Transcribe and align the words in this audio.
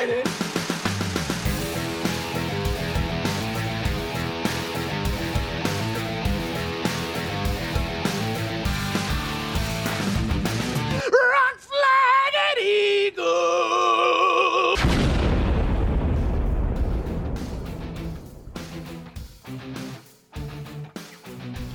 Right. 0.00 0.24
Rock 11.12 11.58
flag 11.58 12.34
and 12.48 12.66
eagle. 12.66 13.99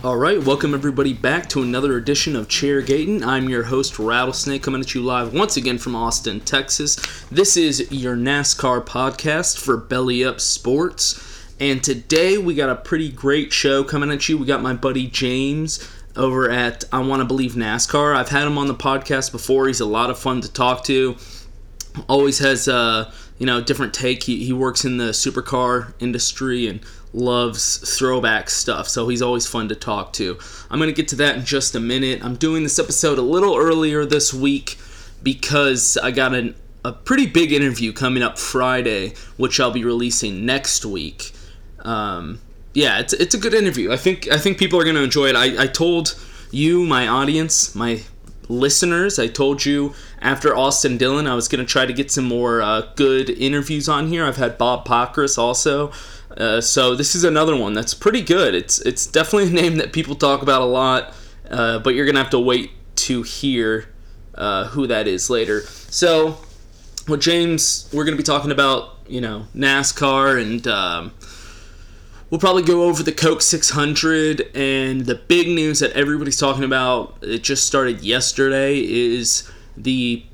All 0.05 0.17
right, 0.17 0.37
welcome 0.37 0.75
everybody 0.75 1.13
back 1.13 1.49
to 1.49 1.63
another 1.63 1.97
edition 1.97 2.35
of 2.35 2.47
Chair 2.47 2.83
Gaten. 2.83 3.25
I'm 3.25 3.49
your 3.49 3.63
host 3.63 3.97
Rattlesnake, 3.97 4.61
coming 4.61 4.81
at 4.81 4.93
you 4.93 5.01
live 5.01 5.33
once 5.33 5.57
again 5.57 5.79
from 5.79 5.95
Austin, 5.95 6.41
Texas. 6.41 6.95
This 7.31 7.57
is 7.57 7.91
your 7.91 8.15
NASCAR 8.15 8.85
podcast 8.85 9.57
for 9.57 9.77
Belly 9.77 10.23
Up 10.23 10.39
Sports, 10.39 11.43
and 11.59 11.83
today 11.83 12.37
we 12.37 12.53
got 12.53 12.69
a 12.69 12.75
pretty 12.75 13.09
great 13.09 13.51
show 13.51 13.83
coming 13.83 14.11
at 14.11 14.29
you. 14.29 14.37
We 14.37 14.45
got 14.45 14.61
my 14.61 14.75
buddy 14.75 15.07
James 15.07 15.91
over 16.15 16.51
at 16.51 16.83
I 16.91 16.99
Want 16.99 17.21
to 17.21 17.25
Believe 17.25 17.53
NASCAR. 17.53 18.15
I've 18.15 18.29
had 18.29 18.45
him 18.45 18.59
on 18.59 18.67
the 18.67 18.75
podcast 18.75 19.31
before. 19.31 19.65
He's 19.65 19.79
a 19.79 19.87
lot 19.87 20.11
of 20.11 20.19
fun 20.19 20.39
to 20.41 20.53
talk 20.53 20.83
to. 20.83 21.17
Always 22.07 22.37
has 22.37 22.67
uh, 22.67 23.11
you 23.39 23.47
know 23.47 23.59
different 23.59 23.95
take. 23.95 24.21
He, 24.21 24.45
he 24.45 24.53
works 24.53 24.85
in 24.85 24.97
the 24.97 25.05
supercar 25.05 25.95
industry 25.99 26.67
and 26.67 26.81
loves 27.15 27.97
throwback 27.97 28.49
stuff, 28.49 28.87
so 28.87 29.07
he's 29.07 29.21
always 29.21 29.47
fun 29.47 29.69
to 29.69 29.75
talk 29.75 30.11
to. 30.13 30.37
I'm 30.69 30.79
going 30.79 30.89
to 30.89 30.95
get 30.95 31.07
to 31.09 31.15
that 31.17 31.37
in 31.37 31.45
just 31.45 31.73
a 31.73 31.79
minute. 31.79 32.23
I'm 32.23 32.35
doing 32.35 32.63
this 32.63 32.77
episode 32.77 33.17
a 33.17 33.23
little 33.23 33.55
earlier 33.55 34.05
this 34.05 34.33
week 34.33 34.77
because 35.23 35.97
I 35.97 36.11
got 36.11 36.35
an, 36.35 36.55
a 36.83 36.91
pretty 36.91 37.25
big 37.25 37.53
interview 37.53 37.93
coming 37.93 38.21
up 38.21 38.37
Friday, 38.37 39.13
which 39.37 39.59
I'll 39.59 39.71
be 39.71 39.85
releasing 39.85 40.45
next 40.45 40.85
week. 40.85 41.31
Um, 41.79 42.41
yeah, 42.73 42.99
it's, 42.99 43.13
it's 43.13 43.33
a 43.33 43.37
good 43.37 43.53
interview. 43.53 43.91
I 43.91 43.97
think 43.97 44.29
I 44.29 44.37
think 44.37 44.57
people 44.57 44.79
are 44.79 44.83
going 44.83 44.97
to 44.97 45.03
enjoy 45.03 45.27
it. 45.27 45.35
I, 45.35 45.63
I 45.63 45.67
told 45.67 46.19
you, 46.51 46.85
my 46.85 47.07
audience, 47.07 47.73
my 47.73 48.01
listeners, 48.49 49.17
I 49.17 49.27
told 49.27 49.65
you 49.65 49.93
after 50.19 50.55
Austin 50.55 50.97
Dillon, 50.97 51.27
I 51.27 51.35
was 51.35 51.47
going 51.47 51.65
to 51.65 51.71
try 51.71 51.85
to 51.85 51.93
get 51.93 52.11
some 52.11 52.25
more 52.25 52.61
uh, 52.61 52.81
good 52.95 53.29
interviews 53.29 53.87
on 53.87 54.07
here. 54.07 54.25
I've 54.25 54.37
had 54.37 54.57
Bob 54.57 54.85
Pockrass 54.85 55.37
also. 55.37 55.91
Uh, 56.37 56.59
so 56.61 56.95
this 56.95 57.15
is 57.15 57.23
another 57.23 57.55
one 57.55 57.73
that's 57.73 57.93
pretty 57.93 58.21
good. 58.21 58.53
It's 58.53 58.79
it's 58.81 59.07
definitely 59.07 59.49
a 59.49 59.61
name 59.61 59.77
that 59.77 59.93
people 59.93 60.15
talk 60.15 60.41
about 60.41 60.61
a 60.61 60.65
lot, 60.65 61.13
uh, 61.49 61.79
but 61.79 61.95
you're 61.95 62.05
gonna 62.05 62.19
have 62.21 62.31
to 62.31 62.39
wait 62.39 62.71
to 62.97 63.23
hear 63.23 63.87
uh, 64.35 64.67
who 64.67 64.87
that 64.87 65.07
is 65.07 65.29
later. 65.29 65.61
So, 65.61 66.37
with 67.07 67.21
James, 67.21 67.89
we're 67.93 68.03
gonna 68.05 68.17
be 68.17 68.23
talking 68.23 68.51
about 68.51 68.97
you 69.07 69.21
know 69.21 69.47
NASCAR 69.55 70.41
and. 70.41 70.67
Um, 70.67 71.13
We'll 72.31 72.39
probably 72.39 72.63
go 72.63 72.83
over 72.85 73.03
the 73.03 73.11
Coke 73.11 73.41
600 73.41 74.49
and 74.55 75.05
the 75.05 75.13
big 75.13 75.47
news 75.47 75.79
that 75.79 75.91
everybody's 75.91 76.37
talking 76.37 76.63
about. 76.63 77.17
It 77.21 77.43
just 77.43 77.67
started 77.67 78.01
yesterday. 78.01 78.79
Is 78.79 79.49
the 79.77 80.25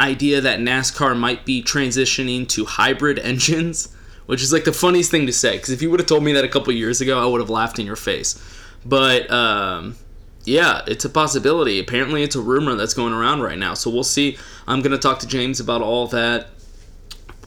idea 0.00 0.40
that 0.40 0.58
NASCAR 0.60 1.16
might 1.16 1.44
be 1.44 1.62
transitioning 1.62 2.48
to 2.48 2.64
hybrid 2.64 3.18
engines, 3.20 3.94
which 4.26 4.42
is 4.42 4.52
like 4.52 4.64
the 4.64 4.72
funniest 4.72 5.10
thing 5.10 5.26
to 5.26 5.32
say. 5.32 5.56
Because 5.56 5.70
if 5.70 5.82
you 5.82 5.90
would 5.90 6.00
have 6.00 6.08
told 6.08 6.24
me 6.24 6.32
that 6.32 6.44
a 6.44 6.48
couple 6.48 6.72
years 6.72 7.00
ago, 7.00 7.22
I 7.22 7.26
would 7.26 7.40
have 7.40 7.50
laughed 7.50 7.78
in 7.78 7.86
your 7.86 7.96
face. 7.96 8.42
But 8.84 9.30
um, 9.30 9.96
yeah, 10.44 10.82
it's 10.86 11.04
a 11.04 11.10
possibility. 11.10 11.78
Apparently, 11.78 12.22
it's 12.22 12.36
a 12.36 12.40
rumor 12.40 12.74
that's 12.74 12.94
going 12.94 13.12
around 13.12 13.42
right 13.42 13.58
now. 13.58 13.74
So 13.74 13.90
we'll 13.90 14.04
see. 14.04 14.38
I'm 14.66 14.80
going 14.80 14.92
to 14.92 14.98
talk 14.98 15.18
to 15.20 15.26
James 15.26 15.60
about 15.60 15.82
all 15.82 16.06
that. 16.08 16.48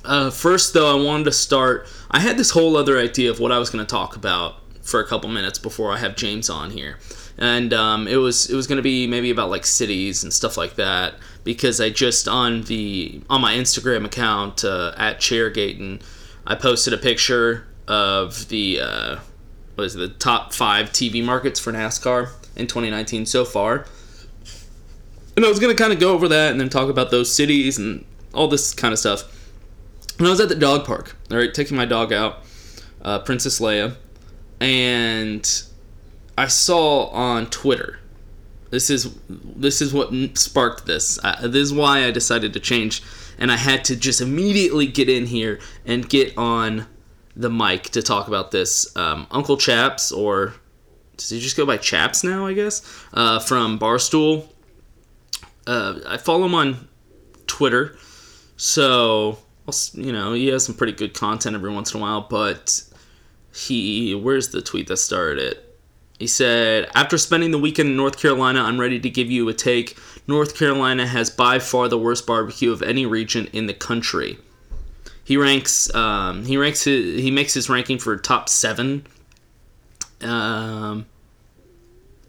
Uh, 0.03 0.29
first, 0.29 0.73
though, 0.73 0.89
I 0.89 1.03
wanted 1.03 1.25
to 1.25 1.31
start. 1.31 1.87
I 2.09 2.19
had 2.19 2.37
this 2.37 2.51
whole 2.51 2.77
other 2.77 2.97
idea 2.97 3.29
of 3.29 3.39
what 3.39 3.51
I 3.51 3.59
was 3.59 3.69
going 3.69 3.85
to 3.85 3.89
talk 3.89 4.15
about 4.15 4.55
for 4.81 5.01
a 5.01 5.05
couple 5.05 5.29
minutes 5.29 5.59
before 5.59 5.91
I 5.91 5.97
have 5.97 6.15
James 6.15 6.49
on 6.49 6.71
here, 6.71 6.97
and 7.37 7.73
um, 7.73 8.07
it 8.07 8.15
was 8.15 8.49
it 8.49 8.55
was 8.55 8.67
going 8.67 8.77
to 8.77 8.83
be 8.83 9.05
maybe 9.05 9.29
about 9.31 9.49
like 9.49 9.65
cities 9.65 10.23
and 10.23 10.31
stuff 10.31 10.55
like 10.55 10.75
that 10.75 11.15
because 11.43 11.81
I 11.81 11.89
just 11.89 12.27
on 12.27 12.61
the 12.63 13.21
on 13.29 13.41
my 13.41 13.53
Instagram 13.53 14.05
account 14.05 14.63
uh, 14.63 14.93
at 14.95 15.19
Chairgaten, 15.19 16.01
I 16.47 16.55
posted 16.55 16.93
a 16.93 16.97
picture 16.97 17.67
of 17.89 18.47
the 18.47 18.79
uh, 18.81 19.19
what 19.75 19.83
is 19.83 19.95
it, 19.95 19.99
the 19.99 20.07
top 20.07 20.53
five 20.53 20.89
TV 20.91 21.23
markets 21.23 21.59
for 21.59 21.73
NASCAR 21.73 22.31
in 22.55 22.67
2019 22.67 23.25
so 23.25 23.43
far. 23.45 23.85
And 25.35 25.45
I 25.45 25.49
was 25.49 25.59
to 25.59 25.75
kind 25.75 25.93
of 25.93 25.99
go 25.99 26.13
over 26.13 26.29
that 26.29 26.51
and 26.51 26.59
then 26.59 26.69
talk 26.69 26.89
about 26.89 27.11
those 27.11 27.33
cities 27.33 27.77
and 27.77 28.05
all 28.33 28.47
this 28.47 28.73
kind 28.73 28.93
of 28.93 28.97
stuff. 28.97 29.23
And 30.17 30.25
I 30.25 30.31
was 30.31 30.39
at 30.39 30.49
the 30.49 30.55
dog 30.55 30.85
park, 30.85 31.15
all 31.29 31.37
right, 31.37 31.53
taking 31.53 31.77
my 31.77 31.85
dog 31.85 32.11
out, 32.11 32.39
uh, 33.03 33.19
Princess 33.19 33.59
Leia, 33.59 33.95
and 34.59 35.63
I 36.37 36.47
saw 36.47 37.07
on 37.07 37.47
Twitter. 37.47 37.99
This 38.69 38.89
is 38.89 39.13
this 39.29 39.81
is 39.81 39.93
what 39.93 40.11
sparked 40.37 40.85
this. 40.85 41.19
Uh, 41.23 41.47
this 41.47 41.63
is 41.63 41.73
why 41.73 42.05
I 42.05 42.11
decided 42.11 42.53
to 42.53 42.59
change, 42.59 43.03
and 43.37 43.51
I 43.51 43.57
had 43.57 43.85
to 43.85 43.95
just 43.95 44.21
immediately 44.21 44.87
get 44.87 45.09
in 45.09 45.25
here 45.25 45.59
and 45.85 46.07
get 46.07 46.37
on 46.37 46.85
the 47.35 47.49
mic 47.49 47.83
to 47.91 48.01
talk 48.01 48.27
about 48.27 48.51
this. 48.51 48.95
Um, 48.95 49.27
Uncle 49.31 49.57
Chaps, 49.57 50.11
or 50.11 50.53
does 51.17 51.29
he 51.29 51.39
just 51.39 51.57
go 51.57 51.65
by 51.65 51.77
Chaps 51.77 52.23
now? 52.23 52.45
I 52.45 52.53
guess 52.53 52.81
uh, 53.13 53.39
from 53.39 53.79
Barstool. 53.79 54.47
Uh, 55.65 55.99
I 56.07 56.17
follow 56.17 56.45
him 56.45 56.55
on 56.55 56.87
Twitter, 57.45 57.97
so 58.55 59.37
you 59.93 60.13
know, 60.13 60.33
he 60.33 60.47
has 60.47 60.65
some 60.65 60.75
pretty 60.75 60.93
good 60.93 61.13
content 61.13 61.55
every 61.55 61.71
once 61.73 61.93
in 61.93 61.99
a 61.99 62.01
while, 62.01 62.21
but 62.21 62.81
he, 63.53 64.15
where's 64.15 64.49
the 64.49 64.61
tweet 64.61 64.87
that 64.87 64.97
started 64.97 65.39
it? 65.39 65.66
He 66.19 66.27
said, 66.27 66.89
After 66.95 67.17
spending 67.17 67.51
the 67.51 67.59
weekend 67.59 67.89
in 67.89 67.95
North 67.95 68.17
Carolina, 68.17 68.61
I'm 68.61 68.79
ready 68.79 68.99
to 68.99 69.09
give 69.09 69.29
you 69.29 69.47
a 69.49 69.53
take. 69.53 69.97
North 70.27 70.57
Carolina 70.57 71.05
has 71.05 71.29
by 71.29 71.59
far 71.59 71.87
the 71.87 71.97
worst 71.97 72.25
barbecue 72.25 72.71
of 72.71 72.81
any 72.81 73.05
region 73.05 73.47
in 73.53 73.67
the 73.67 73.73
country. 73.73 74.37
He 75.23 75.37
ranks, 75.37 75.93
um, 75.93 76.45
he 76.45 76.57
ranks, 76.57 76.83
his, 76.83 77.21
he 77.21 77.31
makes 77.31 77.53
his 77.53 77.69
ranking 77.69 77.99
for 77.99 78.17
top 78.17 78.49
seven. 78.49 79.05
Um, 80.21 81.05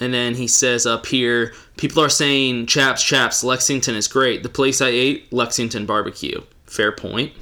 And 0.00 0.14
then 0.14 0.34
he 0.34 0.46
says 0.46 0.86
up 0.86 1.06
here, 1.06 1.54
people 1.76 2.02
are 2.02 2.08
saying, 2.08 2.66
chaps, 2.66 3.02
chaps, 3.02 3.42
Lexington 3.42 3.96
is 3.96 4.06
great. 4.06 4.42
The 4.42 4.48
place 4.48 4.80
I 4.80 4.88
ate, 4.88 5.32
Lexington 5.32 5.86
barbecue. 5.86 6.40
Fair 6.66 6.92
point. 6.92 7.32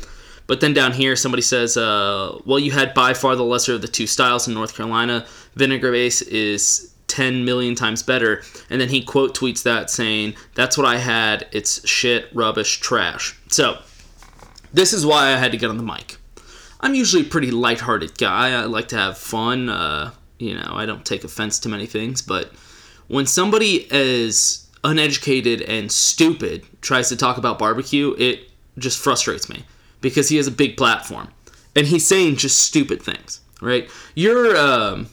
But 0.46 0.60
then 0.60 0.72
down 0.72 0.92
here, 0.92 1.16
somebody 1.16 1.42
says, 1.42 1.76
uh, 1.76 2.38
well, 2.44 2.58
you 2.58 2.70
had 2.70 2.94
by 2.94 3.14
far 3.14 3.34
the 3.34 3.44
lesser 3.44 3.74
of 3.74 3.82
the 3.82 3.88
two 3.88 4.06
styles 4.06 4.46
in 4.46 4.54
North 4.54 4.74
Carolina. 4.76 5.26
Vinegar 5.54 5.90
base 5.92 6.22
is 6.22 6.92
10 7.08 7.44
million 7.44 7.74
times 7.74 8.02
better. 8.02 8.42
And 8.70 8.80
then 8.80 8.88
he 8.88 9.02
quote 9.02 9.36
tweets 9.36 9.62
that 9.64 9.90
saying, 9.90 10.34
that's 10.54 10.78
what 10.78 10.86
I 10.86 10.98
had. 10.98 11.48
It's 11.52 11.86
shit, 11.88 12.28
rubbish, 12.32 12.80
trash. 12.80 13.36
So, 13.48 13.78
this 14.72 14.92
is 14.92 15.06
why 15.06 15.28
I 15.28 15.36
had 15.36 15.52
to 15.52 15.58
get 15.58 15.70
on 15.70 15.78
the 15.78 15.82
mic. 15.82 16.18
I'm 16.80 16.94
usually 16.94 17.22
a 17.22 17.28
pretty 17.28 17.50
lighthearted 17.50 18.18
guy. 18.18 18.50
I 18.50 18.64
like 18.64 18.88
to 18.88 18.96
have 18.96 19.18
fun. 19.18 19.68
Uh, 19.68 20.12
you 20.38 20.54
know, 20.54 20.72
I 20.72 20.86
don't 20.86 21.04
take 21.04 21.24
offense 21.24 21.58
to 21.60 21.68
many 21.68 21.86
things, 21.86 22.20
but 22.20 22.52
when 23.08 23.26
somebody 23.26 23.90
as 23.90 24.68
uneducated 24.84 25.62
and 25.62 25.90
stupid 25.90 26.64
tries 26.82 27.08
to 27.08 27.16
talk 27.16 27.38
about 27.38 27.58
barbecue, 27.58 28.14
it 28.18 28.50
just 28.78 28.98
frustrates 28.98 29.48
me 29.48 29.64
because 30.00 30.28
he 30.28 30.36
has 30.36 30.46
a 30.46 30.52
big 30.52 30.76
platform 30.76 31.28
and 31.76 31.86
he's 31.86 32.06
saying 32.06 32.36
just 32.36 32.58
stupid 32.58 33.02
things, 33.02 33.40
right? 33.60 33.88
You're 34.14 34.56
um, 34.56 35.08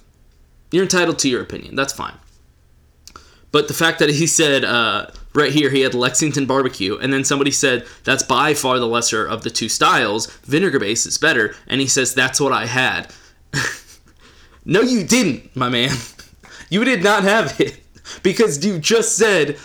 you're 0.71 0.83
entitled 0.83 1.19
to 1.19 1.29
your 1.29 1.41
opinion. 1.41 1.75
That's 1.75 1.93
fine. 1.93 2.15
But 3.51 3.67
the 3.67 3.73
fact 3.75 3.99
that 3.99 4.09
he 4.09 4.25
said 4.25 4.63
uh, 4.63 5.07
right 5.35 5.51
here 5.51 5.69
he 5.69 5.81
had 5.81 5.93
Lexington 5.93 6.45
barbecue, 6.45 6.97
and 6.97 7.13
then 7.13 7.23
somebody 7.23 7.51
said 7.51 7.85
that's 8.03 8.23
by 8.23 8.53
far 8.53 8.79
the 8.79 8.87
lesser 8.87 9.25
of 9.25 9.43
the 9.43 9.49
two 9.49 9.69
styles. 9.69 10.27
Vinegar 10.45 10.79
base 10.79 11.05
is 11.05 11.17
better, 11.17 11.53
and 11.67 11.81
he 11.81 11.87
says 11.87 12.13
that's 12.13 12.39
what 12.39 12.53
I 12.53 12.65
had. 12.65 13.13
no, 14.65 14.81
you 14.81 15.03
didn't, 15.03 15.55
my 15.55 15.69
man. 15.69 15.91
You 16.69 16.83
did 16.83 17.03
not 17.03 17.21
have 17.21 17.59
it 17.59 17.79
because 18.23 18.65
you 18.65 18.79
just 18.79 19.15
said, 19.15 19.59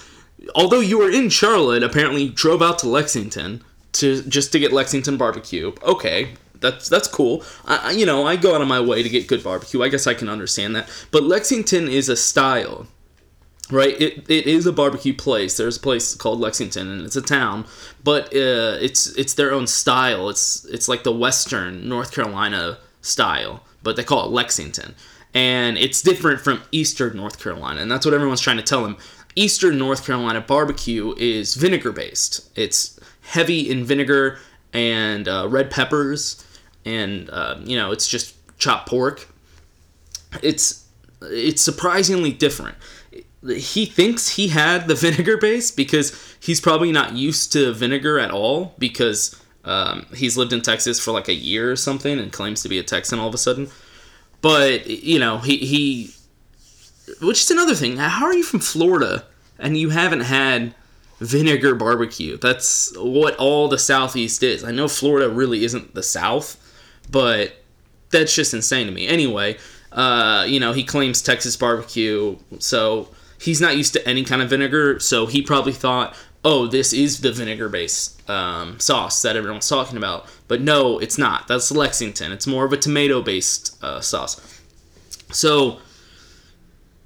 although 0.54 0.80
you 0.80 0.98
were 0.98 1.10
in 1.10 1.30
Charlotte, 1.30 1.82
apparently 1.82 2.24
you 2.24 2.30
drove 2.30 2.60
out 2.60 2.80
to 2.80 2.88
Lexington 2.88 3.64
to 3.98 4.22
just 4.22 4.52
to 4.52 4.58
get 4.58 4.72
Lexington 4.72 5.16
barbecue. 5.16 5.72
Okay, 5.82 6.34
that's 6.60 6.88
that's 6.88 7.08
cool. 7.08 7.44
I, 7.64 7.92
you 7.92 8.06
know, 8.06 8.26
I 8.26 8.36
go 8.36 8.54
out 8.54 8.62
of 8.62 8.68
my 8.68 8.80
way 8.80 9.02
to 9.02 9.08
get 9.08 9.28
good 9.28 9.42
barbecue. 9.42 9.82
I 9.82 9.88
guess 9.88 10.06
I 10.06 10.14
can 10.14 10.28
understand 10.28 10.74
that. 10.76 10.88
But 11.10 11.24
Lexington 11.24 11.88
is 11.88 12.08
a 12.08 12.16
style, 12.16 12.86
right? 13.70 14.00
It, 14.00 14.30
it 14.30 14.46
is 14.46 14.66
a 14.66 14.72
barbecue 14.72 15.14
place. 15.14 15.56
There's 15.56 15.76
a 15.76 15.80
place 15.80 16.14
called 16.14 16.40
Lexington, 16.40 16.90
and 16.90 17.02
it's 17.02 17.16
a 17.16 17.22
town, 17.22 17.66
but 18.02 18.26
uh, 18.34 18.78
it's 18.80 19.06
it's 19.16 19.34
their 19.34 19.52
own 19.52 19.66
style. 19.66 20.28
It's 20.28 20.64
it's 20.66 20.88
like 20.88 21.04
the 21.04 21.12
Western 21.12 21.88
North 21.88 22.12
Carolina 22.12 22.78
style, 23.00 23.62
but 23.82 23.96
they 23.96 24.04
call 24.04 24.26
it 24.26 24.30
Lexington 24.30 24.94
and 25.34 25.76
it's 25.76 26.02
different 26.02 26.40
from 26.40 26.62
Eastern 26.72 27.16
North 27.16 27.40
Carolina, 27.42 27.80
and 27.80 27.90
that's 27.90 28.04
what 28.06 28.14
everyone's 28.14 28.40
trying 28.40 28.56
to 28.56 28.62
tell 28.62 28.84
him. 28.84 28.96
Eastern 29.36 29.78
North 29.78 30.04
Carolina 30.04 30.40
barbecue 30.40 31.14
is 31.16 31.54
vinegar 31.54 31.92
based. 31.92 32.50
It's 32.56 32.97
heavy 33.28 33.70
in 33.70 33.84
vinegar 33.84 34.38
and 34.72 35.28
uh, 35.28 35.46
red 35.48 35.70
peppers, 35.70 36.44
and 36.84 37.28
uh, 37.30 37.56
you 37.62 37.76
know 37.76 37.92
it's 37.92 38.08
just 38.08 38.34
chopped 38.58 38.88
pork. 38.88 39.28
It's 40.42 40.86
it's 41.22 41.62
surprisingly 41.62 42.32
different. 42.32 42.76
He 43.46 43.86
thinks 43.86 44.30
he 44.30 44.48
had 44.48 44.88
the 44.88 44.94
vinegar 45.06 45.36
base 45.36 45.70
because 45.70 46.36
he's 46.40 46.60
probably 46.60 46.90
not 46.90 47.12
used 47.12 47.52
to 47.52 47.72
vinegar 47.72 48.18
at 48.18 48.30
all 48.30 48.74
because 48.78 49.40
um, 49.64 50.06
he's 50.14 50.36
lived 50.36 50.52
in 50.52 50.62
Texas 50.62 50.98
for 50.98 51.12
like 51.12 51.28
a 51.28 51.34
year 51.34 51.70
or 51.70 51.76
something 51.76 52.18
and 52.18 52.32
claims 52.32 52.62
to 52.62 52.68
be 52.68 52.78
a 52.78 52.82
Texan 52.82 53.18
all 53.18 53.28
of 53.28 53.34
a 53.34 53.38
sudden. 53.38 53.68
But 54.40 54.86
you 54.86 55.18
know, 55.18 55.38
he 55.38 55.58
he, 55.58 56.10
which 57.20 57.42
is 57.42 57.50
another 57.50 57.74
thing. 57.74 57.96
How 57.96 58.26
are 58.26 58.34
you 58.34 58.42
from 58.42 58.60
Florida 58.60 59.24
and 59.58 59.76
you 59.76 59.90
haven't 59.90 60.20
had 60.20 60.74
vinegar 61.20 61.74
barbecue? 61.74 62.36
That's 62.36 62.92
what 62.96 63.36
all 63.36 63.68
the 63.68 63.78
Southeast 63.78 64.42
is. 64.42 64.64
I 64.64 64.70
know 64.70 64.88
Florida 64.88 65.28
really 65.28 65.64
isn't 65.64 65.94
the 65.94 66.02
South, 66.02 66.56
but 67.10 67.56
that's 68.10 68.34
just 68.34 68.54
insane 68.54 68.86
to 68.86 68.92
me. 68.92 69.06
Anyway, 69.06 69.58
uh, 69.92 70.44
you 70.48 70.60
know, 70.60 70.72
he 70.72 70.84
claims 70.84 71.22
Texas 71.22 71.56
barbecue, 71.56 72.36
so 72.58 73.08
he's 73.40 73.60
not 73.60 73.76
used 73.76 73.92
to 73.94 74.08
any 74.08 74.24
kind 74.24 74.42
of 74.42 74.50
vinegar. 74.50 75.00
So 75.00 75.26
he 75.26 75.42
probably 75.42 75.72
thought, 75.72 76.16
oh, 76.44 76.66
this 76.66 76.92
is 76.92 77.20
the 77.20 77.32
vinegar 77.32 77.68
based 77.68 78.28
um, 78.30 78.78
sauce 78.78 79.22
that 79.22 79.36
everyone's 79.36 79.68
talking 79.68 79.96
about. 79.96 80.26
But 80.46 80.60
no, 80.60 80.98
it's 80.98 81.18
not. 81.18 81.48
That's 81.48 81.70
Lexington. 81.70 82.32
It's 82.32 82.46
more 82.46 82.64
of 82.64 82.72
a 82.72 82.76
tomato 82.76 83.22
based 83.22 83.82
uh, 83.82 84.00
sauce. 84.00 84.40
So 85.30 85.80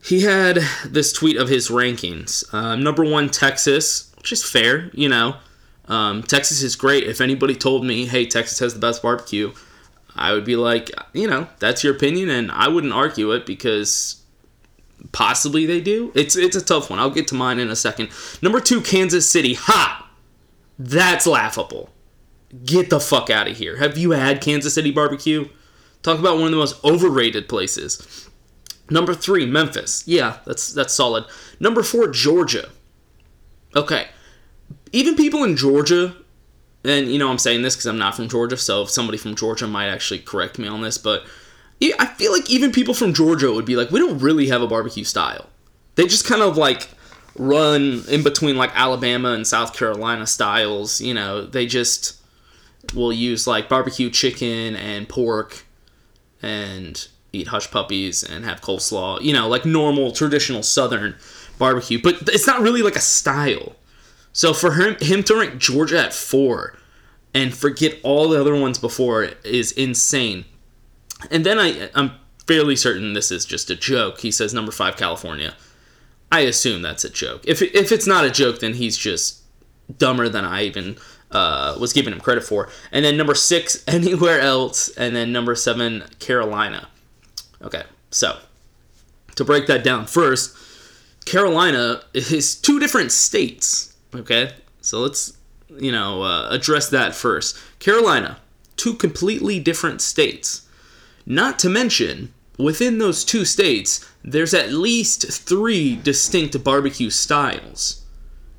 he 0.03 0.23
had 0.23 0.59
this 0.85 1.13
tweet 1.13 1.37
of 1.37 1.49
his 1.49 1.69
rankings. 1.69 2.53
Um, 2.53 2.83
number 2.83 3.05
one, 3.05 3.29
Texas, 3.29 4.13
which 4.17 4.33
is 4.33 4.45
fair, 4.45 4.91
you 4.93 5.09
know. 5.09 5.37
Um, 5.89 6.23
Texas 6.23 6.63
is 6.63 6.77
great. 6.77 7.05
If 7.05 7.21
anybody 7.21 7.55
told 7.55 7.85
me, 7.85 8.07
hey, 8.07 8.27
Texas 8.27 8.59
has 8.61 8.75
the 8.75 8.81
best 8.81 9.03
barbecue, 9.03 9.53
I 10.15 10.33
would 10.33 10.45
be 10.45 10.57
like, 10.57 10.91
you 11.13 11.27
know, 11.27 11.49
that's 11.59 11.83
your 11.83 11.95
opinion, 11.95 12.31
and 12.31 12.51
I 12.51 12.69
wouldn't 12.69 12.93
argue 12.93 13.33
it 13.33 13.47
because 13.47 14.23
Possibly 15.11 15.67
they 15.67 15.81
do. 15.81 16.13
It's 16.15 16.37
it's 16.37 16.55
a 16.55 16.65
tough 16.65 16.89
one. 16.89 17.01
I'll 17.01 17.11
get 17.11 17.27
to 17.29 17.35
mine 17.35 17.59
in 17.59 17.71
a 17.71 17.77
second. 17.77 18.11
Number 18.41 18.61
two, 18.61 18.81
Kansas 18.81 19.29
City. 19.29 19.55
Ha! 19.55 20.09
That's 20.79 21.27
laughable. 21.27 21.91
Get 22.65 22.91
the 22.91 23.01
fuck 23.01 23.29
out 23.29 23.49
of 23.49 23.57
here. 23.57 23.77
Have 23.79 23.99
you 23.99 24.13
had 24.13 24.41
Kansas 24.41 24.75
City 24.75 24.93
barbecue? 24.93 25.49
Talk 26.03 26.19
about 26.19 26.37
one 26.37 26.47
of 26.47 26.51
the 26.53 26.57
most 26.57 26.83
overrated 26.85 27.49
places. 27.49 28.29
Number 28.93 29.15
three, 29.15 29.47
Memphis. 29.47 30.05
Yeah, 30.07 30.39
that's 30.45 30.73
that's 30.73 30.93
solid. 30.93 31.25
Number 31.59 31.83
four, 31.83 32.09
Georgia. 32.09 32.69
Okay. 33.75 34.09
Even 34.93 35.17
people 35.17 35.43
in 35.45 35.57
Georgia, 35.57 36.15
and 36.85 37.09
you 37.09 37.19
know 37.19 37.31
I'm 37.31 37.39
saying 37.39 37.63
this 37.63 37.75
because 37.75 37.87
I'm 37.87 37.99
not 37.99 38.15
from 38.15 38.29
Georgia, 38.29 38.59
so 38.59 38.83
if 38.83 38.91
somebody 38.91 39.17
from 39.17 39.35
Georgia 39.35 39.67
might 39.67 39.89
actually 39.89 40.19
correct 40.19 40.59
me 40.59 40.69
on 40.69 40.83
this, 40.83 40.99
but 40.99 41.25
I 41.99 42.07
feel 42.07 42.33
like 42.33 42.49
even 42.51 42.71
people 42.71 42.93
from 42.93 43.15
Georgia 43.15 43.51
would 43.51 43.65
be 43.65 43.77
like, 43.77 43.91
we 43.91 43.99
don't 43.99 44.19
really 44.19 44.49
have 44.49 44.61
a 44.61 44.67
barbecue 44.67 45.05
style. 45.05 45.49
They 45.95 46.05
just 46.05 46.27
kind 46.27 46.43
of 46.43 46.59
like 46.59 46.89
run 47.37 48.05
in 48.09 48.23
between 48.23 48.57
like 48.57 48.71
Alabama 48.75 49.31
and 49.31 49.47
South 49.47 49.75
Carolina 49.75 50.27
styles. 50.27 51.01
You 51.01 51.15
know, 51.15 51.47
they 51.47 51.65
just 51.65 52.21
will 52.95 53.13
use 53.13 53.47
like 53.47 53.71
barbecue 53.71 54.11
chicken 54.11 54.77
and 54.77 55.09
pork 55.09 55.65
and 56.43 57.09
eat 57.33 57.49
hush 57.49 57.71
puppies 57.71 58.23
and 58.23 58.45
have 58.45 58.61
coleslaw. 58.61 59.21
You 59.21 59.33
know, 59.33 59.49
like 59.49 59.65
normal 59.65 60.13
traditional 60.13 60.63
Southern 60.63 61.17
barbecue. 61.59 62.01
But 62.01 62.29
it's 62.29 62.47
not 62.47 62.61
really 62.61 62.83
like 62.83 62.97
a 62.97 63.01
style. 63.01 63.77
So 64.33 64.53
for 64.55 64.73
him, 64.73 64.97
him 65.01 65.23
to 65.25 65.37
rank 65.37 65.59
Georgia 65.59 66.01
at 66.01 66.15
four 66.15 66.77
and 67.35 67.55
forget 67.55 67.99
all 68.03 68.29
the 68.29 68.41
other 68.41 68.55
ones 68.55 68.79
before 68.79 69.25
is 69.45 69.73
insane. 69.73 70.45
And 71.31 71.47
then 71.47 71.59
I, 71.59 71.91
I'm 71.95 72.13
fairly 72.47 72.77
certain 72.77 73.13
this 73.13 73.31
is 73.31 73.45
just 73.45 73.71
a 73.71 73.77
joke. 73.77 74.21
He 74.21 74.31
says 74.31 74.53
number 74.53 74.73
five, 74.73 74.97
California. 74.97 75.55
I 76.31 76.41
assume 76.41 76.83
that's 76.83 77.05
a 77.05 77.11
joke. 77.11 77.43
If, 77.47 77.63
if 77.63 77.93
it's 77.93 78.07
not 78.07 78.25
a 78.25 78.31
joke, 78.31 78.61
then 78.61 78.75
he's 78.75 78.97
just 78.97 79.43
dumber 79.99 80.29
than 80.29 80.45
I 80.45 80.65
even 80.65 80.97
uh, 81.31 81.77
was 81.79 81.93
giving 81.93 82.13
him 82.13 82.21
credit 82.21 82.45
for. 82.45 82.69
And 82.91 83.05
then 83.05 83.17
number 83.17 83.35
six, 83.35 83.85
anywhere 83.89 84.41
else. 84.41 84.89
And 84.97 85.15
then 85.15 85.33
number 85.33 85.55
seven, 85.55 86.05
Carolina. 86.19 86.89
Okay, 87.63 87.85
so 88.11 88.39
to 89.37 89.45
break 89.45 89.67
that 89.67 89.85
down 89.85 90.07
first, 90.07 90.57
Carolina 91.25 92.03
is 92.13 92.55
two 92.55 92.81
different 92.81 93.13
states. 93.13 93.95
Okay, 94.15 94.53
so 94.81 95.01
let's 95.01 95.37
you 95.69 95.93
know 95.93 96.23
uh, 96.23 96.49
address 96.51 96.89
that 96.91 97.15
first. 97.15 97.57
Carolina, 97.79 98.39
two 98.77 98.95
completely 98.95 99.61
different 99.61 100.01
states. 100.01 100.69
Not 101.25 101.59
to 101.61 101.69
mention, 101.69 102.33
within 102.59 102.99
those 102.99 103.25
two 103.25 103.45
states, 103.45 104.09
there's 104.25 104.55
at 104.55 104.73
least 104.73 105.31
three 105.31 105.97
distinct 105.97 106.63
barbecue 106.65 107.11
styles. 107.11 108.05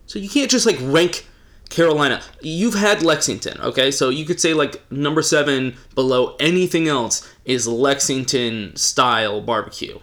So 0.05 0.19
you 0.19 0.29
can't 0.29 0.51
just 0.51 0.65
like 0.65 0.77
rank 0.79 1.25
Carolina. 1.73 2.21
You've 2.41 2.75
had 2.75 3.01
Lexington, 3.01 3.59
okay? 3.61 3.91
So 3.91 4.09
you 4.09 4.25
could 4.25 4.39
say 4.39 4.53
like 4.53 4.89
number 4.91 5.21
seven 5.21 5.75
below 5.95 6.35
anything 6.39 6.87
else 6.87 7.27
is 7.45 7.67
Lexington 7.67 8.75
style 8.75 9.41
barbecue. 9.41 9.99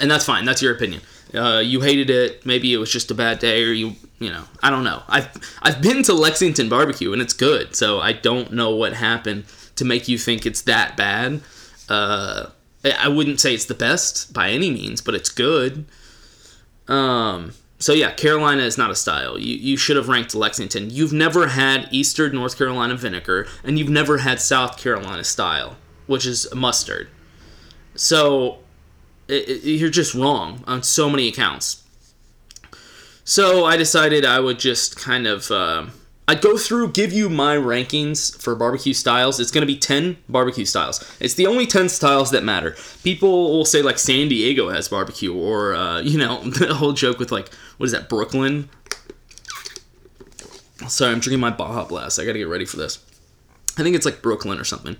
And 0.00 0.10
that's 0.10 0.24
fine. 0.24 0.44
That's 0.44 0.62
your 0.62 0.74
opinion. 0.74 1.02
Uh, 1.34 1.62
you 1.64 1.80
hated 1.80 2.10
it. 2.10 2.44
Maybe 2.46 2.72
it 2.72 2.78
was 2.78 2.90
just 2.90 3.10
a 3.10 3.14
bad 3.14 3.38
day, 3.38 3.62
or 3.62 3.72
you, 3.72 3.92
you 4.18 4.30
know, 4.30 4.44
I 4.62 4.70
don't 4.70 4.84
know. 4.84 5.02
I've 5.08 5.28
I've 5.62 5.82
been 5.82 6.02
to 6.04 6.14
Lexington 6.14 6.68
barbecue 6.68 7.12
and 7.12 7.20
it's 7.20 7.34
good. 7.34 7.76
So 7.76 8.00
I 8.00 8.12
don't 8.12 8.52
know 8.52 8.74
what 8.74 8.94
happened 8.94 9.44
to 9.76 9.84
make 9.84 10.08
you 10.08 10.18
think 10.18 10.46
it's 10.46 10.62
that 10.62 10.96
bad. 10.96 11.42
Uh, 11.88 12.46
I 12.98 13.08
wouldn't 13.08 13.40
say 13.40 13.54
it's 13.54 13.66
the 13.66 13.74
best 13.74 14.32
by 14.32 14.50
any 14.50 14.70
means, 14.70 15.00
but 15.00 15.14
it's 15.14 15.28
good. 15.28 15.86
Um, 16.88 17.52
so 17.86 17.92
yeah, 17.92 18.10
Carolina 18.10 18.64
is 18.64 18.76
not 18.76 18.90
a 18.90 18.96
style. 18.96 19.38
You 19.38 19.54
you 19.54 19.76
should 19.76 19.94
have 19.94 20.08
ranked 20.08 20.34
Lexington. 20.34 20.90
You've 20.90 21.12
never 21.12 21.46
had 21.46 21.86
Eastern 21.92 22.34
North 22.34 22.58
Carolina 22.58 22.96
vinegar, 22.96 23.46
and 23.62 23.78
you've 23.78 23.88
never 23.88 24.18
had 24.18 24.40
South 24.40 24.76
Carolina 24.76 25.22
style, 25.22 25.76
which 26.08 26.26
is 26.26 26.52
mustard. 26.52 27.08
So 27.94 28.58
it, 29.28 29.48
it, 29.48 29.62
you're 29.62 29.88
just 29.88 30.16
wrong 30.16 30.64
on 30.66 30.82
so 30.82 31.08
many 31.08 31.28
accounts. 31.28 31.84
So 33.22 33.66
I 33.66 33.76
decided 33.76 34.24
I 34.24 34.40
would 34.40 34.58
just 34.58 34.96
kind 34.98 35.28
of. 35.28 35.48
Uh, 35.52 35.86
I'd 36.28 36.40
go 36.40 36.58
through, 36.58 36.90
give 36.90 37.12
you 37.12 37.28
my 37.28 37.54
rankings 37.54 38.36
for 38.42 38.56
barbecue 38.56 38.94
styles. 38.94 39.38
It's 39.38 39.52
going 39.52 39.62
to 39.62 39.72
be 39.72 39.78
10 39.78 40.16
barbecue 40.28 40.64
styles. 40.64 41.16
It's 41.20 41.34
the 41.34 41.46
only 41.46 41.66
10 41.66 41.88
styles 41.88 42.32
that 42.32 42.42
matter. 42.42 42.74
People 43.04 43.52
will 43.52 43.64
say, 43.64 43.80
like, 43.80 43.98
San 43.98 44.28
Diego 44.28 44.68
has 44.70 44.88
barbecue, 44.88 45.32
or, 45.32 45.74
uh, 45.74 46.00
you 46.00 46.18
know, 46.18 46.42
the 46.44 46.74
whole 46.74 46.92
joke 46.92 47.20
with, 47.20 47.30
like, 47.30 47.52
what 47.76 47.86
is 47.86 47.92
that, 47.92 48.08
Brooklyn? 48.08 48.68
Sorry, 50.88 51.12
I'm 51.12 51.20
drinking 51.20 51.40
my 51.40 51.50
Baja 51.50 51.84
Blast. 51.84 52.18
I 52.18 52.24
got 52.24 52.32
to 52.32 52.38
get 52.38 52.48
ready 52.48 52.64
for 52.64 52.76
this. 52.76 52.98
I 53.78 53.82
think 53.82 53.94
it's 53.94 54.06
like 54.06 54.20
Brooklyn 54.20 54.58
or 54.58 54.64
something. 54.64 54.96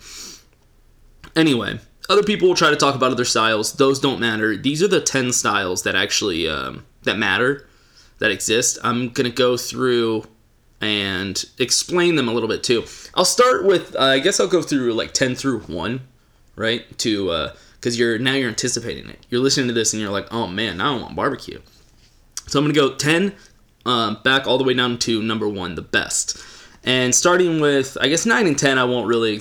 Anyway, 1.35 1.81
other 2.09 2.23
people 2.23 2.49
will 2.49 2.55
try 2.55 2.71
to 2.71 2.77
talk 2.77 2.95
about 2.95 3.11
other 3.11 3.25
styles. 3.25 3.73
Those 3.73 3.99
don't 3.99 4.21
matter. 4.21 4.57
These 4.57 4.83
are 4.83 4.89
the 4.89 5.01
10 5.01 5.33
styles 5.33 5.83
that 5.83 5.97
actually, 5.97 6.49
um, 6.49 6.87
that 7.03 7.19
matter, 7.19 7.67
that 8.19 8.31
exist. 8.31 8.79
I'm 8.85 9.09
going 9.11 9.29
to 9.29 9.37
go 9.37 9.57
through 9.57 10.25
and 10.81 11.45
explain 11.59 12.17
them 12.17 12.29
a 12.29 12.33
little 12.33 12.49
bit 12.49 12.63
too. 12.63 12.85
I'll 13.15 13.25
start 13.25 13.65
with 13.65 13.95
uh, 13.97 14.01
I 14.01 14.19
guess 14.19 14.41
I'll 14.41 14.49
go 14.49 14.63
through 14.63 14.93
like 14.93 15.13
10 15.13 15.35
through 15.35 15.61
1, 15.61 16.01
right? 16.57 16.99
To 16.99 17.31
uh 17.31 17.53
cuz 17.81 17.99
you're 17.99 18.19
now 18.19 18.35
you're 18.35 18.49
anticipating 18.49 19.09
it. 19.09 19.25
You're 19.31 19.41
listening 19.41 19.69
to 19.69 19.75
this 19.75 19.93
and 19.93 20.03
you're 20.03 20.11
like, 20.11 20.27
"Oh 20.33 20.47
man, 20.47 20.81
I 20.81 20.95
want 20.97 21.17
barbecue." 21.17 21.61
So 22.47 22.59
I'm 22.59 22.65
going 22.65 22.75
to 22.75 22.81
go 22.81 22.95
10 22.95 23.35
um, 23.87 24.19
back 24.23 24.47
all 24.47 24.59
the 24.59 24.65
way 24.65 24.75
down 24.75 24.99
to 24.99 25.23
number 25.23 25.49
1, 25.49 25.75
the 25.75 25.83
best. 25.83 26.39
And 26.85 27.15
starting 27.15 27.61
with, 27.61 27.99
I 28.01 28.09
guess 28.09 28.25
9 28.25 28.47
and 28.47 28.59
10, 28.59 28.79
I 28.79 28.85
won't 28.85 29.09
really 29.09 29.41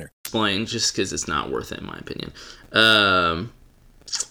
Explain 0.23 0.65
just 0.65 0.93
because 0.93 1.13
it's 1.13 1.27
not 1.27 1.49
worth 1.51 1.71
it, 1.71 1.79
in 1.79 1.85
my 1.85 1.97
opinion. 1.97 2.31
Um, 2.71 3.51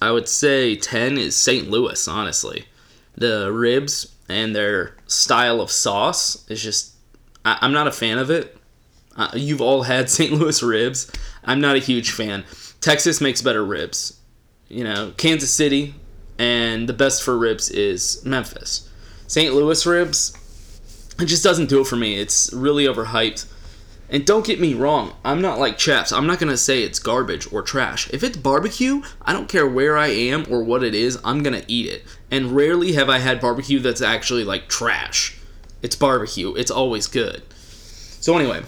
I 0.00 0.10
would 0.10 0.28
say 0.28 0.76
10 0.76 1.18
is 1.18 1.36
St. 1.36 1.70
Louis, 1.70 2.06
honestly. 2.08 2.66
The 3.16 3.52
ribs 3.52 4.14
and 4.28 4.54
their 4.54 4.96
style 5.06 5.60
of 5.60 5.70
sauce 5.70 6.48
is 6.48 6.62
just, 6.62 6.94
I, 7.44 7.58
am 7.62 7.72
not 7.72 7.86
a 7.86 7.92
fan 7.92 8.18
of 8.18 8.30
it. 8.30 8.56
Uh, 9.16 9.30
you've 9.34 9.60
all 9.60 9.82
had 9.82 10.08
St. 10.10 10.32
Louis 10.32 10.62
ribs. 10.62 11.10
I'm 11.44 11.60
not 11.60 11.76
a 11.76 11.80
huge 11.80 12.12
fan. 12.12 12.44
Texas 12.80 13.20
makes 13.20 13.42
better 13.42 13.64
ribs. 13.64 14.18
You 14.68 14.84
know, 14.84 15.12
Kansas 15.16 15.52
City, 15.52 15.94
and 16.38 16.88
the 16.88 16.92
best 16.92 17.22
for 17.22 17.36
ribs 17.36 17.68
is 17.68 18.24
Memphis. 18.24 18.88
St. 19.26 19.52
Louis 19.52 19.84
ribs, 19.84 20.36
it 21.20 21.26
just 21.26 21.44
doesn't 21.44 21.68
do 21.68 21.80
it 21.80 21.86
for 21.86 21.96
me. 21.96 22.18
It's 22.18 22.52
really 22.52 22.86
overhyped. 22.86 23.46
And 24.12 24.26
don't 24.26 24.45
get 24.45 24.61
me 24.61 24.75
wrong, 24.75 25.12
I'm 25.25 25.40
not 25.40 25.61
like 25.61 25.79
Chaps. 25.79 26.11
I'm 26.11 26.26
not 26.26 26.40
going 26.40 26.50
to 26.50 26.57
say 26.57 26.83
it's 26.83 26.99
garbage 26.99 27.50
or 27.52 27.62
trash. 27.62 28.11
If 28.11 28.25
it's 28.25 28.37
barbecue, 28.37 29.02
I 29.23 29.33
don't 29.33 29.49
care 29.49 29.69
where 29.69 29.97
I 29.97 30.09
am 30.09 30.47
or 30.50 30.64
what 30.64 30.83
it 30.83 30.97
is, 30.97 31.19
I'm 31.25 31.45
going 31.45 31.59
to 31.59 31.73
eat 31.73 31.87
it. 31.87 32.05
And 32.29 32.50
rarely 32.57 32.93
have 32.95 33.09
I 33.09 33.19
had 33.19 33.40
barbecue 33.40 33.79
that's 33.79 34.02
actually 34.02 34.43
like 34.43 34.69
trash. 34.69 35.38
It's 35.81 35.95
barbecue, 35.95 36.55
it's 36.55 36.73
always 36.73 37.07
good. 37.07 37.43
So, 37.52 38.37
anyway, 38.37 38.62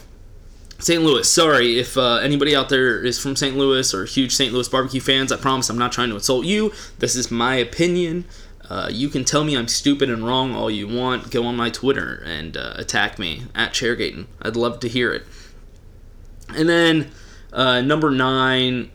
St. 0.79 1.03
Louis. 1.03 1.31
Sorry 1.31 1.79
if 1.79 1.97
uh, 1.97 2.17
anybody 2.17 2.57
out 2.57 2.69
there 2.69 3.05
is 3.05 3.19
from 3.19 3.37
St. 3.37 3.57
Louis 3.57 3.93
or 3.95 4.05
huge 4.05 4.35
St. 4.35 4.53
Louis 4.53 4.69
barbecue 4.69 5.01
fans. 5.01 5.31
I 5.31 5.37
promise 5.37 5.69
I'm 5.69 5.79
not 5.79 5.93
trying 5.93 6.09
to 6.09 6.17
insult 6.17 6.45
you. 6.45 6.73
This 6.99 7.15
is 7.15 7.31
my 7.31 7.57
opinion. 7.57 8.25
Uh, 8.69 8.89
you 8.91 9.09
can 9.09 9.25
tell 9.25 9.45
me 9.45 9.57
I'm 9.57 9.69
stupid 9.69 10.09
and 10.09 10.25
wrong 10.25 10.55
all 10.55 10.71
you 10.71 10.89
want. 10.89 11.31
Go 11.31 11.45
on 11.45 11.57
my 11.57 11.71
Twitter 11.71 12.23
and 12.25 12.57
uh, 12.57 12.75
attack 12.77 13.19
me 13.19 13.43
at 13.55 13.73
Chairgaten. 13.73 14.27
I'd 14.41 14.57
love 14.57 14.81
to 14.81 14.89
hear 14.89 15.13
it. 15.13 15.25
And 16.55 16.69
then 16.69 17.11
uh, 17.53 17.81
number 17.81 18.11
nine. 18.11 18.91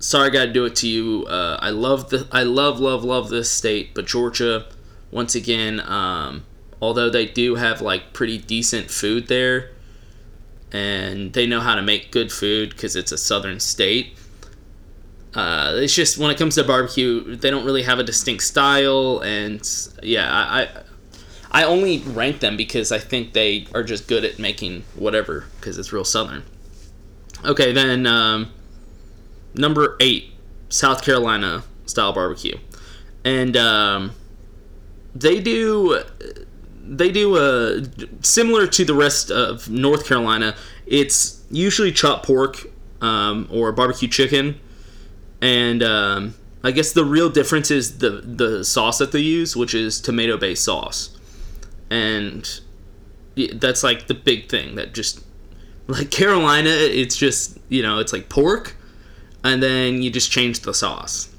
Sorry, 0.00 0.28
I 0.28 0.30
got 0.30 0.44
to 0.46 0.52
do 0.52 0.64
it 0.64 0.76
to 0.76 0.88
you. 0.88 1.26
Uh, 1.26 1.58
I 1.60 1.70
love 1.70 2.10
the 2.10 2.28
I 2.30 2.44
love 2.44 2.78
love 2.78 3.02
love 3.02 3.30
this 3.30 3.50
state, 3.50 3.94
but 3.94 4.06
Georgia, 4.06 4.66
once 5.10 5.34
again, 5.34 5.80
um, 5.80 6.44
although 6.80 7.10
they 7.10 7.26
do 7.26 7.56
have 7.56 7.80
like 7.80 8.12
pretty 8.12 8.38
decent 8.38 8.92
food 8.92 9.26
there, 9.26 9.70
and 10.70 11.32
they 11.32 11.46
know 11.46 11.60
how 11.60 11.74
to 11.74 11.82
make 11.82 12.12
good 12.12 12.30
food 12.30 12.70
because 12.70 12.94
it's 12.94 13.10
a 13.10 13.18
southern 13.18 13.58
state. 13.58 14.16
Uh, 15.34 15.72
it's 15.76 15.94
just 15.94 16.18
when 16.18 16.30
it 16.30 16.38
comes 16.38 16.54
to 16.54 16.64
barbecue, 16.64 17.36
they 17.36 17.50
don't 17.50 17.64
really 17.64 17.82
have 17.82 17.98
a 17.98 18.02
distinct 18.02 18.42
style, 18.42 19.20
and 19.20 19.60
yeah, 20.02 20.32
I, 20.32 20.62
I 20.62 20.68
I 21.50 21.64
only 21.64 21.98
rank 21.98 22.40
them 22.40 22.56
because 22.56 22.92
I 22.92 22.98
think 22.98 23.32
they 23.32 23.66
are 23.74 23.82
just 23.82 24.06
good 24.06 24.24
at 24.24 24.38
making 24.38 24.84
whatever 24.94 25.46
because 25.58 25.78
it's 25.78 25.92
real 25.92 26.04
southern. 26.04 26.44
Okay, 27.44 27.72
then 27.72 28.06
um, 28.06 28.50
number 29.54 29.96
eight, 30.00 30.32
South 30.68 31.02
Carolina 31.02 31.62
style 31.86 32.12
barbecue, 32.12 32.58
and 33.24 33.56
um, 33.56 34.12
they 35.14 35.40
do 35.40 36.02
they 36.82 37.10
do 37.10 37.36
a 37.36 37.80
uh, 37.80 37.84
similar 38.22 38.66
to 38.66 38.84
the 38.84 38.94
rest 38.94 39.30
of 39.30 39.70
North 39.70 40.06
Carolina. 40.06 40.54
It's 40.86 41.42
usually 41.50 41.92
chopped 41.92 42.26
pork 42.26 42.66
um, 43.00 43.48
or 43.50 43.72
barbecue 43.72 44.08
chicken, 44.08 44.60
and 45.40 45.82
um, 45.82 46.34
I 46.64 46.70
guess 46.70 46.92
the 46.92 47.04
real 47.04 47.30
difference 47.30 47.70
is 47.70 47.98
the 47.98 48.10
the 48.10 48.64
sauce 48.64 48.98
that 48.98 49.12
they 49.12 49.20
use, 49.20 49.56
which 49.56 49.74
is 49.74 50.00
tomato 50.00 50.36
based 50.36 50.64
sauce, 50.64 51.16
and 51.90 52.60
that's 53.54 53.82
like 53.82 54.06
the 54.06 54.14
big 54.14 54.48
thing 54.48 54.74
that 54.74 54.94
just 54.94 55.24
like 55.86 56.10
Carolina, 56.10 56.70
it's 56.70 57.16
just 57.16 57.58
you 57.68 57.82
know 57.82 57.98
it's 57.98 58.12
like 58.12 58.28
pork, 58.28 58.76
and 59.44 59.62
then 59.62 60.02
you 60.02 60.10
just 60.10 60.30
change 60.30 60.60
the 60.60 60.74
sauce. 60.74 61.34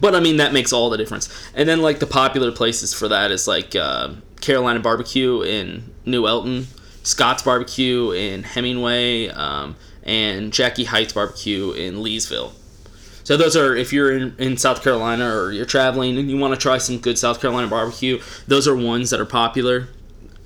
But 0.00 0.14
I 0.14 0.20
mean 0.20 0.38
that 0.38 0.52
makes 0.52 0.72
all 0.72 0.90
the 0.90 0.96
difference. 0.96 1.28
And 1.54 1.68
then 1.68 1.80
like 1.80 2.00
the 2.00 2.06
popular 2.06 2.50
places 2.50 2.92
for 2.92 3.06
that 3.08 3.30
is 3.30 3.46
like 3.46 3.76
uh, 3.76 4.14
Carolina 4.40 4.80
Barbecue 4.80 5.42
in 5.42 5.94
New 6.04 6.26
Elton, 6.26 6.66
Scott's 7.04 7.42
Barbecue 7.42 8.10
in 8.10 8.42
Hemingway, 8.42 9.28
um, 9.28 9.76
and 10.02 10.52
Jackie 10.52 10.84
Hite's 10.84 11.12
Barbecue 11.12 11.70
in 11.70 11.96
Leesville. 11.96 12.52
So 13.24 13.36
those 13.36 13.56
are 13.56 13.74
if 13.74 13.92
you're 13.92 14.16
in, 14.16 14.36
in 14.38 14.56
South 14.56 14.82
Carolina 14.82 15.34
or 15.34 15.50
you're 15.50 15.66
traveling 15.66 16.18
and 16.18 16.30
you 16.30 16.36
want 16.36 16.54
to 16.54 16.60
try 16.60 16.78
some 16.78 16.98
good 16.98 17.18
South 17.18 17.40
Carolina 17.40 17.68
barbecue, 17.68 18.20
those 18.46 18.68
are 18.68 18.76
ones 18.76 19.10
that 19.10 19.20
are 19.20 19.26
popular 19.26 19.88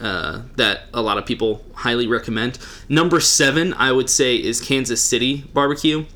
uh, 0.00 0.42
that 0.56 0.82
a 0.94 1.02
lot 1.02 1.18
of 1.18 1.26
people 1.26 1.64
highly 1.74 2.06
recommend. 2.06 2.58
Number 2.88 3.20
seven, 3.20 3.74
I 3.74 3.92
would 3.92 4.08
say, 4.08 4.36
is 4.36 4.60
Kansas 4.60 5.02
City 5.02 5.44
barbecue. 5.52 6.06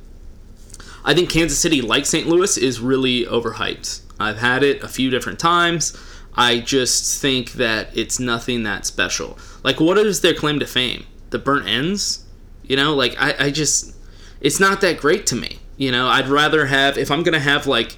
I 1.04 1.14
think 1.14 1.30
Kansas 1.30 1.58
City, 1.58 1.82
like 1.82 2.06
St. 2.06 2.28
Louis, 2.28 2.56
is 2.56 2.80
really 2.80 3.26
overhyped. 3.26 4.02
I've 4.20 4.38
had 4.38 4.62
it 4.62 4.84
a 4.84 4.88
few 4.88 5.10
different 5.10 5.40
times. 5.40 5.96
I 6.34 6.60
just 6.60 7.20
think 7.20 7.52
that 7.54 7.88
it's 7.96 8.20
nothing 8.20 8.62
that 8.62 8.86
special. 8.86 9.36
Like, 9.64 9.80
what 9.80 9.98
is 9.98 10.20
their 10.20 10.32
claim 10.32 10.60
to 10.60 10.66
fame? 10.66 11.04
The 11.30 11.40
burnt 11.40 11.66
ends? 11.66 12.24
You 12.62 12.76
know, 12.76 12.94
like, 12.94 13.16
I, 13.18 13.46
I 13.46 13.50
just, 13.50 13.96
it's 14.40 14.60
not 14.60 14.80
that 14.82 15.00
great 15.00 15.26
to 15.26 15.36
me. 15.36 15.58
You 15.82 15.90
know, 15.90 16.06
I'd 16.08 16.28
rather 16.28 16.66
have, 16.66 16.96
if 16.96 17.10
I'm 17.10 17.22
to 17.24 17.40
have, 17.40 17.66
like, 17.66 17.96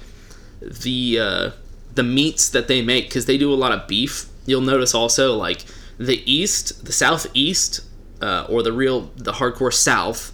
the, 0.61 1.19
uh, 1.19 1.51
the 1.93 2.03
meats 2.03 2.49
that 2.49 2.67
they 2.67 2.81
make, 2.81 3.05
because 3.05 3.25
they 3.25 3.37
do 3.37 3.53
a 3.53 3.59
lot 3.63 3.71
of 3.71 3.87
beef 3.87 4.29
You'll 4.45 4.61
notice 4.61 4.93
also 4.93 5.35
like 5.35 5.65
the 5.97 6.21
east, 6.31 6.85
the 6.85 6.91
southeast, 6.91 7.81
uh, 8.21 8.45
or 8.47 8.63
the 8.63 8.71
real 8.71 9.11
the 9.15 9.33
hardcore 9.33 9.73
south, 9.73 10.33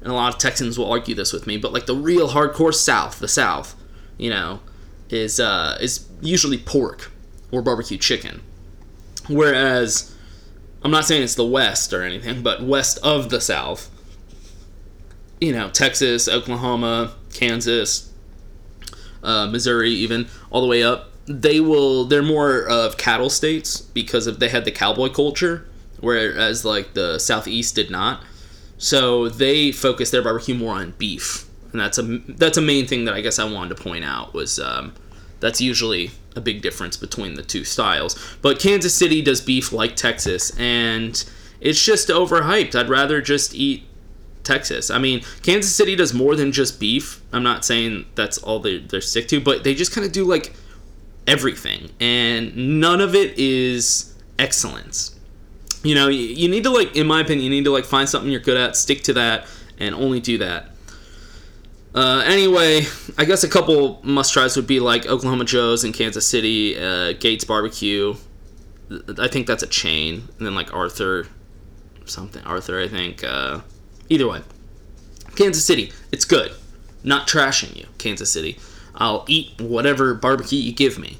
and 0.00 0.10
a 0.10 0.14
lot 0.14 0.32
of 0.32 0.38
Texans 0.38 0.78
will 0.78 0.90
argue 0.90 1.14
this 1.14 1.32
with 1.32 1.46
me, 1.46 1.56
but 1.56 1.72
like 1.72 1.86
the 1.86 1.96
real 1.96 2.28
hardcore 2.28 2.74
south, 2.74 3.18
the 3.18 3.28
south, 3.28 3.74
you 4.18 4.30
know, 4.30 4.60
is 5.08 5.40
uh, 5.40 5.78
is 5.80 6.06
usually 6.20 6.58
pork 6.58 7.10
or 7.50 7.62
barbecue 7.62 7.96
chicken, 7.96 8.42
whereas 9.28 10.14
I'm 10.82 10.90
not 10.90 11.06
saying 11.06 11.22
it's 11.22 11.34
the 11.34 11.46
west 11.46 11.92
or 11.92 12.02
anything, 12.02 12.42
but 12.42 12.62
west 12.62 12.98
of 13.02 13.30
the 13.30 13.40
south, 13.40 13.90
you 15.40 15.52
know, 15.52 15.70
Texas, 15.70 16.28
Oklahoma, 16.28 17.14
Kansas, 17.32 18.12
uh, 19.22 19.46
Missouri, 19.46 19.90
even 19.90 20.26
all 20.50 20.60
the 20.60 20.66
way 20.66 20.82
up 20.82 21.10
they 21.28 21.58
will 21.58 22.04
they're 22.04 22.22
more 22.22 22.68
of 22.68 22.96
cattle 22.96 23.28
states 23.28 23.80
because 23.80 24.28
of 24.28 24.38
they 24.38 24.48
had 24.48 24.64
the 24.64 24.70
cowboy 24.70 25.08
culture 25.08 25.66
whereas 25.98 26.64
like 26.64 26.94
the 26.94 27.18
southeast 27.18 27.74
did 27.74 27.90
not 27.90 28.22
so 28.78 29.28
they 29.28 29.72
focus 29.72 30.10
their 30.12 30.22
barbecue 30.22 30.54
more 30.54 30.76
on 30.76 30.92
beef 30.98 31.46
and 31.76 31.80
that's 31.80 31.98
a 31.98 32.02
that's 32.28 32.56
a 32.56 32.62
main 32.62 32.86
thing 32.86 33.04
that 33.04 33.14
I 33.14 33.20
guess 33.20 33.38
I 33.38 33.44
wanted 33.44 33.76
to 33.76 33.82
point 33.82 34.04
out 34.04 34.32
was 34.32 34.58
um, 34.58 34.94
that's 35.40 35.60
usually 35.60 36.10
a 36.34 36.40
big 36.40 36.62
difference 36.62 36.96
between 36.96 37.34
the 37.34 37.42
two 37.42 37.64
styles. 37.64 38.18
But 38.40 38.58
Kansas 38.58 38.94
City 38.94 39.20
does 39.20 39.42
beef 39.42 39.72
like 39.72 39.94
Texas, 39.94 40.58
and 40.58 41.22
it's 41.60 41.84
just 41.84 42.08
overhyped. 42.08 42.74
I'd 42.74 42.88
rather 42.88 43.20
just 43.20 43.54
eat 43.54 43.85
Texas. 44.46 44.90
I 44.90 44.98
mean, 44.98 45.22
Kansas 45.42 45.74
City 45.74 45.96
does 45.96 46.14
more 46.14 46.36
than 46.36 46.52
just 46.52 46.80
beef. 46.80 47.20
I'm 47.32 47.42
not 47.42 47.64
saying 47.64 48.06
that's 48.14 48.38
all 48.38 48.60
they, 48.60 48.78
they're 48.78 49.00
stick 49.00 49.28
to, 49.28 49.40
but 49.40 49.64
they 49.64 49.74
just 49.74 49.92
kind 49.92 50.06
of 50.06 50.12
do 50.12 50.24
like 50.24 50.54
everything, 51.26 51.90
and 52.00 52.80
none 52.80 53.00
of 53.00 53.14
it 53.14 53.36
is 53.38 54.14
excellence. 54.38 55.18
You 55.82 55.94
know, 55.94 56.08
you, 56.08 56.20
you 56.20 56.48
need 56.48 56.64
to 56.64 56.70
like, 56.70 56.96
in 56.96 57.06
my 57.06 57.20
opinion, 57.20 57.44
you 57.44 57.50
need 57.50 57.64
to 57.64 57.72
like 57.72 57.84
find 57.84 58.08
something 58.08 58.30
you're 58.30 58.40
good 58.40 58.56
at, 58.56 58.76
stick 58.76 59.02
to 59.04 59.12
that, 59.14 59.46
and 59.78 59.94
only 59.94 60.20
do 60.20 60.38
that. 60.38 60.70
Uh, 61.94 62.22
anyway, 62.26 62.82
I 63.16 63.24
guess 63.24 63.42
a 63.42 63.48
couple 63.48 64.00
must 64.02 64.32
tries 64.32 64.56
would 64.56 64.66
be 64.66 64.80
like 64.80 65.06
Oklahoma 65.06 65.44
Joe's 65.44 65.82
in 65.82 65.92
Kansas 65.92 66.26
City, 66.26 66.78
uh, 66.78 67.12
Gates 67.14 67.44
Barbecue. 67.44 68.14
I 69.18 69.28
think 69.28 69.46
that's 69.46 69.62
a 69.62 69.66
chain, 69.66 70.28
and 70.38 70.46
then 70.46 70.54
like 70.54 70.72
Arthur, 70.72 71.26
something 72.04 72.42
Arthur. 72.44 72.80
I 72.80 72.88
think. 72.88 73.24
Uh, 73.24 73.60
either 74.08 74.28
way, 74.28 74.42
Kansas 75.34 75.64
City, 75.64 75.92
it's 76.12 76.24
good. 76.24 76.52
Not 77.04 77.28
trashing 77.28 77.76
you, 77.76 77.86
Kansas 77.98 78.32
City. 78.32 78.58
I'll 78.94 79.24
eat 79.28 79.60
whatever 79.60 80.14
barbecue 80.14 80.58
you 80.58 80.72
give 80.72 80.98
me, 80.98 81.18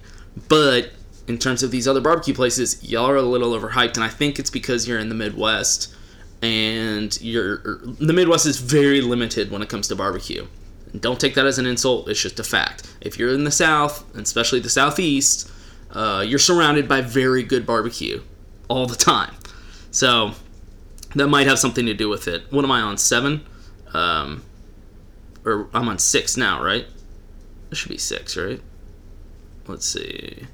but 0.49 0.91
in 1.29 1.39
terms 1.39 1.63
of 1.63 1.71
these 1.71 1.87
other 1.89 2.01
barbecue 2.01 2.35
places, 2.35 2.83
y'all 2.83 3.11
are 3.11 3.17
a 3.17 3.23
little 3.23 3.53
overhyped, 3.53 3.95
and 3.95 4.05
I 4.05 4.09
think 4.09 4.39
it's 4.39 4.51
because 4.51 4.87
you're 4.87 4.99
in 4.99 5.09
the 5.09 5.15
Midwest, 5.15 5.95
and 6.43 7.19
you're 7.21 7.79
the 7.79 8.13
Midwest 8.13 8.47
is 8.47 8.59
very 8.59 9.01
limited 9.01 9.51
when 9.51 9.63
it 9.63 9.69
comes 9.69 9.89
to 9.89 9.97
barbecue. 9.97 10.47
Don't 11.01 11.21
take 11.21 11.35
that 11.35 11.47
as 11.47 11.59
an 11.59 11.67
insult. 11.67 12.09
It's 12.09 12.21
just 12.23 12.39
a 12.41 12.45
fact. 12.45 12.89
If 13.01 13.19
you're 13.19 13.35
in 13.35 13.45
the 13.45 13.51
South, 13.51 14.05
and 14.15 14.23
especially 14.23 14.61
the 14.61 14.71
Southeast, 14.71 15.51
uh, 15.91 16.25
you're 16.27 16.39
surrounded 16.39 16.89
by 16.89 17.01
very 17.01 17.43
good 17.43 17.67
barbecue 17.67 18.23
all 18.69 18.87
the 18.87 18.97
time. 18.97 19.35
So 19.91 20.33
that 21.17 21.29
might 21.29 21.47
have 21.47 21.59
something 21.59 21.87
to 21.87 21.95
do 21.95 22.09
with 22.09 22.29
it. 22.29 22.45
What 22.51 22.65
am 22.65 22.71
I 22.71 22.81
on? 22.83 22.99
Seven? 22.99 23.45
Um, 23.95 24.43
or 25.45 25.69
I'm 25.73 25.89
on 25.89 25.99
six 25.99 26.37
now, 26.37 26.63
right? 26.63 26.87
It 27.71 27.77
should 27.77 27.89
be 27.89 27.99
six, 27.99 28.37
right? 28.37 28.61
Let's 29.67 29.87
see. 29.87 30.47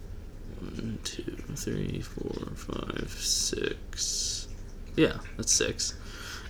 One, 0.61 0.99
two, 1.03 1.37
three, 1.57 2.01
four, 2.01 2.55
five, 2.55 3.11
six. 3.19 4.49
Yeah, 4.97 5.19
that's 5.37 5.53
six. 5.53 5.95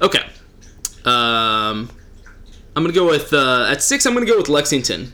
Okay. 0.01 0.25
Um, 1.05 1.91
I'm 2.77 2.83
gonna 2.83 2.93
go 2.93 3.07
with 3.07 3.33
uh, 3.33 3.69
at 3.71 3.83
six. 3.83 4.07
I'm 4.07 4.15
gonna 4.15 4.27
go 4.27 4.37
with 4.37 4.49
Lexington 4.49 5.13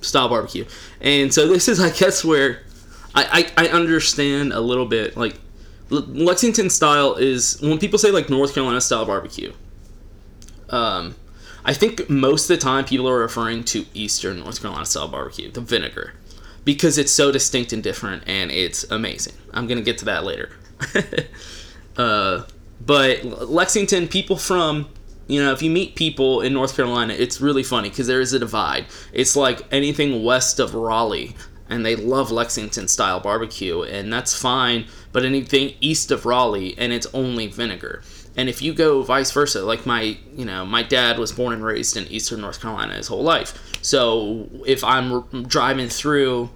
style 0.00 0.28
barbecue, 0.28 0.64
and 1.00 1.32
so 1.32 1.46
this 1.46 1.68
is, 1.68 1.80
I 1.80 1.90
guess, 1.90 2.24
where 2.24 2.62
I 3.14 3.50
I, 3.56 3.66
I 3.66 3.68
understand 3.68 4.52
a 4.52 4.60
little 4.60 4.86
bit. 4.86 5.16
Like 5.16 5.36
Lexington 5.90 6.70
style 6.70 7.14
is 7.14 7.60
when 7.60 7.78
people 7.78 7.98
say 7.98 8.10
like 8.10 8.28
North 8.28 8.54
Carolina 8.54 8.80
style 8.80 9.06
barbecue. 9.06 9.52
Um, 10.70 11.14
I 11.64 11.72
think 11.72 12.08
most 12.08 12.48
of 12.50 12.56
the 12.58 12.62
time 12.62 12.84
people 12.84 13.08
are 13.08 13.18
referring 13.18 13.64
to 13.64 13.86
Eastern 13.94 14.40
North 14.40 14.60
Carolina 14.60 14.86
style 14.86 15.08
barbecue, 15.08 15.50
the 15.50 15.60
vinegar, 15.60 16.14
because 16.64 16.98
it's 16.98 17.12
so 17.12 17.32
distinct 17.32 17.72
and 17.72 17.82
different, 17.82 18.24
and 18.26 18.50
it's 18.50 18.84
amazing. 18.90 19.34
I'm 19.52 19.66
gonna 19.66 19.82
get 19.82 19.98
to 19.98 20.04
that 20.06 20.24
later. 20.24 20.50
uh, 21.96 22.44
but 22.84 23.24
Lexington, 23.24 24.08
people 24.08 24.36
from 24.36 24.88
you 25.28 25.44
know, 25.44 25.52
if 25.52 25.62
you 25.62 25.70
meet 25.70 25.94
people 25.94 26.40
in 26.40 26.54
North 26.54 26.74
Carolina, 26.74 27.12
it's 27.12 27.40
really 27.40 27.62
funny 27.62 27.90
because 27.90 28.06
there 28.06 28.20
is 28.20 28.32
a 28.32 28.38
divide. 28.38 28.86
It's 29.12 29.36
like 29.36 29.60
anything 29.70 30.24
west 30.24 30.58
of 30.58 30.74
Raleigh, 30.74 31.36
and 31.68 31.84
they 31.84 31.96
love 31.96 32.30
Lexington 32.30 32.88
style 32.88 33.20
barbecue, 33.20 33.82
and 33.82 34.10
that's 34.10 34.34
fine. 34.34 34.86
But 35.18 35.24
anything 35.24 35.74
east 35.80 36.12
of 36.12 36.26
Raleigh, 36.26 36.76
and 36.78 36.92
it's 36.92 37.08
only 37.12 37.48
vinegar. 37.48 38.02
And 38.36 38.48
if 38.48 38.62
you 38.62 38.72
go 38.72 39.02
vice 39.02 39.32
versa, 39.32 39.64
like 39.64 39.84
my, 39.84 40.16
you 40.36 40.44
know, 40.44 40.64
my 40.64 40.84
dad 40.84 41.18
was 41.18 41.32
born 41.32 41.52
and 41.54 41.64
raised 41.64 41.96
in 41.96 42.06
eastern 42.06 42.40
North 42.40 42.62
Carolina 42.62 42.94
his 42.94 43.08
whole 43.08 43.24
life. 43.24 43.52
So 43.82 44.48
if 44.64 44.84
I'm 44.84 45.42
driving 45.48 45.88
through 45.88 46.50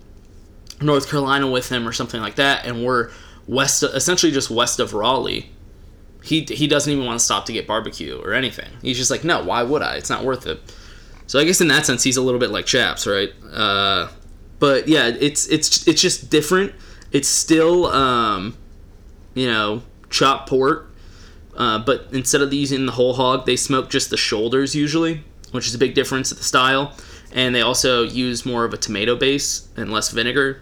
North 0.80 1.10
Carolina 1.10 1.50
with 1.50 1.70
him 1.70 1.88
or 1.88 1.92
something 1.92 2.20
like 2.20 2.36
that, 2.36 2.64
and 2.64 2.84
we're 2.84 3.10
west, 3.48 3.82
essentially 3.82 4.30
just 4.30 4.48
west 4.48 4.78
of 4.78 4.94
Raleigh, 4.94 5.50
he 6.22 6.42
he 6.44 6.68
doesn't 6.68 6.92
even 6.92 7.04
want 7.04 7.18
to 7.18 7.24
stop 7.24 7.46
to 7.46 7.52
get 7.52 7.66
barbecue 7.66 8.16
or 8.16 8.32
anything. 8.32 8.68
He's 8.80 8.96
just 8.96 9.10
like, 9.10 9.24
no, 9.24 9.42
why 9.42 9.64
would 9.64 9.82
I? 9.82 9.96
It's 9.96 10.08
not 10.08 10.22
worth 10.22 10.46
it. 10.46 10.60
So 11.26 11.40
I 11.40 11.44
guess 11.44 11.60
in 11.60 11.66
that 11.66 11.84
sense, 11.84 12.04
he's 12.04 12.16
a 12.16 12.22
little 12.22 12.38
bit 12.38 12.50
like 12.50 12.66
Chaps, 12.66 13.08
right? 13.08 13.32
Uh, 13.52 14.06
but 14.60 14.86
yeah, 14.86 15.08
it's 15.08 15.48
it's 15.48 15.88
it's 15.88 16.00
just 16.00 16.30
different. 16.30 16.74
It's 17.12 17.28
still, 17.28 17.86
um, 17.86 18.56
you 19.34 19.46
know, 19.46 19.82
chopped 20.10 20.48
pork, 20.48 20.90
uh, 21.56 21.78
but 21.78 22.08
instead 22.12 22.40
of 22.40 22.52
using 22.52 22.86
the 22.86 22.92
whole 22.92 23.14
hog, 23.14 23.46
they 23.46 23.56
smoke 23.56 23.90
just 23.90 24.10
the 24.10 24.16
shoulders 24.16 24.74
usually, 24.74 25.22
which 25.50 25.66
is 25.66 25.74
a 25.74 25.78
big 25.78 25.94
difference 25.94 26.32
in 26.32 26.38
the 26.38 26.44
style. 26.44 26.96
And 27.34 27.54
they 27.54 27.62
also 27.62 28.02
use 28.02 28.44
more 28.44 28.64
of 28.64 28.74
a 28.74 28.76
tomato 28.76 29.16
base 29.16 29.68
and 29.76 29.92
less 29.92 30.10
vinegar. 30.10 30.60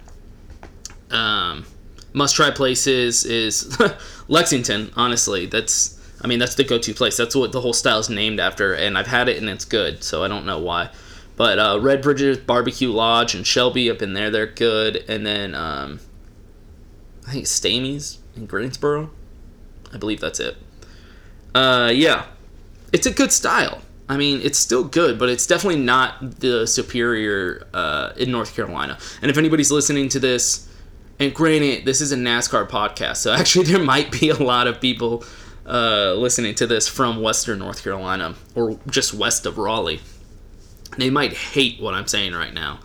Um, 1.10 1.66
must 2.12 2.36
try 2.36 2.50
places 2.50 3.24
is 3.24 3.78
Lexington. 4.28 4.92
Honestly, 4.96 5.46
that's 5.46 5.98
I 6.22 6.26
mean 6.26 6.38
that's 6.38 6.54
the 6.54 6.64
go-to 6.64 6.94
place. 6.94 7.16
That's 7.16 7.34
what 7.34 7.52
the 7.52 7.60
whole 7.60 7.72
style 7.72 7.98
is 7.98 8.10
named 8.10 8.40
after, 8.40 8.74
and 8.74 8.96
I've 8.98 9.06
had 9.06 9.28
it 9.28 9.38
and 9.38 9.48
it's 9.48 9.64
good. 9.64 10.04
So 10.04 10.22
I 10.22 10.28
don't 10.28 10.46
know 10.46 10.58
why. 10.58 10.90
But 11.36 11.58
uh, 11.58 11.78
Red 11.80 12.02
Bridges 12.02 12.38
Barbecue 12.38 12.90
Lodge 12.90 13.34
and 13.34 13.46
Shelby 13.46 13.90
up 13.90 14.02
in 14.02 14.12
there, 14.12 14.30
they're 14.30 14.46
good. 14.46 15.04
And 15.08 15.24
then 15.24 15.54
um, 15.54 16.00
I 17.30 17.32
think 17.32 17.46
Stamey's 17.46 18.18
in 18.34 18.46
Greensboro. 18.46 19.08
I 19.94 19.98
believe 19.98 20.18
that's 20.18 20.40
it. 20.40 20.56
Uh, 21.54 21.92
yeah, 21.94 22.26
it's 22.92 23.06
a 23.06 23.12
good 23.12 23.30
style. 23.30 23.82
I 24.08 24.16
mean, 24.16 24.40
it's 24.42 24.58
still 24.58 24.82
good, 24.82 25.16
but 25.16 25.28
it's 25.28 25.46
definitely 25.46 25.80
not 25.80 26.40
the 26.40 26.66
superior 26.66 27.68
uh, 27.72 28.14
in 28.16 28.32
North 28.32 28.56
Carolina. 28.56 28.98
And 29.22 29.30
if 29.30 29.38
anybody's 29.38 29.70
listening 29.70 30.08
to 30.08 30.18
this 30.18 30.68
and 31.20 31.32
granted, 31.32 31.84
this 31.84 32.00
is 32.00 32.10
a 32.10 32.16
NASCAR 32.16 32.68
podcast, 32.68 33.18
so 33.18 33.32
actually 33.38 33.66
there 33.66 33.78
might 33.78 34.10
be 34.10 34.30
a 34.30 34.34
lot 34.34 34.66
of 34.66 34.80
people 34.80 35.22
uh, 35.64 36.14
listening 36.14 36.56
to 36.56 36.66
this 36.66 36.88
from 36.88 37.22
Western 37.22 37.60
North 37.60 37.84
Carolina 37.84 38.34
or 38.56 38.76
just 38.88 39.14
west 39.14 39.46
of 39.46 39.56
Raleigh. 39.56 40.00
They 40.98 41.10
might 41.10 41.32
hate 41.34 41.80
what 41.80 41.94
I'm 41.94 42.08
saying 42.08 42.32
right 42.32 42.52
now, 42.52 42.80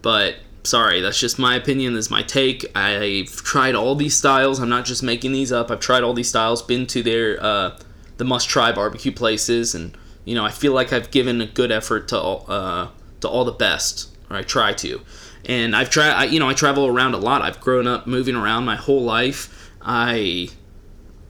but 0.00 0.36
sorry, 0.66 1.00
that's 1.00 1.18
just 1.18 1.38
my 1.38 1.56
opinion. 1.56 1.96
Is 1.96 2.10
my 2.10 2.22
take. 2.22 2.64
I've 2.76 3.42
tried 3.42 3.74
all 3.74 3.94
these 3.94 4.16
styles. 4.16 4.60
I'm 4.60 4.68
not 4.68 4.84
just 4.84 5.02
making 5.02 5.32
these 5.32 5.52
up. 5.52 5.70
I've 5.70 5.80
tried 5.80 6.02
all 6.02 6.14
these 6.14 6.28
styles. 6.28 6.62
Been 6.62 6.86
to 6.88 7.02
their 7.02 7.42
uh, 7.42 7.78
the 8.16 8.24
must-try 8.24 8.72
barbecue 8.72 9.12
places, 9.12 9.74
and 9.74 9.96
you 10.24 10.34
know 10.34 10.44
I 10.44 10.50
feel 10.50 10.72
like 10.72 10.92
I've 10.92 11.10
given 11.10 11.40
a 11.40 11.46
good 11.46 11.72
effort 11.72 12.08
to 12.08 12.18
all, 12.18 12.44
uh, 12.48 12.88
to 13.20 13.28
all 13.28 13.44
the 13.44 13.52
best, 13.52 14.14
or 14.30 14.36
I 14.36 14.42
try 14.42 14.72
to 14.74 15.00
and 15.46 15.76
I've 15.76 15.90
tried. 15.90 16.24
You 16.26 16.40
know, 16.40 16.48
I 16.48 16.54
travel 16.54 16.86
around 16.86 17.14
a 17.14 17.18
lot. 17.18 17.40
I've 17.40 17.60
grown 17.60 17.86
up 17.86 18.06
moving 18.06 18.34
around 18.34 18.64
my 18.64 18.76
whole 18.76 19.02
life. 19.02 19.72
I 19.80 20.48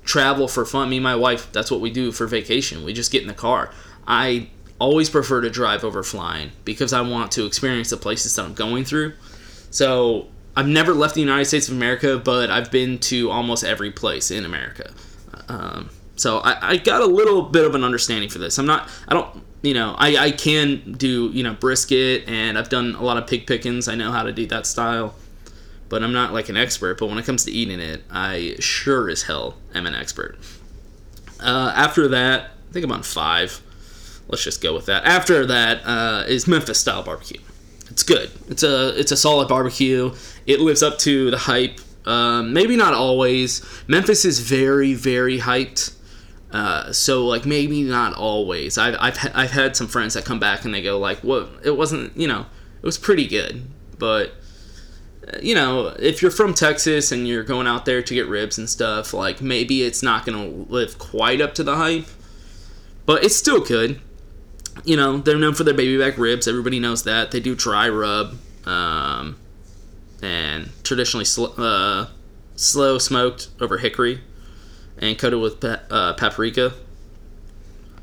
travel 0.04 0.48
for 0.48 0.64
fun. 0.64 0.88
Me 0.88 0.96
and 0.96 1.04
my 1.04 1.16
wife, 1.16 1.52
that's 1.52 1.70
what 1.70 1.80
we 1.80 1.90
do 1.90 2.10
for 2.10 2.26
vacation. 2.26 2.84
We 2.84 2.92
just 2.92 3.12
get 3.12 3.22
in 3.22 3.28
the 3.28 3.34
car. 3.34 3.70
I 4.06 4.48
always 4.78 5.10
prefer 5.10 5.40
to 5.42 5.50
drive 5.50 5.84
over 5.84 6.02
flying 6.02 6.52
because 6.64 6.92
I 6.92 7.02
want 7.02 7.32
to 7.32 7.44
experience 7.44 7.90
the 7.90 7.96
places 7.96 8.34
that 8.36 8.44
I'm 8.44 8.54
going 8.54 8.84
through. 8.84 9.12
So 9.76 10.28
I've 10.56 10.66
never 10.66 10.94
left 10.94 11.14
the 11.14 11.20
United 11.20 11.44
States 11.44 11.68
of 11.68 11.74
America, 11.74 12.18
but 12.18 12.48
I've 12.50 12.70
been 12.70 12.98
to 13.00 13.30
almost 13.30 13.62
every 13.62 13.90
place 13.90 14.30
in 14.30 14.46
America. 14.46 14.90
Um, 15.50 15.90
so 16.16 16.38
I, 16.38 16.70
I 16.70 16.76
got 16.78 17.02
a 17.02 17.06
little 17.06 17.42
bit 17.42 17.66
of 17.66 17.74
an 17.74 17.84
understanding 17.84 18.30
for 18.30 18.38
this. 18.38 18.58
I'm 18.58 18.64
not. 18.64 18.88
I 19.06 19.12
don't 19.12 19.44
you 19.60 19.74
know, 19.74 19.94
I, 19.98 20.16
I 20.16 20.30
can 20.30 20.92
do, 20.92 21.28
you 21.30 21.42
know, 21.42 21.52
brisket 21.52 22.26
and 22.26 22.56
I've 22.56 22.70
done 22.70 22.94
a 22.94 23.02
lot 23.02 23.18
of 23.18 23.26
pig 23.26 23.46
pickings. 23.46 23.86
I 23.86 23.96
know 23.96 24.12
how 24.12 24.22
to 24.22 24.32
do 24.32 24.46
that 24.46 24.64
style, 24.64 25.14
but 25.90 26.02
I'm 26.02 26.14
not 26.14 26.32
like 26.32 26.48
an 26.48 26.56
expert. 26.56 26.98
But 26.98 27.08
when 27.08 27.18
it 27.18 27.26
comes 27.26 27.44
to 27.44 27.50
eating 27.50 27.80
it, 27.80 28.02
I 28.10 28.56
sure 28.60 29.10
as 29.10 29.24
hell 29.24 29.56
am 29.74 29.86
an 29.86 29.94
expert. 29.94 30.38
Uh, 31.38 31.70
after 31.74 32.08
that, 32.08 32.52
I 32.70 32.72
think 32.72 32.84
I'm 32.84 32.92
on 32.92 33.02
five. 33.02 33.60
Let's 34.26 34.42
just 34.42 34.62
go 34.62 34.72
with 34.72 34.86
that. 34.86 35.04
After 35.04 35.44
that 35.44 35.82
uh, 35.84 36.24
is 36.26 36.46
Memphis 36.46 36.80
style 36.80 37.02
barbecue. 37.02 37.40
It's 37.96 38.02
good. 38.02 38.30
It's 38.50 38.62
a 38.62 38.88
it's 39.00 39.10
a 39.10 39.16
solid 39.16 39.48
barbecue. 39.48 40.12
It 40.46 40.60
lives 40.60 40.82
up 40.82 40.98
to 40.98 41.30
the 41.30 41.38
hype. 41.38 41.80
Um, 42.04 42.52
maybe 42.52 42.76
not 42.76 42.92
always. 42.92 43.64
Memphis 43.88 44.26
is 44.26 44.40
very 44.40 44.92
very 44.92 45.38
hyped. 45.38 45.94
Uh, 46.52 46.92
so 46.92 47.24
like 47.24 47.46
maybe 47.46 47.82
not 47.84 48.12
always. 48.12 48.76
I've 48.76 48.96
I've 49.00 49.30
I've 49.34 49.50
had 49.50 49.76
some 49.76 49.86
friends 49.86 50.12
that 50.12 50.26
come 50.26 50.38
back 50.38 50.66
and 50.66 50.74
they 50.74 50.82
go 50.82 50.98
like, 50.98 51.20
"What? 51.20 51.48
it 51.64 51.74
wasn't. 51.78 52.14
You 52.18 52.28
know, 52.28 52.44
it 52.82 52.84
was 52.84 52.98
pretty 52.98 53.26
good, 53.26 53.62
but." 53.98 54.34
Uh, 55.26 55.38
you 55.42 55.54
know, 55.54 55.86
if 55.98 56.20
you're 56.20 56.30
from 56.30 56.52
Texas 56.52 57.10
and 57.10 57.26
you're 57.26 57.42
going 57.42 57.66
out 57.66 57.84
there 57.86 58.00
to 58.00 58.14
get 58.14 58.28
ribs 58.28 58.58
and 58.58 58.68
stuff, 58.68 59.12
like 59.14 59.40
maybe 59.40 59.82
it's 59.82 60.02
not 60.02 60.24
going 60.26 60.38
to 60.38 60.72
live 60.72 60.98
quite 60.98 61.40
up 61.40 61.52
to 61.54 61.64
the 61.64 61.76
hype, 61.76 62.06
but 63.06 63.24
it's 63.24 63.34
still 63.34 63.60
good. 63.60 64.00
You 64.84 64.96
know, 64.96 65.18
they're 65.18 65.38
known 65.38 65.54
for 65.54 65.64
their 65.64 65.74
baby 65.74 65.98
back 65.98 66.18
ribs. 66.18 66.46
Everybody 66.46 66.80
knows 66.80 67.04
that. 67.04 67.30
They 67.30 67.40
do 67.40 67.54
dry 67.54 67.88
rub, 67.88 68.36
um, 68.66 69.36
and 70.22 70.70
traditionally 70.82 71.24
sl- 71.24 71.60
uh, 71.60 72.06
slow 72.56 72.98
smoked 72.98 73.48
over 73.60 73.78
hickory 73.78 74.20
and 74.98 75.18
coated 75.18 75.40
with 75.40 75.64
uh, 75.64 76.14
paprika. 76.14 76.74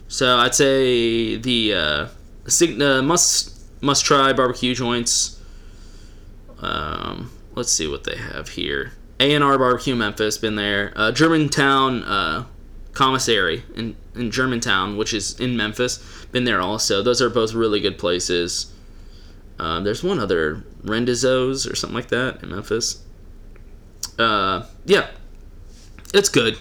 So 0.08 0.38
I'd 0.38 0.54
say 0.54 1.38
the 1.38 1.74
uh, 1.74 2.08
uh, 2.84 3.02
must 3.02 3.60
must 3.82 4.06
try 4.06 4.32
barbecue 4.34 4.76
joints. 4.76 5.40
Um, 6.60 7.32
let's 7.56 7.72
see 7.72 7.88
what 7.88 8.04
they 8.04 8.16
have 8.16 8.50
here. 8.50 8.94
A 9.20 9.34
and 9.34 9.44
R 9.44 9.58
Barbecue 9.58 9.96
Memphis, 9.96 10.38
been 10.38 10.56
there. 10.56 10.94
Uh, 10.96 11.12
Germantown 11.12 12.04
uh, 12.04 12.46
Commissary 12.94 13.64
in, 13.76 13.96
in 14.16 14.32
Germantown, 14.32 14.98
which 14.98 15.14
is 15.14 15.40
in 15.40 15.58
Memphis, 15.58 16.26
been 16.32 16.44
there 16.44 16.62
also. 16.62 17.02
Those 17.02 17.22
are 17.22 17.30
both 17.30 17.54
really 17.54 17.80
good 17.80 17.98
places. 17.98 18.72
Um, 19.60 19.84
there's 19.84 20.04
one 20.04 20.20
other 20.20 20.64
Rendezvous 20.84 21.70
or 21.70 21.76
something 21.76 21.96
like 21.96 22.10
that 22.10 22.44
in 22.44 22.50
Memphis. 22.50 23.04
Uh, 24.20 24.66
yeah, 24.86 25.08
it's 26.14 26.30
good. 26.30 26.60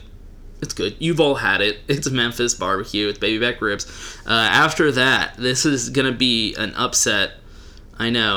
It's 0.63 0.75
good. 0.75 0.97
You've 0.99 1.21
all 1.21 1.35
had 1.35 1.61
it. 1.61 1.81
It's 1.89 2.09
Memphis 2.11 2.55
barbecue. 2.55 3.09
It's 3.09 3.19
baby 3.19 3.39
back 3.39 3.61
ribs. 3.61 4.19
Uh, 4.27 4.31
after 4.31 4.93
that, 4.93 5.37
this 5.37 5.67
is 5.67 5.91
gonna 5.91 6.13
be 6.13 6.55
an 6.55 6.75
upset. 6.75 7.33
I 7.99 8.11
know. 8.11 8.37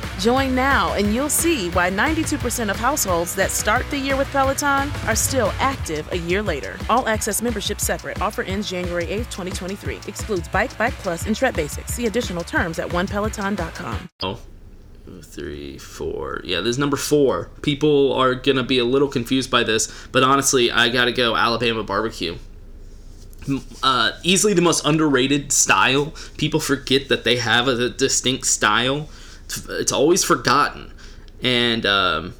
Join 0.21 0.53
now 0.53 0.93
and 0.93 1.15
you'll 1.15 1.29
see 1.29 1.71
why 1.71 1.89
92% 1.89 2.69
of 2.69 2.75
households 2.75 3.33
that 3.33 3.49
start 3.49 3.89
the 3.89 3.97
year 3.97 4.15
with 4.15 4.31
Peloton 4.31 4.91
are 5.07 5.15
still 5.15 5.51
active 5.57 6.07
a 6.11 6.17
year 6.19 6.43
later. 6.43 6.77
All 6.91 7.07
access 7.07 7.41
membership 7.41 7.79
separate. 7.79 8.21
Offer 8.21 8.43
ends 8.43 8.69
January 8.69 9.05
8th, 9.05 9.31
2023. 9.31 10.01
Excludes 10.07 10.47
Bike, 10.49 10.77
Bike 10.77 10.93
Plus, 10.99 11.25
and 11.25 11.35
Tread 11.35 11.55
Basics. 11.55 11.95
See 11.95 12.05
additional 12.05 12.43
terms 12.43 12.77
at 12.77 12.87
onepeloton.com. 12.89 14.09
Oh, 14.21 14.39
three, 15.23 15.79
four. 15.79 16.41
Yeah, 16.43 16.59
this 16.59 16.75
is 16.75 16.77
number 16.77 16.97
four. 16.97 17.49
People 17.63 18.13
are 18.13 18.35
gonna 18.35 18.61
be 18.61 18.77
a 18.77 18.85
little 18.85 19.07
confused 19.07 19.49
by 19.49 19.63
this, 19.63 19.91
but 20.11 20.21
honestly, 20.21 20.69
I 20.69 20.89
gotta 20.89 21.13
go 21.13 21.35
Alabama 21.35 21.81
barbecue. 21.81 22.37
Uh, 23.81 24.11
easily 24.21 24.53
the 24.53 24.61
most 24.61 24.85
underrated 24.85 25.51
style. 25.51 26.13
People 26.37 26.59
forget 26.59 27.09
that 27.09 27.23
they 27.23 27.37
have 27.37 27.67
a, 27.67 27.89
distinct 27.89 28.45
style. 28.45 29.09
It's, 29.69 29.91
always 29.91 30.23
forgotten, 30.23 30.93
and 31.41 31.85
um, 31.85 32.33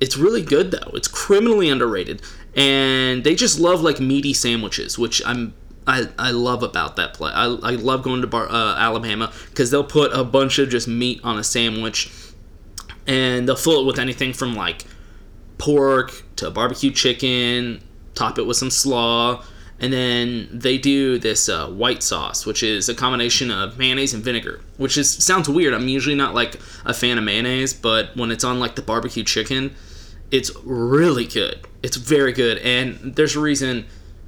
it's 0.00 0.16
really 0.16 0.42
good 0.42 0.70
though. 0.70 0.90
It's 0.94 1.08
criminally 1.08 1.68
underrated, 1.68 2.22
and 2.54 3.24
they 3.24 3.34
just 3.34 3.58
love 3.58 3.82
like 3.82 4.00
meaty 4.00 4.34
sandwiches, 4.34 4.98
which 4.98 5.22
I'm 5.24 5.54
I, 5.86 6.08
I 6.18 6.32
love 6.32 6.62
about 6.62 6.96
that 6.96 7.14
play. 7.14 7.32
I, 7.32 7.44
I 7.46 7.70
love 7.72 8.02
going 8.02 8.20
to 8.20 8.26
bar, 8.26 8.46
uh, 8.50 8.76
Alabama 8.76 9.32
because 9.48 9.70
they'll 9.70 9.82
put 9.82 10.12
a 10.12 10.22
bunch 10.22 10.58
of 10.58 10.68
just 10.68 10.86
meat 10.86 11.20
on 11.24 11.38
a 11.38 11.44
sandwich, 11.44 12.10
and 13.06 13.48
they'll 13.48 13.56
fill 13.56 13.80
it 13.80 13.86
with 13.86 13.98
anything 13.98 14.34
from 14.34 14.54
like 14.54 14.84
pork 15.56 16.24
to 16.36 16.50
barbecue 16.50 16.90
chicken, 16.90 17.82
top 18.14 18.38
it 18.38 18.46
with 18.46 18.58
some 18.58 18.70
slaw, 18.70 19.42
and 19.80 19.92
then 19.92 20.48
they 20.52 20.76
do 20.76 21.18
this 21.18 21.48
uh, 21.48 21.68
white 21.68 22.02
sauce, 22.02 22.44
which 22.44 22.62
is 22.62 22.88
a 22.88 22.94
combination 22.94 23.50
of 23.50 23.78
mayonnaise 23.78 24.12
and 24.12 24.24
vinegar. 24.24 24.60
Which 24.76 24.98
is 24.98 25.08
sounds 25.10 25.48
weird. 25.48 25.74
I'm 25.74 25.88
usually 25.88 26.16
not 26.16 26.34
like 26.34 26.60
a 26.84 26.92
fan 26.92 27.18
of 27.18 27.24
mayonnaise, 27.24 27.74
but 27.74 28.16
when 28.16 28.30
it's 28.30 28.44
on 28.44 28.58
like 28.58 28.74
the 28.74 28.82
barbecue 28.82 29.22
chicken, 29.24 29.74
it's 30.30 30.54
really 30.64 31.26
good. 31.26 31.60
It's 31.82 31.96
very 31.96 32.32
good, 32.32 32.58
and 32.58 33.14
there's 33.16 33.36
a 33.36 33.40
reason. 33.40 33.86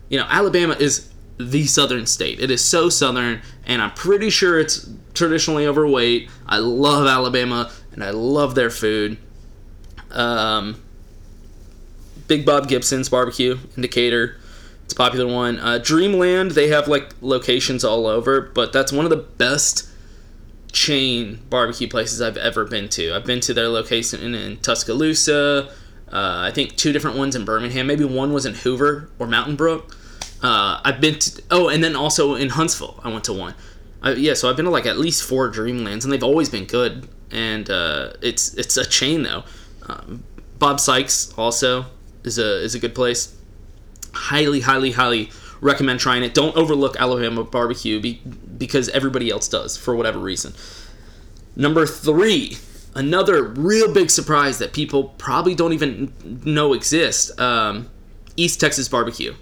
You 0.08 0.18
know, 0.18 0.26
Alabama 0.28 0.76
is 0.78 1.10
the 1.38 1.66
southern 1.66 2.06
state. 2.06 2.40
It 2.40 2.50
is 2.50 2.64
so 2.64 2.88
southern, 2.88 3.42
and 3.64 3.82
I'm 3.82 3.92
pretty 3.92 4.30
sure 4.30 4.58
it's 4.58 4.88
traditionally 5.14 5.66
overweight. 5.66 6.30
I 6.46 6.58
love 6.58 7.06
Alabama, 7.06 7.70
and 7.92 8.04
I 8.04 8.10
love 8.10 8.54
their 8.54 8.70
food. 8.70 9.18
Um, 10.10 10.82
Big 12.28 12.46
Bob 12.46 12.68
Gibson's 12.68 13.08
barbecue 13.08 13.58
in 13.76 13.82
Decatur. 13.82 14.39
It's 14.90 14.96
a 14.96 14.96
popular 14.96 15.32
one. 15.32 15.60
Uh, 15.60 15.78
Dreamland, 15.78 16.50
they 16.50 16.66
have 16.66 16.88
like 16.88 17.10
locations 17.20 17.84
all 17.84 18.08
over, 18.08 18.40
but 18.40 18.72
that's 18.72 18.90
one 18.90 19.06
of 19.06 19.10
the 19.10 19.18
best 19.18 19.88
chain 20.72 21.38
barbecue 21.48 21.86
places 21.86 22.20
I've 22.20 22.36
ever 22.36 22.64
been 22.64 22.88
to. 22.88 23.14
I've 23.14 23.24
been 23.24 23.38
to 23.42 23.54
their 23.54 23.68
location 23.68 24.20
in, 24.20 24.34
in 24.34 24.56
Tuscaloosa. 24.56 25.68
Uh, 26.12 26.38
I 26.44 26.50
think 26.50 26.74
two 26.74 26.90
different 26.90 27.16
ones 27.16 27.36
in 27.36 27.44
Birmingham. 27.44 27.86
Maybe 27.86 28.02
one 28.02 28.32
was 28.32 28.44
in 28.44 28.54
Hoover 28.54 29.08
or 29.20 29.28
Mountain 29.28 29.54
Brook. 29.54 29.96
Uh, 30.42 30.80
I've 30.84 31.00
been 31.00 31.20
to 31.20 31.42
oh, 31.52 31.68
and 31.68 31.84
then 31.84 31.94
also 31.94 32.34
in 32.34 32.48
Huntsville, 32.48 32.98
I 33.04 33.10
went 33.10 33.22
to 33.26 33.32
one. 33.32 33.54
I, 34.02 34.14
yeah, 34.14 34.34
so 34.34 34.50
I've 34.50 34.56
been 34.56 34.64
to 34.64 34.72
like 34.72 34.86
at 34.86 34.98
least 34.98 35.22
four 35.22 35.48
Dreamlands, 35.52 36.02
and 36.02 36.12
they've 36.12 36.20
always 36.24 36.48
been 36.48 36.64
good. 36.64 37.08
And 37.30 37.70
uh, 37.70 38.14
it's 38.22 38.54
it's 38.54 38.76
a 38.76 38.84
chain 38.84 39.22
though. 39.22 39.44
Um, 39.86 40.24
Bob 40.58 40.80
Sykes 40.80 41.32
also 41.38 41.86
is 42.24 42.40
a 42.40 42.60
is 42.64 42.74
a 42.74 42.80
good 42.80 42.96
place. 42.96 43.36
Highly, 44.12 44.60
highly, 44.60 44.92
highly 44.92 45.30
recommend 45.60 46.00
trying 46.00 46.22
it. 46.22 46.34
Don't 46.34 46.56
overlook 46.56 46.96
Alabama 46.96 47.44
barbecue 47.44 48.00
be, 48.00 48.22
because 48.56 48.88
everybody 48.90 49.30
else 49.30 49.48
does 49.48 49.76
for 49.76 49.94
whatever 49.94 50.18
reason. 50.18 50.54
Number 51.56 51.86
three, 51.86 52.58
another 52.94 53.42
real 53.42 53.92
big 53.92 54.10
surprise 54.10 54.58
that 54.58 54.72
people 54.72 55.04
probably 55.18 55.54
don't 55.54 55.72
even 55.72 56.12
know 56.44 56.72
exists. 56.72 57.38
Um, 57.38 57.90
East 58.36 58.60
Texas 58.60 58.88
barbecue 58.88 59.34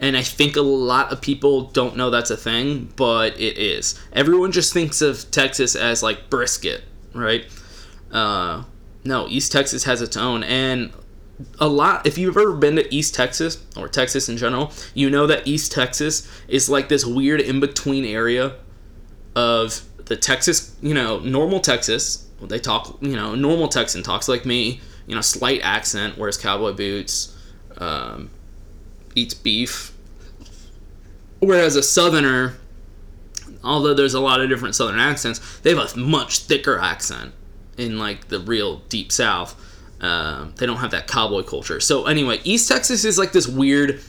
and 0.00 0.16
I 0.16 0.22
think 0.22 0.56
a 0.56 0.62
lot 0.62 1.12
of 1.12 1.20
people 1.20 1.62
don't 1.62 1.96
know 1.96 2.10
that's 2.10 2.30
a 2.30 2.36
thing, 2.36 2.92
but 2.96 3.38
it 3.38 3.58
is. 3.58 3.98
Everyone 4.12 4.52
just 4.52 4.72
thinks 4.72 5.02
of 5.02 5.30
Texas 5.30 5.74
as 5.74 6.02
like 6.02 6.30
brisket, 6.30 6.84
right? 7.14 7.44
Uh, 8.12 8.64
no, 9.04 9.26
East 9.28 9.50
Texas 9.50 9.84
has 9.84 10.00
its 10.00 10.16
own, 10.16 10.44
and 10.44 10.92
a 11.58 11.68
lot. 11.68 12.06
If 12.06 12.18
you've 12.18 12.36
ever 12.36 12.54
been 12.54 12.76
to 12.76 12.94
East 12.94 13.14
Texas 13.14 13.64
or 13.76 13.88
Texas 13.88 14.28
in 14.28 14.36
general, 14.36 14.72
you 14.94 15.10
know 15.10 15.26
that 15.26 15.46
East 15.46 15.72
Texas 15.72 16.28
is 16.48 16.68
like 16.68 16.88
this 16.88 17.04
weird 17.04 17.40
in 17.40 17.60
between 17.60 18.04
area 18.04 18.56
of 19.34 19.82
the 20.04 20.16
Texas, 20.16 20.76
you 20.82 20.94
know, 20.94 21.18
normal 21.20 21.60
Texas. 21.60 22.26
They 22.40 22.58
talk, 22.58 22.98
you 23.00 23.16
know, 23.16 23.34
normal 23.34 23.68
Texan 23.68 24.02
talks 24.02 24.28
like 24.28 24.44
me, 24.44 24.80
you 25.06 25.14
know, 25.14 25.20
slight 25.20 25.60
accent, 25.62 26.16
wears 26.16 26.36
cowboy 26.36 26.72
boots. 26.72 27.36
Um, 27.76 28.30
eats 29.14 29.34
beef. 29.34 29.92
Whereas 31.40 31.76
a 31.76 31.82
southerner, 31.82 32.56
although 33.62 33.94
there's 33.94 34.14
a 34.14 34.20
lot 34.20 34.40
of 34.40 34.48
different 34.48 34.74
southern 34.74 34.98
accents, 34.98 35.58
they 35.60 35.74
have 35.74 35.94
a 35.94 35.98
much 35.98 36.40
thicker 36.40 36.78
accent 36.78 37.32
in 37.76 37.98
like 37.98 38.28
the 38.28 38.40
real 38.40 38.78
deep 38.88 39.12
south. 39.12 39.54
Um, 40.00 40.54
they 40.56 40.66
don't 40.66 40.76
have 40.76 40.92
that 40.92 41.08
cowboy 41.08 41.42
culture. 41.42 41.80
So 41.80 42.06
anyway, 42.06 42.40
East 42.44 42.68
Texas 42.68 43.04
is 43.04 43.18
like 43.18 43.32
this 43.32 43.48
weird 43.48 44.00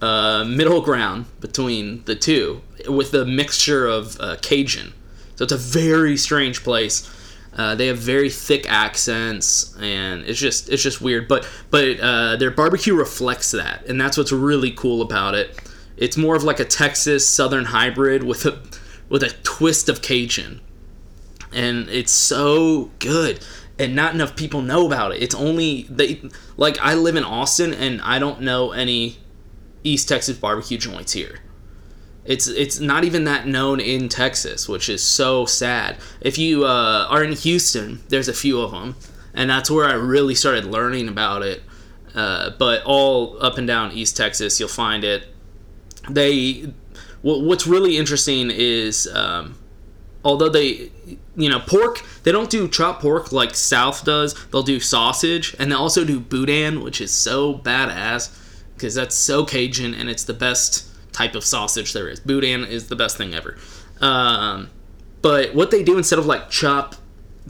uh, 0.00 0.44
middle 0.44 0.80
ground 0.80 1.26
between 1.40 2.02
the 2.04 2.16
two, 2.16 2.60
with 2.88 3.14
a 3.14 3.24
mixture 3.24 3.86
of 3.86 4.20
uh, 4.20 4.36
Cajun. 4.42 4.92
So 5.36 5.44
it's 5.44 5.52
a 5.52 5.56
very 5.56 6.16
strange 6.16 6.64
place. 6.64 7.08
Uh, 7.56 7.74
they 7.74 7.86
have 7.86 7.98
very 7.98 8.30
thick 8.30 8.66
accents, 8.68 9.76
and 9.78 10.22
it's 10.22 10.38
just 10.38 10.70
it's 10.70 10.82
just 10.82 11.00
weird. 11.00 11.28
But 11.28 11.48
but 11.70 12.00
uh, 12.00 12.36
their 12.36 12.50
barbecue 12.50 12.94
reflects 12.94 13.50
that, 13.52 13.86
and 13.86 14.00
that's 14.00 14.16
what's 14.16 14.32
really 14.32 14.70
cool 14.70 15.02
about 15.02 15.34
it. 15.34 15.60
It's 15.96 16.16
more 16.16 16.34
of 16.34 16.42
like 16.42 16.60
a 16.60 16.64
Texas 16.64 17.26
Southern 17.26 17.66
hybrid 17.66 18.24
with 18.24 18.46
a 18.46 18.58
with 19.08 19.22
a 19.22 19.30
twist 19.42 19.88
of 19.88 20.00
Cajun, 20.00 20.60
and 21.52 21.88
it's 21.90 22.12
so 22.12 22.90
good. 22.98 23.44
And 23.82 23.96
not 23.96 24.14
enough 24.14 24.36
people 24.36 24.62
know 24.62 24.86
about 24.86 25.10
it. 25.12 25.20
It's 25.20 25.34
only 25.34 25.88
they 25.90 26.22
like 26.56 26.78
I 26.80 26.94
live 26.94 27.16
in 27.16 27.24
Austin, 27.24 27.74
and 27.74 28.00
I 28.02 28.20
don't 28.20 28.40
know 28.40 28.70
any 28.70 29.16
East 29.82 30.08
Texas 30.08 30.36
barbecue 30.36 30.78
joints 30.78 31.12
here. 31.14 31.40
It's 32.24 32.46
it's 32.46 32.78
not 32.78 33.02
even 33.02 33.24
that 33.24 33.48
known 33.48 33.80
in 33.80 34.08
Texas, 34.08 34.68
which 34.68 34.88
is 34.88 35.02
so 35.02 35.46
sad. 35.46 35.96
If 36.20 36.38
you 36.38 36.64
uh, 36.64 37.08
are 37.10 37.24
in 37.24 37.32
Houston, 37.32 38.00
there's 38.08 38.28
a 38.28 38.32
few 38.32 38.60
of 38.60 38.70
them, 38.70 38.94
and 39.34 39.50
that's 39.50 39.68
where 39.68 39.88
I 39.88 39.94
really 39.94 40.36
started 40.36 40.64
learning 40.64 41.08
about 41.08 41.42
it. 41.42 41.62
Uh, 42.14 42.50
but 42.58 42.84
all 42.84 43.42
up 43.42 43.58
and 43.58 43.66
down 43.66 43.90
East 43.90 44.16
Texas, 44.16 44.60
you'll 44.60 44.68
find 44.68 45.02
it. 45.02 45.26
They, 46.08 46.72
what's 47.22 47.66
really 47.66 47.96
interesting 47.96 48.50
is, 48.52 49.08
um, 49.12 49.56
although 50.24 50.48
they, 50.48 50.90
you 51.36 51.48
know, 51.48 51.60
pork, 51.60 52.02
they 52.22 52.32
don't 52.32 52.50
do 52.50 52.68
chopped 52.68 53.02
pork 53.02 53.32
like 53.32 53.54
South 53.54 54.04
does. 54.04 54.34
They'll 54.48 54.62
do 54.62 54.80
sausage, 54.80 55.54
and 55.58 55.70
they 55.70 55.76
also 55.76 56.04
do 56.04 56.20
boudin, 56.20 56.80
which 56.82 57.00
is 57.00 57.10
so 57.10 57.54
badass 57.54 58.38
because 58.74 58.94
that's 58.94 59.14
so 59.14 59.44
Cajun, 59.44 59.94
and 59.94 60.08
it's 60.08 60.24
the 60.24 60.34
best 60.34 60.88
type 61.12 61.34
of 61.34 61.44
sausage 61.44 61.92
there 61.92 62.08
is. 62.08 62.20
Boudin 62.20 62.64
is 62.64 62.88
the 62.88 62.96
best 62.96 63.16
thing 63.16 63.34
ever. 63.34 63.56
Um, 64.00 64.70
but 65.20 65.54
what 65.54 65.70
they 65.70 65.82
do 65.82 65.96
instead 65.96 66.18
of 66.18 66.26
like 66.26 66.50
chop 66.50 66.96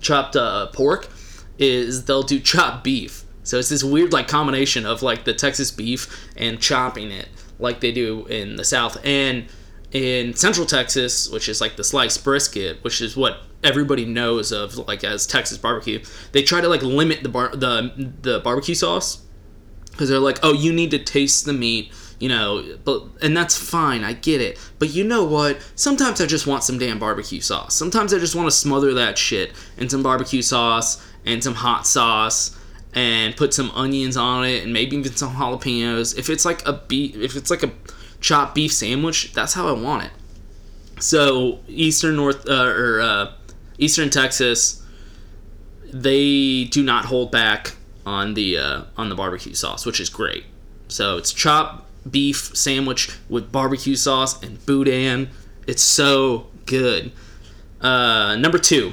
chopped 0.01 0.37
uh, 0.37 0.67
pork 0.69 1.09
is 1.59 2.05
they'll 2.05 2.23
do 2.23 2.39
chopped 2.41 2.85
beef. 2.85 3.25
So 3.45 3.59
it's 3.59 3.69
this 3.69 3.83
weird 3.83 4.13
like 4.13 4.29
combination 4.29 4.87
of 4.87 5.03
like 5.03 5.25
the 5.25 5.35
Texas 5.35 5.71
beef 5.71 6.31
and 6.37 6.61
chopping 6.61 7.11
it 7.11 7.29
like 7.59 7.81
they 7.81 7.93
do 7.93 8.27
in 8.27 8.57
the 8.57 8.65
South 8.65 8.99
and 9.05 9.47
in 9.93 10.35
Central 10.35 10.67
Texas, 10.67 11.29
which 11.29 11.49
is 11.49 11.61
like 11.61 11.77
the 11.77 11.85
sliced 11.85 12.25
brisket, 12.25 12.83
which 12.83 13.01
is 13.01 13.17
what 13.17 13.41
everybody 13.63 14.05
knows 14.05 14.53
of 14.53 14.77
like 14.89 15.05
as 15.05 15.27
Texas 15.27 15.59
barbecue. 15.59 16.03
They 16.33 16.43
try 16.43 16.61
to 16.61 16.69
like 16.69 16.83
limit 16.83 17.23
the 17.23 17.29
bar- 17.29 17.55
the 17.55 18.13
the 18.23 18.41
barbecue 18.41 18.75
sauce 18.75 19.23
because 19.91 20.09
they're 20.09 20.19
like, 20.19 20.39
oh, 20.43 20.53
you 20.53 20.73
need 20.73 20.91
to 20.93 20.99
taste 20.99 21.45
the 21.45 21.53
meat 21.53 21.93
you 22.23 22.29
know, 22.29 22.65
but 22.85 23.03
and 23.21 23.37
that's 23.37 23.57
fine, 23.57 24.05
I 24.05 24.13
get 24.13 24.41
it. 24.41 24.57
But 24.79 24.91
you 24.91 25.03
know 25.03 25.25
what? 25.25 25.59
Sometimes 25.75 26.21
I 26.21 26.27
just 26.27 26.47
want 26.47 26.63
some 26.63 26.79
damn 26.79 27.01
barbecue 27.01 27.41
sauce. 27.41 27.75
Sometimes 27.75 28.15
I 28.15 28.21
just 28.21 28.37
want 28.37 28.47
to 28.47 28.53
smother 28.53 28.95
that 28.95 29.19
shit 29.19 29.53
in 29.77 29.89
some 29.89 30.05
barbecue 30.05 30.41
sauce 30.41 31.05
and 31.27 31.43
some 31.43 31.55
hot 31.55 31.85
sauce 31.85 32.57
and 32.95 33.37
put 33.37 33.53
some 33.53 33.73
onions 33.73 34.17
on 34.17 34.45
it 34.45 34.63
and 34.63 34.73
maybe 34.73 34.97
even 34.97 35.13
some 35.17 35.35
jalapenos. 35.35 36.17
If 36.17 36.31
it's 36.31 36.45
like 36.45 36.65
a 36.65 36.75
beef, 36.75 37.17
if 37.17 37.35
it's 37.35 37.51
like 37.51 37.65
a 37.65 37.73
chopped 38.23 38.55
beef 38.55 38.73
sandwich, 38.73 39.35
that's 39.35 39.53
how 39.53 39.69
I 39.69 39.73
want 39.73 40.05
it. 40.05 40.13
So 41.03 41.59
Eastern 41.69 42.17
North 42.17 42.49
uh, 42.49 42.65
or 42.65 43.01
uh, 43.01 43.33
Eastern 43.77 44.09
Texas, 44.09 44.83
they 45.93 46.65
do 46.65 46.83
not 46.83 47.05
hold 47.05 47.31
back 47.31 47.75
on 48.07 48.35
the 48.35 48.57
uh, 48.57 48.83
on 48.97 49.09
the 49.09 49.15
barbecue 49.15 49.55
sauce, 49.55 49.85
which 49.85 50.01
is 50.01 50.09
great. 50.09 50.45
So 50.89 51.19
it's 51.19 51.33
chopped 51.33 51.87
beef 52.11 52.57
sandwich 52.57 53.11
with 53.29 53.53
barbecue 53.53 53.97
sauce 53.97 54.43
and 54.43 54.65
boudin. 54.65 55.31
It's 55.67 55.83
so 55.83 56.47
good. 56.67 57.13
Uh, 57.81 58.37
number 58.37 58.59
two, 58.59 58.93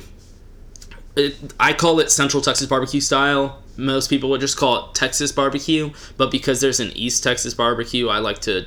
it, 1.16 1.54
I 1.60 1.74
call 1.74 2.00
it 2.00 2.12
Central 2.12 2.42
Texas 2.42 2.68
barbecue 2.68 3.02
style. 3.02 3.62
Most 3.78 4.10
people 4.10 4.30
would 4.32 4.42
just 4.42 4.58
call 4.58 4.90
it 4.90 4.96
Texas 4.96 5.32
barbecue, 5.32 5.92
but 6.18 6.32
because 6.32 6.60
there's 6.60 6.80
an 6.80 6.92
East 6.96 7.24
Texas 7.24 7.54
barbecue, 7.54 8.10
I 8.10 8.20
like 8.20 8.40
to 8.40 8.66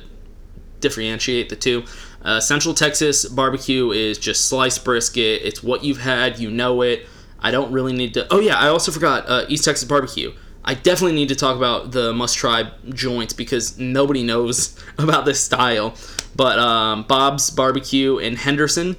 differentiate 0.83 1.49
the 1.49 1.55
two. 1.55 1.83
Uh, 2.21 2.39
Central 2.39 2.75
Texas 2.75 3.25
barbecue 3.25 3.91
is 3.91 4.19
just 4.19 4.45
sliced 4.47 4.85
brisket. 4.85 5.41
It's 5.43 5.63
what 5.63 5.83
you've 5.83 5.99
had, 5.99 6.37
you 6.37 6.51
know 6.51 6.81
it. 6.83 7.07
I 7.39 7.49
don't 7.49 7.71
really 7.71 7.93
need 7.93 8.13
to. 8.13 8.31
Oh 8.31 8.39
yeah, 8.39 8.57
I 8.57 8.67
also 8.67 8.91
forgot 8.91 9.27
uh, 9.27 9.45
East 9.49 9.65
Texas 9.65 9.87
barbecue. 9.87 10.33
I 10.65 10.75
definitely 10.75 11.15
need 11.15 11.27
to 11.29 11.35
talk 11.35 11.57
about 11.57 11.91
the 11.91 12.13
must 12.13 12.37
try 12.37 12.71
joints 12.89 13.33
because 13.33 13.77
nobody 13.77 14.23
knows 14.23 14.79
about 14.97 15.25
this 15.25 15.41
style. 15.41 15.95
But 16.35 16.57
um, 16.59 17.03
Bob's 17.03 17.49
Barbecue 17.49 18.17
in 18.17 18.37
Henderson, 18.37 18.95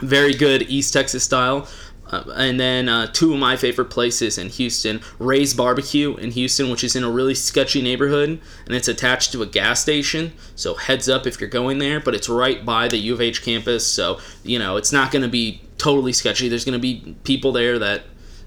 very 0.00 0.34
good 0.34 0.62
East 0.62 0.92
Texas 0.92 1.24
style. 1.24 1.66
Uh, 2.10 2.22
and 2.36 2.60
then 2.60 2.88
uh, 2.88 3.06
two 3.06 3.32
of 3.32 3.38
my 3.38 3.56
favorite 3.56 3.86
places 3.86 4.36
in 4.36 4.48
Houston 4.50 5.00
Ray's 5.18 5.54
Barbecue 5.54 6.14
in 6.16 6.32
Houston, 6.32 6.70
which 6.70 6.84
is 6.84 6.94
in 6.94 7.02
a 7.02 7.10
really 7.10 7.34
sketchy 7.34 7.80
neighborhood 7.80 8.40
and 8.66 8.74
it's 8.74 8.88
attached 8.88 9.32
to 9.32 9.42
a 9.42 9.46
gas 9.46 9.80
station. 9.80 10.32
So, 10.54 10.74
heads 10.74 11.08
up 11.08 11.26
if 11.26 11.40
you're 11.40 11.50
going 11.50 11.78
there, 11.78 12.00
but 12.00 12.14
it's 12.14 12.28
right 12.28 12.64
by 12.64 12.88
the 12.88 12.98
U 12.98 13.14
of 13.14 13.20
H 13.20 13.42
campus. 13.42 13.86
So, 13.86 14.20
you 14.42 14.58
know, 14.58 14.76
it's 14.76 14.92
not 14.92 15.12
going 15.12 15.22
to 15.22 15.28
be 15.28 15.62
totally 15.78 16.12
sketchy. 16.12 16.48
There's 16.48 16.64
going 16.64 16.78
to 16.78 16.82
be 16.82 17.16
people 17.24 17.52
there 17.52 17.78
that, 17.78 18.02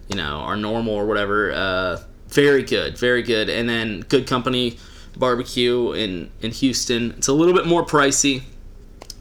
you 0.07 0.15
know, 0.15 0.37
are 0.37 0.55
normal 0.55 0.93
or 0.93 1.05
whatever. 1.05 1.51
Uh, 1.51 2.01
very 2.27 2.63
good, 2.63 2.97
very 2.97 3.23
good. 3.23 3.49
And 3.49 3.67
then 3.67 4.01
Good 4.01 4.27
Company 4.27 4.77
Barbecue 5.15 5.93
in 5.93 6.31
in 6.41 6.51
Houston. 6.51 7.11
It's 7.17 7.27
a 7.27 7.33
little 7.33 7.53
bit 7.53 7.65
more 7.65 7.85
pricey, 7.85 8.43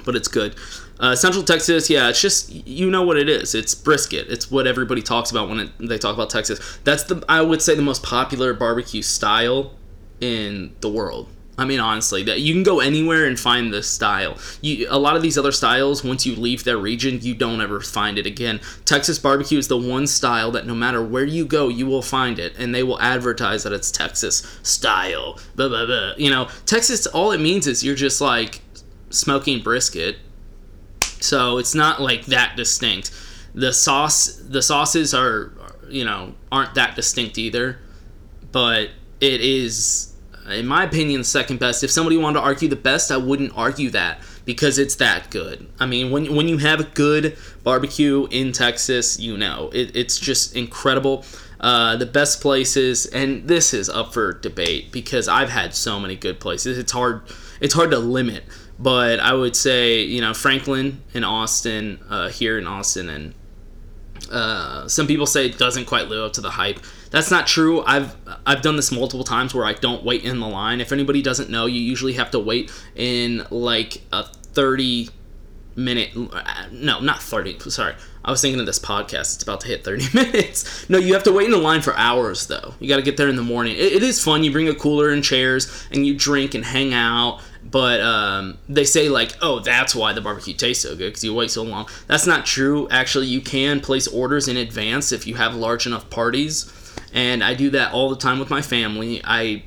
but 0.04 0.14
it's 0.14 0.28
good. 0.28 0.54
Uh, 0.98 1.14
Central 1.14 1.44
Texas, 1.44 1.90
yeah, 1.90 2.08
it's 2.08 2.20
just 2.20 2.50
you 2.50 2.90
know 2.90 3.02
what 3.02 3.18
it 3.18 3.28
is. 3.28 3.54
It's 3.54 3.74
brisket. 3.74 4.28
It's 4.28 4.50
what 4.50 4.66
everybody 4.66 5.02
talks 5.02 5.30
about 5.30 5.48
when 5.48 5.60
it, 5.60 5.70
they 5.78 5.98
talk 5.98 6.14
about 6.14 6.30
Texas. 6.30 6.78
That's 6.84 7.02
the 7.04 7.22
I 7.28 7.42
would 7.42 7.60
say 7.60 7.74
the 7.74 7.82
most 7.82 8.02
popular 8.02 8.54
barbecue 8.54 9.02
style 9.02 9.72
in 10.20 10.74
the 10.80 10.88
world. 10.88 11.28
I 11.58 11.64
mean, 11.64 11.80
honestly, 11.80 12.22
that 12.24 12.40
you 12.40 12.52
can 12.52 12.62
go 12.62 12.80
anywhere 12.80 13.24
and 13.24 13.38
find 13.38 13.72
this 13.72 13.88
style. 13.88 14.36
You, 14.60 14.88
a 14.90 14.98
lot 14.98 15.16
of 15.16 15.22
these 15.22 15.38
other 15.38 15.52
styles, 15.52 16.04
once 16.04 16.26
you 16.26 16.36
leave 16.36 16.64
their 16.64 16.76
region, 16.76 17.20
you 17.22 17.34
don't 17.34 17.62
ever 17.62 17.80
find 17.80 18.18
it 18.18 18.26
again. 18.26 18.60
Texas 18.84 19.18
barbecue 19.18 19.58
is 19.58 19.68
the 19.68 19.78
one 19.78 20.06
style 20.06 20.50
that 20.50 20.66
no 20.66 20.74
matter 20.74 21.02
where 21.02 21.24
you 21.24 21.46
go, 21.46 21.68
you 21.68 21.86
will 21.86 22.02
find 22.02 22.38
it, 22.38 22.54
and 22.58 22.74
they 22.74 22.82
will 22.82 23.00
advertise 23.00 23.62
that 23.62 23.72
it's 23.72 23.90
Texas 23.90 24.58
style. 24.62 25.38
Blah, 25.54 25.68
blah, 25.68 25.86
blah. 25.86 26.12
You 26.18 26.30
know, 26.30 26.48
Texas, 26.66 27.06
all 27.06 27.32
it 27.32 27.40
means 27.40 27.66
is 27.66 27.82
you're 27.82 27.94
just 27.94 28.20
like 28.20 28.60
smoking 29.08 29.62
brisket. 29.62 30.18
So 31.22 31.58
it's 31.58 31.74
not 31.74 32.00
like 32.00 32.26
that 32.26 32.56
distinct. 32.56 33.12
The 33.54 33.72
sauce, 33.72 34.36
the 34.36 34.62
sauces 34.62 35.14
are, 35.14 35.52
you 35.88 36.04
know, 36.04 36.34
aren't 36.52 36.74
that 36.74 36.94
distinct 36.94 37.38
either, 37.38 37.78
but 38.52 38.90
it 39.20 39.40
is 39.40 40.16
in 40.50 40.66
my 40.66 40.84
opinion, 40.84 41.24
second 41.24 41.58
best. 41.58 41.82
If 41.82 41.90
somebody 41.90 42.16
wanted 42.16 42.40
to 42.40 42.44
argue 42.44 42.68
the 42.68 42.76
best, 42.76 43.10
I 43.10 43.16
wouldn't 43.16 43.52
argue 43.56 43.90
that 43.90 44.20
because 44.44 44.78
it's 44.78 44.96
that 44.96 45.30
good. 45.30 45.68
I 45.80 45.86
mean, 45.86 46.10
when 46.10 46.34
when 46.34 46.48
you 46.48 46.58
have 46.58 46.80
a 46.80 46.84
good 46.84 47.36
barbecue 47.62 48.28
in 48.30 48.52
Texas, 48.52 49.18
you 49.18 49.36
know 49.36 49.70
it, 49.72 49.94
it's 49.96 50.18
just 50.18 50.54
incredible. 50.54 51.24
Uh, 51.58 51.96
the 51.96 52.06
best 52.06 52.42
places, 52.42 53.06
and 53.06 53.48
this 53.48 53.72
is 53.72 53.88
up 53.88 54.12
for 54.12 54.34
debate 54.34 54.92
because 54.92 55.26
I've 55.26 55.48
had 55.48 55.74
so 55.74 55.98
many 55.98 56.14
good 56.14 56.38
places. 56.38 56.78
It's 56.78 56.92
hard 56.92 57.22
it's 57.60 57.74
hard 57.74 57.90
to 57.90 57.98
limit, 57.98 58.44
but 58.78 59.20
I 59.20 59.32
would 59.32 59.56
say 59.56 60.02
you 60.02 60.20
know 60.20 60.34
Franklin 60.34 61.02
and 61.14 61.24
Austin 61.24 62.00
uh, 62.08 62.28
here 62.28 62.58
in 62.58 62.66
Austin, 62.66 63.08
and 63.08 63.34
uh, 64.30 64.88
some 64.88 65.06
people 65.06 65.26
say 65.26 65.46
it 65.46 65.58
doesn't 65.58 65.86
quite 65.86 66.08
live 66.08 66.24
up 66.24 66.32
to 66.34 66.40
the 66.40 66.50
hype. 66.50 66.80
That's 67.10 67.30
not 67.30 67.46
true. 67.46 67.82
I've 67.84 68.16
I've 68.44 68.62
done 68.62 68.76
this 68.76 68.92
multiple 68.92 69.24
times 69.24 69.54
where 69.54 69.64
I 69.64 69.72
don't 69.72 70.04
wait 70.04 70.24
in 70.24 70.40
the 70.40 70.48
line. 70.48 70.80
If 70.80 70.92
anybody 70.92 71.22
doesn't 71.22 71.50
know, 71.50 71.66
you 71.66 71.80
usually 71.80 72.14
have 72.14 72.30
to 72.32 72.38
wait 72.38 72.72
in 72.94 73.46
like 73.50 74.02
a 74.12 74.24
30 74.24 75.10
minute 75.76 76.16
no, 76.72 77.00
not 77.00 77.22
30. 77.22 77.58
Sorry. 77.70 77.94
I 78.24 78.30
was 78.30 78.40
thinking 78.40 78.58
of 78.58 78.66
this 78.66 78.78
podcast. 78.78 79.34
It's 79.34 79.42
about 79.42 79.60
to 79.60 79.68
hit 79.68 79.84
30 79.84 80.06
minutes. 80.14 80.88
No, 80.88 80.98
you 80.98 81.14
have 81.14 81.22
to 81.24 81.32
wait 81.32 81.44
in 81.44 81.52
the 81.52 81.58
line 81.58 81.82
for 81.82 81.94
hours 81.96 82.46
though. 82.48 82.74
You 82.80 82.88
got 82.88 82.96
to 82.96 83.02
get 83.02 83.16
there 83.16 83.28
in 83.28 83.36
the 83.36 83.42
morning. 83.42 83.76
It, 83.76 83.92
it 83.92 84.02
is 84.02 84.22
fun. 84.22 84.42
You 84.42 84.50
bring 84.50 84.68
a 84.68 84.74
cooler 84.74 85.10
and 85.10 85.22
chairs 85.22 85.86
and 85.92 86.06
you 86.06 86.16
drink 86.16 86.54
and 86.54 86.64
hang 86.64 86.92
out 86.92 87.40
but 87.70 88.00
um, 88.00 88.58
they 88.68 88.84
say 88.84 89.08
like 89.08 89.32
oh 89.42 89.60
that's 89.60 89.94
why 89.94 90.12
the 90.12 90.20
barbecue 90.20 90.54
tastes 90.54 90.82
so 90.82 90.90
good 90.90 91.08
because 91.08 91.24
you 91.24 91.32
wait 91.32 91.50
so 91.50 91.62
long 91.62 91.88
that's 92.06 92.26
not 92.26 92.44
true 92.44 92.86
actually 92.90 93.26
you 93.26 93.40
can 93.40 93.80
place 93.80 94.06
orders 94.06 94.46
in 94.48 94.56
advance 94.56 95.12
if 95.12 95.26
you 95.26 95.34
have 95.34 95.54
large 95.54 95.86
enough 95.86 96.08
parties 96.10 96.72
and 97.12 97.42
I 97.42 97.54
do 97.54 97.70
that 97.70 97.92
all 97.92 98.10
the 98.10 98.16
time 98.16 98.38
with 98.38 98.50
my 98.50 98.62
family. 98.62 99.20
I 99.24 99.62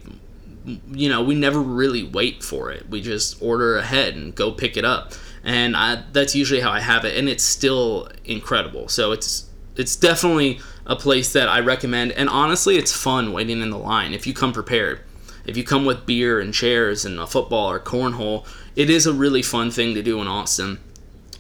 you 0.92 1.10
know, 1.10 1.24
we 1.24 1.34
never 1.34 1.60
really 1.60 2.04
wait 2.04 2.44
for 2.44 2.72
it. 2.72 2.88
We 2.90 3.02
just 3.02 3.42
order 3.42 3.78
ahead 3.78 4.16
and 4.16 4.36
go 4.36 4.52
pick 4.52 4.78
it 4.78 4.86
up. 4.86 5.14
And 5.44 5.76
I, 5.76 6.04
that's 6.12 6.36
usually 6.36 6.60
how 6.60 6.70
I 6.70 6.82
have 6.82 7.06
it 7.06 7.18
and 7.18 7.28
it's 7.28 7.44
still 7.44 8.10
incredible. 8.26 8.88
So 8.88 9.12
it's 9.12 9.50
it's 9.76 9.96
definitely 9.96 10.60
a 10.86 10.96
place 10.96 11.34
that 11.34 11.48
I 11.48 11.62
recommend 11.62 12.12
and 12.12 12.30
honestly, 12.30 12.76
it's 12.76 12.94
fun 12.94 13.34
waiting 13.34 13.62
in 13.62 13.70
the 13.70 13.78
line 13.78 14.14
if 14.14 14.28
you 14.28 14.34
come 14.34 14.54
prepared. 14.54 15.02
If 15.50 15.58
you 15.58 15.64
come 15.64 15.86
with 15.86 16.06
beer 16.06 16.40
and 16.40 16.54
chairs 16.54 17.06
and 17.06 17.20
a 17.20 17.28
football 17.28 17.70
or 17.72 17.80
cornhole, 17.80 18.46
it 18.76 18.90
is 18.90 19.06
a 19.06 19.14
really 19.14 19.42
fun 19.42 19.72
thing 19.72 19.94
to 19.96 20.02
do 20.02 20.22
in 20.22 20.28
Austin. 20.28 20.80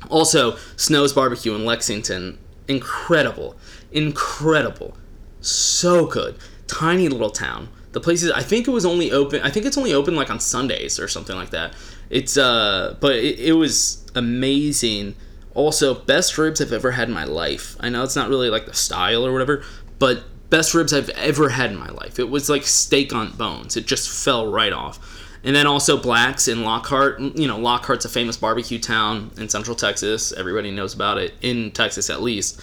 Also, 0.09 0.57
Snow's 0.75 1.13
Barbecue 1.13 1.55
in 1.55 1.65
Lexington, 1.65 2.37
incredible. 2.67 3.55
Incredible 3.91 4.95
so 5.41 6.05
good. 6.05 6.37
Tiny 6.67 7.07
little 7.07 7.29
town. 7.29 7.69
The 7.91 7.99
place 7.99 8.21
is, 8.21 8.31
I 8.31 8.41
think 8.41 8.67
it 8.67 8.71
was 8.71 8.85
only 8.85 9.11
open. 9.11 9.41
I 9.41 9.49
think 9.49 9.65
it's 9.65 9.77
only 9.77 9.93
open 9.93 10.15
like 10.15 10.29
on 10.29 10.39
Sundays 10.39 10.99
or 10.99 11.07
something 11.07 11.35
like 11.35 11.49
that. 11.51 11.73
It's 12.09 12.37
uh, 12.37 12.97
but 12.99 13.15
it, 13.15 13.39
it 13.39 13.53
was 13.53 14.05
amazing. 14.15 15.15
Also, 15.55 15.95
best 15.95 16.37
ribs 16.37 16.61
I've 16.61 16.71
ever 16.71 16.91
had 16.91 17.07
in 17.07 17.13
my 17.13 17.23
life. 17.23 17.75
I 17.79 17.89
know 17.89 18.03
it's 18.03 18.15
not 18.15 18.29
really 18.29 18.49
like 18.49 18.65
the 18.65 18.73
style 18.73 19.25
or 19.25 19.31
whatever, 19.31 19.63
but 19.97 20.23
best 20.49 20.73
ribs 20.73 20.93
I've 20.93 21.09
ever 21.09 21.49
had 21.49 21.71
in 21.71 21.77
my 21.77 21.89
life. 21.89 22.19
It 22.19 22.29
was 22.29 22.49
like 22.49 22.63
steak 22.63 23.13
on 23.13 23.31
bones. 23.31 23.77
It 23.77 23.85
just 23.85 24.09
fell 24.09 24.51
right 24.51 24.73
off. 24.73 24.99
and 25.43 25.55
then 25.55 25.67
also 25.67 25.97
Blacks 25.97 26.47
in 26.47 26.63
Lockhart. 26.63 27.19
You 27.19 27.47
know, 27.47 27.57
Lockhart's 27.57 28.05
a 28.05 28.09
famous 28.09 28.37
barbecue 28.37 28.79
town 28.79 29.31
in 29.37 29.47
Central 29.49 29.75
Texas. 29.75 30.33
Everybody 30.33 30.71
knows 30.71 30.93
about 30.93 31.17
it 31.17 31.33
in 31.41 31.71
Texas, 31.71 32.09
at 32.09 32.21
least. 32.21 32.61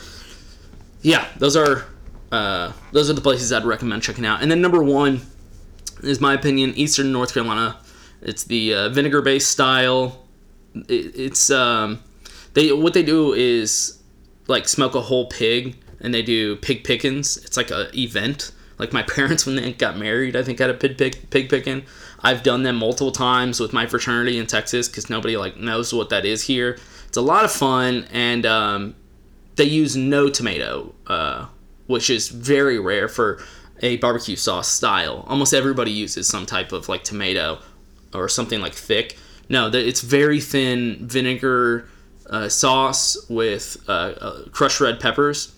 Yeah, 1.03 1.27
those 1.39 1.57
are 1.57 1.85
uh, 2.33 2.73
those 2.93 3.09
are 3.09 3.15
the 3.15 3.21
places 3.21 3.53
I'd 3.53 3.65
recommend 3.65 4.03
checking 4.03 4.27
out. 4.27 4.43
And 4.43 4.51
then 4.51 4.61
number 4.61 4.83
one 4.83 5.21
is 6.03 6.21
my 6.21 6.35
opinion, 6.35 6.75
Eastern 6.75 7.13
North 7.13 7.33
Carolina. 7.33 7.79
It's 8.21 8.45
the 8.45 8.75
uh, 8.75 8.89
vinegar-based 8.91 9.49
style. 9.49 10.27
It, 10.75 11.15
it's 11.15 11.51
um, 11.51 12.03
they 12.55 12.73
what 12.73 12.93
they 12.93 13.03
do 13.03 13.33
is 13.33 14.03
like 14.49 14.69
smoke 14.69 14.95
a 14.95 15.01
whole 15.01 15.27
pig, 15.27 15.77
and 16.01 16.13
they 16.13 16.23
do 16.23 16.57
pig 16.57 16.85
pickings. 16.85 17.37
It's 17.39 17.57
like 17.57 17.71
a 17.71 17.89
event. 17.99 18.53
Like 18.79 18.93
my 18.93 19.03
parents 19.15 19.47
when 19.47 19.57
they 19.57 19.73
got 19.73 19.97
married, 19.97 20.37
I 20.37 20.43
think 20.43 20.59
had 20.59 20.71
a 20.71 20.75
pig 20.75 20.99
pig 20.99 21.31
pig 21.31 21.49
picking. 21.49 21.85
I've 22.21 22.43
done 22.43 22.63
them 22.63 22.77
multiple 22.77 23.13
times 23.13 23.61
with 23.61 23.73
my 23.73 23.87
fraternity 23.87 24.39
in 24.39 24.47
Texas 24.47 24.89
because 24.89 25.11
nobody 25.11 25.37
like 25.37 25.57
knows 25.57 25.93
what 25.93 26.11
that 26.11 26.25
is 26.25 26.43
here. 26.43 26.79
It's 27.09 27.17
a 27.17 27.23
lot 27.23 27.45
of 27.45 27.53
fun, 27.53 28.07
and 28.13 28.45
um, 28.45 28.95
they 29.57 29.65
use 29.65 29.97
no 29.97 30.29
tomato, 30.29 30.95
uh, 31.07 31.47
which 31.87 32.11
is 32.11 32.29
very 32.29 32.79
rare 32.79 33.09
for 33.09 33.43
a 33.81 33.97
barbecue 33.99 34.37
sauce 34.37 34.69
style. 34.69 35.25
Almost 35.29 35.55
everybody 35.55 35.91
uses 35.91 36.27
some 36.27 36.47
type 36.47 36.73
of 36.73 36.89
like 36.89 37.05
tomato 37.05 37.59
or 38.15 38.29
something 38.29 38.61
like 38.61 38.75
thick. 38.75 39.17
No, 39.49 39.69
it's 39.69 40.01
very 40.01 40.41
thin 40.41 41.07
vinegar 41.07 41.89
uh, 42.29 42.49
sauce 42.49 43.17
with 43.29 43.77
uh, 43.89 43.93
uh, 44.21 44.49
crushed 44.51 44.81
red 44.81 44.99
peppers, 44.99 45.55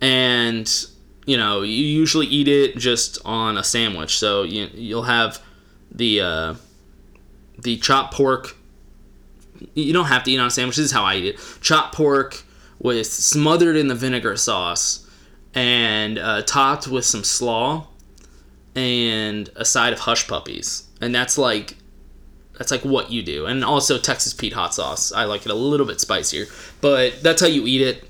and 0.00 0.86
you 1.26 1.36
know 1.36 1.62
you 1.62 1.84
usually 1.84 2.26
eat 2.26 2.48
it 2.48 2.76
just 2.76 3.18
on 3.24 3.58
a 3.58 3.64
sandwich. 3.64 4.18
So 4.18 4.42
you 4.42 4.68
you'll 4.74 5.02
have 5.02 5.40
the 5.90 6.20
uh, 6.20 6.54
the 7.58 7.76
chopped 7.78 8.14
pork. 8.14 8.56
You 9.74 9.92
don't 9.92 10.06
have 10.06 10.22
to 10.24 10.30
eat 10.30 10.38
on 10.38 10.46
a 10.46 10.50
sandwich. 10.50 10.76
This 10.76 10.86
is 10.86 10.92
how 10.92 11.04
I 11.04 11.16
eat 11.16 11.24
it: 11.24 11.58
chopped 11.60 11.94
pork 11.94 12.44
with 12.78 13.06
smothered 13.06 13.76
in 13.76 13.88
the 13.88 13.94
vinegar 13.94 14.36
sauce 14.36 15.08
and 15.54 16.18
uh, 16.18 16.42
topped 16.42 16.86
with 16.86 17.04
some 17.04 17.24
slaw 17.24 17.86
and 18.74 19.50
a 19.56 19.64
side 19.64 19.92
of 19.92 19.98
hush 19.98 20.28
puppies 20.28 20.86
and 21.00 21.14
that's 21.14 21.36
like 21.36 21.76
that's 22.56 22.70
like 22.70 22.84
what 22.84 23.10
you 23.10 23.22
do 23.22 23.46
and 23.46 23.64
also 23.64 23.98
texas 23.98 24.32
pete 24.32 24.52
hot 24.52 24.72
sauce 24.74 25.10
i 25.12 25.24
like 25.24 25.44
it 25.44 25.50
a 25.50 25.54
little 25.54 25.86
bit 25.86 26.00
spicier 26.00 26.46
but 26.80 27.20
that's 27.22 27.40
how 27.40 27.48
you 27.48 27.66
eat 27.66 27.80
it 27.80 28.07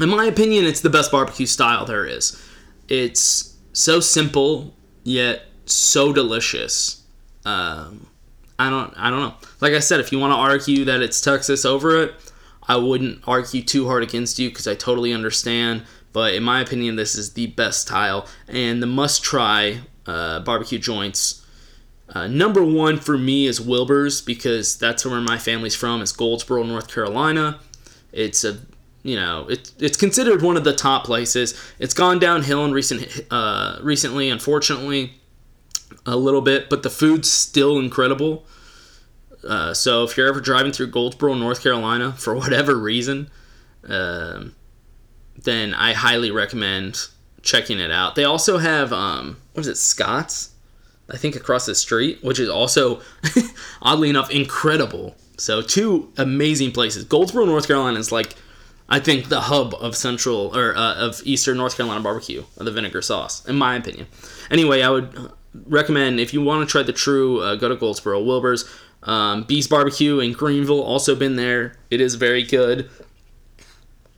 in 0.00 0.08
my 0.08 0.24
opinion 0.24 0.64
it's 0.64 0.80
the 0.80 0.90
best 0.90 1.10
barbecue 1.10 1.46
style 1.46 1.84
there 1.84 2.06
is 2.06 2.42
it's 2.88 3.56
so 3.72 4.00
simple 4.00 4.74
yet 5.04 5.44
so 5.66 6.12
delicious 6.12 7.02
um, 7.44 8.06
i 8.58 8.70
don't 8.70 8.92
i 8.96 9.10
don't 9.10 9.20
know 9.20 9.34
like 9.60 9.72
i 9.72 9.78
said 9.78 10.00
if 10.00 10.12
you 10.12 10.18
want 10.18 10.32
to 10.32 10.36
argue 10.36 10.84
that 10.84 11.02
it's 11.02 11.20
texas 11.20 11.64
over 11.64 12.02
it 12.02 12.14
i 12.68 12.76
wouldn't 12.76 13.20
argue 13.26 13.62
too 13.62 13.86
hard 13.86 14.02
against 14.02 14.38
you 14.38 14.48
because 14.48 14.66
i 14.66 14.74
totally 14.74 15.12
understand 15.12 15.82
but 16.12 16.34
in 16.34 16.42
my 16.42 16.60
opinion, 16.60 16.96
this 16.96 17.14
is 17.14 17.32
the 17.32 17.48
best 17.48 17.82
style 17.82 18.26
and 18.48 18.82
the 18.82 18.86
must 18.86 19.22
try 19.22 19.80
uh, 20.06 20.40
barbecue 20.40 20.78
joints. 20.78 21.44
Uh, 22.08 22.26
number 22.26 22.62
one 22.62 22.98
for 22.98 23.16
me 23.16 23.46
is 23.46 23.60
Wilbur's 23.60 24.20
because 24.20 24.76
that's 24.76 25.06
where 25.06 25.20
my 25.20 25.38
family's 25.38 25.74
from. 25.74 26.02
It's 26.02 26.12
Goldsboro, 26.12 26.62
North 26.64 26.88
Carolina. 26.88 27.58
It's 28.12 28.44
a 28.44 28.58
you 29.02 29.16
know 29.16 29.46
it, 29.48 29.72
it's 29.78 29.96
considered 29.96 30.42
one 30.42 30.56
of 30.56 30.64
the 30.64 30.74
top 30.74 31.04
places. 31.04 31.58
It's 31.78 31.94
gone 31.94 32.18
downhill 32.18 32.64
in 32.64 32.72
recent 32.72 33.20
uh, 33.30 33.78
recently, 33.82 34.30
unfortunately, 34.30 35.14
a 36.06 36.16
little 36.16 36.40
bit, 36.40 36.68
but 36.68 36.82
the 36.82 36.90
food's 36.90 37.30
still 37.30 37.78
incredible. 37.78 38.44
Uh, 39.46 39.74
so 39.74 40.04
if 40.04 40.16
you're 40.16 40.28
ever 40.28 40.40
driving 40.40 40.72
through 40.72 40.86
Goldsboro, 40.88 41.34
North 41.34 41.62
Carolina, 41.62 42.12
for 42.18 42.34
whatever 42.34 42.76
reason, 42.76 43.30
um, 43.88 44.54
then 45.36 45.74
I 45.74 45.92
highly 45.92 46.30
recommend 46.30 47.08
checking 47.42 47.80
it 47.80 47.90
out. 47.90 48.14
They 48.14 48.24
also 48.24 48.58
have 48.58 48.92
um, 48.92 49.38
what 49.52 49.62
is 49.62 49.68
it, 49.68 49.76
Scott's? 49.76 50.50
I 51.10 51.16
think 51.16 51.36
across 51.36 51.66
the 51.66 51.74
street, 51.74 52.22
which 52.22 52.38
is 52.38 52.48
also 52.48 53.02
oddly 53.82 54.08
enough 54.08 54.30
incredible. 54.30 55.16
So 55.36 55.60
two 55.60 56.12
amazing 56.16 56.72
places. 56.72 57.04
Goldsboro, 57.04 57.44
North 57.44 57.66
Carolina 57.66 57.98
is 57.98 58.12
like 58.12 58.34
I 58.92 59.00
think 59.00 59.28
the 59.28 59.40
hub 59.40 59.74
of 59.80 59.96
central 59.96 60.56
or 60.56 60.76
uh, 60.76 60.94
of 60.94 61.20
eastern 61.24 61.56
North 61.56 61.76
Carolina 61.76 62.00
barbecue, 62.00 62.44
the 62.56 62.70
vinegar 62.70 63.02
sauce, 63.02 63.44
in 63.46 63.56
my 63.56 63.74
opinion. 63.74 64.06
Anyway, 64.50 64.82
I 64.82 64.90
would 64.90 65.32
recommend 65.66 66.20
if 66.20 66.32
you 66.32 66.42
want 66.42 66.66
to 66.66 66.70
try 66.70 66.82
the 66.82 66.92
true, 66.92 67.40
uh, 67.40 67.56
go 67.56 67.68
to 67.68 67.76
Goldsboro. 67.76 68.22
Wilbur's, 68.22 68.68
um, 69.02 69.42
Beast 69.42 69.68
Barbecue 69.68 70.20
in 70.20 70.32
Greenville, 70.32 70.82
also 70.82 71.16
been 71.16 71.36
there. 71.36 71.74
It 71.90 72.00
is 72.00 72.14
very 72.14 72.44
good 72.44 72.88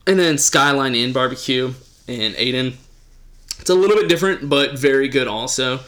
and 0.07 0.19
then 0.19 0.39
Skylight 0.39 0.95
Inn 0.95 1.13
Barbecue 1.13 1.73
in 2.07 2.33
Ayden. 2.33 2.75
It's 3.61 3.71
a 3.71 3.75
little 3.75 3.97
bit 3.97 4.09
different, 4.09 4.49
but 4.49 4.79
very 4.79 5.09
good 5.09 5.27
also. 5.27 5.81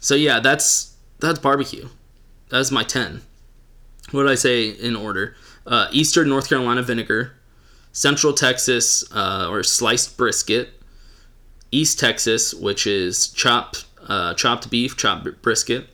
So 0.00 0.14
yeah, 0.14 0.40
that's 0.40 0.96
that's 1.20 1.38
barbecue. 1.38 1.88
That's 2.48 2.70
my 2.70 2.82
ten. 2.82 3.22
What 4.10 4.22
did 4.22 4.32
I 4.32 4.34
say 4.34 4.68
in 4.68 4.96
order? 4.96 5.36
Uh, 5.66 5.86
Eastern 5.92 6.28
North 6.28 6.48
Carolina 6.48 6.82
vinegar, 6.82 7.34
Central 7.92 8.32
Texas 8.32 9.04
uh, 9.12 9.48
or 9.50 9.62
sliced 9.62 10.16
brisket, 10.16 10.70
East 11.70 11.98
Texas, 11.98 12.52
which 12.54 12.86
is 12.86 13.28
chopped 13.28 13.86
uh, 14.08 14.34
chopped 14.34 14.68
beef, 14.70 14.96
chopped 14.96 15.42
brisket, 15.42 15.86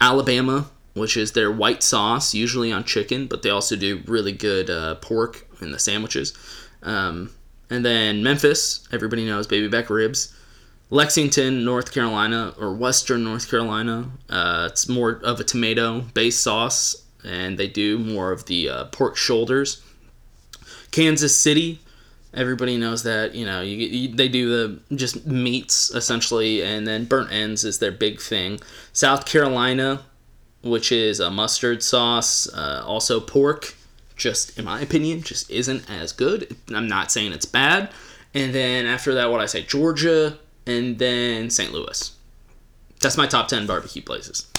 Alabama, 0.00 0.68
which 0.94 1.16
is 1.16 1.32
their 1.32 1.50
white 1.50 1.82
sauce, 1.82 2.34
usually 2.34 2.72
on 2.72 2.84
chicken, 2.84 3.26
but 3.26 3.42
they 3.42 3.50
also 3.50 3.76
do 3.76 4.02
really 4.06 4.32
good 4.32 4.68
uh, 4.68 4.96
pork 4.96 5.46
in 5.60 5.70
the 5.70 5.78
sandwiches. 5.78 6.32
Um, 6.82 7.30
and 7.70 7.84
then 7.84 8.22
Memphis, 8.22 8.86
everybody 8.92 9.24
knows 9.24 9.46
baby 9.46 9.68
back 9.68 9.90
ribs. 9.90 10.34
Lexington, 10.88 11.64
North 11.64 11.92
Carolina, 11.92 12.54
or 12.60 12.72
Western 12.72 13.24
North 13.24 13.50
Carolina, 13.50 14.08
uh, 14.30 14.68
it's 14.70 14.88
more 14.88 15.20
of 15.24 15.40
a 15.40 15.44
tomato 15.44 16.00
based 16.00 16.42
sauce, 16.42 17.04
and 17.24 17.58
they 17.58 17.66
do 17.66 17.98
more 17.98 18.30
of 18.30 18.46
the 18.46 18.68
uh, 18.68 18.84
pork 18.86 19.16
shoulders. 19.16 19.82
Kansas 20.96 21.36
City, 21.36 21.78
everybody 22.32 22.78
knows 22.78 23.02
that 23.02 23.34
you 23.34 23.44
know 23.44 23.60
you, 23.60 23.76
you, 23.76 24.16
they 24.16 24.28
do 24.28 24.48
the 24.48 24.96
just 24.96 25.26
meats 25.26 25.90
essentially, 25.90 26.62
and 26.62 26.86
then 26.86 27.04
burnt 27.04 27.30
ends 27.30 27.64
is 27.64 27.80
their 27.80 27.92
big 27.92 28.18
thing. 28.18 28.58
South 28.94 29.26
Carolina, 29.26 30.04
which 30.62 30.90
is 30.90 31.20
a 31.20 31.30
mustard 31.30 31.82
sauce, 31.82 32.50
uh, 32.54 32.82
also 32.86 33.20
pork 33.20 33.74
just 34.16 34.58
in 34.58 34.64
my 34.64 34.80
opinion 34.80 35.20
just 35.20 35.50
isn't 35.50 35.90
as 35.90 36.12
good. 36.12 36.56
I'm 36.74 36.88
not 36.88 37.12
saying 37.12 37.32
it's 37.32 37.44
bad. 37.44 37.90
And 38.32 38.54
then 38.54 38.86
after 38.86 39.12
that 39.16 39.30
what 39.30 39.42
i 39.42 39.46
say 39.46 39.64
georgia 39.64 40.38
and 40.66 40.98
then 40.98 41.50
st 41.50 41.74
louis. 41.74 42.16
That's 43.00 43.18
my 43.18 43.26
top 43.26 43.48
10 43.48 43.66
barbecue 43.66 44.00
places. 44.00 44.50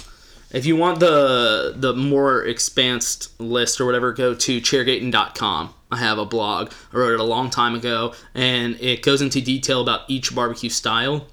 If 0.52 0.68
you 0.68 0.76
want 0.76 1.00
the 1.00 1.74
the 1.76 1.96
more 1.96 2.44
expansed 2.44 3.32
list 3.40 3.82
or 3.82 3.88
whatever 3.88 4.14
go 4.14 4.36
to 4.36 4.62
chairgaten.com 4.62 5.74
i 5.92 5.98
have 5.98 6.18
a 6.18 6.26
blog 6.26 6.72
i 6.94 6.98
wrote 6.98 7.14
it 7.14 7.20
a 7.20 7.24
long 7.24 7.50
time 7.50 7.76
ago 7.76 8.14
and 8.34 8.80
it 8.80 9.02
goes 9.02 9.22
into 9.22 9.42
detail 9.42 9.82
about 9.82 10.02
each 10.08 10.34
barbecue 10.34 10.70
style 10.70 11.28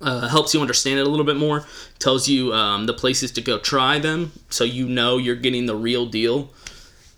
uh, 0.00 0.26
helps 0.26 0.52
you 0.52 0.60
understand 0.60 0.98
it 0.98 1.06
a 1.06 1.08
little 1.08 1.24
bit 1.26 1.36
more 1.36 1.64
tells 1.98 2.28
you 2.28 2.52
um, 2.52 2.86
the 2.86 2.92
places 2.92 3.30
to 3.30 3.40
go 3.40 3.58
try 3.58 3.98
them 3.98 4.32
so 4.50 4.64
you 4.64 4.88
know 4.88 5.16
you're 5.16 5.36
getting 5.36 5.66
the 5.66 5.76
real 5.76 6.06
deal 6.06 6.50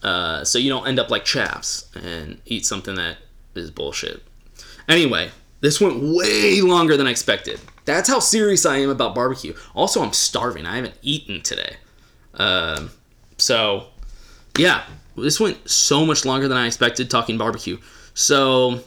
uh, 0.05 0.45
so 0.45 0.59
you 0.59 0.69
don't 0.69 0.87
end 0.87 0.99
up 0.99 1.11
like 1.11 1.25
chaps 1.25 1.91
and 1.97 2.39
eat 2.45 2.67
something 2.67 2.95
that 2.95 3.17
is 3.55 3.71
bullshit. 3.71 4.23
Anyway, 4.87 5.31
this 5.63 5.81
went 5.81 5.97
way 6.03 6.61
longer 6.61 6.97
than 6.97 7.07
I 7.07 7.11
expected. 7.11 7.59
That's 7.87 8.09
how 8.09 8.19
serious 8.19 8.67
I 8.67 8.77
am 8.77 8.91
about 8.91 9.15
barbecue. 9.15 9.55
Also, 9.75 10.03
I'm 10.03 10.13
starving. 10.13 10.67
I 10.67 10.77
haven't 10.77 10.95
eaten 11.01 11.41
today. 11.41 11.77
Um, 12.35 12.91
so, 13.39 13.87
yeah, 14.59 14.85
this 15.17 15.39
went 15.39 15.69
so 15.69 16.05
much 16.05 16.25
longer 16.25 16.49
than 16.49 16.57
I 16.57 16.67
expected 16.67 17.11
talking 17.11 17.39
barbecue. 17.39 17.79
So, 18.15 18.81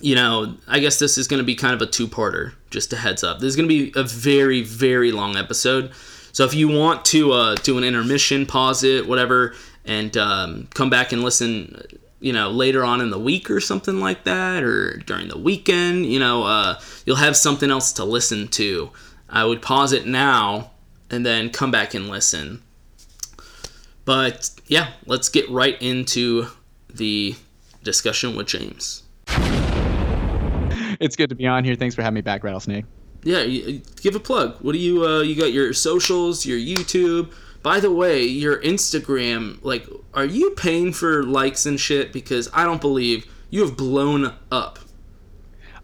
you 0.00 0.14
know, 0.14 0.56
I 0.66 0.78
guess 0.78 0.98
this 0.98 1.18
is 1.18 1.28
going 1.28 1.38
to 1.38 1.44
be 1.44 1.54
kind 1.54 1.74
of 1.74 1.82
a 1.82 1.86
two 1.86 2.06
parter, 2.06 2.54
just 2.70 2.92
a 2.92 2.96
heads 2.96 3.22
up. 3.22 3.40
This 3.40 3.48
is 3.48 3.56
going 3.56 3.68
to 3.68 3.90
be 3.92 3.92
a 3.98 4.02
very, 4.02 4.62
very 4.62 5.12
long 5.12 5.36
episode. 5.36 5.92
So, 6.32 6.44
if 6.44 6.54
you 6.54 6.68
want 6.68 7.04
to 7.06 7.32
uh, 7.32 7.54
do 7.56 7.78
an 7.78 7.84
intermission, 7.84 8.46
pause 8.46 8.84
it, 8.84 9.06
whatever, 9.06 9.54
and 9.84 10.16
um, 10.16 10.68
come 10.74 10.90
back 10.90 11.12
and 11.12 11.22
listen 11.22 11.82
you 12.20 12.32
know 12.32 12.50
later 12.50 12.84
on 12.84 13.00
in 13.00 13.10
the 13.10 13.18
week 13.18 13.50
or 13.50 13.60
something 13.60 14.00
like 14.00 14.24
that 14.24 14.62
or 14.62 14.96
during 15.06 15.28
the 15.28 15.38
weekend 15.38 16.06
you 16.06 16.18
know 16.18 16.44
uh, 16.44 16.78
you'll 17.04 17.16
have 17.16 17.36
something 17.36 17.70
else 17.70 17.92
to 17.92 18.04
listen 18.04 18.48
to 18.48 18.90
i 19.28 19.44
would 19.44 19.62
pause 19.62 19.92
it 19.92 20.06
now 20.06 20.70
and 21.10 21.24
then 21.24 21.50
come 21.50 21.70
back 21.70 21.94
and 21.94 22.08
listen 22.08 22.62
but 24.04 24.50
yeah 24.66 24.92
let's 25.06 25.28
get 25.28 25.48
right 25.50 25.80
into 25.80 26.46
the 26.92 27.34
discussion 27.82 28.36
with 28.36 28.46
james 28.46 29.02
it's 30.98 31.16
good 31.16 31.28
to 31.28 31.34
be 31.34 31.46
on 31.46 31.64
here 31.64 31.74
thanks 31.74 31.94
for 31.94 32.02
having 32.02 32.14
me 32.14 32.20
back 32.20 32.42
rattlesnake 32.44 32.84
Yeah, 33.24 33.42
you, 33.42 33.82
give 34.00 34.14
a 34.14 34.20
plug. 34.20 34.56
What 34.60 34.72
do 34.72 34.78
you 34.78 35.04
uh, 35.04 35.20
you 35.20 35.34
got 35.34 35.52
your 35.52 35.72
socials, 35.72 36.46
your 36.46 36.58
YouTube. 36.58 37.32
By 37.60 37.80
the 37.80 37.90
way, 37.90 38.22
your 38.22 38.62
Instagram, 38.62 39.58
like, 39.62 39.84
are 40.14 40.24
you 40.24 40.50
paying 40.52 40.92
for 40.92 41.24
likes 41.24 41.66
and 41.66 41.80
shit? 41.80 42.12
Because 42.12 42.48
I 42.54 42.62
don't 42.62 42.80
believe 42.80 43.26
you 43.50 43.62
have 43.62 43.76
blown 43.76 44.32
up. 44.52 44.78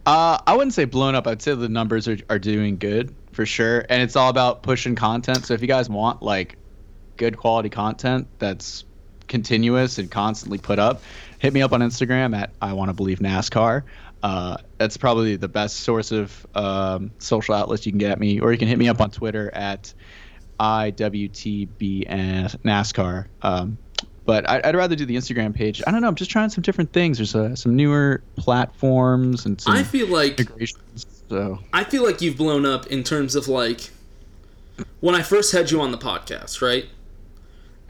Uh, 0.07 0.39
I 0.47 0.55
wouldn't 0.55 0.75
say 0.75 0.85
blown 0.85 1.17
up. 1.17 1.27
I'd 1.27 1.43
say 1.43 1.57
the 1.57 1.69
numbers 1.69 2.07
are, 2.07 2.19
are 2.31 2.39
doing 2.39 2.77
good 2.77 3.13
for 3.33 3.45
sure. 3.45 3.85
And 3.89 4.01
it's 4.01 4.15
all 4.15 4.31
about 4.31 4.63
pushing 4.63 4.95
content. 4.95 5.45
So 5.45 5.55
if 5.55 5.61
you 5.61 5.67
guys 5.67 5.89
want 5.89 6.23
like 6.23 6.57
good 7.17 7.37
quality 7.37 7.69
content 7.69 8.27
that's 8.39 8.85
continuous 9.29 9.99
and 9.99 10.11
constantly 10.11 10.59
put 10.59 10.79
up, 10.79 11.03
hit 11.39 11.53
me 11.53 11.63
up 11.63 11.73
on 11.73 11.81
Instagram 11.81 12.37
at 12.37 12.51
I 12.61 12.73
want 12.73 12.91
to 12.91 12.95
believe 12.95 13.19
NASCAR. 13.21 13.83
Uh, 14.23 14.57
that's 14.79 14.97
probably 14.97 15.37
the 15.37 15.49
best 15.49 15.81
source 15.81 16.13
of 16.13 16.47
um, 16.55 17.11
social 17.19 17.55
outlets 17.55 17.85
you 17.87 17.93
can 17.93 17.99
get 17.99 18.13
at 18.13 18.21
me, 18.21 18.41
or 18.41 18.53
you 18.53 18.59
can 18.59 18.69
hit 18.69 18.79
me 18.79 18.89
up 18.89 19.01
on 19.01 19.11
Twitter 19.11 19.53
at 19.53 19.93
IWTB 20.61 22.09
NASCAR. 22.65 23.27
Um, 23.43 23.79
but 24.25 24.49
I, 24.49 24.61
would 24.65 24.77
rather 24.77 24.95
do 24.95 25.05
the 25.05 25.17
Instagram 25.17 25.53
page. 25.53 25.83
I 25.87 25.91
don't 25.91 26.01
know. 26.01 26.09
I'm 26.09 26.15
just 26.15 26.31
trying 26.31 26.51
some 26.51 26.63
different 26.63 26.93
things. 26.93 27.19
There's 27.19 27.35
uh, 27.35 27.57
some 27.57 27.75
newer 27.75 28.23
platforms 28.37 29.47
and 29.47 29.61
some 29.61 29.75
I 29.75 29.83
feel 29.83 30.07
like 30.07 30.39
integrations. 30.39 31.07
So 31.29 31.59
I 31.73 31.83
feel 31.83 32.05
like 32.05 32.21
you've 32.21 32.37
blown 32.37 32.65
up 32.65 32.87
in 32.87 33.03
terms 33.03 33.35
of 33.35 33.49
like 33.49 33.91
when 35.01 35.15
I 35.15 35.23
first 35.23 35.53
had 35.53 35.71
you 35.71 35.81
on 35.81 35.91
the 35.91 35.99
podcast, 35.99 36.63
right? 36.63 36.87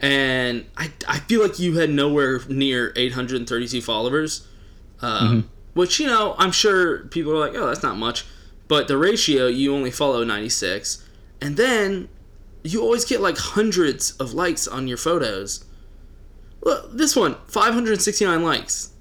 And 0.03 0.65
I, 0.75 0.91
I 1.07 1.19
feel 1.19 1.41
like 1.41 1.59
you 1.59 1.77
had 1.77 1.89
nowhere 1.89 2.41
near 2.49 2.91
832 2.97 3.81
followers. 3.81 4.45
Um, 5.01 5.27
mm-hmm. 5.27 5.47
Which, 5.75 5.97
you 5.99 6.07
know, 6.07 6.35
I'm 6.37 6.51
sure 6.51 7.05
people 7.05 7.31
are 7.31 7.39
like, 7.39 7.55
oh, 7.55 7.67
that's 7.67 7.81
not 7.81 7.95
much. 7.97 8.25
But 8.67 8.89
the 8.89 8.97
ratio, 8.97 9.47
you 9.47 9.73
only 9.73 9.91
follow 9.91 10.25
96. 10.25 11.07
And 11.39 11.55
then 11.55 12.09
you 12.63 12.81
always 12.81 13.05
get 13.05 13.21
like 13.21 13.37
hundreds 13.37 14.11
of 14.17 14.33
likes 14.33 14.67
on 14.67 14.89
your 14.89 14.97
photos. 14.97 15.63
Look, 16.61 16.91
this 16.91 17.15
one, 17.15 17.37
569 17.47 18.43
likes. 18.43 18.91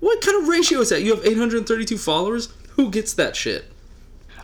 What 0.00 0.20
kind 0.20 0.42
of 0.42 0.48
ratio 0.48 0.80
is 0.80 0.90
that? 0.90 1.02
You 1.02 1.14
have 1.14 1.24
832 1.24 1.96
followers? 1.96 2.52
Who 2.72 2.90
gets 2.90 3.14
that 3.14 3.34
shit? 3.34 3.64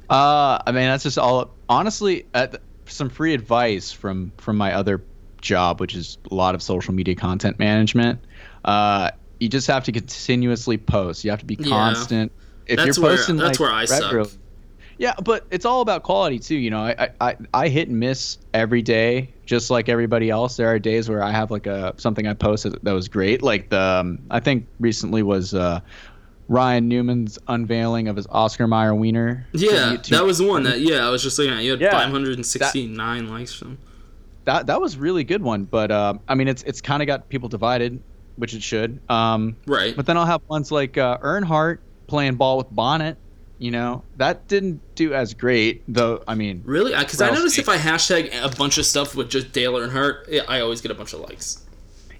Uh, 0.08 0.58
I 0.66 0.72
mean, 0.72 0.84
that's 0.86 1.04
just 1.04 1.18
all. 1.18 1.50
Honestly, 1.68 2.26
uh, 2.32 2.48
some 2.86 3.10
free 3.10 3.34
advice 3.34 3.92
from 3.92 4.32
from 4.38 4.56
my 4.56 4.74
other 4.74 5.02
job, 5.44 5.80
which 5.80 5.94
is 5.94 6.18
a 6.30 6.34
lot 6.34 6.54
of 6.54 6.62
social 6.62 6.92
media 6.94 7.14
content 7.14 7.58
management. 7.58 8.20
Uh, 8.64 9.10
you 9.38 9.48
just 9.48 9.66
have 9.66 9.84
to 9.84 9.92
continuously 9.92 10.78
post. 10.78 11.24
You 11.24 11.30
have 11.30 11.40
to 11.40 11.46
be 11.46 11.56
constant. 11.56 12.32
Yeah. 12.34 12.72
If 12.72 12.76
that's 12.78 12.96
you're 12.96 13.06
posting 13.06 13.36
where, 13.36 13.46
that's 13.46 13.60
like 13.60 13.68
where 13.68 13.76
I 13.76 13.84
regularly, 13.84 14.28
suck. 14.30 14.38
Yeah, 14.96 15.14
but 15.22 15.46
it's 15.50 15.64
all 15.64 15.80
about 15.80 16.02
quality 16.02 16.38
too. 16.38 16.54
You 16.54 16.70
know, 16.70 16.80
I, 16.80 17.10
I 17.20 17.36
I 17.52 17.68
hit 17.68 17.88
and 17.88 17.98
miss 17.98 18.38
every 18.52 18.82
day, 18.82 19.32
just 19.44 19.70
like 19.70 19.88
everybody 19.88 20.30
else. 20.30 20.56
There 20.56 20.68
are 20.68 20.78
days 20.78 21.08
where 21.08 21.22
I 21.22 21.30
have 21.30 21.50
like 21.50 21.66
a 21.66 21.94
something 21.96 22.26
I 22.26 22.34
posted 22.34 22.78
that 22.82 22.92
was 22.92 23.08
great. 23.08 23.42
Like 23.42 23.70
the 23.70 23.80
um, 23.80 24.20
I 24.30 24.40
think 24.40 24.66
recently 24.78 25.22
was 25.22 25.52
uh, 25.52 25.80
Ryan 26.48 26.88
Newman's 26.88 27.38
unveiling 27.48 28.08
of 28.08 28.16
his 28.16 28.26
Oscar 28.28 28.66
Mayer 28.66 28.94
wiener. 28.94 29.46
Yeah, 29.52 29.96
that 30.10 30.24
was 30.24 30.38
the 30.38 30.46
one 30.46 30.62
that 30.62 30.80
yeah 30.80 31.06
I 31.06 31.10
was 31.10 31.22
just 31.22 31.38
looking 31.38 31.54
at. 31.54 31.64
You 31.64 31.72
had 31.72 31.80
yeah, 31.80 31.90
569 31.90 33.24
that, 33.26 33.30
likes 33.30 33.52
from. 33.52 33.78
That 34.44 34.66
that 34.66 34.80
was 34.80 34.96
really 34.96 35.24
good 35.24 35.42
one, 35.42 35.64
but 35.64 35.90
uh, 35.90 36.14
I 36.28 36.34
mean 36.34 36.48
it's 36.48 36.62
it's 36.64 36.80
kind 36.80 37.02
of 37.02 37.06
got 37.06 37.28
people 37.28 37.48
divided, 37.48 38.02
which 38.36 38.54
it 38.54 38.62
should. 38.62 39.00
Um, 39.08 39.56
right. 39.66 39.94
But 39.96 40.06
then 40.06 40.16
I'll 40.16 40.26
have 40.26 40.42
ones 40.48 40.70
like 40.70 40.98
uh, 40.98 41.18
Earnhardt 41.18 41.78
playing 42.06 42.34
ball 42.36 42.58
with 42.58 42.70
Bonnet. 42.70 43.16
you 43.58 43.70
know 43.70 44.02
that 44.16 44.46
didn't 44.48 44.80
do 44.94 45.14
as 45.14 45.32
great 45.32 45.82
though 45.86 46.22
i 46.26 46.34
mean 46.34 46.60
really 46.64 46.92
because 46.98 47.20
i 47.22 47.30
notice 47.30 47.56
if 47.56 47.68
i 47.68 47.76
hashtag 47.76 48.28
a 48.42 48.48
bunch 48.56 48.78
of 48.78 48.84
stuff 48.84 49.14
with 49.14 49.30
just 49.30 49.52
dale 49.52 49.74
earnhardt 49.74 50.42
i 50.48 50.60
always 50.60 50.80
get 50.80 50.90
a 50.90 50.94
bunch 50.94 51.12
of 51.12 51.20
likes 51.20 51.64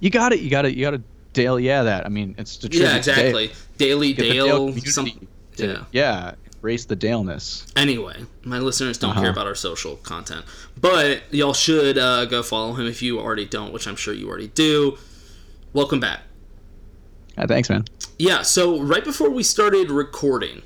you 0.01 0.11
got 0.11 0.33
it 0.33 0.41
you 0.41 0.49
got 0.49 0.65
it 0.65 0.75
you 0.75 0.83
got 0.83 0.93
to 0.93 1.03
dale 1.33 1.59
yeah 1.59 1.83
that 1.83 2.07
i 2.07 2.09
mean 2.09 2.35
it's 2.39 2.57
the 2.59 2.69
truth. 2.69 2.83
yeah 2.83 2.97
exactly 2.97 3.51
daily 3.79 4.13
dale, 4.13 4.71
dale 4.71 4.81
some, 4.85 5.11
to, 5.57 5.67
yeah 5.67 5.85
yeah 5.91 6.35
race 6.65 6.85
the 6.87 6.97
daleness 6.97 7.67
anyway 7.77 8.25
my 8.43 8.59
listeners 8.59 8.99
don't 8.99 9.11
uh-huh. 9.11 9.21
care 9.21 9.31
about 9.31 9.47
our 9.47 9.55
social 9.55 9.97
content 9.97 10.45
but 10.81 11.23
y'all 11.33 11.55
should 11.55 11.99
uh, 11.99 12.25
go 12.25 12.43
follow 12.43 12.73
him 12.73 12.87
if 12.87 13.03
you 13.03 13.21
already 13.21 13.47
don't 13.47 13.73
which 13.73 13.87
i'm 13.87 13.97
sure 13.97 14.13
you 14.13 14.29
already 14.29 14.49
do 14.49 14.99
welcome 15.73 16.01
back 16.01 16.23
uh, 17.39 17.47
thanks 17.47 17.71
man 17.71 17.85
yeah 18.19 18.43
so 18.43 18.81
right 18.81 19.05
before 19.05 19.31
we 19.31 19.43
started 19.43 19.91
recording 19.91 20.63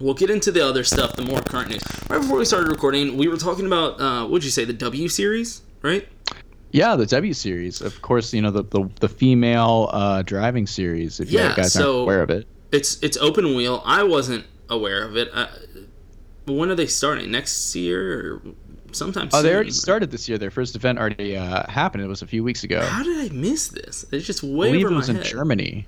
we'll 0.00 0.14
get 0.14 0.30
into 0.30 0.50
the 0.50 0.66
other 0.66 0.84
stuff, 0.84 1.14
the 1.14 1.24
more 1.24 1.40
current 1.40 1.70
news. 1.70 1.82
Right 2.08 2.20
before 2.20 2.38
we 2.38 2.44
started 2.44 2.68
recording, 2.68 3.16
we 3.16 3.28
were 3.28 3.36
talking 3.36 3.66
about 3.66 4.00
uh, 4.00 4.26
what'd 4.26 4.44
you 4.44 4.50
say, 4.50 4.64
the 4.64 4.72
W 4.72 5.08
series, 5.08 5.62
right? 5.82 6.06
Yeah, 6.72 6.96
the 6.96 7.06
W 7.06 7.32
series. 7.32 7.80
Of 7.80 8.02
course, 8.02 8.32
you 8.34 8.42
know 8.42 8.50
the 8.50 8.64
the, 8.64 8.90
the 9.00 9.08
female 9.08 9.90
uh, 9.92 10.22
driving 10.22 10.66
series. 10.66 11.20
If 11.20 11.30
yeah, 11.30 11.50
you 11.50 11.56
guys 11.56 11.72
so 11.72 11.80
aren't 11.80 12.02
aware 12.02 12.22
of 12.22 12.30
it, 12.30 12.46
it's 12.72 13.02
it's 13.02 13.16
open 13.16 13.54
wheel. 13.54 13.82
I 13.84 14.02
wasn't 14.02 14.44
aware 14.74 15.04
of 15.04 15.16
it. 15.16 15.28
Uh, 15.32 15.48
when 16.46 16.70
are 16.70 16.74
they 16.74 16.86
starting? 16.86 17.30
Next 17.30 17.74
year 17.74 18.34
or 18.34 18.42
sometime? 18.92 19.30
Oh, 19.32 19.42
they 19.42 19.54
already 19.54 19.70
started 19.70 20.10
this 20.10 20.28
year. 20.28 20.36
Their 20.36 20.50
first 20.50 20.76
event 20.76 20.98
already 20.98 21.36
uh, 21.36 21.70
happened. 21.70 22.04
It 22.04 22.08
was 22.08 22.22
a 22.22 22.26
few 22.26 22.44
weeks 22.44 22.64
ago. 22.64 22.82
How 22.82 23.02
did 23.02 23.30
I 23.30 23.34
miss 23.34 23.68
this? 23.68 24.04
It's 24.12 24.26
just 24.26 24.42
way 24.42 24.68
I 24.68 24.70
believe 24.72 24.86
over 24.86 24.94
it 24.94 24.96
was 24.96 25.08
in 25.08 25.16
head. 25.16 25.24
Germany. 25.24 25.86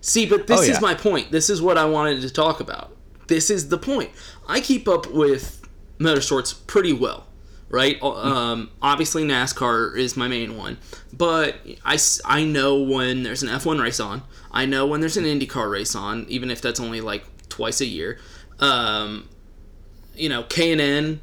See, 0.00 0.26
but 0.26 0.46
this 0.46 0.60
oh, 0.60 0.62
yeah. 0.62 0.72
is 0.72 0.80
my 0.80 0.94
point. 0.94 1.32
This 1.32 1.50
is 1.50 1.60
what 1.60 1.76
I 1.76 1.84
wanted 1.84 2.20
to 2.20 2.30
talk 2.30 2.60
about 2.60 2.92
this 3.28 3.50
is 3.50 3.68
the 3.68 3.78
point. 3.78 4.10
I 4.48 4.60
keep 4.60 4.88
up 4.88 5.10
with 5.12 5.62
motorsports 5.98 6.66
pretty 6.66 6.92
well, 6.92 7.26
right? 7.68 8.02
Um, 8.02 8.70
obviously, 8.82 9.22
NASCAR 9.24 9.96
is 9.96 10.16
my 10.16 10.26
main 10.26 10.56
one, 10.56 10.78
but 11.12 11.56
I, 11.84 11.98
I 12.24 12.44
know 12.44 12.82
when 12.82 13.22
there's 13.22 13.42
an 13.42 13.48
F1 13.48 13.80
race 13.80 14.00
on. 14.00 14.22
I 14.50 14.66
know 14.66 14.86
when 14.86 15.00
there's 15.00 15.16
an 15.16 15.24
IndyCar 15.24 15.70
race 15.70 15.94
on, 15.94 16.26
even 16.28 16.50
if 16.50 16.60
that's 16.60 16.80
only 16.80 17.00
like 17.00 17.24
twice 17.58 17.80
a 17.80 17.86
year. 17.86 18.20
Um, 18.60 19.28
you 20.14 20.28
know, 20.28 20.44
K&N, 20.44 21.20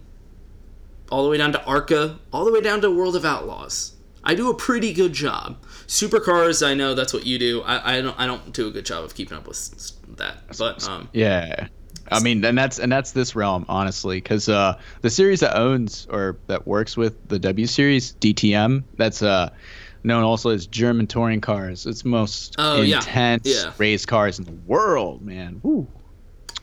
all 1.10 1.24
the 1.24 1.30
way 1.30 1.38
down 1.38 1.54
to 1.54 1.64
ARCA, 1.64 2.20
all 2.34 2.44
the 2.44 2.52
way 2.52 2.60
down 2.60 2.82
to 2.82 2.92
World 2.92 3.16
of 3.16 3.24
Outlaws. 3.24 3.94
I 4.22 4.36
do 4.36 4.50
a 4.50 4.54
pretty 4.54 4.92
good 4.92 5.14
job. 5.14 5.64
Supercars, 5.88 6.66
I 6.66 6.74
know 6.74 6.94
that's 6.94 7.14
what 7.14 7.26
you 7.26 7.40
do. 7.40 7.62
I, 7.62 7.98
I 7.98 8.02
don't 8.02 8.20
I 8.20 8.26
don't 8.26 8.52
do 8.52 8.68
a 8.68 8.72
good 8.72 8.86
job 8.86 9.04
of 9.06 9.14
keeping 9.14 9.38
up 9.38 9.48
with 9.48 9.94
that. 10.18 10.58
But 10.58 10.86
um, 10.90 11.08
yeah, 11.14 11.68
I 12.12 12.20
mean, 12.22 12.44
and 12.44 12.58
that's 12.58 12.80
and 12.80 12.92
that's 12.92 13.12
this 13.12 13.36
realm, 13.36 13.66
honestly, 13.70 14.18
because 14.18 14.50
uh, 14.50 14.80
the 15.02 15.12
series 15.12 15.42
that 15.42 15.56
owns 15.56 16.08
or 16.10 16.38
that 16.48 16.66
works 16.66 16.98
with 16.98 17.28
the 17.28 17.38
W 17.38 17.68
series, 17.68 18.14
DTM, 18.14 18.84
that's 18.98 19.22
uh, 19.22 19.52
known 20.04 20.24
also 20.24 20.50
as 20.50 20.66
German 20.66 21.06
touring 21.06 21.40
cars. 21.40 21.86
It's 21.86 22.04
most 22.04 22.56
oh, 22.58 22.82
intense 22.82 23.48
yeah. 23.48 23.66
Yeah. 23.66 23.74
race 23.78 24.08
cars 24.08 24.40
in 24.40 24.46
the 24.46 24.54
world, 24.66 25.22
man. 25.22 25.60
Woo. 25.62 25.88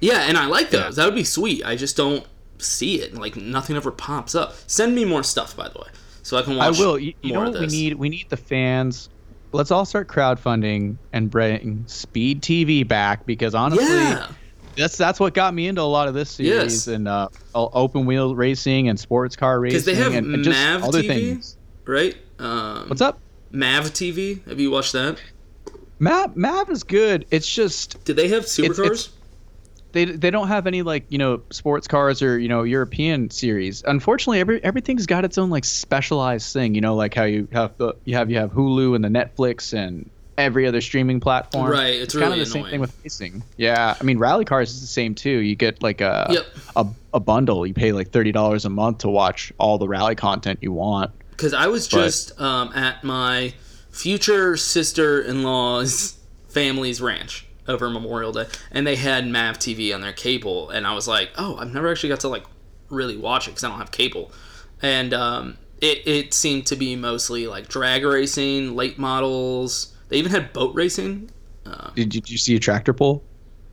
Yeah, 0.00 0.22
and 0.22 0.36
I 0.36 0.46
like 0.46 0.70
those. 0.70 0.80
Yeah. 0.80 0.90
That 0.90 1.04
would 1.06 1.14
be 1.14 1.24
sweet. 1.24 1.64
I 1.64 1.76
just 1.76 1.96
don't 1.96 2.26
see 2.58 3.00
it. 3.00 3.14
Like 3.14 3.36
nothing 3.36 3.76
ever 3.76 3.90
pops 3.90 4.34
up. 4.34 4.54
Send 4.66 4.94
me 4.94 5.04
more 5.04 5.22
stuff, 5.22 5.56
by 5.56 5.68
the 5.68 5.78
way, 5.78 5.88
so 6.22 6.36
I 6.36 6.42
can 6.42 6.56
watch. 6.56 6.78
I 6.78 6.80
will. 6.80 6.98
You, 6.98 7.14
you 7.22 7.32
know 7.32 7.40
what 7.40 7.58
we 7.58 7.66
need? 7.66 7.94
We 7.94 8.08
need 8.08 8.28
the 8.28 8.36
fans. 8.36 9.08
Let's 9.52 9.70
all 9.70 9.84
start 9.84 10.08
crowdfunding 10.08 10.96
and 11.12 11.30
bring 11.30 11.84
Speed 11.86 12.42
TV 12.42 12.86
back 12.86 13.26
because 13.26 13.54
honestly. 13.54 13.86
Yeah 13.86 14.28
that's 14.76 14.96
that's 14.96 15.20
what 15.20 15.34
got 15.34 15.54
me 15.54 15.66
into 15.66 15.80
a 15.80 15.82
lot 15.82 16.08
of 16.08 16.14
this 16.14 16.30
series 16.30 16.52
yes. 16.52 16.86
and 16.86 17.08
uh, 17.08 17.28
open 17.54 18.06
wheel 18.06 18.34
racing 18.34 18.88
and 18.88 18.98
sports 18.98 19.36
car 19.36 19.60
racing. 19.60 19.74
Because 19.74 19.84
they 19.84 19.94
have 19.94 20.14
and, 20.14 20.34
and 20.34 20.46
Mav 20.46 20.84
other 20.84 21.02
TV, 21.02 21.06
things. 21.06 21.56
right? 21.84 22.16
Um, 22.38 22.88
What's 22.88 23.00
up? 23.00 23.18
Mav 23.50 23.84
TV. 23.92 24.46
Have 24.48 24.60
you 24.60 24.70
watched 24.70 24.92
that? 24.92 25.20
Mav 25.98 26.36
Mav 26.36 26.70
is 26.70 26.82
good. 26.82 27.26
It's 27.30 27.52
just. 27.52 28.02
Did 28.04 28.16
they 28.16 28.28
have 28.28 28.44
supercars? 28.44 29.10
They, 29.92 30.06
they 30.06 30.30
don't 30.30 30.48
have 30.48 30.66
any 30.66 30.82
like 30.82 31.04
you 31.10 31.18
know 31.18 31.42
sports 31.50 31.86
cars 31.86 32.22
or 32.22 32.38
you 32.38 32.48
know 32.48 32.62
European 32.62 33.30
series. 33.30 33.82
Unfortunately, 33.86 34.40
every 34.40 34.62
everything's 34.64 35.06
got 35.06 35.24
its 35.24 35.38
own 35.38 35.50
like 35.50 35.64
specialized 35.64 36.52
thing. 36.52 36.74
You 36.74 36.80
know, 36.80 36.94
like 36.94 37.14
how 37.14 37.24
you 37.24 37.46
have 37.52 37.76
the 37.76 37.94
you 38.04 38.16
have 38.16 38.30
you 38.30 38.38
have 38.38 38.52
Hulu 38.52 38.96
and 38.96 39.04
the 39.04 39.08
Netflix 39.08 39.74
and 39.74 40.10
every 40.38 40.66
other 40.66 40.80
streaming 40.80 41.20
platform. 41.20 41.70
Right. 41.70 41.94
It's, 41.94 42.04
it's 42.04 42.14
really 42.14 42.28
kind 42.30 42.40
of 42.40 42.48
the 42.48 42.52
annoying. 42.52 42.64
same 42.64 42.70
thing 42.70 42.80
with 42.80 42.96
racing. 43.02 43.42
Yeah. 43.56 43.96
I 43.98 44.02
mean, 44.02 44.18
rally 44.18 44.44
cars 44.44 44.70
is 44.70 44.80
the 44.80 44.86
same 44.86 45.14
too. 45.14 45.30
You 45.30 45.54
get 45.54 45.82
like 45.82 46.00
a 46.00 46.26
yep. 46.30 46.46
a, 46.76 46.86
a 47.14 47.20
bundle. 47.20 47.66
You 47.66 47.74
pay 47.74 47.92
like 47.92 48.10
thirty 48.10 48.32
dollars 48.32 48.64
a 48.64 48.70
month 48.70 48.98
to 48.98 49.08
watch 49.08 49.52
all 49.58 49.78
the 49.78 49.88
rally 49.88 50.14
content 50.14 50.60
you 50.62 50.72
want. 50.72 51.10
Because 51.30 51.54
I 51.54 51.66
was 51.66 51.88
but, 51.88 52.02
just 52.02 52.40
um, 52.40 52.72
at 52.74 53.02
my 53.04 53.54
future 53.90 54.56
sister-in-law's 54.56 56.18
family's 56.48 57.00
ranch 57.00 57.46
over 57.68 57.88
Memorial 57.90 58.32
Day, 58.32 58.46
and 58.70 58.86
they 58.86 58.96
had 58.96 59.26
Mav 59.26 59.58
TV 59.58 59.94
on 59.94 60.00
their 60.00 60.12
cable, 60.12 60.70
and 60.70 60.86
I 60.86 60.94
was 60.94 61.06
like, 61.08 61.30
oh, 61.36 61.56
I've 61.56 61.72
never 61.72 61.90
actually 61.90 62.08
got 62.10 62.20
to 62.20 62.28
like 62.28 62.44
really 62.88 63.16
watch 63.16 63.46
it 63.46 63.52
because 63.52 63.64
I 63.64 63.68
don't 63.68 63.78
have 63.78 63.90
cable, 63.90 64.32
and 64.80 65.14
um, 65.14 65.58
it 65.80 66.06
it 66.06 66.34
seemed 66.34 66.66
to 66.66 66.76
be 66.76 66.96
mostly 66.96 67.46
like 67.46 67.68
drag 67.68 68.04
racing, 68.04 68.74
late 68.76 68.98
models 68.98 69.94
they 70.08 70.18
even 70.18 70.30
had 70.30 70.52
boat 70.52 70.74
racing. 70.74 71.30
Um, 71.64 71.92
did, 71.94 72.10
did 72.10 72.28
you 72.30 72.36
see 72.38 72.54
a 72.56 72.60
tractor 72.60 72.92
pull? 72.92 73.24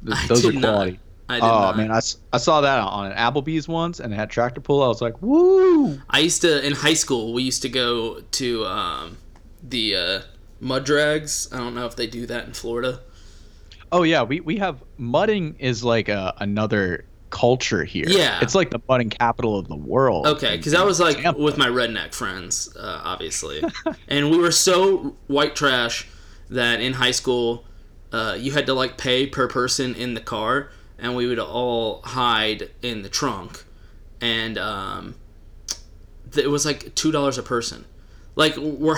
Those 0.01 0.45
I 0.45 0.49
did 0.51 0.55
are 0.55 0.59
quality. 0.59 0.91
Not. 0.93 0.99
I 1.27 1.41
did 1.41 1.53
Oh 1.53 1.59
not. 1.59 1.77
man, 1.77 1.91
I 1.91 1.99
saw 2.37 2.61
that 2.61 2.79
on 2.79 3.11
an 3.11 3.17
Applebee's 3.17 3.67
once, 3.67 3.99
and 3.99 4.13
it 4.13 4.15
had 4.15 4.29
tractor 4.29 4.61
pull. 4.61 4.81
I 4.81 4.87
was 4.87 5.01
like, 5.01 5.21
woo! 5.21 6.01
I 6.09 6.19
used 6.19 6.41
to 6.41 6.65
in 6.65 6.73
high 6.73 6.93
school. 6.95 7.33
We 7.33 7.43
used 7.43 7.61
to 7.63 7.69
go 7.69 8.21
to 8.21 8.65
um, 8.65 9.17
the 9.61 9.95
uh, 9.95 10.21
mud 10.59 10.85
drags. 10.85 11.49
I 11.51 11.57
don't 11.57 11.75
know 11.75 11.85
if 11.85 11.95
they 11.95 12.07
do 12.07 12.25
that 12.27 12.45
in 12.47 12.53
Florida. 12.53 13.01
Oh 13.91 14.03
yeah, 14.03 14.23
we 14.23 14.39
we 14.39 14.57
have 14.57 14.83
mudding 14.97 15.55
is 15.59 15.83
like 15.83 16.09
a, 16.09 16.33
another 16.39 17.05
culture 17.29 17.83
here. 17.83 18.05
Yeah. 18.07 18.39
it's 18.41 18.55
like 18.55 18.71
the 18.71 18.79
mudding 18.87 19.09
capital 19.09 19.57
of 19.57 19.67
the 19.67 19.75
world. 19.75 20.27
Okay, 20.27 20.57
because 20.57 20.73
I 20.73 20.83
was 20.83 20.99
like 20.99 21.17
Tampa. 21.17 21.39
with 21.39 21.57
my 21.57 21.67
redneck 21.67 22.13
friends, 22.13 22.75
uh, 22.75 23.01
obviously, 23.03 23.63
and 24.07 24.31
we 24.31 24.37
were 24.37 24.51
so 24.51 25.15
white 25.27 25.55
trash 25.55 26.07
that 26.49 26.81
in 26.81 26.93
high 26.93 27.11
school, 27.11 27.65
uh, 28.11 28.35
you 28.37 28.51
had 28.51 28.65
to 28.67 28.73
like 28.73 28.97
pay 28.97 29.27
per 29.27 29.47
person 29.47 29.95
in 29.95 30.13
the 30.13 30.21
car, 30.21 30.71
and 30.97 31.15
we 31.15 31.27
would 31.27 31.39
all 31.39 32.01
hide 32.03 32.71
in 32.81 33.01
the 33.01 33.09
trunk, 33.09 33.65
and 34.21 34.57
um, 34.57 35.15
th- 36.31 36.45
it 36.45 36.49
was 36.49 36.65
like 36.65 36.93
two 36.95 37.11
dollars 37.11 37.37
a 37.37 37.43
person. 37.43 37.85
Like 38.35 38.55
we're 38.57 38.97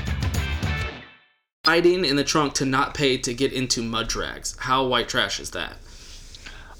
Hiding 1.65 2.05
in 2.05 2.15
the 2.15 2.23
trunk 2.23 2.53
to 2.53 2.65
not 2.65 2.95
pay 2.95 3.17
to 3.17 3.33
get 3.33 3.53
into 3.53 3.83
mud 3.83 4.07
drags. 4.07 4.55
How 4.59 4.85
white 4.85 5.07
trash 5.07 5.39
is 5.39 5.51
that? 5.51 5.77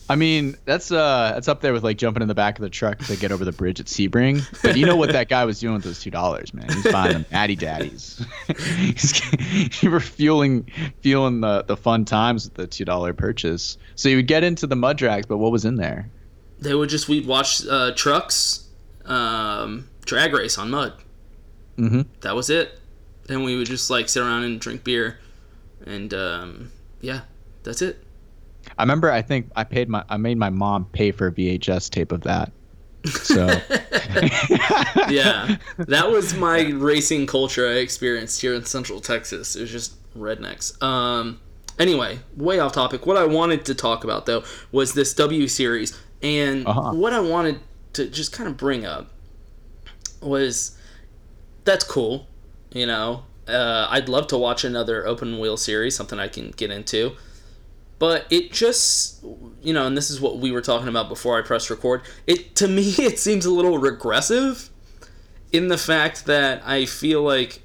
I 0.09 0.15
mean, 0.15 0.57
that's 0.65 0.91
uh, 0.91 1.31
that's 1.33 1.47
up 1.47 1.61
there 1.61 1.71
with 1.71 1.83
like 1.83 1.97
jumping 1.97 2.21
in 2.21 2.27
the 2.27 2.35
back 2.35 2.57
of 2.57 2.63
the 2.63 2.69
truck 2.69 2.97
to 3.05 3.15
get 3.15 3.31
over 3.31 3.45
the 3.45 3.53
bridge 3.53 3.79
at 3.79 3.85
Sebring. 3.85 4.41
But 4.61 4.75
you 4.75 4.85
know 4.85 4.97
what 4.97 5.13
that 5.13 5.29
guy 5.29 5.45
was 5.45 5.59
doing 5.59 5.75
with 5.75 5.83
those 5.83 6.01
two 6.01 6.09
dollars, 6.09 6.53
man? 6.53 6.67
He's 6.67 6.91
buying 6.91 7.13
them 7.13 7.25
Addy 7.31 7.55
Daddies. 7.55 8.25
You 9.81 9.89
were 9.91 10.01
fueling, 10.01 10.69
fueling 11.01 11.39
the 11.41 11.63
the 11.63 11.77
fun 11.77 12.03
times 12.03 12.45
with 12.45 12.55
the 12.55 12.67
two 12.67 12.83
dollar 12.83 13.13
purchase. 13.13 13.77
So 13.95 14.09
you 14.09 14.17
would 14.17 14.27
get 14.27 14.43
into 14.43 14.67
the 14.67 14.75
mud 14.75 14.97
drags, 14.97 15.27
but 15.27 15.37
what 15.37 15.51
was 15.51 15.63
in 15.63 15.75
there? 15.77 16.09
They 16.59 16.73
would 16.75 16.89
just 16.89 17.07
we'd 17.07 17.25
watch 17.25 17.65
uh, 17.65 17.93
trucks 17.95 18.67
um, 19.05 19.87
drag 20.03 20.33
race 20.33 20.57
on 20.57 20.71
mud. 20.71 20.93
Mm-hmm. 21.77 22.01
That 22.21 22.35
was 22.35 22.49
it. 22.49 22.80
Then 23.31 23.43
we 23.43 23.55
would 23.55 23.67
just 23.67 23.89
like 23.89 24.09
sit 24.09 24.21
around 24.21 24.43
and 24.43 24.59
drink 24.59 24.83
beer, 24.83 25.17
and 25.85 26.13
um, 26.13 26.71
yeah, 26.99 27.21
that's 27.63 27.81
it. 27.81 28.03
I 28.77 28.83
remember. 28.83 29.09
I 29.09 29.21
think 29.21 29.49
I 29.55 29.63
paid 29.63 29.87
my. 29.87 30.03
I 30.09 30.17
made 30.17 30.37
my 30.37 30.49
mom 30.49 30.83
pay 30.91 31.11
for 31.11 31.27
a 31.27 31.31
VHS 31.31 31.89
tape 31.89 32.11
of 32.11 32.21
that. 32.23 32.51
So 33.05 33.47
Yeah, 35.09 35.55
that 35.77 36.09
was 36.11 36.33
my 36.35 36.69
racing 36.71 37.25
culture 37.25 37.67
I 37.67 37.75
experienced 37.77 38.41
here 38.41 38.53
in 38.53 38.65
Central 38.65 38.99
Texas. 38.99 39.55
It 39.55 39.61
was 39.61 39.71
just 39.71 39.95
rednecks. 40.15 40.81
Um, 40.83 41.39
anyway, 41.79 42.19
way 42.37 42.59
off 42.59 42.73
topic. 42.73 43.05
What 43.05 43.17
I 43.17 43.25
wanted 43.25 43.65
to 43.65 43.75
talk 43.75 44.03
about 44.03 44.25
though 44.25 44.43
was 44.71 44.93
this 44.93 45.13
W 45.13 45.47
series, 45.47 45.97
and 46.21 46.67
Uh-huh. 46.67 46.91
what 46.93 47.13
I 47.13 47.19
wanted 47.21 47.59
to 47.93 48.07
just 48.09 48.33
kind 48.33 48.47
of 48.49 48.57
bring 48.57 48.85
up 48.85 49.09
was 50.21 50.77
that's 51.63 51.83
cool. 51.85 52.27
You 52.71 52.85
know, 52.85 53.23
uh, 53.47 53.87
I'd 53.89 54.09
love 54.09 54.27
to 54.27 54.37
watch 54.37 54.63
another 54.63 55.05
open 55.05 55.39
wheel 55.39 55.57
series, 55.57 55.95
something 55.95 56.19
I 56.19 56.27
can 56.27 56.51
get 56.51 56.71
into. 56.71 57.15
But 57.99 58.25
it 58.31 58.51
just, 58.51 59.23
you 59.61 59.73
know, 59.73 59.85
and 59.85 59.95
this 59.95 60.09
is 60.09 60.19
what 60.19 60.39
we 60.39 60.51
were 60.51 60.61
talking 60.61 60.87
about 60.87 61.07
before 61.07 61.37
I 61.37 61.41
pressed 61.43 61.69
record. 61.69 62.01
It 62.25 62.55
to 62.55 62.67
me, 62.67 62.83
it 62.97 63.19
seems 63.19 63.45
a 63.45 63.51
little 63.51 63.77
regressive 63.77 64.69
in 65.51 65.67
the 65.67 65.77
fact 65.77 66.25
that 66.25 66.63
I 66.65 66.85
feel 66.85 67.21
like 67.21 67.61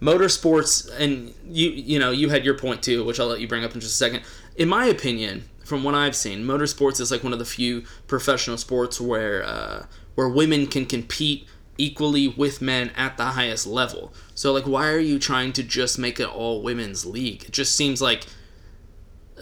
motorsports, 0.00 0.90
and 0.98 1.34
you, 1.44 1.70
you 1.70 1.98
know, 1.98 2.10
you 2.10 2.30
had 2.30 2.44
your 2.44 2.56
point 2.56 2.82
too, 2.82 3.04
which 3.04 3.20
I'll 3.20 3.26
let 3.26 3.40
you 3.40 3.48
bring 3.48 3.64
up 3.64 3.74
in 3.74 3.80
just 3.80 3.94
a 3.94 3.96
second. 3.96 4.22
In 4.56 4.68
my 4.68 4.86
opinion, 4.86 5.44
from 5.64 5.84
what 5.84 5.94
I've 5.94 6.16
seen, 6.16 6.44
motorsports 6.44 7.00
is 7.00 7.10
like 7.10 7.22
one 7.22 7.32
of 7.32 7.38
the 7.38 7.44
few 7.44 7.84
professional 8.06 8.56
sports 8.56 9.00
where 9.00 9.44
uh, 9.44 9.86
where 10.14 10.28
women 10.28 10.66
can 10.66 10.86
compete 10.86 11.46
equally 11.80 12.28
with 12.28 12.60
men 12.60 12.90
at 12.96 13.16
the 13.16 13.24
highest 13.24 13.66
level. 13.66 14.12
So 14.34 14.52
like, 14.52 14.66
why 14.66 14.88
are 14.88 14.98
you 14.98 15.18
trying 15.18 15.52
to 15.54 15.62
just 15.62 15.98
make 15.98 16.20
it 16.20 16.28
all 16.28 16.62
women's 16.62 17.06
league? 17.06 17.44
It 17.44 17.52
just 17.52 17.74
seems 17.74 18.02
like 18.02 18.26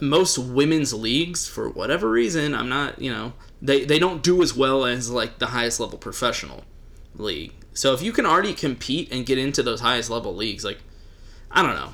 most 0.01 0.39
women's 0.39 0.95
leagues 0.95 1.49
for 1.49 1.69
whatever 1.69 2.09
reason 2.09 2.55
i'm 2.55 2.69
not 2.69 3.01
you 3.01 3.11
know 3.11 3.33
they, 3.61 3.85
they 3.85 3.99
don't 3.99 4.23
do 4.23 4.43
as 4.43 4.55
well 4.55 4.85
as 4.85 5.11
like 5.11 5.39
the 5.39 5.47
highest 5.47 5.81
level 5.81 5.99
professional 5.99 6.63
league. 7.17 7.53
So 7.75 7.93
if 7.93 8.03
you 8.03 8.13
can 8.13 8.27
already 8.27 8.55
compete 8.55 9.11
and 9.13 9.27
get 9.27 9.39
into 9.39 9.63
those 9.63 9.81
highest 9.81 10.11
level 10.11 10.35
leagues 10.35 10.65
like 10.65 10.79
i 11.51 11.63
don't 11.63 11.75
know. 11.75 11.93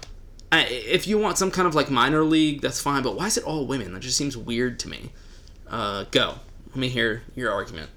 I, 0.53 0.65
if 0.67 1.07
you 1.07 1.19
want 1.19 1.39
some 1.39 1.51
kind 1.51 1.67
of 1.67 1.75
like 1.75 1.91
minor 1.91 2.23
league 2.23 2.61
that's 2.61 2.81
fine 2.81 3.03
but 3.03 3.17
why 3.17 3.27
is 3.27 3.37
it 3.37 3.45
all 3.45 3.67
women? 3.67 3.95
That 3.95 4.01
just 4.01 4.17
seems 4.17 4.37
weird 4.37 4.79
to 4.81 4.89
me. 4.89 5.13
Uh, 5.67 6.05
go. 6.11 6.35
Let 6.69 6.77
me 6.77 6.89
hear 6.89 7.23
your 7.35 7.51
argument 7.53 7.91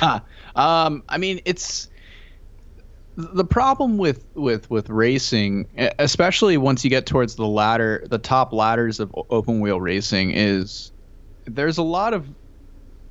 um, 0.56 1.02
I 1.08 1.18
mean, 1.18 1.40
it's 1.44 1.88
the 3.16 3.44
problem 3.44 3.98
with 3.98 4.24
with 4.34 4.70
with 4.70 4.88
racing, 4.88 5.68
especially 5.98 6.56
once 6.56 6.84
you 6.84 6.90
get 6.90 7.06
towards 7.06 7.36
the 7.36 7.46
ladder, 7.46 8.04
the 8.08 8.18
top 8.18 8.52
ladders 8.52 9.00
of 9.00 9.14
open 9.30 9.60
wheel 9.60 9.80
racing, 9.80 10.32
is 10.32 10.92
there's 11.44 11.78
a 11.78 11.82
lot 11.82 12.14
of 12.14 12.28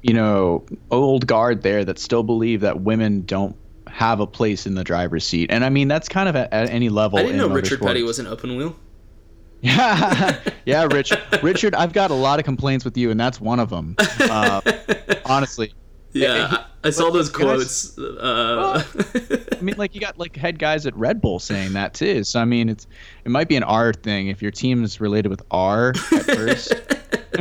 you 0.01 0.13
know 0.13 0.65
old 0.89 1.27
guard 1.27 1.61
there 1.61 1.86
that 1.86 1.99
still 1.99 2.23
believe 2.23 2.61
that 2.61 2.82
women 2.82 3.23
don't 3.25 3.55
have 3.88 4.19
a 4.19 4.27
place 4.27 4.65
in 4.65 4.73
the 4.75 4.84
driver's 4.84 5.25
seat, 5.25 5.51
and 5.51 5.63
I 5.63 5.69
mean 5.69 5.88
that's 5.88 6.09
kind 6.09 6.27
of 6.27 6.36
at, 6.36 6.51
at 6.51 6.69
any 6.69 6.89
level. 6.89 7.19
i 7.19 7.23
didn't 7.23 7.38
know 7.38 7.47
richard 7.47 7.79
motorsports. 7.79 7.86
petty 7.88 8.03
was 8.03 8.19
an 8.19 8.27
open 8.27 8.55
wheel 8.55 8.75
Yeah, 9.61 10.39
yeah, 10.65 10.88
Rich, 10.91 11.13
Richard, 11.43 11.75
I've 11.75 11.93
got 11.93 12.09
a 12.09 12.15
lot 12.15 12.39
of 12.39 12.45
complaints 12.45 12.84
with 12.84 12.97
you, 12.97 13.11
and 13.11 13.19
that's 13.19 13.39
one 13.39 13.59
of 13.59 13.69
them. 13.69 13.95
Uh, 14.21 14.61
honestly, 15.25 15.73
yeah 16.14 16.47
i, 16.84 16.88
I 16.88 16.89
saw 16.89 17.09
those 17.09 17.30
guys- 17.30 17.93
quotes 17.95 17.97
uh, 17.97 18.84
I 19.62 19.64
mean, 19.64 19.76
like 19.78 19.93
you 19.93 20.01
got 20.01 20.18
like 20.18 20.36
head 20.36 20.57
guys 20.57 20.88
at 20.88 20.95
Red 20.97 21.22
Bull 21.22 21.38
saying 21.38 21.74
that 21.74 21.93
too. 21.93 22.24
So 22.24 22.39
I 22.39 22.45
mean, 22.45 22.68
it's 22.68 22.88
it 23.24 23.30
might 23.30 23.47
be 23.47 23.55
an 23.55 23.62
R 23.64 23.93
thing 23.93 24.28
if 24.28 24.41
your 24.41 24.49
team 24.49 24.84
is 24.84 24.99
related 24.99 25.30
with 25.30 25.43
R 25.51 25.89
at 25.89 25.95
first. 26.26 26.74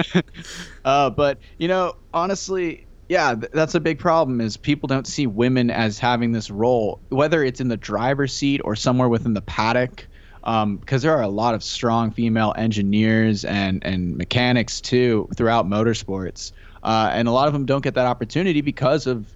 uh, 0.84 1.08
but 1.08 1.38
you 1.56 1.66
know, 1.68 1.94
honestly, 2.12 2.86
yeah, 3.08 3.34
th- 3.34 3.50
that's 3.52 3.74
a 3.74 3.80
big 3.80 3.98
problem. 3.98 4.40
Is 4.42 4.58
people 4.58 4.86
don't 4.86 5.06
see 5.06 5.26
women 5.26 5.70
as 5.70 5.98
having 5.98 6.32
this 6.32 6.50
role, 6.50 7.00
whether 7.08 7.42
it's 7.42 7.60
in 7.60 7.68
the 7.68 7.78
driver's 7.78 8.34
seat 8.34 8.60
or 8.64 8.76
somewhere 8.76 9.08
within 9.08 9.32
the 9.32 9.42
paddock. 9.42 10.06
Um, 10.44 10.76
because 10.78 11.02
there 11.02 11.14
are 11.14 11.22
a 11.22 11.28
lot 11.28 11.54
of 11.54 11.62
strong 11.62 12.10
female 12.10 12.54
engineers 12.56 13.44
and 13.46 13.82
and 13.84 14.16
mechanics 14.16 14.80
too 14.80 15.28
throughout 15.36 15.66
motorsports, 15.66 16.52
uh, 16.82 17.10
and 17.12 17.28
a 17.28 17.30
lot 17.30 17.46
of 17.46 17.52
them 17.52 17.66
don't 17.66 17.82
get 17.82 17.94
that 17.94 18.06
opportunity 18.06 18.60
because 18.60 19.06
of 19.06 19.26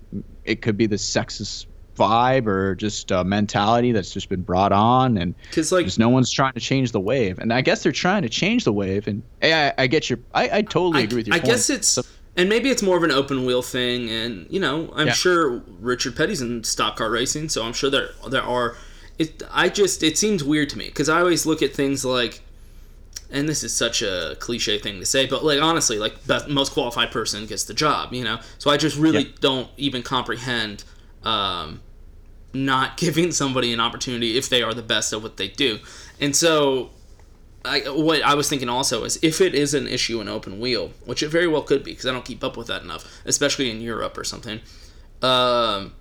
it 0.45 0.63
could 0.63 0.77
be 0.77 0.87
the 0.87 0.97
sexist 0.97 1.67
vibe 1.97 2.47
or 2.49 2.75
just 2.75 3.13
uh, 3.13 3.23
mentality 3.23 3.93
that's 3.93 4.13
just 4.13 4.29
been 4.29 4.43
brought 4.43 4.73
on 4.73 5.17
and 5.17 5.33
'Cause, 5.53 5.71
like- 5.71 5.85
just 5.87 5.99
no 5.99 6.09
one's 6.09 6.31
trying 6.31 6.53
to 6.55 6.61
change 6.61 6.91
the 6.91 6.99
wave 6.99 7.39
and 7.39 7.53
i 7.53 7.61
guess 7.61 7.85
they're 7.85 7.93
trying 7.93 8.23
to 8.23 8.29
change 8.29 8.65
the 8.65 8.73
wave 8.73 9.07
and 9.07 9.23
hey, 9.41 9.69
I, 9.69 9.85
I 9.85 9.87
get 9.87 10.11
your 10.11 10.19
I, 10.35 10.59
I 10.59 10.63
totally 10.63 11.05
agree 11.05 11.19
with 11.19 11.29
your 11.29 11.35
point. 11.35 11.45
I 11.45 11.47
point. 11.47 11.57
guess 11.57 11.71
it's 11.71 11.99
and 12.37 12.49
maybe 12.49 12.69
it's 12.69 12.83
more 12.83 12.97
of 12.97 13.05
an 13.05 13.13
open 13.13 13.47
wheel 13.47 13.63
thing, 13.63 14.11
and 14.11 14.49
you 14.51 14.59
know, 14.59 14.91
I'm 14.97 15.07
Yeah. 15.07 15.13
sure 15.13 15.63
Richard 15.81 16.17
Petty's 16.17 16.43
in 16.43 16.65
stock 16.65 16.97
car 16.97 17.09
racing, 17.09 17.49
so 17.49 17.63
I'm 17.65 17.73
sure 17.73 17.91
there 17.91 18.09
there 18.29 18.43
are. 18.43 18.77
It 19.21 19.45
I 19.53 19.69
just 19.69 20.03
it 20.03 20.19
seems 20.19 20.43
weird 20.43 20.69
to 20.71 20.79
me 20.79 20.87
because 20.87 21.09
I 21.09 21.21
always 21.21 21.47
look 21.47 21.63
at 21.63 21.73
things 21.73 22.05
like 22.05 22.41
and 23.31 23.49
this 23.49 23.65
is 23.65 23.75
such 23.75 24.03
a 24.03 24.37
cliche 24.39 24.79
thing 24.79 25.01
to 25.01 25.07
say, 25.07 25.27
but 25.27 25.45
like 25.45 25.61
honestly, 25.61 25.99
like 25.99 26.27
best, 26.27 26.49
most 26.49 26.73
qualified 26.73 27.11
person 27.11 27.47
gets 27.47 27.65
the 27.65 27.75
job, 27.75 28.13
you 28.13 28.25
know. 28.25 28.39
So 28.59 28.71
I 28.71 28.77
just 28.77 28.97
really 28.97 29.35
don't 29.41 29.69
even 29.77 30.03
comprehend 30.03 30.85
um, 31.25 31.81
not 32.53 32.97
giving 32.97 33.33
somebody 33.33 33.73
an 33.73 33.81
opportunity 33.81 34.37
if 34.37 34.49
they 34.49 34.63
are 34.63 34.75
the 34.75 34.83
best 34.83 35.13
at 35.13 35.23
what 35.23 35.37
they 35.37 35.49
do. 35.49 35.79
And 36.21 36.35
so, 36.35 36.91
I, 37.65 37.81
what 37.89 38.23
I 38.23 38.35
was 38.35 38.49
thinking 38.49 38.69
also 38.69 39.05
is 39.05 39.19
if 39.23 39.41
it 39.41 39.55
is 39.55 39.73
an 39.73 39.87
issue 39.87 40.21
in 40.21 40.29
open 40.29 40.61
wheel, 40.61 40.93
which 41.07 41.23
it 41.23 41.29
very 41.29 41.47
well 41.47 41.63
could 41.63 41.83
be, 41.83 41.93
because 41.93 42.07
I 42.07 42.13
don't 42.13 42.25
keep 42.25 42.45
up 42.45 42.57
with 42.57 42.67
that 42.67 42.83
enough, 42.83 43.23
especially 43.25 43.71
in 43.71 43.81
Europe 43.81 44.19
or 44.19 44.25
something. 44.25 44.61
Um, 45.23 45.95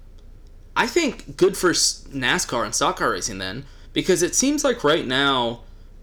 I 0.76 0.88
think 0.88 1.38
good 1.38 1.56
for 1.56 1.72
NASCAR 1.72 2.66
and 2.66 2.76
stock 2.76 2.98
car 2.98 3.12
racing 3.12 3.38
then, 3.38 3.66
because 3.94 4.22
it 4.22 4.36
seems 4.36 4.64
like 4.64 4.84
right 4.84 5.08
now, 5.08 5.62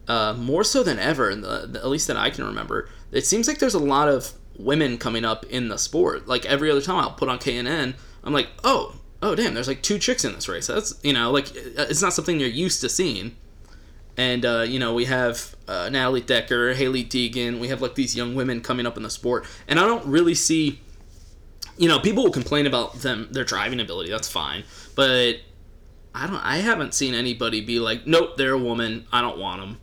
uh, 0.09 0.35
more 0.35 0.65
so 0.65 0.83
than 0.83 0.99
ever, 0.99 1.31
in 1.31 1.43
the, 1.43 1.71
at 1.75 1.89
least 1.89 2.07
that 2.09 2.17
I 2.17 2.31
can 2.31 2.45
remember, 2.45 2.89
it 3.13 3.27
seems 3.27 3.49
like 3.49 3.59
there's 3.59 3.75
a 3.75 3.79
lot 3.79 4.09
of 4.09 4.33
women 4.59 4.99
coming 4.99 5.25
up 5.25 5.45
in 5.47 5.69
the 5.69 5.79
sport. 5.79 6.27
Like 6.27 6.45
every 6.47 6.71
other 6.71 6.83
time 6.83 6.97
I'll 6.97 7.13
put 7.13 7.29
on 7.29 7.39
K&N, 7.39 7.95
I'm 8.25 8.33
like, 8.33 8.49
oh, 8.65 8.97
oh 9.23 9.35
damn, 9.35 9.55
there's 9.55 9.69
like 9.69 9.83
two 9.83 9.99
chicks 9.99 10.25
in 10.25 10.33
this 10.33 10.49
race. 10.49 10.67
That's 10.67 10.99
you 11.03 11.13
know, 11.13 11.31
like 11.31 11.55
it's 11.55 12.03
not 12.03 12.13
something 12.13 12.39
you're 12.39 12.49
used 12.49 12.81
to 12.83 12.89
seeing. 12.89 13.37
And 14.17 14.45
uh, 14.45 14.65
you 14.69 14.79
know, 14.79 14.93
we 14.93 15.07
have 15.07 15.55
uh, 15.67 15.89
Natalie 15.91 16.21
Decker, 16.21 16.75
Hailie 16.75 17.05
Deegan. 17.05 17.59
We 17.59 17.69
have 17.69 17.81
like 17.81 17.95
these 17.95 18.17
young 18.17 18.35
women 18.35 18.61
coming 18.61 18.87
up 18.87 18.97
in 18.97 19.03
the 19.03 19.11
sport, 19.11 19.47
and 19.67 19.79
I 19.79 19.87
don't 19.87 20.05
really 20.07 20.35
see 20.35 20.81
you 21.81 21.89
know, 21.89 21.99
people 21.99 22.25
will 22.25 22.31
complain 22.31 22.67
about 22.67 22.97
them 22.97 23.29
their 23.31 23.43
driving 23.43 23.81
ability. 23.81 24.11
That's 24.11 24.29
fine, 24.29 24.65
but 24.95 25.37
I 26.15 26.27
don't. 26.27 26.45
I 26.45 26.59
haven't 26.59 26.93
seen 26.93 27.15
anybody 27.15 27.63
be 27.63 27.81
like, 27.81 28.07
"Nope, 28.07 28.37
they're 28.37 28.53
a 28.53 28.59
woman. 28.59 29.07
I 29.11 29.23
don't 29.23 29.39
want 29.39 29.63
them." 29.63 29.79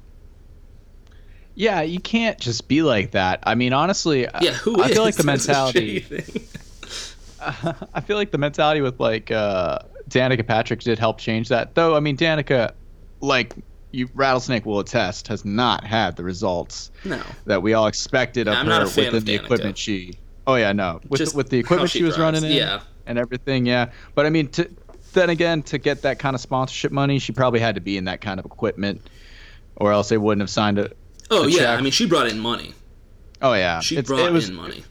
Yeah, 1.59 1.81
you 1.81 1.99
can't 1.99 2.37
just 2.39 2.67
be 2.67 2.83
like 2.83 3.11
that. 3.11 3.39
I 3.41 3.55
mean, 3.55 3.73
honestly, 3.73 4.27
Yeah, 4.41 4.51
who 4.53 4.79
I 4.83 4.89
feel 4.89 5.01
like 5.01 5.15
the 5.15 5.23
That's 5.23 5.47
mentality. 5.47 6.05
I 7.39 8.01
feel 8.01 8.15
like 8.15 8.29
the 8.29 8.37
mentality 8.37 8.81
with 8.81 8.99
like 8.99 9.31
uh, 9.31 9.79
Danica 10.07 10.45
Patrick 10.45 10.81
did 10.81 10.99
help 10.99 11.17
change 11.17 11.49
that. 11.49 11.73
Though, 11.75 11.95
I 11.95 11.99
mean, 11.99 12.15
Danica, 12.15 12.73
like 13.21 13.53
you 13.91 14.07
Rattlesnake 14.13 14.65
will 14.67 14.79
attest, 14.79 15.27
has 15.29 15.45
not 15.45 15.83
had 15.83 16.15
the 16.15 16.23
results 16.23 16.91
No. 17.03 17.21
that 17.45 17.63
we 17.63 17.73
all 17.73 17.87
expected 17.87 18.47
of 18.47 18.55
I'm 18.55 18.65
her 18.65 18.69
not 18.71 18.83
a 18.83 18.87
fan 18.87 19.05
within 19.13 19.25
the 19.25 19.37
Danica. 19.39 19.43
equipment 19.43 19.77
she. 19.79 20.13
Oh 20.45 20.55
yeah, 20.55 20.73
no, 20.73 21.01
with 21.09 21.17
Just 21.19 21.31
the, 21.33 21.37
with 21.37 21.49
the 21.49 21.57
equipment 21.57 21.89
she 21.89 21.99
she 21.99 22.03
was 22.05 22.19
running 22.19 22.43
in, 22.43 22.51
yeah. 22.51 22.81
and 23.07 23.17
everything, 23.17 23.65
yeah. 23.65 23.89
But 24.15 24.25
I 24.25 24.29
mean, 24.29 24.47
to, 24.49 24.69
then 25.13 25.29
again, 25.31 25.63
to 25.63 25.77
get 25.79 26.03
that 26.03 26.19
kind 26.19 26.35
of 26.35 26.39
sponsorship 26.41 26.91
money, 26.91 27.17
she 27.19 27.31
probably 27.33 27.59
had 27.59 27.75
to 27.75 27.81
be 27.81 27.97
in 27.97 28.05
that 28.05 28.21
kind 28.21 28.39
of 28.39 28.45
equipment, 28.45 29.01
or 29.75 29.91
else 29.91 30.09
they 30.09 30.17
wouldn't 30.17 30.41
have 30.41 30.49
signed 30.51 30.77
a. 30.79 30.91
Oh 31.29 31.47
yeah, 31.47 31.57
check. 31.59 31.79
I 31.79 31.81
mean, 31.81 31.91
she 31.91 32.05
brought 32.05 32.27
in 32.27 32.39
money. 32.39 32.73
Oh 33.41 33.53
yeah, 33.53 33.79
She 33.81 33.95
It's- 33.97 34.07
brought 34.07 34.27
it 34.27 34.31
was, 34.33 34.49
in 34.49 34.55
money, 34.55 34.83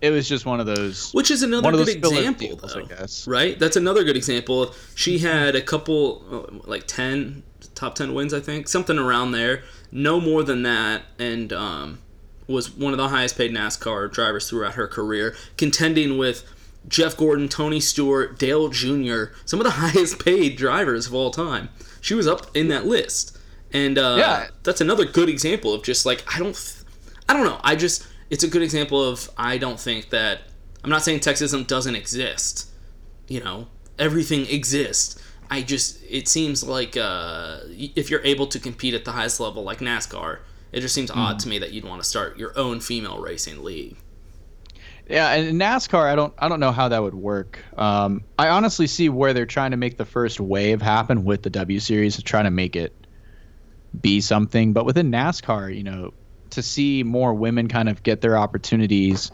It 0.00 0.10
was 0.10 0.28
just 0.28 0.46
one 0.46 0.60
of 0.60 0.66
those. 0.66 1.10
which 1.12 1.30
is 1.30 1.42
another 1.42 1.70
good 1.72 1.88
example, 1.88 2.46
deals, 2.56 2.72
though. 2.74 2.80
I 2.80 2.84
guess. 2.84 3.26
Right? 3.26 3.58
That's 3.58 3.76
another 3.76 4.04
good 4.04 4.16
example. 4.16 4.74
She 4.94 5.18
had 5.18 5.54
a 5.56 5.60
couple, 5.62 6.24
uh, 6.64 6.68
like 6.68 6.86
ten 6.86 7.42
top 7.74 7.94
ten 7.94 8.14
wins, 8.14 8.32
I 8.34 8.40
think, 8.40 8.68
something 8.68 8.98
around 8.98 9.32
there. 9.32 9.62
No 9.90 10.20
more 10.20 10.42
than 10.42 10.62
that, 10.62 11.02
and 11.18 11.52
um, 11.52 11.98
was 12.46 12.70
one 12.70 12.92
of 12.92 12.98
the 12.98 13.08
highest 13.08 13.36
paid 13.36 13.52
NASCAR 13.52 14.10
drivers 14.12 14.48
throughout 14.48 14.74
her 14.74 14.86
career, 14.86 15.34
contending 15.56 16.18
with 16.18 16.44
Jeff 16.88 17.16
Gordon, 17.16 17.48
Tony 17.48 17.78
Stewart, 17.80 18.38
Dale 18.38 18.68
Jr., 18.68 19.24
some 19.44 19.60
of 19.60 19.64
the 19.64 19.70
highest 19.82 20.24
paid 20.24 20.56
drivers 20.56 21.06
of 21.08 21.14
all 21.14 21.30
time. 21.30 21.68
She 22.00 22.14
was 22.14 22.26
up 22.26 22.54
in 22.56 22.68
that 22.68 22.86
list, 22.86 23.31
and 23.72 23.98
uh, 23.98 24.16
Yeah. 24.18 24.46
that's 24.62 24.80
another 24.80 25.04
good 25.04 25.28
example 25.28 25.72
of 25.74 25.82
just 25.82 26.04
like 26.06 26.24
I 26.34 26.38
don't, 26.38 26.54
th- 26.54 26.84
I 27.28 27.32
don't 27.32 27.44
know. 27.44 27.60
I 27.62 27.76
just 27.76 28.06
it's 28.30 28.44
a 28.44 28.48
good 28.48 28.62
example 28.62 29.02
of 29.02 29.30
I 29.36 29.58
don't 29.58 29.78
think 29.80 30.10
that 30.10 30.40
I'm 30.84 30.90
not 30.90 31.02
saying 31.02 31.20
Texasism 31.20 31.66
doesn't 31.66 31.94
exist. 31.94 32.68
You 33.28 33.40
know, 33.40 33.68
everything 33.98 34.46
exists. 34.46 35.22
I 35.50 35.62
just 35.62 36.02
it 36.08 36.28
seems 36.28 36.64
like 36.64 36.96
uh, 36.96 37.58
if 37.68 38.10
you're 38.10 38.24
able 38.24 38.46
to 38.48 38.58
compete 38.58 38.94
at 38.94 39.04
the 39.04 39.12
highest 39.12 39.38
level 39.40 39.62
like 39.62 39.78
NASCAR, 39.78 40.38
it 40.72 40.80
just 40.80 40.94
seems 40.94 41.10
odd 41.10 41.38
to 41.40 41.48
me 41.48 41.58
that 41.58 41.72
you'd 41.72 41.84
want 41.84 42.02
to 42.02 42.08
start 42.08 42.38
your 42.38 42.58
own 42.58 42.80
female 42.80 43.20
racing 43.20 43.62
league. 43.62 43.96
Yeah, 45.08 45.30
and 45.32 45.48
in 45.48 45.58
NASCAR, 45.58 46.10
I 46.10 46.14
don't, 46.14 46.32
I 46.38 46.48
don't 46.48 46.60
know 46.60 46.70
how 46.72 46.88
that 46.88 47.02
would 47.02 47.14
work. 47.14 47.58
Um, 47.76 48.22
I 48.38 48.48
honestly 48.48 48.86
see 48.86 49.08
where 49.08 49.34
they're 49.34 49.44
trying 49.46 49.72
to 49.72 49.76
make 49.76 49.98
the 49.98 50.04
first 50.06 50.40
wave 50.40 50.80
happen 50.80 51.24
with 51.24 51.42
the 51.42 51.50
W 51.50 51.80
Series, 51.80 52.22
trying 52.22 52.44
to 52.44 52.50
make 52.50 52.76
it 52.76 52.94
be 54.00 54.20
something. 54.20 54.72
But 54.72 54.84
within 54.86 55.10
NASCAR, 55.10 55.74
you 55.74 55.82
know, 55.82 56.12
to 56.50 56.62
see 56.62 57.02
more 57.02 57.34
women 57.34 57.68
kind 57.68 57.88
of 57.88 58.02
get 58.02 58.20
their 58.20 58.36
opportunities 58.36 59.30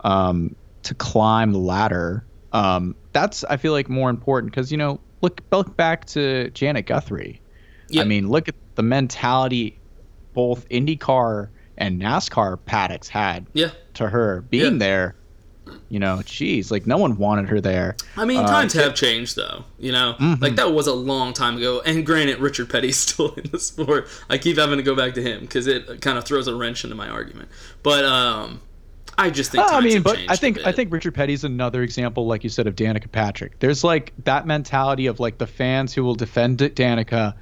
um, 0.00 0.54
to 0.84 0.94
climb 0.94 1.52
the 1.52 1.58
ladder, 1.58 2.24
um, 2.52 2.94
that's 3.12 3.44
I 3.44 3.56
feel 3.56 3.72
like 3.72 3.88
more 3.88 4.10
important 4.10 4.52
because 4.52 4.70
you 4.72 4.78
know, 4.78 5.00
look, 5.20 5.40
look 5.50 5.76
back 5.76 6.06
to 6.06 6.50
Janet 6.50 6.86
Guthrie. 6.86 7.40
Yeah. 7.88 8.02
I 8.02 8.04
mean, 8.04 8.28
look 8.28 8.48
at 8.48 8.54
the 8.74 8.82
mentality 8.82 9.78
both 10.34 10.66
IndyCar 10.70 11.48
and 11.76 12.00
NASCAR 12.00 12.58
paddocks 12.64 13.08
had 13.08 13.46
Yeah. 13.52 13.70
to 13.94 14.08
her 14.08 14.42
being 14.42 14.72
Yeah. 14.74 14.78
there. 14.78 15.16
You 15.88 16.00
know, 16.00 16.22
geez, 16.24 16.70
like 16.70 16.86
no 16.86 16.96
one 16.96 17.16
wanted 17.18 17.48
her 17.48 17.60
there. 17.60 17.96
I 18.16 18.24
mean, 18.24 18.40
Uh, 18.40 18.46
times 18.46 18.72
have 18.74 18.94
changed, 18.94 19.36
though. 19.36 19.64
You 19.78 19.92
know, 19.92 20.16
like 20.40 20.56
that 20.56 20.72
was 20.72 20.86
a 20.86 20.94
long 20.94 21.32
time 21.32 21.56
ago. 21.56 21.82
And 21.84 22.04
granted, 22.06 22.38
Richard 22.38 22.70
Petty's 22.70 22.96
still 22.98 23.34
in 23.34 23.50
the 23.50 23.58
sport. 23.58 24.08
I 24.28 24.38
keep 24.38 24.58
having 24.58 24.78
to 24.78 24.82
go 24.82 24.94
back 24.94 25.14
to 25.14 25.22
him 25.22 25.40
because 25.40 25.66
it 25.66 26.00
kind 26.00 26.18
of 26.18 26.24
throws 26.24 26.46
a 26.48 26.54
wrench 26.54 26.84
into 26.84 26.96
my 26.96 27.08
argument. 27.08 27.48
But 27.82 28.04
um, 28.04 28.60
I 29.18 29.30
just 29.30 29.52
think. 29.52 29.62
Times 29.64 29.74
I 29.74 29.80
mean, 29.80 29.94
have 29.94 30.04
but 30.04 30.16
changed 30.16 30.32
I 30.32 30.36
think 30.36 30.58
I 30.66 30.72
think 30.72 30.92
Richard 30.92 31.14
Petty's 31.14 31.44
another 31.44 31.82
example, 31.82 32.26
like 32.26 32.44
you 32.44 32.50
said, 32.50 32.66
of 32.66 32.74
Danica 32.74 33.10
Patrick. 33.10 33.58
There's 33.58 33.84
like 33.84 34.12
that 34.24 34.46
mentality 34.46 35.06
of 35.06 35.20
like 35.20 35.38
the 35.38 35.46
fans 35.46 35.92
who 35.92 36.04
will 36.04 36.14
defend 36.14 36.58
Danica 36.58 37.34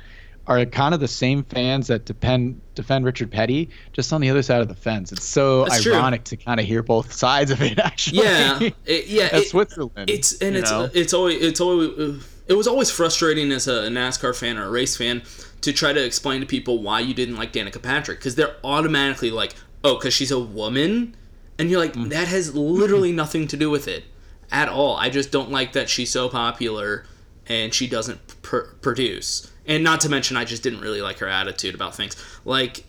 are 0.51 0.65
kind 0.67 0.93
of 0.93 1.01
the 1.01 1.09
same 1.09 1.45
fans 1.45 1.87
that 1.87 2.05
defend 2.05 2.61
defend 2.75 3.05
Richard 3.05 3.31
Petty, 3.31 3.71
just 3.93 4.13
on 4.13 4.21
the 4.21 4.29
other 4.29 4.43
side 4.43 4.61
of 4.61 4.69
the 4.69 4.75
fence. 4.75 5.13
It's 5.13 5.25
so 5.25 5.65
That's 5.65 5.83
true. 5.85 5.95
ironic 5.95 6.25
to 6.25 6.37
kind 6.37 6.59
of 6.61 6.67
hear 6.67 6.83
both 6.83 7.13
sides 7.13 7.51
of 7.51 7.63
it. 7.63 7.79
Actually, 7.91 8.23
Yeah, 8.25 8.59
it, 8.85 9.07
yeah. 9.07 9.29
That's 9.29 9.47
it- 9.47 9.49
Switzerland. 9.51 10.11
It's 10.11 10.41
and 10.43 10.57
it's 10.57 10.71
know? 10.71 10.91
it's 10.93 11.15
always 11.15 11.41
it's 11.41 11.61
always 11.61 12.25
it 12.49 12.55
was 12.55 12.67
always 12.67 12.91
frustrating 12.91 13.53
as 13.53 13.69
a 13.69 13.83
NASCAR 13.89 14.37
fan 14.37 14.59
or 14.59 14.65
a 14.65 14.71
race 14.71 14.97
fan 14.97 15.23
to 15.61 15.73
try 15.73 15.93
to 15.93 16.05
explain 16.05 16.41
to 16.41 16.47
people 16.47 16.83
why 16.83 16.99
you 17.01 17.15
didn't 17.15 17.37
like 17.37 17.53
Danica 17.53 17.81
Patrick 17.81 18.19
because 18.19 18.35
they're 18.35 18.57
automatically 18.65 19.31
like, 19.31 19.55
oh, 19.85 19.95
because 19.97 20.13
she's 20.15 20.31
a 20.33 20.41
woman, 20.41 21.15
and 21.59 21.71
you're 21.71 21.79
like, 21.79 21.93
Mm. 21.93 22.09
that 22.11 22.27
has 22.29 22.55
literally 22.57 23.13
nothing 23.13 23.47
to 23.49 23.57
do 23.57 23.71
with 23.71 23.87
it 23.87 24.05
at 24.51 24.69
all. 24.69 24.97
I 24.97 25.11
just 25.11 25.31
don't 25.31 25.51
like 25.53 25.75
that 25.75 25.89
she's 25.89 26.11
so 26.11 26.29
popular 26.29 27.05
and 27.47 27.73
she 27.75 27.87
doesn't 27.87 28.43
pr- 28.43 28.73
produce. 28.81 29.50
And 29.71 29.83
not 29.85 30.01
to 30.03 30.09
mention, 30.11 30.37
I 30.37 30.45
just 30.45 30.63
didn't 30.63 30.81
really 30.81 31.01
like 31.01 31.19
her 31.21 31.29
attitude 31.29 31.75
about 31.75 31.95
things. 31.95 32.17
Like, 32.45 32.85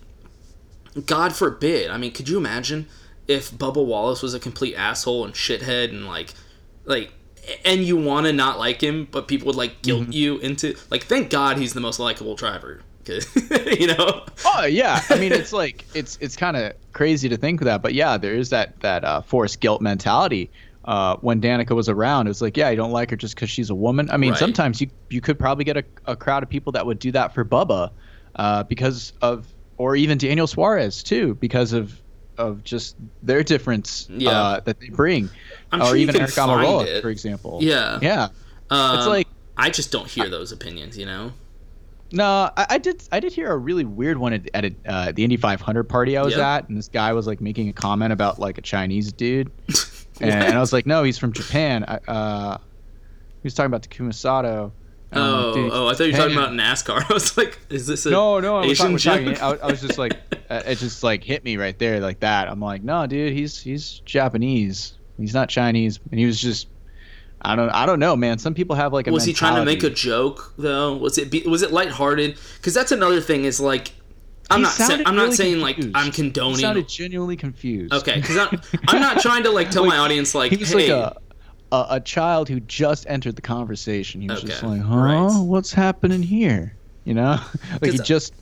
God 1.06 1.34
forbid. 1.34 1.90
I 1.90 1.96
mean, 1.96 2.12
could 2.12 2.28
you 2.28 2.36
imagine 2.36 2.88
if 3.28 3.50
Bubba 3.50 3.84
Wallace 3.84 4.20
was 4.20 4.34
a 4.34 4.40
complete 4.40 4.74
asshole 4.74 5.24
and 5.24 5.32
shithead 5.32 5.90
and 5.90 6.06
like, 6.06 6.34
like, 6.84 7.12
and 7.64 7.82
you 7.82 7.96
want 7.96 8.26
to 8.26 8.32
not 8.32 8.58
like 8.58 8.80
him, 8.82 9.08
but 9.10 9.28
people 9.28 9.46
would 9.46 9.56
like 9.56 9.82
guilt 9.82 10.02
Mm-hmm. 10.02 10.12
you 10.12 10.38
into 10.38 10.76
like. 10.90 11.04
Thank 11.04 11.30
God 11.30 11.56
he's 11.56 11.72
the 11.72 11.80
most 11.80 11.98
likable 11.98 12.34
driver. 12.36 12.82
you 13.06 13.88
know. 13.88 14.24
Oh 14.44 14.64
yeah, 14.64 15.00
I 15.10 15.18
mean 15.18 15.32
it's 15.32 15.52
like 15.62 15.84
it's 15.92 16.16
it's 16.20 16.36
kind 16.36 16.56
of 16.56 16.72
crazy 16.92 17.28
to 17.28 17.36
think 17.36 17.60
of 17.60 17.64
that, 17.64 17.82
but 17.82 17.94
yeah, 17.94 18.16
there 18.16 18.34
is 18.34 18.50
that 18.50 18.78
that 18.80 19.04
uh, 19.04 19.22
forced 19.22 19.58
guilt 19.58 19.80
mentality. 19.82 20.50
Uh, 20.84 21.16
when 21.20 21.40
Danica 21.40 21.76
was 21.76 21.88
around, 21.88 22.26
it 22.26 22.30
was 22.30 22.42
like, 22.42 22.56
yeah, 22.56 22.68
you 22.70 22.76
don't 22.76 22.90
like 22.90 23.10
her 23.10 23.16
just 23.16 23.36
because 23.36 23.48
she's 23.48 23.70
a 23.70 23.74
woman. 23.74 24.10
I 24.10 24.16
mean, 24.16 24.30
Right. 24.30 24.38
sometimes 24.38 24.80
you 24.80 24.88
you 25.10 25.20
could 25.20 25.38
probably 25.38 25.64
get 25.64 25.76
a, 25.76 25.84
a 26.06 26.16
crowd 26.16 26.42
of 26.42 26.48
people 26.48 26.72
that 26.72 26.84
would 26.84 26.98
do 26.98 27.12
that 27.12 27.32
for 27.34 27.44
Bubba, 27.44 27.90
uh, 28.34 28.64
because 28.64 29.12
of 29.22 29.46
or 29.78 29.94
even 29.94 30.18
Daniel 30.18 30.46
Suarez 30.48 31.02
too, 31.04 31.34
because 31.36 31.72
of 31.72 31.96
of 32.38 32.64
just 32.64 32.96
their 33.22 33.42
difference 33.44 34.08
Yeah. 34.10 34.30
uh, 34.30 34.60
that 34.60 34.80
they 34.80 34.88
bring, 34.88 35.28
I'm 35.70 35.82
or 35.82 35.86
sure 35.86 35.96
even 35.96 36.16
Eric 36.16 36.30
it. 36.30 37.00
for 37.02 37.10
example. 37.10 37.58
Yeah. 37.62 37.98
yeah. 38.02 38.28
Um, 38.70 38.96
It's 38.98 39.06
like- 39.06 39.28
I 39.56 39.68
just 39.70 39.92
don't 39.92 40.08
hear 40.08 40.28
those 40.30 40.50
opinions. 40.50 40.96
You 40.98 41.06
know. 41.06 41.32
No, 42.10 42.50
I, 42.56 42.66
I 42.70 42.78
did. 42.78 43.02
I 43.12 43.20
did 43.20 43.32
hear 43.32 43.50
a 43.52 43.56
really 43.56 43.84
weird 43.84 44.18
one 44.18 44.32
at, 44.32 44.48
at 44.54 44.64
a, 44.64 44.72
uh, 44.86 45.12
the 45.12 45.24
Indy 45.24 45.36
500 45.36 45.84
party 45.84 46.16
I 46.16 46.22
was 46.22 46.34
Yeah. 46.36 46.56
at, 46.56 46.68
and 46.68 46.76
this 46.76 46.88
guy 46.88 47.12
was 47.12 47.26
like 47.26 47.40
making 47.40 47.68
a 47.68 47.72
comment 47.72 48.12
about 48.12 48.38
like 48.38 48.58
a 48.58 48.62
Chinese 48.62 49.12
dude, 49.12 49.50
and, 50.20 50.30
and 50.30 50.54
I 50.54 50.60
was 50.60 50.72
like, 50.72 50.86
no, 50.86 51.02
he's 51.02 51.18
from 51.18 51.32
Japan. 51.32 51.84
I, 51.86 51.98
uh, 52.10 52.58
he 53.42 53.46
was 53.46 53.54
talking 53.54 53.66
about 53.66 53.82
Takuma 53.82 54.14
Sato. 54.14 54.72
I'm 55.12 55.20
like, 55.20 55.56
Oh, 55.56 55.70
oh! 55.72 55.88
I 55.88 55.94
thought 55.94 56.04
you 56.04 56.12
were 56.12 56.18
talking 56.18 56.36
about 56.36 56.52
NASCAR. 56.52 57.04
I 57.10 57.12
was 57.12 57.36
like, 57.36 57.58
is 57.68 57.86
this 57.86 58.06
a 58.06 58.10
No, 58.10 58.40
no, 58.40 58.56
I 58.56 58.66
was 58.66 58.80
Asian 58.80 58.96
talking, 58.96 59.34
talking, 59.34 59.60
I, 59.60 59.66
I 59.66 59.70
was 59.70 59.80
just 59.80 59.98
like, 59.98 60.14
uh, 60.50 60.62
it 60.64 60.78
just 60.78 61.02
like 61.02 61.22
hit 61.22 61.44
me 61.44 61.56
right 61.58 61.78
there 61.78 62.00
like 62.00 62.20
that. 62.20 62.48
I'm 62.48 62.60
like, 62.60 62.82
no, 62.82 63.06
dude, 63.06 63.32
he's 63.32 63.60
he's 63.60 64.00
Japanese. 64.06 64.94
He's 65.18 65.34
not 65.34 65.48
Chinese, 65.48 66.00
and 66.10 66.18
he 66.18 66.26
was 66.26 66.40
just. 66.40 66.68
I 67.44 67.56
don't. 67.56 67.70
I 67.70 67.86
don't 67.86 67.98
know, 67.98 68.14
man. 68.14 68.38
Some 68.38 68.54
people 68.54 68.76
have 68.76 68.92
like 68.92 69.08
a. 69.08 69.12
was 69.12 69.24
he 69.24 69.32
trying 69.32 69.56
to 69.56 69.64
make 69.64 69.82
a 69.82 69.90
joke 69.90 70.54
though? 70.56 70.96
Was 70.96 71.18
it 71.18 71.30
be, 71.30 71.42
was 71.42 71.62
it 71.62 71.72
lighthearted? 71.72 72.38
Because 72.56 72.72
that's 72.72 72.92
another 72.92 73.20
thing 73.20 73.44
is 73.44 73.60
like, 73.60 73.92
I'm 74.52 74.58
He 74.58 74.62
not. 74.64 74.72
Sa- 74.72 74.98
I'm 75.06 75.16
not 75.16 75.22
really 75.24 75.36
saying 75.36 75.60
like. 75.60 75.78
I'm 75.94 76.06
He 76.06 76.10
condoning. 76.10 76.56
sounded 76.58 76.88
genuinely 76.88 77.36
confused. 77.36 77.92
okay, 77.92 78.16
because 78.20 78.36
I'm, 78.36 78.60
I'm 78.88 79.00
not 79.00 79.20
trying 79.20 79.42
to 79.44 79.50
like 79.50 79.70
tell 79.70 79.84
my 79.84 79.98
audience 79.98 80.34
like, 80.34 80.52
He's 80.52 80.70
hey, 80.72 80.92
like 80.92 81.12
a, 81.72 81.74
a 81.74 81.86
a 81.96 82.00
child 82.00 82.48
who 82.48 82.60
just 82.60 83.06
entered 83.08 83.36
the 83.36 83.42
conversation. 83.42 84.20
He 84.20 84.28
was 84.28 84.42
just 84.42 84.62
like, 84.62 84.80
huh, 84.82 84.96
right. 84.96 85.38
what's 85.42 85.72
happening 85.72 86.22
here? 86.22 86.76
You 87.04 87.14
know, 87.14 87.40
like 87.82 87.92
he 87.92 87.98
uh 87.98 88.02
just 88.02 88.34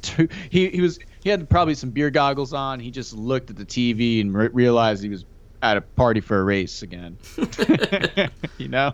he 0.51 0.69
he 0.69 0.81
was 0.81 0.99
he 1.23 1.31
had 1.31 1.49
probably 1.49 1.75
some 1.75 1.91
beer 1.91 2.11
goggles 2.11 2.53
on. 2.53 2.79
He 2.81 2.91
just 2.91 3.15
looked 3.15 3.49
at 3.51 3.57
the 3.57 3.65
TV 3.65 4.21
and 4.21 4.35
re- 4.35 4.49
realized 4.53 5.03
he 5.03 5.09
was 5.09 5.25
at 5.63 5.77
a 5.77 5.81
party 5.81 6.21
for 6.21 6.41
a 6.41 6.45
race 6.45 6.83
again. 6.83 7.17
you 8.59 8.69
know. 8.69 8.93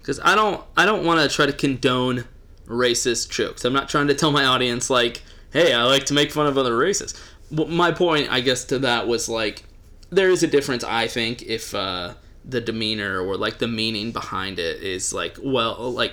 because 0.00 0.20
I 0.22 0.34
don't 0.34 0.62
I 0.76 0.84
don't 0.86 1.04
want 1.04 1.20
to 1.28 1.34
try 1.34 1.46
to 1.46 1.52
condone 1.52 2.24
racist 2.66 3.30
jokes. 3.30 3.64
I'm 3.64 3.72
not 3.72 3.88
trying 3.88 4.08
to 4.08 4.14
tell 4.14 4.30
my 4.30 4.44
audience 4.44 4.90
like, 4.90 5.22
hey, 5.52 5.72
I 5.72 5.84
like 5.84 6.06
to 6.06 6.14
make 6.14 6.32
fun 6.32 6.46
of 6.46 6.56
other 6.58 6.76
races. 6.76 7.14
But 7.50 7.68
my 7.68 7.92
point, 7.92 8.30
I 8.30 8.40
guess, 8.40 8.64
to 8.66 8.78
that 8.80 9.06
was 9.06 9.28
like, 9.28 9.64
there 10.10 10.30
is 10.30 10.42
a 10.42 10.46
difference. 10.46 10.84
I 10.84 11.08
think 11.08 11.42
if 11.42 11.74
uh, 11.74 12.14
the 12.44 12.60
demeanor 12.60 13.20
or 13.20 13.36
like 13.36 13.58
the 13.58 13.68
meaning 13.68 14.12
behind 14.12 14.58
it 14.58 14.82
is 14.82 15.12
like, 15.12 15.36
well, 15.42 15.92
like. 15.92 16.12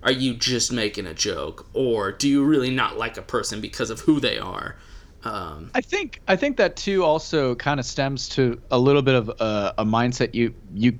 Are 0.00 0.12
you 0.12 0.34
just 0.34 0.72
making 0.72 1.06
a 1.06 1.12
joke, 1.12 1.66
or 1.74 2.12
do 2.12 2.28
you 2.28 2.44
really 2.44 2.70
not 2.70 2.96
like 2.96 3.16
a 3.16 3.22
person 3.22 3.60
because 3.60 3.90
of 3.90 3.98
who 3.98 4.20
they 4.20 4.38
are? 4.38 4.76
Um, 5.24 5.72
I 5.74 5.80
think 5.80 6.20
I 6.28 6.36
think 6.36 6.56
that 6.58 6.76
too 6.76 7.02
also 7.02 7.56
kind 7.56 7.80
of 7.80 7.84
stems 7.84 8.28
to 8.30 8.60
a 8.70 8.78
little 8.78 9.02
bit 9.02 9.16
of 9.16 9.28
a, 9.40 9.74
a 9.78 9.84
mindset 9.84 10.34
you 10.34 10.54
you 10.72 10.96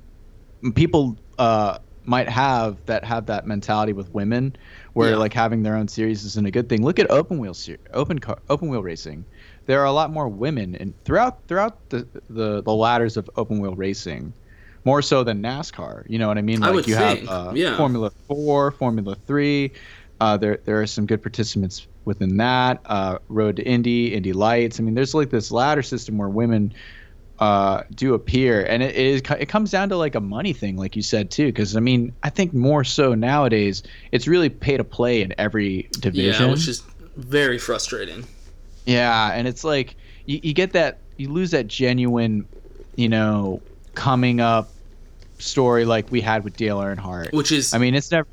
people 0.75 1.15
uh, 1.37 1.77
might 2.03 2.27
have 2.27 2.85
that 2.87 3.05
have 3.05 3.27
that 3.27 3.47
mentality 3.47 3.93
with 3.93 4.13
women, 4.13 4.53
where 4.99 5.11
Yeah. 5.11 5.15
like 5.17 5.33
having 5.33 5.63
their 5.63 5.75
own 5.75 5.87
series 5.87 6.25
isn't 6.25 6.45
a 6.45 6.51
good 6.51 6.67
thing. 6.69 6.83
Look 6.83 6.99
at 6.99 7.09
open 7.09 7.39
wheel 7.39 7.53
ser- 7.53 7.77
open 7.93 8.19
car, 8.19 8.37
open 8.49 8.69
wheel 8.69 8.83
racing. 8.83 9.23
There 9.65 9.79
are 9.79 9.85
a 9.85 9.91
lot 9.91 10.11
more 10.11 10.27
women 10.27 10.75
and 10.75 10.93
throughout 11.05 11.39
throughout 11.47 11.77
the, 11.89 12.05
the 12.29 12.61
the 12.61 12.73
ladders 12.73 13.17
of 13.17 13.29
open 13.35 13.59
wheel 13.59 13.75
racing, 13.75 14.33
more 14.83 15.01
so 15.01 15.23
than 15.23 15.41
NASCAR. 15.41 16.03
You 16.09 16.19
know 16.19 16.27
what 16.27 16.37
I 16.37 16.41
mean? 16.41 16.61
I 16.63 16.67
Like 16.67 16.75
would 16.75 16.87
you 16.87 16.95
think, 16.95 17.19
have 17.21 17.29
uh, 17.29 17.51
yeah. 17.55 17.77
Formula 17.77 18.11
Four, 18.27 18.71
Formula 18.71 19.15
Three. 19.27 19.71
Uh, 20.21 20.35
there 20.37 20.59
there 20.65 20.81
are 20.81 20.87
some 20.87 21.05
good 21.05 21.21
participants 21.21 21.87
within 22.05 22.35
that. 22.37 22.81
Uh, 22.85 23.19
Road 23.29 23.55
to 23.57 23.63
Indy, 23.63 24.13
Indy 24.13 24.33
Lights. 24.33 24.79
I 24.79 24.83
mean, 24.83 24.95
there's 24.95 25.13
like 25.13 25.29
this 25.29 25.49
ladder 25.51 25.81
system 25.83 26.17
where 26.17 26.27
women 26.29 26.73
uh, 27.39 27.83
do 27.95 28.13
appear, 28.13 28.65
and 28.65 28.83
it 28.83 28.95
is 28.95 29.21
it 29.39 29.47
comes 29.47 29.71
down 29.71 29.89
to 29.89 29.95
like 29.95 30.15
a 30.15 30.19
money 30.19 30.51
thing, 30.51 30.75
like 30.75 30.95
you 30.95 31.01
said 31.01 31.31
too. 31.31 31.47
Because 31.47 31.75
I 31.75 31.79
mean, 31.79 32.13
I 32.23 32.29
think 32.29 32.53
more 32.53 32.83
so 32.83 33.13
nowadays, 33.13 33.81
it's 34.11 34.27
really 34.27 34.49
pay 34.49 34.75
to 34.75 34.83
play 34.83 35.21
in 35.21 35.33
every 35.37 35.87
division. 35.99 36.47
yeah, 36.47 36.51
which 36.51 36.67
is 36.67 36.83
very 37.15 37.57
frustrating. 37.57 38.25
Yeah, 38.85 39.31
and 39.33 39.47
it's 39.47 39.63
like 39.63 39.95
you, 40.25 40.39
you 40.43 40.53
get 40.53 40.73
that 40.73 40.99
you 41.15 41.29
lose 41.29 41.51
that 41.51 41.67
genuine, 41.67 42.45
you 42.95 43.07
know, 43.07 43.61
coming 43.95 44.41
up 44.41 44.69
story 45.37 45.85
like 45.85 46.11
we 46.11 46.19
had 46.19 46.43
with 46.43 46.57
Dale 46.57 46.79
Earnhardt. 46.79 47.31
Which 47.31 47.53
is 47.53 47.73
I 47.73 47.77
mean, 47.77 47.95
it's 47.95 48.11
never. 48.11 48.27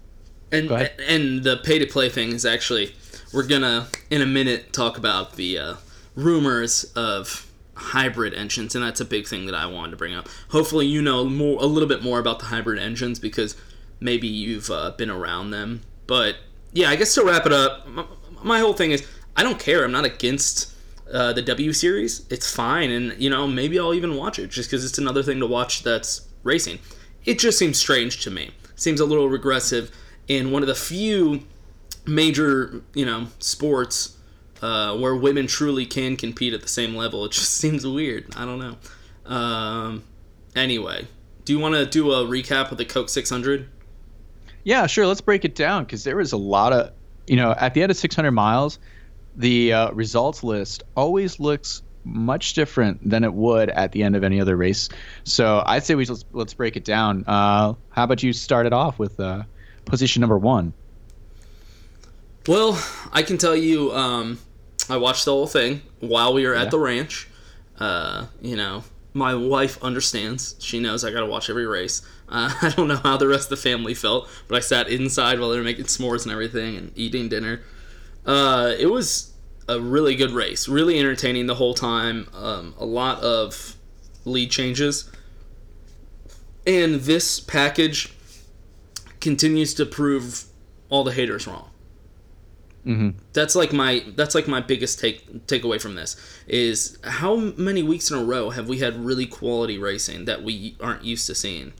And 0.50 0.70
and 1.08 1.44
the 1.44 1.58
pay 1.58 1.78
to 1.78 1.86
play 1.86 2.08
thing 2.08 2.32
is 2.32 2.44
actually 2.44 2.92
we're 3.32 3.46
gonna 3.46 3.86
in 4.10 4.20
a 4.20 4.26
minute 4.26 4.72
talk 4.72 4.98
about 4.98 5.36
the 5.36 5.58
uh, 5.58 5.74
rumors 6.16 6.84
of 6.96 7.45
hybrid 7.76 8.34
engines, 8.34 8.74
and 8.74 8.82
that's 8.82 9.00
a 9.00 9.04
big 9.04 9.28
thing 9.28 9.46
that 9.46 9.54
I 9.54 9.66
wanted 9.66 9.92
to 9.92 9.96
bring 9.96 10.14
up. 10.14 10.28
Hopefully, 10.48 10.86
you 10.86 11.02
know 11.02 11.24
more 11.24 11.58
a 11.62 11.66
little 11.66 11.88
bit 11.88 12.02
more 12.02 12.18
about 12.18 12.38
the 12.38 12.46
hybrid 12.46 12.78
engines 12.78 13.18
because 13.18 13.56
maybe 14.00 14.26
you've 14.26 14.70
uh, 14.70 14.92
been 14.92 15.10
around 15.10 15.50
them. 15.50 15.82
But 16.06 16.36
yeah, 16.72 16.90
I 16.90 16.96
guess 16.96 17.14
to 17.14 17.24
wrap 17.24 17.46
it 17.46 17.52
up, 17.52 17.86
my, 17.86 18.04
my 18.42 18.58
whole 18.60 18.72
thing 18.72 18.90
is 18.90 19.06
I 19.36 19.42
don't 19.42 19.58
care. 19.58 19.84
I'm 19.84 19.92
not 19.92 20.04
against 20.04 20.74
uh, 21.12 21.32
the 21.32 21.42
W 21.42 21.72
series. 21.72 22.26
It's 22.30 22.52
fine, 22.52 22.90
and 22.90 23.20
you 23.20 23.30
know 23.30 23.46
maybe 23.46 23.78
I'll 23.78 23.94
even 23.94 24.16
watch 24.16 24.38
it 24.38 24.50
just 24.50 24.70
because 24.70 24.84
it's 24.84 24.98
another 24.98 25.22
thing 25.22 25.40
to 25.40 25.46
watch 25.46 25.82
that's 25.82 26.26
racing. 26.42 26.78
It 27.24 27.38
just 27.38 27.58
seems 27.58 27.78
strange 27.78 28.22
to 28.24 28.30
me. 28.30 28.50
Seems 28.74 29.00
a 29.00 29.04
little 29.04 29.28
regressive 29.28 29.90
in 30.28 30.50
one 30.50 30.62
of 30.62 30.68
the 30.68 30.74
few 30.74 31.44
major 32.06 32.82
you 32.94 33.04
know 33.04 33.26
sports 33.38 34.15
uh, 34.62 34.96
where 34.96 35.14
women 35.14 35.46
truly 35.46 35.86
can 35.86 36.16
compete 36.16 36.54
at 36.54 36.62
the 36.62 36.68
same 36.68 36.94
level. 36.94 37.24
It 37.24 37.32
just 37.32 37.54
seems 37.58 37.86
weird. 37.86 38.34
I 38.36 38.44
don't 38.44 38.58
know. 38.58 38.76
Um, 39.34 40.04
anyway, 40.54 41.06
do 41.44 41.52
you 41.52 41.58
want 41.58 41.74
to 41.74 41.86
do 41.86 42.12
a 42.12 42.24
recap 42.24 42.72
of 42.72 42.78
the 42.78 42.84
Coke 42.84 43.08
600? 43.08 43.68
Yeah, 44.64 44.86
sure. 44.86 45.06
Let's 45.06 45.20
break 45.20 45.44
it 45.44 45.54
down 45.54 45.84
because 45.84 46.04
there 46.04 46.16
was 46.16 46.32
a 46.32 46.36
lot 46.36 46.72
of, 46.72 46.92
you 47.26 47.36
know, 47.36 47.52
at 47.52 47.74
the 47.74 47.82
end 47.82 47.90
of 47.90 47.96
600 47.96 48.32
miles, 48.32 48.78
the 49.36 49.72
uh, 49.72 49.90
results 49.92 50.42
list 50.42 50.82
always 50.96 51.38
looks 51.38 51.82
much 52.06 52.54
different 52.54 53.08
than 53.08 53.24
it 53.24 53.34
would 53.34 53.68
at 53.70 53.92
the 53.92 54.02
end 54.02 54.16
of 54.16 54.24
any 54.24 54.40
other 54.40 54.56
race. 54.56 54.88
So 55.24 55.62
I'd 55.66 55.84
say 55.84 55.94
we 55.94 56.04
just 56.04 56.24
let's 56.32 56.54
break 56.54 56.76
it 56.76 56.84
down. 56.84 57.24
Uh, 57.26 57.74
how 57.90 58.04
about 58.04 58.22
you 58.22 58.32
start 58.32 58.66
it 58.66 58.72
off 58.72 58.98
with 58.98 59.18
uh, 59.20 59.42
position 59.84 60.20
number 60.20 60.38
one? 60.38 60.72
Well, 62.46 62.80
I 63.12 63.22
can 63.22 63.38
tell 63.38 63.56
you, 63.56 63.92
um, 63.92 64.38
I 64.88 64.96
watched 64.96 65.24
the 65.24 65.32
whole 65.32 65.46
thing 65.46 65.82
while 66.00 66.32
we 66.32 66.46
were 66.46 66.54
at 66.54 66.70
the 66.70 66.78
ranch. 66.78 67.28
Uh, 67.78 68.26
you 68.40 68.56
know, 68.56 68.84
my 69.12 69.34
wife 69.34 69.82
understands. 69.82 70.56
She 70.60 70.78
knows 70.80 71.04
I 71.04 71.10
gotta 71.10 71.26
watch 71.26 71.50
every 71.50 71.66
race. 71.66 72.02
Uh, 72.28 72.52
I 72.62 72.70
don't 72.70 72.88
know 72.88 72.96
how 72.96 73.16
the 73.16 73.26
rest 73.26 73.44
of 73.44 73.50
the 73.50 73.56
family 73.56 73.94
felt, 73.94 74.28
but 74.48 74.56
I 74.56 74.60
sat 74.60 74.88
inside 74.88 75.40
while 75.40 75.50
they 75.50 75.58
were 75.58 75.64
making 75.64 75.86
s'mores 75.86 76.22
and 76.22 76.32
everything 76.32 76.76
and 76.76 76.92
eating 76.96 77.28
dinner. 77.28 77.62
Uh, 78.24 78.74
it 78.78 78.86
was 78.86 79.32
a 79.68 79.80
really 79.80 80.14
good 80.14 80.30
race, 80.30 80.68
really 80.68 80.98
entertaining 80.98 81.46
the 81.46 81.54
whole 81.56 81.74
time. 81.74 82.28
Um, 82.34 82.74
a 82.78 82.84
lot 82.84 83.20
of 83.22 83.76
lead 84.24 84.50
changes, 84.50 85.10
and 86.66 86.96
this 86.96 87.40
package 87.40 88.12
continues 89.20 89.74
to 89.74 89.86
prove 89.86 90.44
all 90.88 91.02
the 91.02 91.12
haters 91.12 91.46
wrong 91.46 91.70
Mm-hmm. 92.86 93.18
that's 93.32 93.56
like 93.56 93.72
my 93.72 94.04
that's 94.14 94.32
like 94.36 94.46
my 94.46 94.60
biggest 94.60 95.00
take 95.00 95.46
takeaway 95.48 95.80
from 95.80 95.96
this 95.96 96.14
is 96.46 96.98
how 97.02 97.34
many 97.34 97.82
weeks 97.82 98.12
in 98.12 98.16
a 98.16 98.22
row 98.22 98.50
have 98.50 98.68
we 98.68 98.78
had 98.78 99.04
really 99.04 99.26
quality 99.26 99.76
racing 99.76 100.26
that 100.26 100.44
we 100.44 100.76
aren't 100.80 101.02
used 101.02 101.26
to 101.26 101.34
seeing 101.34 101.72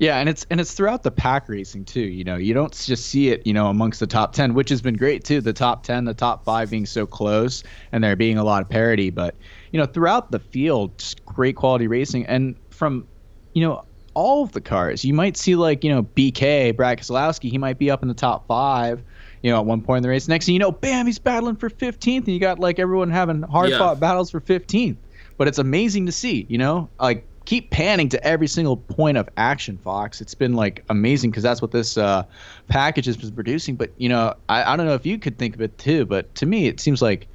Yeah, 0.00 0.18
and 0.18 0.30
it's 0.30 0.46
and 0.50 0.60
it's 0.62 0.72
throughout 0.72 1.02
the 1.02 1.10
pack 1.10 1.46
racing 1.46 1.84
too. 1.84 2.00
You 2.00 2.24
know, 2.24 2.36
you 2.36 2.54
don't 2.54 2.72
just 2.72 3.08
see 3.08 3.28
it, 3.28 3.46
you 3.46 3.52
know, 3.52 3.66
amongst 3.66 4.00
the 4.00 4.06
top 4.06 4.32
ten, 4.32 4.54
which 4.54 4.70
has 4.70 4.80
been 4.80 4.96
great 4.96 5.24
too. 5.24 5.42
The 5.42 5.52
top 5.52 5.82
ten, 5.82 6.06
the 6.06 6.14
top 6.14 6.42
five 6.42 6.70
being 6.70 6.86
so 6.86 7.04
close, 7.04 7.62
and 7.92 8.02
there 8.02 8.16
being 8.16 8.38
a 8.38 8.44
lot 8.44 8.62
of 8.62 8.68
parity. 8.70 9.10
But 9.10 9.34
you 9.72 9.78
know, 9.78 9.84
throughout 9.84 10.30
the 10.30 10.38
field, 10.38 10.96
just 10.96 11.22
great 11.26 11.54
quality 11.54 11.86
racing, 11.86 12.24
and 12.26 12.56
from 12.70 13.06
you 13.52 13.62
know 13.62 13.84
all 14.14 14.42
of 14.42 14.52
the 14.52 14.62
cars, 14.62 15.04
you 15.04 15.12
might 15.12 15.36
see 15.36 15.54
like 15.54 15.84
you 15.84 15.90
know 15.90 16.02
BK 16.02 16.74
Brad 16.74 16.98
Keselowski, 16.98 17.50
he 17.50 17.58
might 17.58 17.78
be 17.78 17.90
up 17.90 18.00
in 18.00 18.08
the 18.08 18.14
top 18.14 18.46
five. 18.46 19.02
You 19.42 19.50
know, 19.50 19.58
at 19.58 19.66
one 19.66 19.80
point 19.82 19.98
in 19.98 20.02
the 20.02 20.08
race, 20.10 20.28
next 20.28 20.46
thing 20.46 20.54
you 20.54 20.58
know, 20.58 20.72
bam, 20.72 21.06
he's 21.06 21.18
battling 21.18 21.56
for 21.56 21.70
15th, 21.70 22.18
and 22.18 22.28
you 22.28 22.38
got 22.38 22.58
like 22.58 22.78
everyone 22.78 23.10
having 23.10 23.42
hard 23.42 23.70
fought 23.78 24.00
battles 24.00 24.30
for 24.30 24.40
15th. 24.40 24.96
But 25.38 25.48
it's 25.48 25.58
amazing 25.58 26.06
to 26.06 26.12
see, 26.12 26.46
you 26.50 26.58
know, 26.58 26.90
like 27.00 27.26
keep 27.46 27.70
panning 27.70 28.08
to 28.10 28.22
every 28.24 28.46
single 28.46 28.76
point 28.76 29.16
of 29.16 29.28
action, 29.36 29.78
Fox. 29.78 30.20
It's 30.20 30.34
been 30.34 30.54
like 30.54 30.84
amazing 30.88 31.30
because 31.30 31.42
that's 31.42 31.62
what 31.62 31.70
this 31.70 31.96
uh, 31.96 32.24
package 32.68 33.06
has 33.06 33.16
been 33.16 33.32
producing. 33.32 33.76
But 33.76 33.92
you 33.96 34.08
know, 34.08 34.34
I, 34.48 34.72
I 34.72 34.76
don't 34.76 34.86
know 34.86 34.94
if 34.94 35.06
you 35.06 35.18
could 35.18 35.38
think 35.38 35.54
of 35.54 35.60
it 35.62 35.78
too, 35.78 36.04
but 36.06 36.34
to 36.36 36.46
me, 36.46 36.66
it 36.66 36.78
seems 36.78 37.00
like 37.00 37.26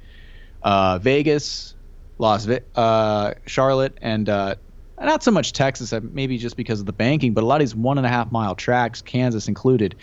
uh, 0.62 0.98
Vegas, 0.98 1.74
Las 2.18 2.44
Ve- 2.44 2.60
uh, 2.76 3.34
Charlotte, 3.46 3.98
and 4.00 4.28
uh, 4.28 4.54
not 5.00 5.22
so 5.22 5.30
much 5.30 5.52
Texas, 5.52 5.92
uh, 5.92 6.00
maybe 6.02 6.38
just 6.38 6.56
because 6.56 6.80
of 6.80 6.86
the 6.86 6.92
banking, 6.92 7.34
but 7.34 7.44
a 7.44 7.46
lot 7.46 7.56
of 7.56 7.60
these 7.60 7.74
one 7.74 7.98
and 7.98 8.06
a 8.06 8.10
half 8.10 8.32
mile 8.32 8.54
tracks, 8.54 9.02
Kansas 9.02 9.48
included, 9.48 9.96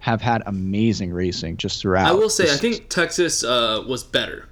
have 0.00 0.20
had 0.20 0.42
amazing 0.46 1.12
racing 1.12 1.56
just 1.56 1.80
throughout. 1.80 2.08
i 2.08 2.12
will 2.12 2.28
say 2.30 2.52
i 2.52 2.56
think 2.56 2.88
texas 2.88 3.44
uh, 3.44 3.82
was 3.86 4.02
better 4.04 4.46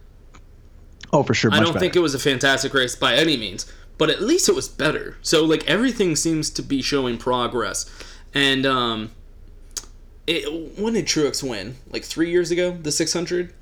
Oh, 1.12 1.22
for 1.22 1.34
sure. 1.34 1.52
i 1.52 1.60
don't 1.60 1.78
think 1.78 1.96
it 1.96 2.00
was 2.00 2.14
a 2.14 2.18
fantastic 2.18 2.72
race 2.74 2.94
by 2.94 3.14
any 3.14 3.36
means 3.36 3.70
but 3.96 4.10
at 4.10 4.20
least 4.22 4.48
it 4.48 4.54
was 4.54 4.68
better 4.68 5.16
so 5.22 5.44
like 5.44 5.66
everything 5.66 6.14
seems 6.16 6.50
to 6.50 6.62
be 6.62 6.82
showing 6.82 7.16
progress 7.18 7.86
and 8.34 8.64
um 8.66 9.10
it, 10.26 10.78
when 10.78 10.92
did 10.92 11.06
truex 11.06 11.42
win 11.42 11.76
like 11.90 12.04
three 12.04 12.30
years 12.30 12.50
ago 12.50 12.72
the 12.72 12.92
600 12.92 13.54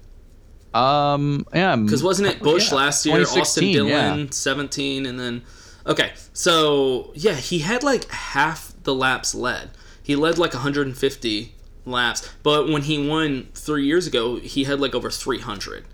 Um, 0.74 1.47
yeah. 1.55 1.76
Because 1.76 2.03
wasn't 2.03 2.28
it 2.28 2.41
Busch 2.43 2.70
yeah, 2.70 2.76
last 2.76 3.07
year, 3.07 3.22
Austin 3.22 3.72
Dillon, 3.72 4.18
yeah. 4.18 4.26
17, 4.30 5.07
and 5.07 5.18
then. 5.18 5.43
Okay, 5.87 6.12
so 6.34 7.12
yeah, 7.14 7.34
he 7.34 7.61
had 7.61 7.82
like 7.84 8.11
half 8.11 8.74
the 8.82 8.93
laps 8.95 9.34
led. 9.34 9.70
He 10.03 10.16
led 10.16 10.37
like 10.39 10.53
150 10.53 11.55
laps, 11.87 12.28
but 12.43 12.68
when 12.68 12.82
he 12.82 13.09
won 13.09 13.49
three 13.55 13.87
years 13.87 14.07
ago, 14.07 14.37
he 14.37 14.64
had 14.64 14.80
like 14.80 14.95
over 14.95 15.11
300. 15.11 15.84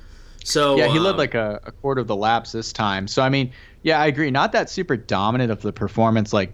So 0.45 0.77
yeah, 0.77 0.89
he 0.89 0.99
led 0.99 1.13
um, 1.13 1.17
like 1.19 1.35
a, 1.35 1.61
a 1.65 1.73
quarter 1.73 2.01
of 2.01 2.09
the 2.09 2.17
laps 2.17 2.53
this 2.53 2.73
time. 2.73 3.07
So 3.07 3.23
I 3.23 3.29
mean, 3.29 3.53
yeah, 3.83 4.01
I 4.01 4.07
agree. 4.07 4.31
Not 4.31 4.53
that 4.53 4.69
super 4.71 4.97
dominant 4.97 5.53
of 5.53 5.63
the 5.63 5.73
performance 5.73 6.33
like 6.33 6.53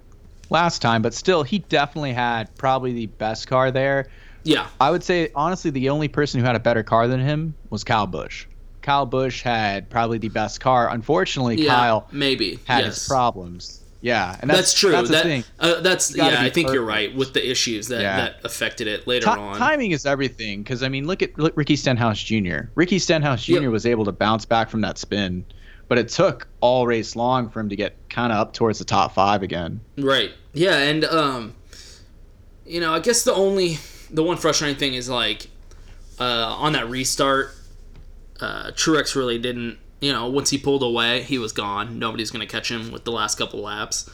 last 0.51 0.83
time, 0.83 1.01
but 1.01 1.15
still, 1.15 1.43
he 1.43 1.61
definitely 1.61 2.13
had 2.13 2.55
probably 2.57 2.93
the 2.93 3.07
best 3.07 3.47
car 3.47 3.71
there. 3.71 4.09
Yeah, 4.45 4.67
I 4.81 4.91
would 4.91 5.03
say 5.03 5.31
honestly, 5.35 5.71
the 5.71 5.89
only 5.91 6.09
person 6.09 6.41
who 6.41 6.47
had 6.47 6.57
a 6.57 6.61
better 6.61 6.83
car 6.83 7.09
than 7.09 7.21
him 7.21 7.55
was 7.71 7.85
Kyle 7.85 8.07
Busch. 8.07 8.47
Kyle 8.83 9.07
Busch 9.07 9.43
had 9.43 9.91
probably 9.91 10.19
the 10.19 10.29
best 10.29 10.61
car. 10.61 10.89
Unfortunately, 10.91 11.57
Yeah, 11.57 11.75
Kyle 11.75 12.09
maybe 12.13 12.59
had 12.65 12.85
yes. 12.85 12.95
his 12.97 13.09
problems. 13.09 13.83
Yeah, 14.01 14.37
and 14.41 14.49
That's, 14.49 14.61
that's, 14.61 14.75
true. 14.79 14.93
That's 14.93 15.11
that, 15.11 15.25
thing. 15.25 15.45
Uh, 15.59 15.81
that's 15.81 16.15
yeah. 16.17 16.41
I 16.41 16.51
think 16.51 16.73
you're 16.73 16.85
right 16.85 17.13
with 17.15 17.33
the 17.33 17.51
issues 17.51 17.89
that 17.89 18.01
Yeah. 18.01 18.17
that 18.17 18.45
affected 18.45 18.87
it 18.87 19.09
later 19.09 19.25
Ti- 19.27 19.33
on. 19.33 19.59
timing 19.59 19.91
is 19.91 20.07
everything. 20.07 20.63
Because 20.63 20.85
I 20.85 20.89
mean, 20.89 21.07
look 21.07 21.21
at 21.21 21.37
look, 21.37 21.57
Ricky 21.57 21.75
Stenhouse 21.75 22.23
Jr. 22.23 22.69
Ricky 22.77 23.01
Stenhouse 23.01 23.45
Jr. 23.45 23.55
Yep. 23.55 23.71
was 23.73 23.87
able 23.87 24.05
to 24.05 24.13
bounce 24.13 24.45
back 24.45 24.71
from 24.71 24.83
that 24.83 24.99
spin, 24.99 25.45
but 25.89 25.99
it 25.99 26.09
took 26.11 26.47
all 26.61 26.87
race 26.87 27.17
long 27.17 27.49
for 27.51 27.59
him 27.59 27.69
to 27.71 27.77
get 27.77 27.97
kind 28.09 28.33
of 28.33 28.39
up 28.39 28.53
towards 28.53 28.79
the 28.79 28.85
top 28.85 29.15
five 29.15 29.43
again. 29.43 29.81
Right. 29.97 30.31
Yeah, 30.53 30.77
and 30.79 31.05
um, 31.05 31.55
you 32.65 32.81
know, 32.81 32.95
I 32.95 33.01
guess 33.01 33.25
the 33.25 33.35
only 33.35 33.79
the 34.11 34.23
one 34.23 34.37
frustrating 34.37 34.79
thing 34.79 34.95
is 34.95 35.09
like 35.09 35.49
uh, 36.21 36.25
on 36.57 36.73
that 36.75 36.89
restart, 36.89 37.51
uh, 38.41 38.71
Truex 38.71 39.17
really 39.17 39.39
didn't. 39.39 39.79
You 40.01 40.13
know, 40.13 40.29
once 40.29 40.51
he 40.51 40.59
pulled 40.59 40.83
away, 40.83 41.23
he 41.23 41.39
was 41.39 41.53
gone. 41.53 41.99
Nobody's 41.99 42.31
gonna 42.31 42.47
catch 42.47 42.71
him 42.71 42.91
with 42.93 43.05
the 43.05 43.13
last 43.13 43.37
couple 43.37 43.61
laps. 43.61 44.09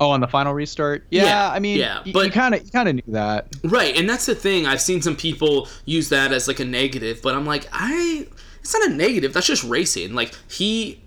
Oh, 0.00 0.10
on 0.10 0.20
the 0.20 0.28
final 0.28 0.52
restart. 0.54 1.04
Yeah, 1.10 1.24
Yeah, 1.24 1.50
I 1.50 1.58
mean, 1.58 1.78
yeah, 1.78 2.02
but- 2.12 2.26
you 2.26 2.30
kind 2.30 2.54
of 2.54 2.64
you 2.64 2.70
kind 2.70 2.88
of 2.88 2.94
knew 2.96 3.02
that. 3.12 3.48
Right, 3.64 3.96
and 3.96 4.08
that's 4.08 4.26
the 4.26 4.34
thing. 4.34 4.66
I've 4.66 4.80
seen 4.80 5.02
some 5.02 5.16
people 5.16 5.68
use 5.84 6.08
that 6.10 6.32
as 6.32 6.46
like 6.48 6.60
a 6.60 6.64
negative, 6.64 7.20
but 7.22 7.34
I'm 7.34 7.44
like, 7.46 7.68
I 7.72 8.26
it's 8.60 8.72
not 8.74 8.88
a 8.90 8.94
negative. 8.94 9.32
That's 9.32 9.46
just 9.46 9.64
racing. 9.64 10.14
Like 10.14 10.32
he 10.50 11.00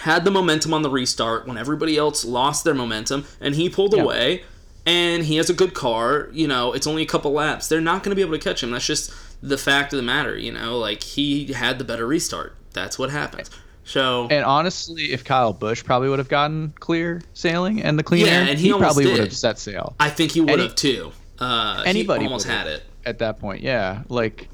had 0.00 0.24
the 0.24 0.30
momentum 0.30 0.74
on 0.74 0.82
the 0.82 0.90
restart 0.90 1.46
when 1.46 1.56
everybody 1.56 1.96
else 1.96 2.24
lost 2.24 2.64
their 2.64 2.74
momentum, 2.74 3.24
and 3.40 3.54
he 3.54 3.68
pulled 3.68 3.94
Yeah. 3.96 4.02
away. 4.02 4.42
And 4.88 5.24
he 5.24 5.34
has 5.38 5.50
a 5.50 5.52
good 5.52 5.74
car. 5.74 6.28
You 6.32 6.46
know, 6.46 6.72
it's 6.72 6.86
only 6.86 7.02
a 7.02 7.06
couple 7.06 7.32
laps. 7.32 7.66
They're 7.66 7.80
not 7.80 8.04
going 8.04 8.10
to 8.12 8.14
be 8.14 8.22
able 8.22 8.34
to 8.34 8.38
catch 8.38 8.62
him. 8.62 8.70
That's 8.70 8.86
just 8.86 9.12
the 9.42 9.58
fact 9.58 9.92
of 9.92 9.96
the 9.96 10.04
matter. 10.04 10.38
You 10.38 10.52
know, 10.52 10.78
like 10.78 11.02
he 11.02 11.52
had 11.52 11.78
the 11.78 11.84
better 11.84 12.06
restart. 12.06 12.54
That's 12.76 12.98
what 12.98 13.10
happens. 13.10 13.50
So 13.84 14.28
And 14.30 14.44
honestly, 14.44 15.12
if 15.12 15.24
Kyle 15.24 15.52
Busch 15.52 15.82
probably 15.84 16.08
would 16.08 16.18
have 16.18 16.28
gotten 16.28 16.74
clear 16.78 17.22
sailing 17.34 17.82
and 17.82 17.98
the 17.98 18.02
clean 18.02 18.26
Yeah, 18.26 18.32
air, 18.32 18.42
and 18.50 18.58
he 18.58 18.72
almost 18.72 18.94
probably 18.94 19.10
would 19.10 19.20
have 19.20 19.32
set 19.32 19.58
sail 19.58 19.96
I 19.98 20.10
think 20.10 20.32
he 20.32 20.40
would 20.40 20.58
have 20.58 20.74
too. 20.74 21.12
Uh, 21.38 21.82
Anybody 21.86 22.20
he 22.22 22.26
almost 22.26 22.46
had 22.46 22.66
it. 22.66 22.82
at 23.04 23.18
that 23.20 23.38
point. 23.40 23.62
Yeah, 23.62 24.02
like 24.08 24.48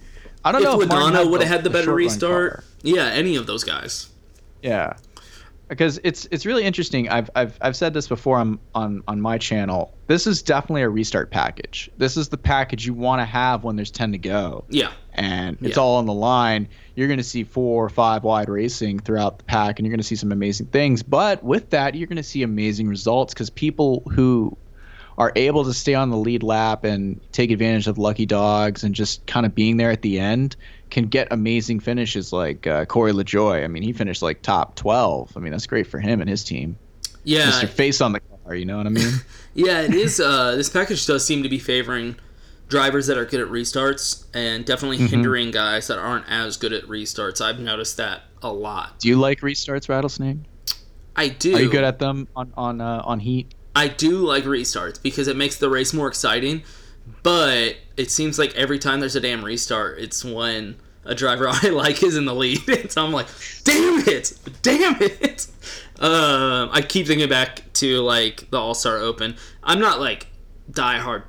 I 0.45 0.53
don't 0.53 0.63
If 0.63 0.69
know 0.69 0.81
if 0.83 0.89
Logano 0.89 1.31
would 1.31 1.41
have 1.41 1.51
had 1.51 1.65
the 1.65 1.71
better 1.71 1.93
restart, 1.95 2.65
yeah, 2.83 3.07
any 3.07 3.37
of 3.37 3.47
those 3.47 3.65
guys. 3.65 4.11
Yeah, 4.63 4.95
because 5.69 5.99
it's 6.05 6.27
it's 6.31 6.45
really 6.45 6.65
interesting. 6.65 7.09
I've 7.09 7.31
I've 7.35 7.57
I've 7.61 7.77
said 7.77 7.95
this 7.95 8.09
before 8.09 8.39
on 8.39 8.59
on 8.75 9.03
on 9.09 9.21
my 9.21 9.39
channel. 9.39 9.95
This 10.09 10.27
is 10.27 10.43
definitely 10.43 10.83
a 10.83 10.89
restart 10.91 11.31
package. 11.31 11.89
This 11.97 12.17
is 12.17 12.29
the 12.29 12.37
package 12.37 12.85
you 12.85 12.93
want 12.95 13.21
to 13.21 13.25
have 13.25 13.63
when 13.65 13.77
there's 13.77 13.91
ten 13.93 14.13
to 14.13 14.19
go. 14.19 14.65
Yeah. 14.69 14.91
And 15.15 15.59
it's 15.61 15.77
Yeah. 15.77 15.83
all 15.83 15.97
on 15.97 16.07
the 16.07 16.13
line. 16.15 16.69
You're 16.95 17.07
going 17.09 17.19
to 17.19 17.25
see 17.25 17.45
four 17.45 17.85
or 17.85 17.89
five 17.91 18.25
wide 18.25 18.49
racing 18.49 19.01
throughout 19.01 19.39
the 19.39 19.45
pack, 19.45 19.79
and 19.79 19.87
you're 19.87 19.91
going 19.93 20.01
to 20.01 20.07
see 20.07 20.17
some 20.17 20.33
amazing 20.33 20.67
things. 20.67 21.03
But 21.03 21.43
with 21.45 21.71
that, 21.71 21.95
you're 21.95 22.07
going 22.07 22.17
to 22.17 22.23
see 22.23 22.43
amazing 22.43 22.89
results 22.89 23.35
because 23.35 23.51
people 23.51 24.03
who 24.15 24.57
are 25.19 25.31
able 25.37 25.65
to 25.65 25.75
stay 25.75 25.93
on 25.95 26.09
the 26.09 26.17
lead 26.17 26.43
lap 26.43 26.85
and 26.85 27.21
take 27.33 27.51
advantage 27.51 27.87
of 27.87 27.99
lucky 27.99 28.25
dogs 28.25 28.83
and 28.83 28.95
just 28.95 29.25
kind 29.27 29.45
of 29.45 29.55
being 29.55 29.77
there 29.77 29.91
at 29.91 30.01
the 30.01 30.19
end 30.19 30.57
can 30.89 31.05
get 31.07 31.29
amazing 31.31 31.81
finishes 31.81 32.33
like 32.33 32.67
uh, 32.67 32.87
Corey 32.87 33.13
LaJoie. 33.13 33.63
I 33.63 33.67
mean, 33.67 33.83
he 33.83 33.93
finished 33.93 34.23
like 34.23 34.41
top 34.41 34.75
12. 34.77 35.37
I 35.37 35.41
mean, 35.41 35.53
that's 35.53 35.67
great 35.67 35.87
for 35.87 36.01
him 36.01 36.23
and 36.23 36.31
his 36.31 36.43
team. 36.45 36.77
Yeah, 37.25 37.51
Mr. 37.51 37.69
Face 37.69 38.01
on 38.01 38.13
the 38.13 38.21
car, 38.21 38.55
you 38.55 38.65
know 38.65 38.79
what 38.79 38.87
I 38.87 38.91
mean? 38.91 39.13
Yeah, 39.55 39.83
it 39.83 39.93
is. 39.93 40.19
Uh, 40.19 40.57
this 40.57 40.71
package 40.71 41.05
does 41.07 41.27
seem 41.27 41.43
to 41.43 41.49
be 41.51 41.59
favoring 41.59 42.17
drivers 42.73 43.07
that 43.07 43.17
are 43.17 43.25
good 43.25 43.41
at 43.41 43.47
restarts 43.49 44.25
and 44.35 44.65
definitely 44.65 44.99
Mhm. 44.99 45.09
hindering 45.11 45.51
guys 45.53 45.87
that 45.89 45.99
aren't 45.99 46.25
as 46.29 46.57
good 46.57 46.73
at 46.73 46.85
restarts. 46.89 47.41
I've 47.41 47.61
noticed 47.61 47.97
that 47.99 48.25
a 48.43 48.51
lot. 48.53 48.99
Do 48.99 49.09
you 49.09 49.17
like 49.17 49.41
restarts, 49.43 49.89
Rattlesnake? 49.89 50.39
I 51.15 51.29
do. 51.29 51.55
Are 51.55 51.61
you 51.61 51.71
good 51.71 51.85
at 51.85 51.99
them 51.99 52.27
on 52.35 52.53
on 52.57 52.81
uh, 52.81 53.03
on 53.05 53.21
heat? 53.21 53.53
I 53.77 53.89
do 53.89 54.19
like 54.19 54.45
restarts 54.45 55.01
because 55.01 55.29
it 55.29 55.37
makes 55.37 55.57
the 55.57 55.69
race 55.71 55.93
more 55.93 56.09
exciting. 56.09 56.63
But 57.23 57.77
it 57.97 58.11
seems 58.11 58.39
like 58.39 58.55
every 58.55 58.79
time 58.79 59.01
there's 59.01 59.17
a 59.17 59.21
damn 59.21 59.45
restart, 59.45 59.99
it's 59.99 60.25
when 60.25 60.77
a 61.05 61.15
driver 61.15 61.49
I 61.63 61.69
like 61.69 62.03
is 62.03 62.17
in 62.17 62.25
the 62.25 62.35
lead. 62.35 62.61
so 62.91 63.05
I'm 63.05 63.13
like, 63.13 63.27
damn 63.65 64.01
it, 64.09 64.33
damn 64.63 64.97
it. 65.01 65.47
Um, 66.01 66.69
I 66.73 66.81
keep 66.83 67.07
thinking 67.07 67.29
back 67.29 67.63
to 67.75 68.01
like 68.01 68.51
the 68.51 68.59
All 68.59 68.75
Star 68.75 68.97
Open. 68.99 69.37
I'm 69.63 69.79
not 69.79 70.01
like 70.01 70.27
diehard 70.69 71.23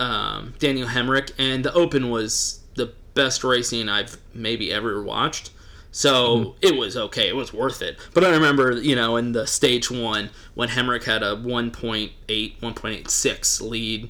um, 0.00 0.54
Daniel 0.58 0.88
Hemric, 0.88 1.30
and 1.38 1.64
the 1.64 1.72
Open 1.74 2.10
was 2.10 2.60
the 2.74 2.92
best 3.14 3.44
racing 3.44 3.88
I've 3.88 4.16
maybe 4.34 4.72
ever 4.72 5.02
watched. 5.02 5.50
So 5.92 6.54
it 6.62 6.76
was 6.76 6.96
okay. 6.96 7.28
It 7.28 7.34
was 7.34 7.52
worth 7.52 7.82
it. 7.82 7.98
But 8.14 8.22
I 8.24 8.30
remember, 8.30 8.72
you 8.80 8.94
know, 8.94 9.16
in 9.16 9.32
the 9.32 9.46
stage 9.46 9.90
one 9.90 10.30
when 10.54 10.68
Hemric 10.68 11.02
had 11.04 11.22
a 11.24 11.34
1.8, 11.34 12.10
1.86 12.28 13.60
lead 13.68 14.08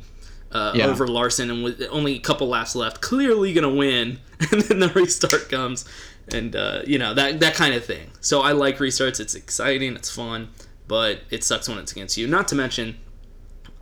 uh, 0.53 0.73
Yeah. 0.75 0.87
over 0.89 1.07
Larson 1.09 1.51
and 1.51 1.65
with 1.65 1.83
only 1.91 2.17
a 2.17 2.19
couple 2.19 2.49
laps 2.49 2.77
left, 2.77 3.01
clearly 3.01 3.53
going 3.55 3.69
to 3.71 3.75
win. 3.75 4.19
And 4.53 4.63
then 4.63 4.79
the 4.79 4.89
restart 4.89 5.51
comes, 5.51 5.85
and 6.33 6.57
uh, 6.57 6.81
you 6.87 6.99
know 6.99 7.13
that 7.13 7.41
that 7.41 7.55
kind 7.55 7.75
of 7.75 7.85
thing. 7.85 8.11
So 8.23 8.41
I 8.41 8.53
like 8.53 8.79
restarts. 8.79 9.21
It's 9.21 9.35
exciting. 9.35 9.95
It's 9.97 10.11
fun, 10.11 10.49
but 10.89 11.21
it 11.29 11.45
sucks 11.45 11.69
when 11.69 11.77
it's 11.77 11.93
against 11.93 12.17
you. 12.17 12.27
Not 12.27 12.49
to 12.49 12.55
mention, 12.55 12.97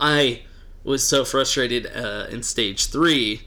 I 0.01 0.43
was 0.85 1.07
so 1.07 1.25
frustrated 1.25 1.87
uh, 1.95 2.27
in 2.31 2.43
stage 2.43 2.87
three 2.87 3.43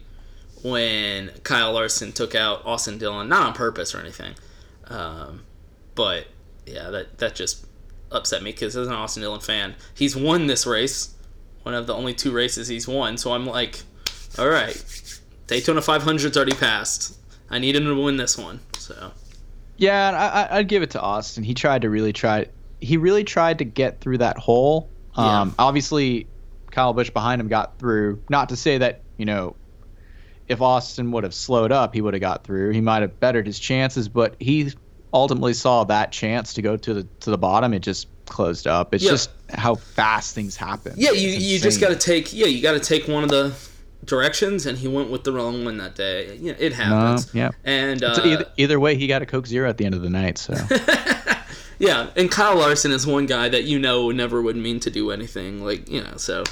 when 0.64 1.30
Kyle 1.44 1.74
Larson 1.74 2.12
took 2.12 2.36
out 2.36 2.64
Austin 2.66 2.98
Dillon, 2.98 3.28
not 3.30 3.48
on 3.48 3.54
purpose 3.54 3.96
or 3.96 4.00
anything, 4.00 4.36
um, 4.88 5.44
but 5.96 6.28
yeah, 6.66 6.90
that 6.92 7.18
that 7.18 7.36
just 7.36 7.66
upset 8.12 8.44
me 8.44 8.52
because 8.52 8.76
as 8.76 8.88
an 8.88 8.94
Austin 8.94 9.22
Dillon 9.22 9.40
fan, 9.40 9.76
he's 9.96 10.16
won 10.16 10.48
this 10.48 10.68
race, 10.68 11.16
one 11.64 11.74
of 11.74 11.88
the 11.88 11.96
only 11.96 12.14
two 12.14 12.32
races 12.32 12.68
he's 12.68 12.88
won. 12.88 13.18
So 13.18 13.34
I'm 13.34 13.46
like, 13.46 13.82
all 14.38 14.48
right, 14.50 15.20
Daytona 15.48 15.82
500's 15.82 16.36
already 16.38 16.54
passed. 16.56 17.18
I 17.50 17.58
need 17.60 17.76
him 17.76 17.86
to 17.86 17.96
win 18.02 18.18
this 18.18 18.38
one. 18.38 18.60
So 18.78 19.12
Yeah, 19.78 20.12
I, 20.12 20.44
I- 20.44 20.58
I'd 20.60 20.68
give 20.68 20.84
it 20.84 20.92
to 20.92 21.02
Austin. 21.02 21.44
He 21.44 21.54
tried 21.54 21.82
to 21.82 21.90
really 21.90 22.14
try. 22.14 22.46
He 22.80 22.98
really 22.98 23.24
tried 23.24 23.58
to 23.60 23.66
get 23.66 24.00
through 24.00 24.20
that 24.20 24.38
hole. 24.38 24.90
Um, 25.16 25.54
Obviously, 25.60 26.28
Kyle 26.72 26.94
Busch 26.94 27.10
behind 27.10 27.40
him 27.42 27.48
got 27.48 27.78
through. 27.80 28.22
Not 28.30 28.50
to 28.50 28.56
say 28.56 28.78
that 28.80 29.02
you 29.18 29.26
know, 29.26 29.56
if 30.48 30.62
Austin 30.62 31.12
would 31.12 31.24
have 31.24 31.34
slowed 31.34 31.72
up, 31.72 31.94
he 31.94 32.02
would 32.02 32.14
have 32.14 32.22
got 32.22 32.44
through. 32.44 32.72
He 32.72 32.82
might 32.82 33.02
have 33.02 33.20
bettered 33.20 33.46
his 33.46 33.60
chances, 33.60 34.10
but 34.10 34.36
he 34.40 34.72
ultimately 35.14 35.54
saw 35.54 35.84
that 35.86 36.12
chance 36.12 36.54
to 36.54 36.62
go 36.62 36.78
to 36.78 36.94
the 36.94 37.08
to 37.22 37.30
the 37.30 37.38
bottom. 37.38 37.74
It 37.74 37.80
just 37.80 38.08
closed 38.26 38.66
up. 38.68 38.94
It's 38.94 39.04
Yeah. 39.04 39.12
just 39.12 39.30
how 39.50 39.76
fast 39.76 40.34
things 40.34 40.56
happen. 40.56 40.94
yeah, 40.96 41.12
you 41.12 41.30
you 41.30 41.60
just 41.60 41.80
got 41.82 41.90
to 41.90 41.96
take 41.98 42.34
yeah 42.34 42.48
you 42.48 42.62
got 42.62 42.74
to 42.74 42.80
take 42.80 43.08
one 43.08 43.24
of 43.24 43.30
the 43.30 43.54
directions, 44.06 44.66
and 44.66 44.78
he 44.78 44.88
went 44.88 45.12
with 45.12 45.24
the 45.24 45.32
wrong 45.32 45.64
one 45.66 45.78
that 45.78 45.96
day. 45.96 46.36
Yeah, 46.42 46.54
it 46.58 46.72
No, 46.72 46.76
happens. 46.86 47.30
yeah. 47.36 47.50
And 47.64 48.04
uh, 48.04 48.20
either, 48.26 48.46
either 48.58 48.80
way, 48.80 48.96
he 48.96 49.06
got 49.06 49.22
a 49.22 49.26
Coke 49.28 49.46
Zero 49.46 49.70
at 49.70 49.78
the 49.78 49.86
end 49.86 49.94
of 49.94 50.02
the 50.02 50.10
night. 50.10 50.38
So 50.40 50.54
Yeah, 51.82 52.12
and 52.16 52.30
Kyle 52.30 52.56
Larson 52.58 52.92
is 52.92 53.08
one 53.08 53.26
guy 53.26 53.50
that 53.50 53.64
you 53.64 53.80
know 53.80 54.12
never 54.12 54.40
would 54.42 54.56
mean 54.56 54.80
to 54.82 54.92
do 54.92 55.10
anything. 55.10 55.64
Like, 55.66 55.90
you 55.90 56.04
know, 56.04 56.16
so 56.18 56.44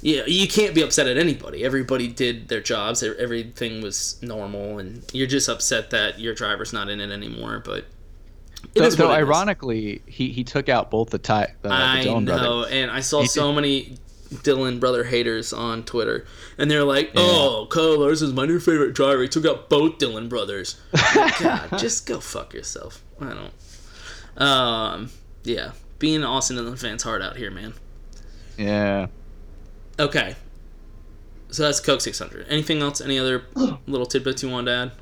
yeah, 0.00 0.22
you 0.26 0.48
can't 0.48 0.74
be 0.74 0.80
upset 0.80 1.06
at 1.06 1.18
anybody. 1.18 1.62
Everybody 1.64 2.08
did 2.08 2.48
their 2.48 2.62
jobs. 2.62 3.02
Everything 3.02 3.82
was 3.82 4.18
normal, 4.22 4.78
and 4.78 5.02
you're 5.12 5.26
just 5.26 5.48
upset 5.48 5.90
that 5.90 6.18
your 6.18 6.34
driver's 6.34 6.72
not 6.72 6.88
in 6.88 7.00
it 7.00 7.10
anymore. 7.10 7.60
But 7.62 7.84
it 8.74 8.80
though, 8.80 8.84
is 8.84 8.96
though 8.96 9.08
what 9.08 9.18
it 9.18 9.22
is. 9.22 9.28
ironically, 9.28 10.00
he 10.06 10.30
he 10.30 10.42
took 10.42 10.70
out 10.70 10.90
both 10.90 11.10
the 11.10 11.18
tie 11.18 11.52
the, 11.60 11.68
uh, 11.70 11.76
the 11.76 11.84
I 11.84 12.02
Dillon 12.02 12.24
know, 12.24 12.38
brothers. 12.38 12.72
and 12.72 12.90
I 12.90 13.00
saw 13.00 13.20
He 13.20 13.26
so 13.28 13.48
did- 13.48 13.54
many 13.56 13.98
Dillon 14.42 14.78
brother 14.78 15.04
haters 15.04 15.52
on 15.52 15.82
Twitter, 15.84 16.26
and 16.56 16.70
they're 16.70 16.84
like, 16.84 17.10
"Oh, 17.14 17.66
Kyle 17.70 17.98
Larson's 17.98 18.32
my 18.32 18.46
new 18.46 18.58
favorite 18.58 18.94
driver. 18.94 19.20
He 19.22 19.28
took 19.28 19.44
out 19.44 19.68
both 19.68 19.98
Dillon 19.98 20.28
brothers." 20.30 20.80
God, 21.40 21.76
just 21.78 22.06
go 22.06 22.20
fuck 22.20 22.54
yourself. 22.54 23.02
I 23.20 23.34
don't. 23.34 23.52
Um, 24.38 25.10
yeah, 25.44 25.72
being 25.98 26.24
Austin 26.24 26.56
Dillon 26.56 26.76
fan's 26.76 27.02
hard 27.02 27.22
out 27.22 27.36
here, 27.36 27.50
man. 27.50 27.74
Yeah. 28.56 29.06
Okay, 30.00 30.36
so 31.50 31.64
that's 31.64 31.80
Coke 31.80 32.00
600. 32.00 32.46
Anything 32.48 32.80
else? 32.82 33.00
Any 33.00 33.18
other 33.18 33.44
little 33.86 34.06
tidbits 34.06 34.42
you 34.42 34.48
want 34.48 34.66
to 34.68 34.92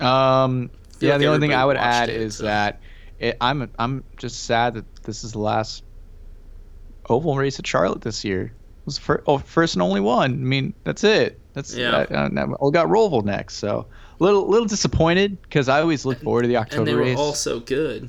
add? 0.00 0.06
Um. 0.06 0.70
Yeah. 1.00 1.12
like 1.12 1.20
the 1.20 1.26
only 1.28 1.40
thing 1.40 1.54
I 1.54 1.64
would 1.64 1.76
add 1.78 2.10
it, 2.10 2.20
is 2.20 2.36
so. 2.36 2.44
that 2.44 2.80
it, 3.18 3.36
I'm 3.40 3.70
I'm 3.78 4.04
just 4.16 4.44
sad 4.44 4.74
that 4.74 4.84
this 5.04 5.24
is 5.24 5.32
the 5.32 5.38
last 5.40 5.82
oval 7.08 7.36
race 7.36 7.58
at 7.58 7.66
Charlotte 7.66 8.02
this 8.02 8.24
year. 8.24 8.44
It 8.44 8.86
was 8.86 8.98
fir- 8.98 9.22
oh, 9.26 9.38
first 9.38 9.74
and 9.74 9.82
only 9.82 10.00
one. 10.00 10.32
I 10.32 10.36
mean, 10.36 10.74
that's 10.84 11.04
it. 11.04 11.40
That's 11.54 11.74
Yeah. 11.74 12.06
Uh, 12.10 12.28
uh, 12.36 12.56
we 12.60 12.70
got 12.70 12.86
Roval 12.86 13.24
next, 13.24 13.56
so 13.56 13.86
a 14.20 14.22
little 14.24 14.46
little 14.48 14.66
disappointed 14.66 15.40
because 15.42 15.68
I 15.68 15.80
always 15.80 16.04
look 16.04 16.18
forward 16.20 16.42
to 16.42 16.48
the 16.48 16.56
October 16.58 16.80
And 16.82 16.88
they 16.88 16.94
were 16.94 17.00
race. 17.00 17.18
all 17.18 17.34
so 17.34 17.60
good. 17.60 18.08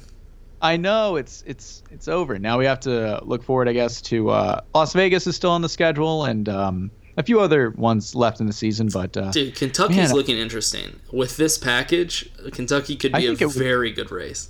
I 0.62 0.78
know 0.78 1.16
it's 1.16 1.44
it's 1.48 1.84
it's 1.92 2.08
over 2.08 2.38
now. 2.38 2.58
We 2.60 2.66
have 2.66 2.80
to 2.82 3.20
look 3.24 3.44
forward, 3.44 3.68
I 3.68 3.74
guess, 3.74 4.02
to 4.04 4.30
uh, 4.30 4.62
Las 4.76 4.94
Vegas 4.94 5.26
is 5.28 5.36
still 5.36 5.52
on 5.52 5.62
the 5.62 5.70
schedule, 5.70 6.26
and 6.26 6.48
um, 6.48 6.92
a 7.18 7.24
few 7.24 7.40
other 7.40 7.72
ones 7.72 8.16
left 8.16 8.40
in 8.40 8.48
the 8.48 8.54
season, 8.54 8.90
but 8.94 9.18
uh, 9.18 9.32
Dude, 9.32 9.56
Kentucky's 9.56 9.98
man, 9.98 10.14
looking 10.14 10.38
interesting. 10.38 11.00
With 11.12 11.38
this 11.38 11.58
package, 11.58 12.30
Kentucky 12.52 12.96
could 12.96 13.12
be 13.14 13.28
a 13.28 13.32
it 13.34 13.42
would- 13.42 13.52
very 13.56 13.92
good 13.92 14.12
race. 14.12 14.50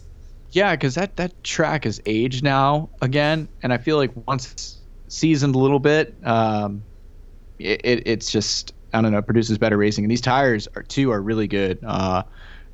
Yeah, 0.53 0.76
because 0.76 0.95
that 0.95 1.16
that 1.16 1.43
track 1.45 1.86
is 1.86 2.01
aged 2.05 2.43
now 2.43 2.89
again, 3.01 3.47
and 3.64 3.72
I 3.72 3.78
feel 3.78 3.95
like 3.95 4.12
once 4.28 4.51
it's 4.51 4.78
seasoned 5.07 5.55
a 5.55 5.57
little 5.59 5.80
bit, 5.80 6.14
um, 6.26 6.84
it, 7.57 7.80
it 7.86 8.03
it's 8.05 8.30
just 8.30 8.74
I 8.91 9.01
don't 9.01 9.14
know 9.14 9.22
produces 9.22 9.57
better 9.57 9.78
racing, 9.78 10.03
and 10.03 10.12
these 10.12 10.20
tires 10.20 10.68
are 10.76 10.84
too 10.84 11.09
are 11.12 11.22
really 11.22 11.47
good. 11.47 11.80
Uh, 11.86 12.24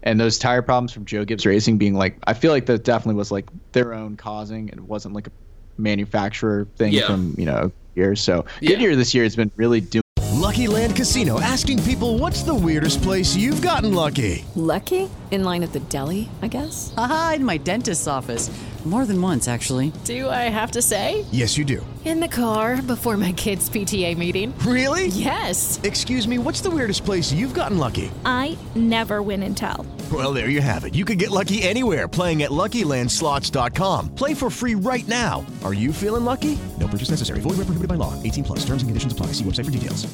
and 0.08 0.20
those 0.20 0.38
tire 0.39 0.62
problems 0.62 0.91
from 0.93 1.05
Joe 1.05 1.26
Gibbs 1.26 1.45
Racing 1.45 1.78
being 1.78 1.93
like, 1.93 2.18
I 2.26 2.34
feel 2.34 2.51
like 2.51 2.66
that 2.68 2.84
definitely 2.84 3.16
was 3.16 3.32
like 3.32 3.49
their 3.74 3.93
own 3.93 4.16
causing. 4.18 4.70
And 4.70 4.80
it 4.80 4.86
wasn't 4.86 5.14
like 5.14 5.28
a 5.28 5.32
manufacturer 5.78 6.68
thing 6.78 6.93
Yeah. 6.93 7.08
from 7.08 7.36
you 7.38 7.45
know 7.45 7.72
years. 7.95 8.22
So 8.22 8.45
Goodyear 8.62 8.95
this 8.95 9.14
year 9.14 9.24
has 9.24 9.36
been 9.36 9.51
really 9.55 9.82
doing. 9.82 10.01
Lucky 10.34 10.68
Land 10.68 10.95
Casino 10.95 11.39
asking 11.41 11.84
people 11.84 12.18
what's 12.18 12.43
the 12.43 12.53
weirdest 12.55 13.01
place 13.01 13.36
you've 13.36 13.62
gotten 13.62 13.93
lucky? 13.93 14.45
Lucky? 14.55 15.10
In 15.32 15.43
line 15.43 15.62
at 15.64 15.74
the 15.74 15.82
deli, 15.82 16.30
I 16.41 16.47
guess? 16.47 16.93
Aha, 16.95 17.34
in 17.36 17.43
my 17.45 17.58
dentist's 17.58 18.08
office. 18.08 18.49
More 18.86 19.05
than 19.05 19.22
once, 19.22 19.49
actually. 19.49 19.91
Do 20.05 20.30
I 20.30 20.43
have 20.49 20.72
to 20.72 20.82
say? 20.82 21.26
Yes, 21.32 21.58
you 21.58 21.66
do. 21.66 21.86
In 22.08 22.22
the 22.22 22.28
car 22.30 22.82
before 22.82 23.18
my 23.18 23.34
kids' 23.34 23.70
PTA 23.70 24.18
meeting. 24.18 24.58
Really? 24.60 25.08
Yes. 25.08 25.78
Excuse 25.84 26.26
me, 26.26 26.38
what's 26.38 26.62
the 26.62 26.72
weirdest 26.72 27.03
place 27.03 27.34
you've 27.34 27.53
gotten 27.53 27.78
lucky? 27.78 28.10
I 28.24 28.58
never 28.76 29.22
win 29.22 29.43
and 29.43 29.58
tell. 29.58 29.86
Well, 30.10 30.32
there 30.34 30.47
you 30.47 30.62
have 30.62 30.86
it. 30.86 30.95
You 30.95 31.03
can 31.03 31.18
get 31.18 31.32
lucky 31.32 31.64
anywhere 31.64 32.08
playing 32.08 32.43
at 32.43 32.49
LuckyLandSlots.com. 32.51 34.16
Play 34.16 34.34
for 34.34 34.49
free 34.49 34.74
right 34.74 35.05
now. 35.10 35.45
Are 35.66 35.74
you 35.74 35.91
feeling 35.91 36.24
lucky? 36.24 36.58
No 36.80 36.88
purchase 36.88 37.10
necessary. 37.10 37.41
Void 37.41 37.58
where 37.58 37.68
prohibited 37.68 37.89
by 37.89 37.95
law. 37.95 38.14
18 38.24 38.45
plus. 38.45 38.60
Terms 38.60 38.84
and 38.84 38.89
conditions 38.89 39.12
apply. 39.12 39.34
See 39.34 39.43
website 39.43 39.66
for 39.66 39.72
details. 39.72 40.08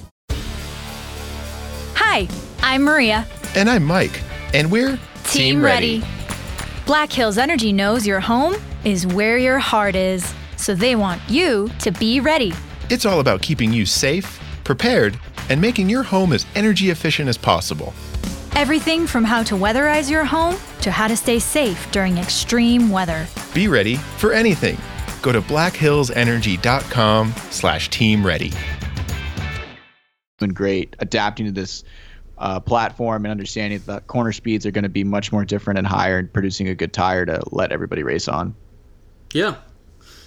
Hi, 1.93 2.27
I'm 2.63 2.81
Maria. 2.81 3.27
And 3.55 3.69
I'm 3.69 3.85
Mike. 3.85 4.19
And 4.55 4.71
we're 4.71 4.97
Team 5.25 5.63
Ready. 5.63 6.03
Black 6.87 7.11
Hills 7.11 7.37
Energy 7.37 7.71
knows 7.71 8.07
your 8.07 8.19
home 8.19 8.55
is 8.83 9.05
where 9.05 9.37
your 9.37 9.59
heart 9.59 9.93
is, 9.93 10.33
so 10.63 10.73
they 10.73 10.95
want 10.95 11.21
you 11.29 11.69
to 11.79 11.91
be 11.91 12.19
ready. 12.19 12.53
It's 12.89 13.05
all 13.05 13.19
about 13.19 13.41
keeping 13.41 13.73
you 13.73 13.85
safe, 13.85 14.39
prepared, 14.63 15.19
and 15.49 15.59
making 15.59 15.89
your 15.89 16.03
home 16.03 16.31
as 16.31 16.45
energy 16.55 16.89
efficient 16.89 17.27
as 17.29 17.37
possible. 17.37 17.93
Everything 18.55 19.07
from 19.07 19.23
how 19.23 19.43
to 19.43 19.55
weatherize 19.55 20.09
your 20.09 20.23
home 20.23 20.55
to 20.81 20.91
how 20.91 21.07
to 21.07 21.17
stay 21.17 21.39
safe 21.39 21.91
during 21.91 22.17
extreme 22.17 22.89
weather. 22.89 23.25
Be 23.53 23.67
ready 23.67 23.95
for 23.95 24.31
anything. 24.31 24.77
Go 25.21 25.31
to 25.31 25.41
blackhillsenergy.com 25.41 27.33
slash 27.49 27.89
team 27.89 28.25
ready. 28.25 28.51
been 30.39 30.53
great 30.53 30.95
adapting 30.99 31.45
to 31.45 31.51
this 31.51 31.83
uh, 32.37 32.59
platform 32.59 33.25
and 33.25 33.31
understanding 33.31 33.79
that 33.79 33.85
the 33.85 34.01
corner 34.01 34.31
speeds 34.31 34.65
are 34.65 34.71
going 34.71 34.83
to 34.83 34.89
be 34.89 35.03
much 35.03 35.31
more 35.31 35.45
different 35.45 35.77
and 35.77 35.87
higher 35.87 36.17
and 36.17 36.31
producing 36.31 36.67
a 36.67 36.75
good 36.75 36.93
tire 36.93 37.25
to 37.25 37.41
let 37.51 37.71
everybody 37.71 38.03
race 38.03 38.27
on. 38.27 38.55
Yeah, 39.33 39.55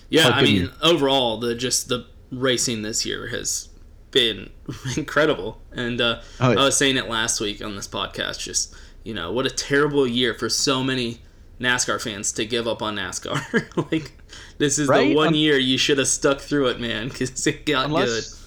yeah. 0.09 0.29
I 0.29 0.43
mean, 0.43 0.55
you? 0.63 0.73
overall, 0.83 1.39
the 1.39 1.55
just 1.55 1.89
the 1.89 2.07
racing 2.31 2.83
this 2.83 3.07
year 3.07 3.29
has 3.29 3.69
been 4.11 4.51
incredible. 4.97 5.61
And 5.73 6.01
uh, 6.01 6.21
Oh, 6.41 6.53
yeah. 6.53 6.61
I 6.61 6.65
was 6.65 6.77
saying 6.77 6.97
it 6.97 7.09
last 7.09 7.41
week 7.41 7.63
on 7.65 7.77
this 7.77 7.89
podcast. 7.89 8.39
Just 8.41 8.75
you 9.05 9.15
know, 9.15 9.33
what 9.33 9.47
a 9.47 9.51
terrible 9.51 10.07
year 10.07 10.35
for 10.35 10.49
so 10.49 10.83
many 10.83 11.21
NASCAR 11.61 12.03
fans 12.03 12.33
to 12.33 12.45
give 12.45 12.67
up 12.67 12.83
on 12.83 12.97
NASCAR. 12.97 13.91
like 13.93 14.13
this 14.59 14.79
is 14.79 14.89
the 14.89 15.15
one 15.15 15.29
Un- 15.29 15.35
year 15.35 15.57
you 15.59 15.79
should 15.79 15.99
have 15.99 16.09
stuck 16.09 16.41
through 16.41 16.67
it, 16.69 16.81
man, 16.81 17.09
because 17.09 17.47
it 17.47 17.65
got 17.67 17.87
Unless- 17.87 18.31
good. 18.31 18.43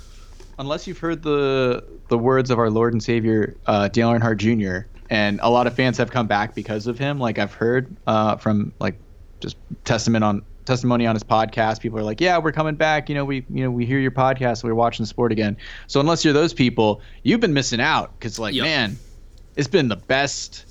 Unless 0.59 0.87
you've 0.87 0.99
heard 0.99 1.23
the 1.23 1.85
the 2.09 2.17
words 2.17 2.51
of 2.51 2.59
our 2.59 2.69
Lord 2.69 2.91
and 2.93 3.01
Savior 3.01 3.55
uh, 3.65 3.87
Dale 3.87 4.09
Earnhardt 4.09 4.37
Jr. 4.37 4.87
and 5.09 5.39
a 5.41 5.49
lot 5.49 5.67
of 5.67 5.73
fans 5.73 5.97
have 5.97 6.11
come 6.11 6.27
back 6.27 6.53
because 6.53 6.85
of 6.85 6.99
him. 6.99 7.17
Like 7.17 7.39
I've 7.39 7.53
heard 7.53 7.95
uh, 8.07 8.35
from 8.35 8.73
like 8.79 8.95
just 9.39 9.55
testament 9.85 10.25
on 10.25 10.41
testimony 10.69 11.05
on 11.05 11.15
his 11.15 11.23
podcast. 11.23 11.81
People 11.81 11.99
are 11.99 12.03
like, 12.03 12.21
"Yeah, 12.21 12.37
we're 12.37 12.51
coming 12.51 12.75
back. 12.75 13.09
You 13.09 13.15
know, 13.15 13.25
we 13.25 13.45
you 13.49 13.63
know 13.63 13.71
we 13.71 13.85
hear 13.85 13.99
your 13.99 14.11
podcast. 14.11 14.63
We're 14.63 14.75
watching 14.75 15.03
the 15.03 15.07
sport 15.07 15.31
again." 15.31 15.57
So 15.87 15.99
unless 15.99 16.23
you're 16.23 16.33
those 16.33 16.53
people, 16.53 17.01
you've 17.23 17.39
been 17.39 17.53
missing 17.53 17.81
out 17.81 18.17
because 18.17 18.39
like 18.39 18.55
man, 18.55 18.97
it's 19.55 19.67
been 19.67 19.87
the 19.87 19.97
best. 19.97 20.65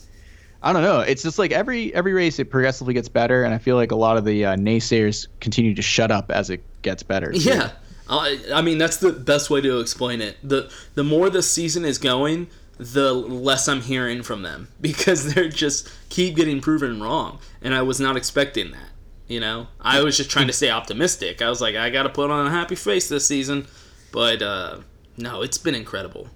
I 0.62 0.72
don't 0.72 0.82
know. 0.82 1.00
It's 1.00 1.22
just 1.22 1.38
like 1.38 1.52
every 1.52 1.92
every 1.94 2.12
race 2.12 2.38
it 2.38 2.46
progressively 2.46 2.94
gets 2.94 3.08
better, 3.08 3.44
and 3.44 3.52
I 3.52 3.58
feel 3.58 3.76
like 3.76 3.90
a 3.90 3.96
lot 3.96 4.16
of 4.16 4.24
the 4.24 4.46
uh, 4.46 4.56
naysayers 4.56 5.26
continue 5.40 5.74
to 5.74 5.82
shut 5.82 6.10
up 6.10 6.30
as 6.30 6.48
it 6.48 6.62
gets 6.82 7.02
better. 7.02 7.32
too. 7.32 7.40
Yeah, 7.40 7.72
I, 8.08 8.38
I 8.54 8.62
mean 8.62 8.78
that's 8.78 8.98
the 8.98 9.12
best 9.12 9.50
way 9.50 9.60
to 9.60 9.80
explain 9.80 10.20
it. 10.20 10.36
the 10.42 10.72
The 10.94 11.04
more 11.04 11.28
the 11.28 11.42
season 11.42 11.84
is 11.84 11.98
going, 11.98 12.48
the 12.78 13.12
less 13.12 13.68
I'm 13.68 13.82
hearing 13.82 14.22
from 14.22 14.42
them 14.42 14.68
because 14.80 15.34
they're 15.34 15.48
just 15.48 15.90
keep 16.08 16.36
getting 16.36 16.60
proven 16.60 17.02
wrong, 17.02 17.40
and 17.60 17.74
I 17.74 17.82
was 17.82 17.98
not 18.00 18.16
expecting 18.16 18.70
that. 18.70 18.87
You 19.28 19.40
know, 19.40 19.66
I 19.80 20.02
was 20.02 20.16
just 20.16 20.30
trying 20.30 20.46
to 20.46 20.52
stay 20.54 20.70
optimistic. 20.70 21.42
I 21.42 21.50
was 21.50 21.60
like, 21.60 21.76
I 21.76 21.90
got 21.90 22.04
to 22.04 22.08
put 22.08 22.30
on 22.30 22.46
a 22.46 22.50
happy 22.50 22.74
face 22.76 23.08
this 23.10 23.26
season, 23.26 23.66
but 24.10 24.40
uh, 24.40 24.78
no, 25.18 25.42
it's 25.42 25.58
been 25.58 25.74
incredible. 25.74 26.28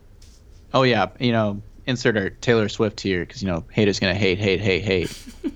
Oh 0.75 0.83
yeah, 0.83 1.09
you 1.19 1.33
know, 1.33 1.63
insert 1.87 2.17
our 2.19 2.31
Taylor 2.31 2.69
Swift 2.69 3.01
here 3.01 3.25
because 3.25 3.43
you 3.43 3.49
know 3.49 3.65
haters 3.73 3.99
gonna 3.99 4.15
hate, 4.15 4.39
hate, 4.39 4.61
hate, 4.61 4.83
hate. 4.83 5.25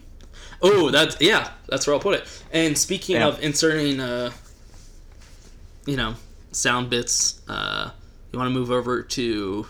Oh, 0.63 0.91
that's 0.91 1.21
yeah, 1.21 1.51
that's 1.69 1.87
where 1.87 1.93
I'll 1.93 2.01
put 2.01 2.15
it. 2.15 2.43
And 2.51 2.79
speaking 2.79 3.17
Yeah. 3.17 3.27
of 3.29 3.43
inserting, 3.43 4.01
uh, 4.01 4.31
you 5.85 5.99
know, 5.99 6.15
sound 6.53 6.89
bits, 6.89 7.43
uh, 7.47 7.91
you 8.33 8.39
want 8.39 8.49
to 8.53 8.59
move 8.59 8.71
over 8.71 9.03
to 9.03 9.67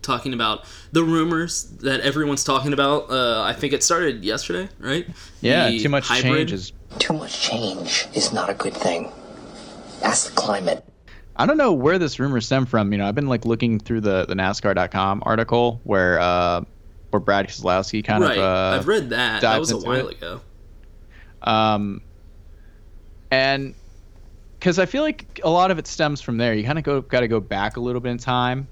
talking 0.00 0.32
about 0.32 0.64
the 0.92 1.04
rumors 1.04 1.64
that 1.82 2.00
everyone's 2.00 2.42
talking 2.42 2.72
about. 2.72 3.10
Uh, 3.10 3.42
I 3.42 3.52
think 3.52 3.74
it 3.74 3.82
started 3.84 4.24
yesterday, 4.24 4.70
right? 4.78 5.06
Yeah, 5.42 5.68
The 5.68 5.80
too 5.82 5.88
much 5.90 6.08
hybrid. 6.08 6.32
change 6.48 6.52
is. 6.52 6.72
Too 7.04 7.12
much 7.12 7.38
change 7.38 8.08
is 8.14 8.32
not 8.32 8.48
a 8.48 8.54
good 8.54 8.72
thing. 8.72 9.12
That's 10.00 10.30
the 10.30 10.34
climate. 10.34 10.82
I 11.36 11.44
don't 11.44 11.58
know 11.58 11.74
where 11.74 11.98
this 11.98 12.18
rumor 12.18 12.40
stemmed 12.40 12.70
from. 12.70 12.92
You 12.92 12.96
know, 12.96 13.06
I've 13.06 13.14
been 13.14 13.28
like 13.28 13.44
looking 13.44 13.78
through 13.78 14.00
the 14.00 14.24
the 14.24 14.32
NASCAR.com 14.32 15.22
article 15.26 15.82
where 15.84 16.18
uh 16.18 16.62
where 17.10 17.20
Brad 17.20 17.46
Keselowski 17.46 18.02
kind 18.02 18.24
right. 18.24 18.38
of 18.38 18.42
uh, 18.42 18.78
I've 18.78 18.88
read 18.88 19.10
that. 19.10 19.42
That 19.42 19.60
was 19.60 19.70
a 19.70 19.76
while 19.76 20.08
it. 20.08 20.16
ago. 20.16 20.40
Um, 21.42 22.00
and 23.30 23.74
because 24.58 24.78
I 24.78 24.86
feel 24.86 25.02
like 25.02 25.42
a 25.44 25.50
lot 25.50 25.70
of 25.70 25.78
it 25.78 25.86
stems 25.86 26.22
from 26.22 26.38
there. 26.38 26.54
You 26.54 26.64
kind 26.64 26.78
of 26.78 26.84
go 26.84 27.02
got 27.02 27.20
to 27.20 27.28
go 27.28 27.38
back 27.38 27.76
a 27.76 27.80
little 27.80 28.00
bit 28.00 28.12
in 28.12 28.18
time. 28.18 28.66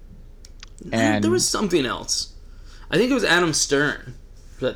And 0.90 1.22
there 1.22 1.30
was 1.30 1.46
something 1.46 1.84
else. 1.84 2.32
I 2.90 2.96
think 2.96 3.10
it 3.10 3.14
was 3.14 3.24
Adam 3.24 3.52
Stern. 3.52 4.14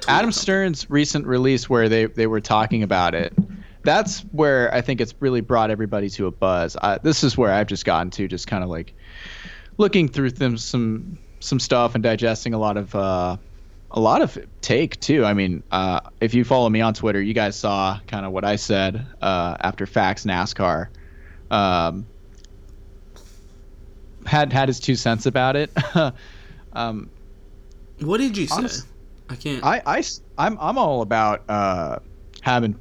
Adam. 0.09 0.33
Stern's 0.33 0.89
recent 0.91 1.27
release 1.27 1.69
where 1.69 1.89
they, 1.89 2.07
they 2.07 2.27
were 2.27 2.41
talking 2.41 2.83
about 2.83 3.15
it. 3.15 3.33
That's 3.83 4.21
where 4.33 4.73
I 4.75 4.81
think 4.81 5.01
it's 5.01 5.15
really 5.21 5.41
brought 5.41 5.71
everybody 5.71 6.11
to 6.11 6.27
a 6.27 6.31
buzz. 6.31 6.77
I, 6.77 6.99
this 6.99 7.23
is 7.23 7.37
where 7.39 7.53
I've 7.53 7.69
just 7.69 7.85
gotten 7.85 8.11
to, 8.13 8.27
just 8.27 8.47
kind 8.47 8.65
of 8.65 8.71
like 8.71 8.95
looking 9.79 10.09
through 10.09 10.33
them 10.33 10.57
some 10.57 11.19
some 11.39 11.61
stuff 11.61 11.95
and 11.95 12.03
digesting 12.03 12.55
a 12.55 12.59
lot 12.59 12.77
of 12.77 12.95
uh, 12.95 13.37
a 13.91 14.01
lot 14.01 14.23
of 14.23 14.37
take 14.61 14.99
too. 15.01 15.25
I 15.25 15.35
mean, 15.35 15.63
uh, 15.71 16.01
if 16.21 16.35
you 16.35 16.45
follow 16.45 16.69
me 16.69 16.81
on 16.81 16.95
Twitter, 16.95 17.23
you 17.23 17.35
guys 17.35 17.57
saw 17.57 18.01
kind 18.07 18.27
of 18.27 18.33
what 18.33 18.45
I 18.45 18.57
said 18.57 19.07
uh, 19.23 19.57
after 19.61 19.87
Facts 19.87 20.25
NASCAR. 20.25 20.89
Um, 21.51 22.07
had 24.27 24.53
had 24.53 24.69
his 24.69 24.81
two 24.81 24.97
cents 24.97 25.27
about 25.27 25.55
it. 25.55 25.71
um, 26.73 27.09
What 28.01 28.19
did 28.19 28.37
you 28.37 28.49
say? 28.49 28.83
I 29.29 29.35
can't. 29.37 29.65
I, 29.65 29.83
I, 29.85 30.03
I'm 30.39 30.57
I'm 30.61 30.79
all 30.79 31.03
about 31.03 31.43
uh, 31.49 31.99
having 32.43 32.79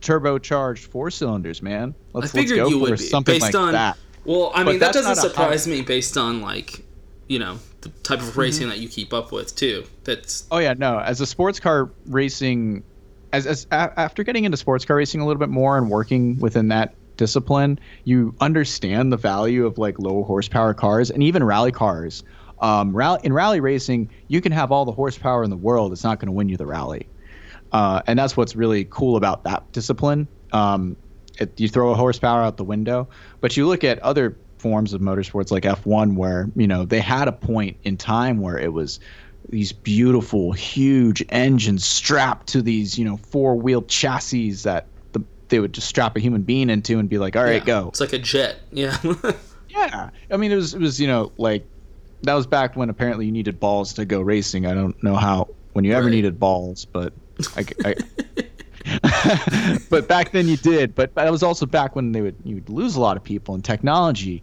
turbocharged 0.00 0.86
four 0.86 1.10
cylinders, 1.10 1.62
man. 1.62 1.94
Let's, 2.12 2.34
I 2.34 2.38
figured 2.40 2.58
let's 2.58 2.70
go 2.70 2.74
you 2.76 2.84
for 2.84 2.90
would 2.90 2.98
be 2.98 3.04
something 3.04 3.34
based 3.34 3.42
like 3.42 3.54
on. 3.54 3.72
that. 3.72 3.98
Well, 4.24 4.52
I 4.54 4.62
But 4.64 4.70
mean 4.72 4.80
that 4.80 4.92
doesn't 4.92 5.16
surprise 5.16 5.66
me 5.66 5.82
based 5.82 6.16
on 6.16 6.40
like, 6.40 6.84
you 7.28 7.38
know, 7.38 7.58
the 7.80 7.88
type 8.02 8.20
of 8.20 8.36
racing 8.36 8.62
Mm-hmm. 8.62 8.70
that 8.70 8.78
you 8.78 8.88
keep 8.88 9.12
up 9.12 9.32
with 9.32 9.54
too. 9.56 9.84
That's 10.04 10.46
Oh 10.50 10.58
yeah, 10.58 10.74
no. 10.76 10.98
As 10.98 11.20
a 11.20 11.26
sports 11.26 11.58
car 11.60 11.90
racing, 12.06 12.84
as 13.32 13.46
as 13.46 13.66
a, 13.70 13.92
after 13.98 14.22
getting 14.24 14.44
into 14.44 14.56
sports 14.56 14.84
car 14.84 14.96
racing 14.96 15.20
a 15.20 15.26
little 15.26 15.40
bit 15.40 15.48
more 15.48 15.78
and 15.78 15.90
working 15.90 16.38
within 16.38 16.68
that 16.68 16.94
discipline, 17.16 17.78
you 18.04 18.34
understand 18.40 19.12
the 19.12 19.16
value 19.16 19.66
of 19.66 19.78
like 19.78 19.98
low 19.98 20.22
horsepower 20.24 20.74
cars 20.74 21.10
and 21.10 21.22
even 21.22 21.42
rally 21.42 21.72
cars. 21.72 22.22
Um, 22.60 22.94
rally, 22.94 23.20
in 23.22 23.32
rally 23.32 23.60
racing, 23.60 24.10
you 24.28 24.40
can 24.40 24.52
have 24.52 24.72
all 24.72 24.84
the 24.84 24.92
horsepower 24.92 25.44
in 25.44 25.50
the 25.50 25.56
world. 25.56 25.92
It's 25.92 26.04
not 26.04 26.18
going 26.18 26.26
to 26.26 26.32
win 26.32 26.48
you 26.48 26.56
the 26.56 26.66
rally. 26.66 27.08
Uh, 27.72 28.02
and 28.06 28.18
that's 28.18 28.36
what's 28.36 28.56
really 28.56 28.86
cool 28.90 29.16
about 29.16 29.44
that 29.44 29.70
discipline. 29.72 30.26
Um, 30.52 30.96
it, 31.38 31.58
you 31.60 31.68
throw 31.68 31.90
a 31.90 31.94
horsepower 31.94 32.42
out 32.42 32.56
the 32.56 32.64
window, 32.64 33.08
but 33.40 33.56
you 33.56 33.66
look 33.66 33.84
at 33.84 33.98
other 34.00 34.36
forms 34.58 34.92
of 34.92 35.00
motorsports 35.00 35.50
like 35.50 35.62
F1, 35.62 36.16
where 36.16 36.50
you 36.56 36.66
know 36.66 36.84
they 36.84 37.00
had 37.00 37.28
a 37.28 37.32
point 37.32 37.76
in 37.84 37.96
time 37.96 38.40
where 38.40 38.58
it 38.58 38.72
was 38.72 38.98
these 39.48 39.72
beautiful, 39.72 40.52
huge 40.52 41.24
engines 41.28 41.84
strapped 41.84 42.48
to 42.48 42.62
these 42.62 42.98
you 42.98 43.04
know 43.04 43.18
four-wheel 43.18 43.82
chassis 43.82 44.52
that 44.52 44.86
the, 45.12 45.22
they 45.48 45.60
would 45.60 45.72
just 45.72 45.86
strap 45.86 46.16
a 46.16 46.20
human 46.20 46.42
being 46.42 46.70
into 46.70 46.98
and 46.98 47.08
be 47.08 47.18
like, 47.18 47.36
"All 47.36 47.44
right, 47.44 47.60
yeah, 47.60 47.64
go." 47.64 47.88
It's 47.88 48.00
like 48.00 48.14
a 48.14 48.18
jet. 48.18 48.60
Yeah. 48.72 48.96
Yeah, 49.70 50.10
I 50.30 50.36
mean, 50.36 50.50
it 50.50 50.56
was 50.56 50.74
it 50.74 50.80
was 50.80 51.00
you 51.00 51.06
know 51.06 51.32
like 51.36 51.66
that 52.22 52.34
was 52.34 52.46
back 52.46 52.76
when 52.76 52.90
apparently 52.90 53.26
you 53.26 53.32
needed 53.32 53.58
balls 53.60 53.92
to 53.94 54.04
go 54.04 54.20
racing. 54.20 54.66
I 54.66 54.74
don't 54.74 55.00
know 55.02 55.14
how 55.16 55.48
when 55.72 55.84
you 55.84 55.92
ever 55.94 56.10
needed 56.10 56.38
balls, 56.38 56.84
but 56.84 57.12
I, 57.56 57.64
I 57.84 57.94
but 59.90 60.08
back 60.08 60.32
then 60.32 60.48
you 60.48 60.56
did. 60.56 60.94
But 60.94 61.14
that 61.14 61.30
was 61.30 61.42
also 61.42 61.66
back 61.66 61.94
when 61.96 62.12
they 62.12 62.20
would 62.20 62.36
you 62.44 62.56
would 62.56 62.68
lose 62.68 62.96
a 62.96 63.00
lot 63.00 63.16
of 63.16 63.24
people 63.24 63.54
in 63.54 63.62
technology. 63.62 64.42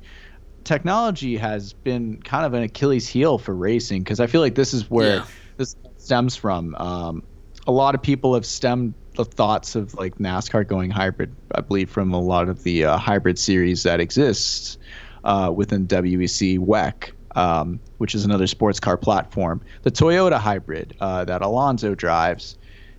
Technology 0.63 1.37
has 1.37 1.73
been 1.73 2.21
kind 2.23 2.45
of 2.45 2.53
an 2.53 2.63
Achilles 2.63 3.07
heel 3.07 3.37
for 3.37 3.53
racing 3.55 4.03
because 4.03 4.19
I 4.19 4.27
feel 4.27 4.41
like 4.41 4.55
this 4.55 4.73
is 4.73 4.89
where 4.89 5.17
Yeah. 5.17 5.25
this 5.57 5.75
stems 5.97 6.35
from. 6.35 6.75
Um, 6.75 7.23
a 7.67 7.71
lot 7.71 7.93
of 7.95 8.01
people 8.01 8.33
have 8.33 8.45
stemmed 8.45 8.93
the 9.15 9.25
thoughts 9.25 9.75
of 9.75 9.93
like 9.93 10.15
NASCAR 10.17 10.67
going 10.67 10.89
hybrid. 10.91 11.35
I 11.53 11.61
believe 11.61 11.89
from 11.89 12.13
a 12.13 12.19
lot 12.21 12.49
of 12.49 12.63
the 12.63 12.85
uh, 12.85 12.97
hybrid 12.97 13.37
series 13.39 13.83
that 13.83 13.99
exists 13.99 14.77
uh, 15.23 15.51
within 15.55 15.87
WEC 15.87 16.57
WEC, 16.59 17.11
um, 17.35 17.79
which 17.97 18.15
is 18.15 18.25
another 18.25 18.47
sports 18.47 18.79
car 18.79 18.97
platform. 18.97 19.61
The 19.83 19.91
Toyota 19.91 20.37
hybrid 20.39 20.95
uh, 20.99 21.25
that 21.25 21.41
Alonso 21.41 21.93
drives 21.95 22.57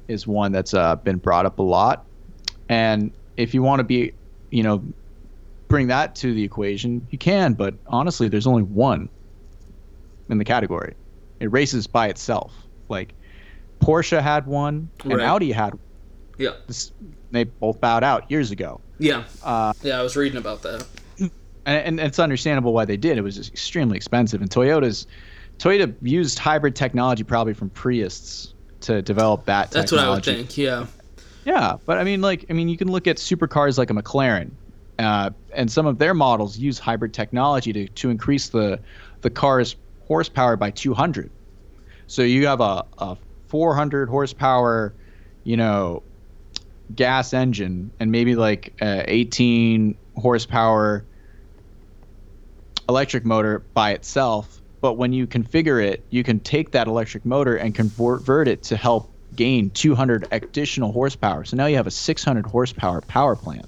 is 0.09 0.27
one 0.27 0.53
that's 0.53 0.75
uh, 0.75 0.97
been 0.97 1.17
brought 1.17 1.47
up 1.47 1.59
a 1.59 1.63
lot. 1.63 2.07
And 2.69 3.13
if 3.37 3.55
you 3.55 3.63
want 3.63 3.81
to 3.81 3.85
be, 3.85 4.13
you 4.51 4.63
know, 4.63 4.85
bring 5.69 5.89
that 5.89 6.15
to 6.17 6.33
the 6.33 6.43
equation, 6.45 7.07
you 7.11 7.19
can. 7.19 7.55
But 7.55 7.75
honestly, 7.87 8.29
there's 8.29 8.47
only 8.47 8.63
one 8.63 9.09
in 10.29 10.39
the 10.39 10.45
category. 10.45 10.95
It 11.41 11.51
races 11.53 11.87
by 11.87 12.09
itself. 12.09 12.53
Like 12.89 13.15
Porsche 13.81 14.21
had 14.23 14.47
one, 14.47 14.91
and 15.05 15.15
Right. 15.15 15.27
Audi 15.27 15.53
had. 15.53 15.75
one. 15.75 15.81
Yeah. 16.39 16.51
This, 16.67 16.93
they 17.31 17.45
both 17.45 17.81
bowed 17.81 18.05
out 18.05 18.31
years 18.31 18.51
ago. 18.51 18.81
Yeah. 18.99 19.25
Uh, 19.43 19.73
Yeah, 19.83 19.99
I 19.99 20.03
was 20.03 20.17
reading 20.17 20.39
about 20.39 20.63
that. 20.63 20.87
And, 21.67 21.99
and 21.99 22.01
it's 22.01 22.19
understandable 22.19 22.73
why 22.73 22.85
they 22.85 22.97
did. 22.97 23.19
It 23.19 23.23
was 23.23 23.37
just 23.37 23.53
extremely 23.53 23.97
expensive, 23.97 24.41
and 24.41 24.51
Toyota's 24.51 25.07
Toyota 25.59 25.95
used 26.03 26.39
hybrid 26.39 26.77
technology 26.77 27.25
probably 27.25 27.55
from 27.55 27.71
Prius 27.71 28.55
to 28.83 29.03
develop 29.03 29.47
that. 29.47 29.71
That's 29.71 29.93
what 29.93 30.01
I 30.01 30.11
would 30.11 30.25
think. 30.25 30.57
Yeah. 30.57 30.87
Yeah, 31.45 31.77
but 31.87 31.99
I 31.99 32.05
mean, 32.05 32.21
like, 32.23 32.47
I 32.51 32.55
mean, 32.55 32.69
you 32.69 32.77
can 32.77 32.91
look 32.91 33.07
at 33.07 33.19
supercars 33.19 33.79
like 33.79 33.91
a 33.91 33.93
McLaren, 33.93 34.51
uh, 34.99 35.31
and 35.55 35.71
some 35.71 35.87
of 35.87 35.99
their 35.99 36.13
models 36.13 36.59
use 36.59 36.79
hybrid 36.79 37.15
technology 37.15 37.73
to, 37.73 37.89
to 37.89 38.11
increase 38.11 38.49
the 38.49 38.81
the 39.21 39.31
car's 39.31 39.77
horsepower 40.07 40.57
by 40.57 40.71
200. 40.71 41.31
So 42.09 42.23
you 42.23 42.47
have 42.47 42.61
a, 42.61 42.85
a 42.99 43.17
400 43.49 44.09
horsepower, 44.09 44.93
you 45.45 45.57
know, 45.57 46.03
gas 46.95 47.33
engine, 47.33 47.91
and 48.01 48.11
maybe 48.11 48.35
like 48.35 48.75
a 48.81 49.05
18 49.07 49.97
horsepower 50.17 51.05
electric 52.89 53.25
motor 53.25 53.67
by 53.75 53.93
itself. 53.93 54.61
But 54.81 54.95
when 54.95 55.13
you 55.13 55.27
configure 55.27 55.85
it, 55.85 56.05
you 56.11 56.23
can 56.23 56.41
take 56.41 56.73
that 56.73 56.87
electric 56.87 57.25
motor 57.25 57.57
and 57.57 57.75
convert 57.75 58.47
it 58.47 58.63
to 58.65 58.77
help 58.77 59.11
gain 59.35 59.71
200 59.71 60.29
additional 60.31 60.93
horsepower. 60.93 61.45
So 61.45 61.57
now 61.57 61.67
you 61.67 61.77
have 61.77 61.87
a 61.87 61.91
600 61.91 62.47
horsepower 62.47 63.01
power 63.01 63.35
plant. 63.35 63.67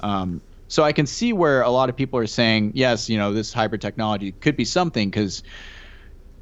Um, 0.00 0.42
so 0.68 0.82
I 0.82 0.92
can 0.92 1.06
see 1.06 1.32
where 1.32 1.62
a 1.62 1.70
lot 1.70 1.88
of 1.88 1.96
people 1.96 2.18
are 2.18 2.26
saying, 2.26 2.72
yes, 2.74 3.08
you 3.08 3.18
know, 3.18 3.32
this 3.32 3.52
hybrid 3.52 3.80
technology 3.80 4.32
could 4.32 4.56
be 4.56 4.64
something 4.64 5.08
because 5.08 5.42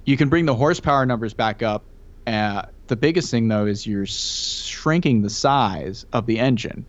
you 0.04 0.16
can 0.16 0.28
bring 0.28 0.46
the 0.46 0.54
horsepower 0.54 1.06
numbers 1.06 1.34
back 1.34 1.62
up. 1.62 1.84
Uh, 2.26 2.62
the 2.86 2.96
biggest 2.96 3.30
thing 3.30 3.48
though 3.48 3.66
is 3.66 3.86
you're 3.86 4.06
shrinking 4.06 5.22
the 5.22 5.30
size 5.30 6.04
of 6.12 6.26
the 6.26 6.38
engine. 6.38 6.86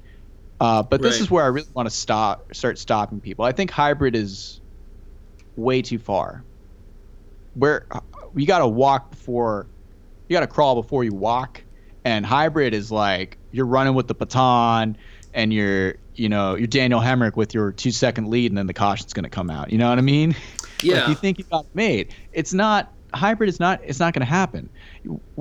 Uh, 0.59 0.81
but 0.83 1.01
this 1.01 1.15
Right. 1.15 1.21
is 1.21 1.31
where 1.31 1.43
I 1.43 1.47
really 1.47 1.67
want 1.73 1.89
to 1.89 1.95
stop, 1.95 2.53
start 2.55 2.77
stopping 2.79 3.19
people. 3.19 3.43
I 3.45 3.51
think 3.51 3.71
hybrid 3.71 4.15
is 4.15 4.61
way 5.55 5.81
too 5.81 5.99
far. 5.99 6.43
Where 7.53 7.85
you 8.35 8.45
got 8.45 8.59
to 8.59 8.67
walk 8.67 9.11
before, 9.11 9.67
you 10.27 10.35
got 10.35 10.41
to 10.41 10.47
crawl 10.47 10.75
before 10.75 11.03
you 11.03 11.13
walk, 11.13 11.63
and 12.03 12.25
hybrid 12.25 12.73
is 12.73 12.91
like 12.91 13.37
you're 13.51 13.65
running 13.65 13.93
with 13.93 14.07
the 14.07 14.13
baton, 14.15 14.97
and 15.33 15.53
you're, 15.53 15.95
you 16.15 16.27
know, 16.29 16.55
you're 16.55 16.67
Daniel 16.67 16.99
Hemric 16.99 17.35
with 17.35 17.53
your 17.53 17.71
two 17.71 17.91
second 17.91 18.27
lead, 18.29 18.51
and 18.51 18.57
then 18.57 18.67
the 18.67 18.73
caution's 18.73 19.13
going 19.13 19.23
to 19.23 19.29
come 19.29 19.49
out. 19.49 19.71
You 19.71 19.77
know 19.77 19.89
what 19.89 19.97
I 19.97 20.01
mean? 20.01 20.35
Yeah. 20.81 20.95
Like 20.99 21.07
you 21.09 21.15
think 21.15 21.37
you 21.39 21.45
got 21.51 21.65
made. 21.73 22.13
It's 22.33 22.53
not 22.53 22.91
hybrid 23.13 23.49
is 23.49 23.59
not 23.59 23.79
it's 23.83 23.99
not 23.99 24.13
going 24.13 24.21
to 24.21 24.25
happen. 24.31 24.69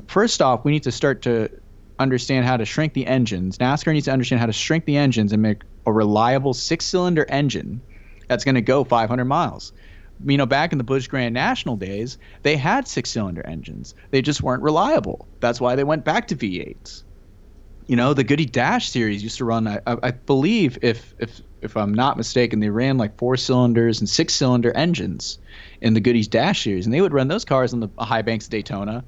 First 0.06 0.40
off, 0.40 0.64
we 0.64 0.70
need 0.70 0.84
to 0.84 0.92
start 0.92 1.22
to 1.22 1.50
understand 1.99 2.47
how 2.47 2.57
to 2.57 2.64
shrink 2.64 2.92
the 2.92 3.07
engines. 3.07 3.59
NASCAR 3.59 3.92
needs 3.92 4.07
to 4.07 4.12
understand 4.12 4.40
how 4.40 4.47
to 4.47 4.53
shrink 4.53 4.84
the 4.84 4.97
engines 4.97 5.32
and 5.32 5.42
make 5.42 5.62
a 5.86 5.92
reliable 5.92 6.55
six-cylinder 6.55 7.26
engine 7.28 7.80
that's 8.28 8.45
going 8.45 8.55
to 8.55 8.61
go 8.61 8.84
500 8.84 9.24
miles. 9.24 9.72
You 10.24 10.36
know, 10.38 10.47
back 10.47 10.72
in 10.72 10.78
the 10.78 10.84
Busch 10.84 11.09
Grand 11.09 11.34
National 11.34 11.76
days, 11.76 12.18
they 12.42 12.57
had 12.57 12.88
six-cylinder 12.88 13.45
engines. 13.47 13.95
They 14.11 14.22
just 14.22 14.42
weren't 14.42 14.62
reliable. 14.62 15.28
That's 15.40 15.61
why 15.61 15.76
they 15.76 15.84
went 15.84 16.05
back 16.05 16.28
to 16.28 16.36
V8s. 16.36 17.03
You 17.86 17.97
know, 17.97 18.14
the 18.14 18.24
Goody 18.24 18.47
Dash 18.47 18.88
series 18.88 19.22
used 19.22 19.38
to 19.38 19.45
run. 19.45 19.68
I, 19.68 19.80
I 19.86 20.12
believe, 20.12 20.78
if 20.80 21.14
if 21.18 21.42
if 21.61 21.76
I'm 21.76 21.92
not 21.92 22.16
mistaken, 22.16 22.61
they 22.61 22.70
ran 22.70 22.97
like 22.97 23.18
four 23.18 23.36
cylinders 23.36 24.01
and 24.01 24.09
six 24.09 24.32
cylinder 24.32 24.72
engines 24.74 25.38
in 25.82 25.92
the 25.92 26.01
Goody's 26.01 26.28
Dash 26.28 26.64
series, 26.64 26.86
and 26.86 26.95
they 26.95 27.03
would 27.03 27.12
run 27.12 27.28
those 27.28 27.45
cars 27.45 27.74
on 27.74 27.80
the 27.80 27.88
high 27.99 28.22
banks 28.22 28.47
of 28.47 28.53
Daytona. 28.53 29.05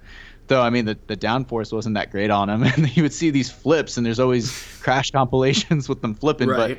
Though 0.49 0.62
I 0.62 0.70
mean, 0.70 0.84
the 0.84 0.99
the 1.07 1.16
downforce 1.16 1.72
wasn't 1.72 1.94
that 1.94 2.11
great 2.11 2.30
on 2.30 2.49
them, 2.49 2.62
and 2.76 2.97
you 2.97 3.03
would 3.03 3.12
see 3.12 3.30
these 3.30 3.51
flips, 3.51 3.97
and 3.97 4.07
there's 4.07 4.20
always 4.20 4.51
crash 4.80 5.11
compilations 5.12 5.88
with 5.88 6.03
them 6.03 6.14
flipping. 6.14 6.49
Right. 6.49 6.78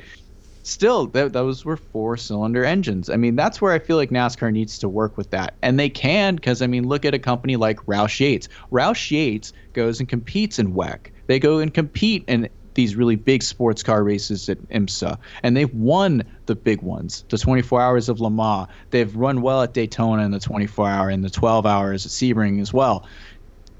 still, 0.62 1.06
th- 1.08 1.32
those 1.32 1.64
were 1.64 1.76
four 1.76 2.16
cylinder 2.16 2.64
engines. 2.64 3.10
I 3.10 3.16
mean, 3.16 3.36
that's 3.36 3.60
where 3.60 3.72
I 3.72 3.78
feel 3.78 3.96
like 3.96 4.10
NASCAR 4.10 4.52
needs 4.52 4.78
to 4.78 4.88
work 4.88 5.16
with 5.16 5.30
that, 5.30 5.54
and 5.62 5.78
they 5.78 5.88
can 5.88 6.36
because 6.36 6.62
I 6.62 6.66
mean, 6.66 6.86
look 6.86 7.04
at 7.04 7.14
a 7.14 7.18
company 7.18 7.56
like 7.56 7.78
Roush 7.86 8.20
Yates. 8.20 8.48
Roush 8.70 9.10
Yates 9.10 9.52
goes 9.72 10.00
and 10.00 10.08
competes 10.08 10.58
in 10.58 10.74
WEC. 10.74 11.10
They 11.26 11.38
go 11.38 11.58
and 11.58 11.72
compete 11.72 12.24
in 12.26 12.48
these 12.78 12.94
really 12.94 13.16
big 13.16 13.42
sports 13.42 13.82
car 13.82 14.04
races 14.04 14.48
at 14.48 14.56
IMSA, 14.68 15.18
and 15.42 15.56
they've 15.56 15.74
won 15.74 16.22
the 16.46 16.54
big 16.54 16.80
ones, 16.80 17.24
the 17.28 17.36
24 17.36 17.80
Hours 17.80 18.08
of 18.08 18.20
Le 18.20 18.30
Mans. 18.30 18.68
They've 18.90 19.14
run 19.16 19.42
well 19.42 19.62
at 19.62 19.74
Daytona 19.74 20.22
in 20.24 20.30
the 20.30 20.38
24 20.38 20.88
hour 20.88 21.08
and 21.08 21.24
the 21.24 21.28
12 21.28 21.66
hours 21.66 22.06
at 22.06 22.12
Sebring 22.12 22.60
as 22.60 22.72
well. 22.72 23.04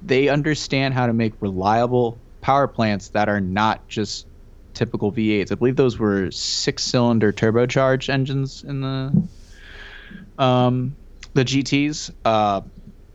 They 0.02 0.28
understand 0.28 0.94
how 0.94 1.06
to 1.06 1.12
make 1.12 1.32
reliable 1.40 2.18
power 2.40 2.68
plants 2.68 3.08
that 3.08 3.28
are 3.28 3.40
not 3.40 3.86
just 3.88 4.26
typical 4.74 5.12
V8s. 5.12 5.50
I 5.50 5.56
believe 5.56 5.76
those 5.76 5.98
were 5.98 6.30
six-cylinder 6.30 7.32
turbocharged 7.32 8.08
engines 8.08 8.64
in 8.64 8.80
the 8.80 10.42
um, 10.42 10.96
the 11.34 11.44
GTS. 11.44 12.12
Uh, 12.24 12.62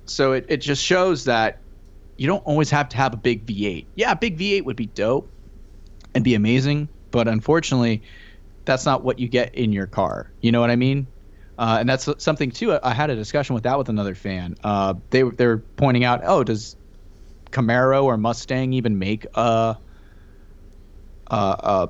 so 0.06 0.34
it, 0.34 0.46
it 0.50 0.58
just 0.58 0.84
shows 0.84 1.26
that 1.26 1.60
you 2.18 2.28
don't 2.28 2.46
always 2.46 2.70
have 2.70 2.90
to 2.90 2.98
have 2.98 3.14
a 3.14 3.18
big 3.18 3.46
V8. 3.46 3.86
Yeah, 3.96 4.12
a 4.12 4.16
big 4.16 4.38
V8 4.38 4.64
would 4.66 4.76
be 4.76 4.88
dope 4.88 5.30
and 6.14 6.24
be 6.24 6.36
amazing, 6.36 6.90
but 7.12 7.28
unfortunately, 7.28 8.04
that's 8.66 8.86
not 8.86 9.04
what 9.04 9.20
you 9.20 9.28
get 9.28 9.56
in 9.56 9.72
your 9.72 9.88
car. 9.88 10.32
You 10.42 10.52
know 10.52 10.62
what 10.62 10.70
I 10.70 10.76
mean? 10.76 11.08
Uh, 11.64 11.78
and 11.80 11.88
that's 11.88 12.10
something 12.18 12.52
too. 12.52 12.78
I 12.84 12.94
had 12.94 13.10
a 13.10 13.16
discussion 13.16 13.54
with 13.54 13.64
that 13.64 13.78
with 13.78 13.88
another 13.88 14.16
fan. 14.16 14.56
Uh, 14.66 14.96
they 15.12 15.24
they 15.24 15.48
were 15.48 15.64
pointing 15.78 16.04
out, 16.04 16.20
oh, 16.26 16.44
does 16.44 16.76
Camaro 17.52 18.04
or 18.04 18.18
Mustang 18.18 18.74
even 18.74 19.00
make 19.00 19.26
a, 19.36 19.78
a, 21.28 21.36
a 21.38 21.88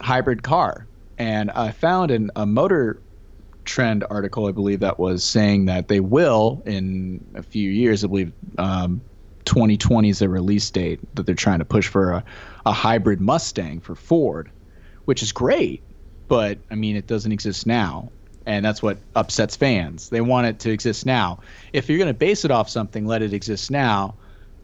hybrid 0.00 0.44
car? 0.44 0.86
And 1.18 1.50
I 1.50 1.72
found 1.72 2.12
in 2.12 2.30
a 2.36 2.46
motor 2.46 3.02
trend 3.64 4.04
article, 4.10 4.46
I 4.46 4.52
believe 4.52 4.78
that 4.78 5.00
was 5.00 5.24
saying 5.24 5.64
that 5.64 5.88
they 5.88 5.98
will 5.98 6.62
in 6.64 7.26
a 7.34 7.42
few 7.42 7.68
years. 7.68 8.04
I 8.04 8.06
believe 8.06 8.32
um, 8.58 9.02
2020 9.46 10.08
is 10.08 10.20
the 10.20 10.28
release 10.28 10.70
date 10.70 11.00
that 11.14 11.26
they're 11.26 11.34
trying 11.34 11.58
to 11.58 11.64
push 11.64 11.88
for 11.88 12.12
a, 12.12 12.24
a 12.64 12.70
hybrid 12.72 13.20
Mustang 13.20 13.80
for 13.80 13.96
Ford, 13.96 14.52
which 15.06 15.20
is 15.20 15.32
great. 15.32 15.82
But 16.28 16.60
I 16.70 16.76
mean, 16.76 16.94
it 16.94 17.08
doesn't 17.08 17.32
exist 17.32 17.66
now. 17.66 18.12
And 18.46 18.64
that's 18.64 18.82
what 18.82 18.98
upsets 19.16 19.56
fans. 19.56 20.08
They 20.08 20.20
want 20.20 20.46
it 20.46 20.58
to 20.60 20.70
exist 20.70 21.04
now. 21.04 21.40
If 21.72 21.88
you're 21.88 21.98
going 21.98 22.06
to 22.08 22.14
base 22.14 22.44
it 22.44 22.50
off 22.52 22.70
something, 22.70 23.04
let 23.06 23.20
it 23.22 23.32
exist 23.32 23.70
now. 23.70 24.14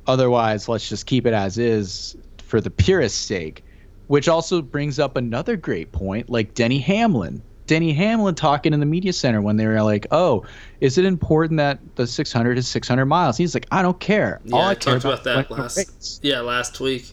Otherwise, 0.06 0.68
let's 0.68 0.88
just 0.88 1.06
keep 1.06 1.26
it 1.26 1.34
as 1.34 1.59
is 1.59 2.16
for 2.44 2.60
the 2.60 2.70
purist's 2.70 3.18
sake. 3.20 3.64
Which 4.09 4.28
also 4.28 4.62
brings 4.62 4.98
up 4.98 5.16
another 5.16 5.56
great 5.56 5.90
point, 5.92 6.28
like 6.28 6.54
Denny 6.54 6.78
Hamlin. 6.78 7.42
Denny 7.66 7.92
Hamlin 7.92 8.34
talking 8.34 8.74
in 8.74 8.80
the 8.80 8.86
media 8.86 9.12
center 9.12 9.40
when 9.40 9.56
they 9.56 9.66
were 9.66 9.82
like, 9.82 10.06
"Oh, 10.10 10.44
is 10.80 10.98
it 10.98 11.04
important 11.04 11.59
that 11.59 11.78
the 11.96 12.06
600 12.06 12.59
is 12.59 12.68
600 12.68 13.06
miles?" 13.06 13.36
He's 13.38 13.54
like, 13.54 13.66
"I 13.70 13.80
don't 13.80 13.98
care. 14.00 14.40
Yeah, 14.44 14.56
All 14.56 14.62
I, 14.62 14.70
I 14.70 14.74
care 14.74 14.98
talked 14.98 15.04
about 15.04 15.24
that 15.24 15.50
last. 15.50 15.76
race." 15.78 16.20
Yeah, 16.22 16.40
last 16.40 16.78
week. 16.80 17.12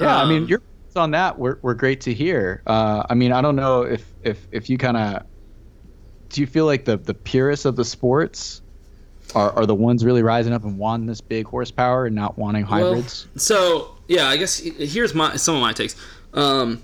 Yeah, 0.00 0.20
I 0.20 0.28
mean, 0.28 0.42
Um, 0.42 0.48
your 0.48 0.58
thoughts 0.58 0.96
on 0.96 1.10
that 1.12 1.38
were, 1.38 1.58
were 1.62 1.74
great 1.74 2.00
to 2.02 2.12
hear. 2.12 2.60
Uh, 2.66 3.04
I 3.08 3.14
mean, 3.14 3.32
I 3.32 3.40
don't 3.40 3.56
know 3.56 3.82
if 3.82 4.04
if 4.22 4.46
if 4.52 4.68
you 4.68 4.76
kind 4.76 4.96
of 4.96 5.22
do 6.28 6.40
you 6.40 6.46
feel 6.46 6.66
like 6.66 6.84
the 6.84 6.96
the 6.96 7.14
purists 7.14 7.64
of 7.64 7.76
the 7.76 7.84
sports 7.84 8.62
are, 9.34 9.50
are 9.52 9.66
the 9.66 9.74
ones 9.74 10.04
really 10.04 10.22
rising 10.22 10.52
up 10.52 10.64
and 10.64 10.78
wanting 10.78 11.06
this 11.06 11.20
big 11.20 11.46
horsepower 11.46 12.06
and 12.06 12.14
not 12.14 12.38
wanting 12.38 12.64
hybrids? 12.64 13.26
Well, 13.26 13.40
so 13.40 13.90
yeah, 14.08 14.28
I 14.28 14.36
guess 14.36 14.58
here's 14.58 15.14
my 15.14 15.36
some 15.36 15.54
of 15.56 15.60
my 15.60 15.72
takes. 15.72 15.96
Um, 16.34 16.82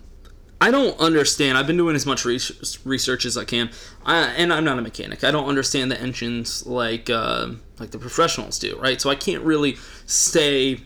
I 0.60 0.70
don't 0.70 0.98
understand. 1.00 1.58
I've 1.58 1.66
been 1.66 1.76
doing 1.76 1.96
as 1.96 2.06
much 2.06 2.24
research, 2.24 2.78
research 2.84 3.24
as 3.24 3.36
I 3.36 3.44
can, 3.44 3.70
I, 4.06 4.26
and 4.36 4.52
I'm 4.52 4.64
not 4.64 4.78
a 4.78 4.82
mechanic. 4.82 5.24
I 5.24 5.32
don't 5.32 5.48
understand 5.48 5.90
the 5.90 6.00
engines 6.00 6.64
like 6.66 7.10
uh, 7.10 7.48
like 7.80 7.90
the 7.90 7.98
professionals 7.98 8.58
do, 8.58 8.78
right? 8.78 9.00
So 9.00 9.10
I 9.10 9.16
can't 9.16 9.42
really 9.42 9.76
say 10.06 10.80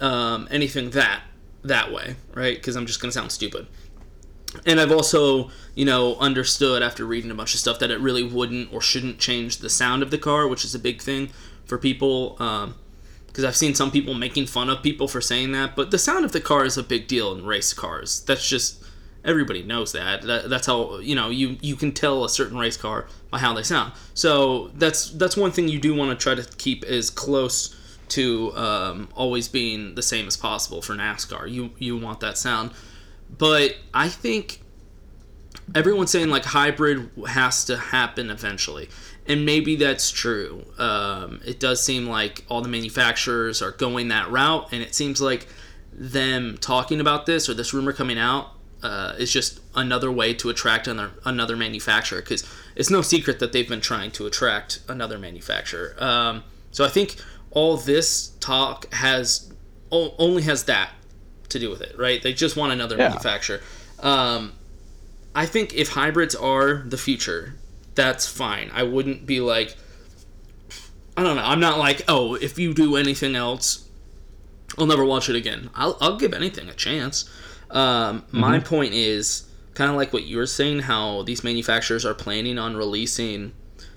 um, 0.00 0.46
anything 0.50 0.90
that 0.90 1.22
that 1.64 1.92
way, 1.92 2.16
right? 2.34 2.56
Because 2.56 2.76
I'm 2.76 2.86
just 2.86 3.00
gonna 3.00 3.12
sound 3.12 3.32
stupid. 3.32 3.66
And 4.64 4.80
I've 4.80 4.92
also, 4.92 5.50
you 5.74 5.84
know, 5.84 6.16
understood 6.16 6.82
after 6.82 7.04
reading 7.04 7.30
a 7.30 7.34
bunch 7.34 7.54
of 7.54 7.60
stuff 7.60 7.78
that 7.80 7.90
it 7.90 8.00
really 8.00 8.22
wouldn't 8.22 8.72
or 8.72 8.80
shouldn't 8.80 9.18
change 9.18 9.58
the 9.58 9.68
sound 9.68 10.02
of 10.02 10.10
the 10.10 10.18
car, 10.18 10.48
which 10.48 10.64
is 10.64 10.74
a 10.74 10.78
big 10.78 11.02
thing 11.02 11.30
for 11.64 11.78
people. 11.78 12.36
Um, 12.38 12.74
because 13.26 13.44
I've 13.44 13.56
seen 13.56 13.74
some 13.74 13.92
people 13.92 14.14
making 14.14 14.46
fun 14.46 14.68
of 14.68 14.82
people 14.82 15.06
for 15.06 15.20
saying 15.20 15.52
that, 15.52 15.76
but 15.76 15.92
the 15.92 15.98
sound 15.98 16.24
of 16.24 16.32
the 16.32 16.40
car 16.40 16.64
is 16.64 16.76
a 16.76 16.82
big 16.82 17.06
deal 17.06 17.32
in 17.32 17.46
race 17.46 17.72
cars. 17.72 18.24
That's 18.24 18.48
just 18.48 18.82
everybody 19.24 19.62
knows 19.62 19.92
that. 19.92 20.22
that. 20.22 20.50
That's 20.50 20.66
how 20.66 20.98
you 20.98 21.14
know 21.14 21.28
you 21.28 21.56
you 21.60 21.76
can 21.76 21.92
tell 21.92 22.24
a 22.24 22.28
certain 22.28 22.58
race 22.58 22.76
car 22.76 23.06
by 23.30 23.38
how 23.38 23.52
they 23.52 23.62
sound. 23.62 23.92
So 24.14 24.68
that's 24.74 25.10
that's 25.10 25.36
one 25.36 25.52
thing 25.52 25.68
you 25.68 25.78
do 25.78 25.94
want 25.94 26.18
to 26.18 26.20
try 26.20 26.34
to 26.34 26.56
keep 26.56 26.82
as 26.84 27.10
close 27.10 27.76
to 28.08 28.56
um, 28.56 29.08
always 29.14 29.48
being 29.48 29.94
the 29.94 30.02
same 30.02 30.26
as 30.26 30.36
possible 30.36 30.82
for 30.82 30.94
NASCAR. 30.94 31.50
You 31.50 31.70
you 31.78 31.96
want 31.96 32.20
that 32.20 32.38
sound, 32.38 32.72
but 33.36 33.76
I 33.92 34.08
think 34.08 34.60
everyone's 35.74 36.10
saying 36.10 36.28
like 36.28 36.44
hybrid 36.44 37.10
has 37.28 37.64
to 37.66 37.76
happen 37.76 38.30
eventually. 38.30 38.88
And 39.26 39.44
maybe 39.44 39.76
that's 39.76 40.10
true. 40.10 40.64
Um, 40.78 41.40
it 41.44 41.60
does 41.60 41.82
seem 41.82 42.06
like 42.06 42.44
all 42.48 42.62
the 42.62 42.68
manufacturers 42.68 43.60
are 43.60 43.72
going 43.72 44.08
that 44.08 44.30
route, 44.30 44.72
and 44.72 44.82
it 44.82 44.94
seems 44.94 45.20
like 45.20 45.46
them 45.92 46.56
talking 46.58 46.98
about 47.00 47.26
this 47.26 47.48
or 47.48 47.54
this 47.54 47.74
rumor 47.74 47.92
coming 47.92 48.18
out 48.18 48.52
uh, 48.82 49.14
is 49.18 49.32
just 49.32 49.60
another 49.74 50.10
way 50.10 50.32
to 50.32 50.48
attract 50.48 50.86
another 50.86 51.12
another 51.24 51.56
manufacturer 51.56 52.20
because 52.20 52.48
it's 52.76 52.90
no 52.90 53.02
secret 53.02 53.38
that 53.40 53.52
they've 53.52 53.68
been 53.68 53.80
trying 53.80 54.10
to 54.12 54.26
attract 54.26 54.80
another 54.88 55.18
manufacturer. 55.18 55.94
Um, 55.98 56.44
so 56.70 56.84
I 56.84 56.88
think 56.88 57.16
all 57.50 57.76
this 57.76 58.28
talk 58.40 58.92
has 58.94 59.52
only 59.90 60.42
has 60.42 60.64
that 60.64 60.90
to 61.50 61.58
do 61.58 61.70
with 61.70 61.80
it, 61.80 61.96
right? 61.98 62.22
They 62.22 62.32
just 62.32 62.56
want 62.56 62.72
another 62.72 62.96
Yeah. 62.96 63.08
manufacturer. 63.08 63.60
Um, 64.00 64.52
I 65.34 65.46
think 65.46 65.74
if 65.74 65.90
hybrids 65.90 66.34
are 66.34 66.82
the 66.86 66.98
future, 66.98 67.54
that's 67.94 68.26
fine. 68.26 68.70
I 68.74 68.82
wouldn't 68.82 69.26
be 69.26 69.40
like, 69.40 69.76
I 71.16 71.22
don't 71.22 71.36
know. 71.36 71.42
I'm 71.44 71.60
not 71.60 71.78
like, 71.78 72.02
oh, 72.08 72.34
if 72.34 72.58
you 72.58 72.72
do 72.74 72.96
anything 72.96 73.34
else, 73.34 73.86
I'll 74.78 74.86
never 74.86 75.04
watch 75.04 75.28
it 75.28 75.36
again. 75.36 75.70
I'll, 75.74 75.96
I'll 76.00 76.16
give 76.16 76.32
anything 76.32 76.68
a 76.68 76.74
chance. 76.74 77.28
Um, 77.70 78.24
My 78.30 78.58
Mhm. 78.58 78.64
point 78.64 78.94
is 78.94 79.44
kind 79.74 79.90
of 79.90 79.96
like 79.96 80.12
what 80.12 80.24
you 80.24 80.36
were 80.36 80.46
saying, 80.46 80.80
how 80.80 81.22
these 81.22 81.42
manufacturers 81.44 82.04
are 82.04 82.14
planning 82.14 82.58
on 82.58 82.76
releasing 82.76 83.52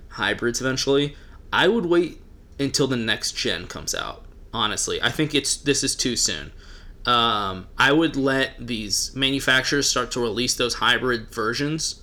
hybrids 0.09 0.59
eventually. 0.61 1.15
I 1.53 1.67
would 1.67 1.85
wait 1.85 2.19
until 2.59 2.87
the 2.87 2.97
next 2.97 3.35
gen 3.35 3.67
comes 3.67 3.93
out. 3.95 4.25
Honestly, 4.53 5.01
I 5.01 5.09
think 5.11 5.33
it's 5.33 5.55
this 5.55 5.83
is 5.83 5.95
too 5.95 6.15
soon. 6.15 6.51
Um, 7.05 7.67
I 7.77 7.91
would 7.91 8.15
let 8.15 8.51
these 8.59 9.11
manufacturers 9.15 9.89
start 9.89 10.11
to 10.11 10.19
release 10.19 10.53
those 10.53 10.75
hybrid 10.75 11.33
versions, 11.33 12.01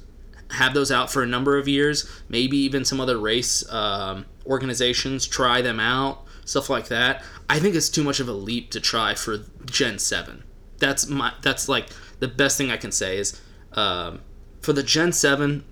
have 0.51 0.75
those 0.75 0.91
out 0.91 1.11
for 1.12 1.23
a 1.23 1.27
number 1.27 1.57
of 1.57 1.69
years. 1.69 2.11
Maybe 2.29 2.57
even 2.59 2.85
some 2.85 3.01
other 3.01 3.19
race 3.19 3.69
um, 3.73 4.27
organizations 4.47 5.27
try 5.27 5.62
them 5.62 5.79
out, 5.79 6.25
stuff 6.45 6.69
like 6.69 6.89
that. 6.89 7.23
I 7.49 7.61
think 7.61 7.75
it's 7.77 7.89
too 7.89 8.03
much 8.03 8.19
of 8.19 8.29
a 8.29 8.33
leap 8.33 8.70
to 8.73 8.81
try 8.81 9.15
for 9.15 9.39
Gen 9.66 9.99
Seven. 9.99 10.43
That's 10.79 11.07
my 11.09 11.33
that's 11.43 11.69
like 11.69 11.89
the 12.19 12.29
best 12.29 12.59
thing 12.59 12.70
I 12.70 12.77
can 12.77 12.93
say 12.93 13.19
is 13.19 13.41
um, 13.73 14.20
for 14.61 14.73
the 14.73 14.83
Gen 14.83 15.12
Seven. 15.12 15.65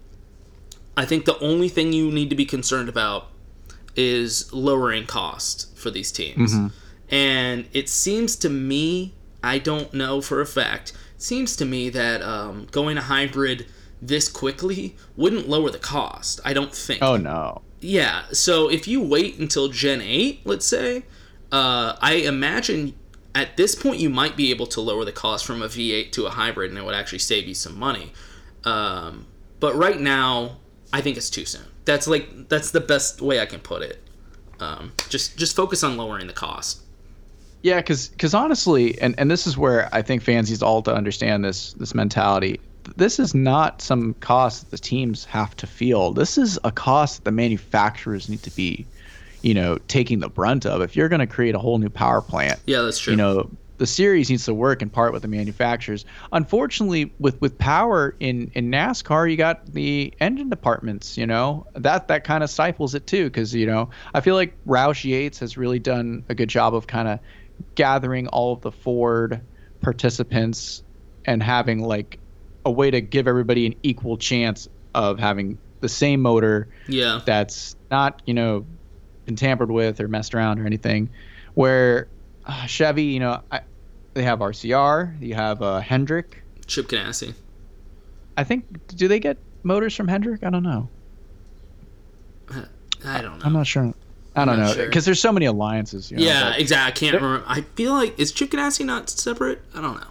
I 0.97 1.05
think 1.05 1.25
the 1.27 1.39
only 1.41 1.69
thing 1.69 1.93
you 1.93 2.11
need 2.11 2.31
to 2.31 2.37
be 2.37 2.47
concerned 2.47 2.89
about 2.89 3.29
is 3.97 4.53
lowering 4.53 5.07
cost 5.07 5.77
for 5.77 5.91
these 5.91 6.11
teams. 6.13 6.55
Mhm. 6.55 6.73
And 7.09 7.67
it 7.73 7.89
seems 7.89 8.35
to 8.37 8.49
me, 8.49 9.15
I 9.43 9.59
don't 9.59 9.93
know 9.95 10.21
for 10.21 10.41
a 10.41 10.47
fact, 10.47 10.91
it 11.15 11.23
seems 11.23 11.57
to 11.57 11.65
me 11.65 11.89
that 11.91 12.23
um, 12.23 12.67
going 12.71 12.99
a 12.99 13.03
hybrid 13.03 13.67
this 14.01 14.29
quickly 14.29 14.97
wouldn't 15.17 15.49
lower 15.49 15.71
the 15.71 15.79
cost. 15.79 16.41
I 16.45 16.53
don't 16.53 16.75
think. 16.75 17.03
Oh 17.03 17.17
no. 17.17 17.63
Yeah, 17.81 18.25
so 18.33 18.71
if 18.71 18.89
you 18.89 19.03
wait 19.03 19.39
until 19.39 19.69
Gen 19.69 20.01
8, 20.01 20.41
let's 20.45 20.67
say, 20.67 21.05
uh, 21.53 21.97
I 22.01 22.15
imagine 22.15 22.95
at 23.35 23.57
this 23.57 23.75
point 23.75 24.01
you 24.01 24.09
might 24.09 24.35
be 24.37 24.51
able 24.51 24.67
to 24.69 24.81
lower 24.81 25.05
the 25.05 25.13
cost 25.13 25.45
from 25.45 25.61
a 25.61 25.67
V8 25.67 26.11
to 26.13 26.27
a 26.27 26.31
hybrid 26.31 26.71
and 26.71 26.79
it 26.79 26.85
would 26.85 26.95
actually 26.95 27.19
save 27.19 27.47
you 27.47 27.55
some 27.55 27.79
money. 27.79 28.13
Um, 28.65 29.27
but 29.61 29.75
right 29.77 30.01
now, 30.01 30.57
I 30.93 31.01
think 31.03 31.17
it's 31.17 31.31
too 31.31 31.45
soon. 31.45 31.67
That's 31.85 32.07
like 32.07 32.49
that's 32.49 32.71
the 32.71 32.81
best 32.81 33.21
way 33.21 33.41
I 33.41 33.47
can 33.47 33.61
put 33.61 33.83
it. 33.83 34.03
Um, 34.59 34.93
just 35.09 35.37
just 35.37 35.55
focus 35.55 35.85
on 35.85 35.97
lowering 35.97 36.27
the 36.27 36.33
cost. 36.33 36.83
Yeah, 37.67 37.79
because 37.81 38.33
honestly, 38.33 38.97
and, 39.01 39.19
and 39.19 39.29
this 39.29 39.45
is 39.45 39.59
where 39.59 39.89
I 39.93 40.01
think 40.01 40.23
fans 40.23 40.53
need 40.53 40.63
all 40.63 40.83
to 40.83 40.95
understand 40.95 41.45
this 41.45 41.73
this 41.73 41.97
mentality. 41.97 42.61
This 42.97 43.19
is 43.19 43.35
not 43.35 43.83
some 43.83 44.15
cost 44.21 44.61
that 44.61 44.71
the 44.71 44.79
teams 44.79 45.25
have 45.25 45.57
to 45.57 45.67
feel. 45.67 46.13
This 46.13 46.39
is 46.39 46.61
a 46.63 46.71
cost 46.71 47.17
that 47.17 47.25
the 47.25 47.33
manufacturers 47.33 48.29
need 48.29 48.45
to 48.45 48.51
be, 48.55 48.87
you 49.43 49.53
know, 49.53 49.79
taking 49.89 50.21
the 50.21 50.29
brunt 50.29 50.65
of. 50.65 50.81
If 50.81 50.95
you're 50.95 51.09
going 51.09 51.19
to 51.19 51.27
create 51.27 51.57
a 51.57 51.59
whole 51.59 51.79
new 51.79 51.89
power 51.91 52.21
plant, 52.23 52.61
Yeah, 52.67 52.83
that's 52.83 53.01
true. 53.01 53.15
you 53.15 53.17
know, 53.17 53.51
the 53.79 53.87
series 53.89 54.31
needs 54.31 54.45
to 54.45 54.55
work 54.55 54.81
in 54.81 54.89
part 54.89 55.13
with 55.13 55.23
the 55.23 55.29
manufacturers. 55.29 56.05
Unfortunately, 56.31 57.13
with 57.19 57.41
with 57.41 57.59
power 57.59 58.15
in 58.21 58.49
in 58.55 58.71
NASCAR, 58.71 59.29
you 59.29 59.37
got 59.37 59.67
the 59.67 60.15
engine 60.21 60.51
departments. 60.51 61.19
You 61.19 61.27
know 61.27 61.67
that 61.75 62.07
that 62.07 62.23
kind 62.23 62.45
of 62.45 62.49
stifles 62.51 62.95
it 62.95 63.09
too, 63.09 63.25
because 63.25 63.53
you 63.53 63.67
know 63.67 63.91
I 64.15 64.21
feel 64.21 64.37
like 64.37 64.55
Roush 64.69 65.03
Yates 65.03 65.41
has 65.41 65.57
really 65.57 65.81
done 65.81 66.23
a 66.29 66.35
good 66.37 66.49
job 66.49 66.73
of 66.77 66.87
kind 66.87 67.09
of 67.09 67.19
gathering 67.75 68.27
all 68.29 68.53
of 68.53 68.61
the 68.63 68.73
Ford 68.73 69.41
participants 69.81 70.83
and 71.25 71.43
having 71.43 71.83
like 71.83 72.19
a 72.65 72.71
way 72.71 72.91
to 72.91 73.01
give 73.01 73.29
everybody 73.29 73.67
an 73.67 73.75
equal 73.83 74.17
chance 74.17 74.69
of 74.95 75.19
having 75.19 75.59
the 75.81 75.89
same 75.89 76.21
motor 76.23 76.69
Yeah. 76.89 77.21
that's 77.25 77.77
not 77.91 78.23
you 78.27 78.35
know 78.35 78.65
been 79.27 79.37
tampered 79.37 79.71
with 79.71 80.01
or 80.01 80.09
messed 80.09 80.35
around 80.35 80.59
or 80.59 80.67
anything 80.67 81.11
where 81.55 82.09
uh, 82.47 82.67
chevy 82.67 83.05
you 83.05 83.21
know 83.21 83.43
I, 83.53 83.61
they 84.15 84.23
have 84.23 84.39
rcr 84.39 85.21
you 85.21 85.35
have 85.35 85.61
uh, 85.63 85.81
hendrick 85.81 86.43
Chip 86.67 86.89
Ganassi. 86.89 87.35
i 88.37 88.43
think 88.45 88.65
do 88.97 89.07
they 89.09 89.21
get 89.21 89.37
motors 89.63 89.95
from 89.95 90.09
hendrick 90.09 90.43
i 90.45 90.51
don't 90.51 90.63
know 90.63 90.89
I 93.05 93.21
don't 93.21 93.39
know. 93.39 93.45
i'm 93.45 93.53
not 93.53 93.67
sure 93.67 93.93
i 94.37 94.45
don't 94.45 94.59
not 94.59 94.67
know 94.67 94.73
sure. 94.75 94.87
because 94.87 95.05
there's 95.05 95.21
so 95.21 95.33
many 95.33 95.47
alliances 95.47 96.11
you 96.11 96.17
know, 96.19 96.23
yeah, 96.25 96.51
but- 96.51 96.61
exactly. 96.61 97.09
I 97.09 97.11
can't 97.11 97.23
remember. 97.23 97.45
I 97.49 97.61
feel 97.75 97.93
like 97.93 98.19
is 98.19 98.33
Chip 98.33 98.51
Ganassi 98.51 98.85
not 98.85 99.09
separate? 99.11 99.61
I 99.75 99.81
don't 99.81 99.97
know. 100.01 100.07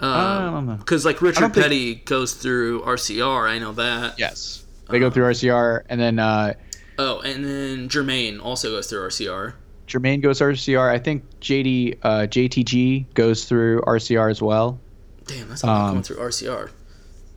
I 0.00 0.50
don't 0.50 0.66
know. 0.66 0.76
Because 0.76 1.04
like 1.04 1.20
Richard 1.20 1.40
don't 1.40 1.54
think- 1.54 1.64
Petty 1.64 1.94
goes 1.96 2.32
through 2.34 2.82
RCR. 2.82 3.48
I 3.48 3.58
know 3.58 3.72
that. 3.72 4.18
yes 4.18 4.64
they 4.88 4.98
go 4.98 5.08
through 5.08 5.24
rcr 5.24 5.82
and 5.88 6.00
then 6.00 6.18
uh 6.18 6.54
Oh, 6.98 7.20
and 7.20 7.44
then 7.44 7.88
Germain 7.88 8.40
also 8.40 8.70
goes 8.70 8.88
through 8.90 9.06
RCR. 9.08 9.54
Germain 9.86 10.20
goes 10.20 10.40
RCR. 10.40 10.90
I 10.90 10.98
think 10.98 11.24
JD 11.40 11.98
uh, 12.02 12.08
JTG 12.26 13.06
goes 13.14 13.46
through 13.46 13.80
RCR 13.82 14.30
as 14.30 14.42
well. 14.42 14.78
Damn, 15.26 15.48
that's 15.48 15.62
a 15.62 15.66
lot 15.66 15.80
Um, 15.86 15.90
going 15.92 16.02
through 16.02 16.16
RCR. 16.16 16.70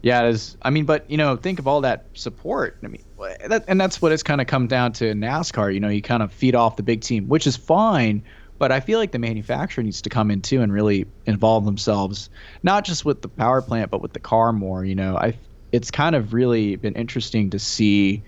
Yeah, 0.04 0.24
it 0.26 0.30
is. 0.32 0.58
I 0.62 0.70
mean, 0.70 0.86
but 0.86 1.10
you 1.10 1.18
know, 1.18 1.38
think 1.38 1.60
of 1.60 1.68
all 1.68 1.82
that 1.82 2.10
support. 2.14 2.78
I 2.84 2.88
mean, 2.88 3.04
that, 3.48 3.64
and 3.70 3.80
that's 3.80 4.02
what 4.02 4.12
it's 4.12 4.22
kind 4.22 4.42
of 4.42 4.48
come 4.48 4.68
down 4.68 4.92
to 4.94 5.08
in 5.08 5.20
NASCAR. 5.20 5.74
You 5.74 5.80
know, 5.80 5.88
you 5.88 6.02
kind 6.02 6.22
of 6.22 6.32
feed 6.32 6.56
off 6.56 6.76
the 6.76 6.84
big 6.84 7.02
team, 7.02 7.28
which 7.30 7.48
is 7.48 7.56
fine. 7.56 8.24
But 8.60 8.72
I 8.72 8.82
feel 8.82 9.00
like 9.00 9.12
the 9.14 9.20
manufacturer 9.20 9.84
needs 9.84 10.02
to 10.04 10.10
come 10.10 10.30
in 10.30 10.42
too 10.42 10.62
and 10.62 10.72
really 10.72 11.06
involve 11.26 11.66
themselves, 11.66 12.30
not 12.64 12.86
just 12.86 13.04
with 13.06 13.22
the 13.22 13.30
power 13.30 13.62
plant, 13.62 13.92
but 13.92 14.02
with 14.02 14.14
the 14.14 14.20
car 14.20 14.54
more. 14.54 14.86
You 14.86 14.96
know, 14.96 15.18
I 15.18 15.40
it's 15.72 15.90
kind 15.90 16.16
of 16.16 16.34
really 16.34 16.76
been 16.76 16.94
interesting 16.96 17.50
to 17.52 17.60
see 17.60 18.24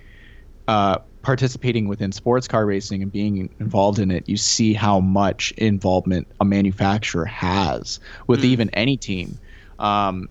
uh, 0.67 0.99
participating 1.21 1.87
within 1.87 2.11
sports 2.11 2.47
car 2.47 2.65
racing 2.65 3.03
and 3.03 3.11
being 3.11 3.53
involved 3.59 3.99
in 3.99 4.11
it. 4.11 4.27
You 4.27 4.37
see 4.37 4.73
how 4.73 4.99
much 5.01 5.51
involvement 5.57 6.27
a 6.39 6.45
manufacturer 6.45 7.25
has 7.25 7.99
with 8.27 8.41
Mm. 8.41 8.45
even 8.45 8.69
any 8.71 8.97
team. 8.97 9.39
Um, 9.77 10.29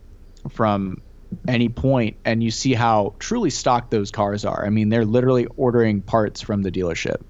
from 0.51 1.03
any 1.49 1.69
point 1.69 2.17
and 2.25 2.43
you 2.43 2.51
see 2.51 2.75
how 2.75 3.15
truly 3.19 3.51
stocked 3.51 3.91
those 3.91 4.11
cars 4.11 4.45
are. 4.45 4.65
I 4.65 4.71
mean, 4.71 4.89
they're 4.89 5.05
literally 5.05 5.47
ordering 5.57 6.03
parts 6.03 6.41
from 6.41 6.63
the 6.63 6.71
dealership 6.71 7.23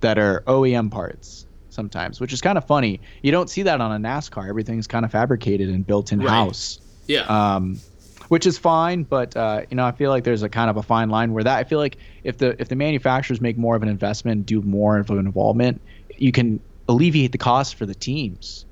that 0.00 0.18
are 0.18 0.42
OEM 0.46 0.90
parts 0.90 1.46
sometimes, 1.70 2.20
which 2.20 2.32
is 2.32 2.40
kind 2.40 2.58
of 2.58 2.66
funny. 2.66 3.00
You 3.22 3.32
don't 3.32 3.50
see 3.50 3.62
that 3.62 3.80
on 3.80 3.92
a 3.92 4.08
NASCAR. 4.08 4.48
Everything's 4.48 4.86
kind 4.86 5.04
of 5.04 5.12
fabricated 5.12 5.68
and 5.68 5.86
built 5.86 6.12
in 6.12 6.20
house. 6.20 6.80
Yeah. 7.06 7.20
Um, 7.22 7.80
which 8.28 8.46
is 8.46 8.58
fine, 8.58 9.04
but 9.04 9.36
uh, 9.36 9.62
you 9.70 9.76
know, 9.76 9.84
I 9.84 9.92
feel 9.92 10.10
like 10.10 10.24
there's 10.24 10.42
a 10.42 10.48
kind 10.48 10.68
of 10.68 10.76
a 10.76 10.82
fine 10.82 11.10
line 11.10 11.32
where 11.32 11.44
that 11.44 11.58
I 11.58 11.64
feel 11.64 11.78
like 11.78 11.96
if 12.24 12.38
the 12.38 12.60
if 12.60 12.68
the 12.68 12.74
manufacturers 12.74 13.40
make 13.40 13.56
more 13.56 13.76
of 13.76 13.82
an 13.84 13.88
investment, 13.88 14.46
do 14.46 14.62
more 14.62 14.98
of 14.98 15.10
an 15.10 15.18
involvement, 15.18 15.80
you 16.16 16.32
can 16.32 16.60
alleviate 16.88 17.32
the 17.32 17.38
cost 17.38 17.76
for 17.76 17.86
the 17.86 17.94
teams. 17.94 18.65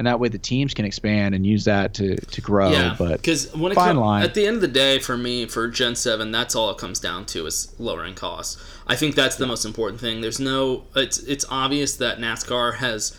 And 0.00 0.06
that 0.06 0.18
way 0.18 0.30
the 0.30 0.38
teams 0.38 0.72
can 0.72 0.86
expand 0.86 1.34
and 1.34 1.46
use 1.46 1.66
that 1.66 1.92
to 1.92 2.16
to 2.16 2.40
grow. 2.40 2.70
Yeah, 2.70 2.96
but 2.98 3.18
because 3.18 3.54
when 3.54 3.70
it 3.70 3.74
comes 3.74 4.24
at 4.24 4.32
the 4.32 4.46
end 4.46 4.56
of 4.56 4.62
the 4.62 4.68
day, 4.68 4.98
for 4.98 5.14
me, 5.14 5.44
for 5.44 5.68
Gen 5.68 5.94
Seven, 5.94 6.32
that's 6.32 6.54
all 6.54 6.70
it 6.70 6.78
comes 6.78 6.98
down 6.98 7.26
to 7.26 7.44
is 7.44 7.74
lowering 7.78 8.14
costs. 8.14 8.56
I 8.86 8.96
think 8.96 9.14
that's 9.14 9.36
the 9.36 9.46
most 9.46 9.66
important 9.66 10.00
thing. 10.00 10.22
There's 10.22 10.40
no, 10.40 10.84
it's 10.96 11.18
it's 11.18 11.44
obvious 11.50 11.96
that 11.96 12.16
NASCAR 12.16 12.76
has 12.76 13.14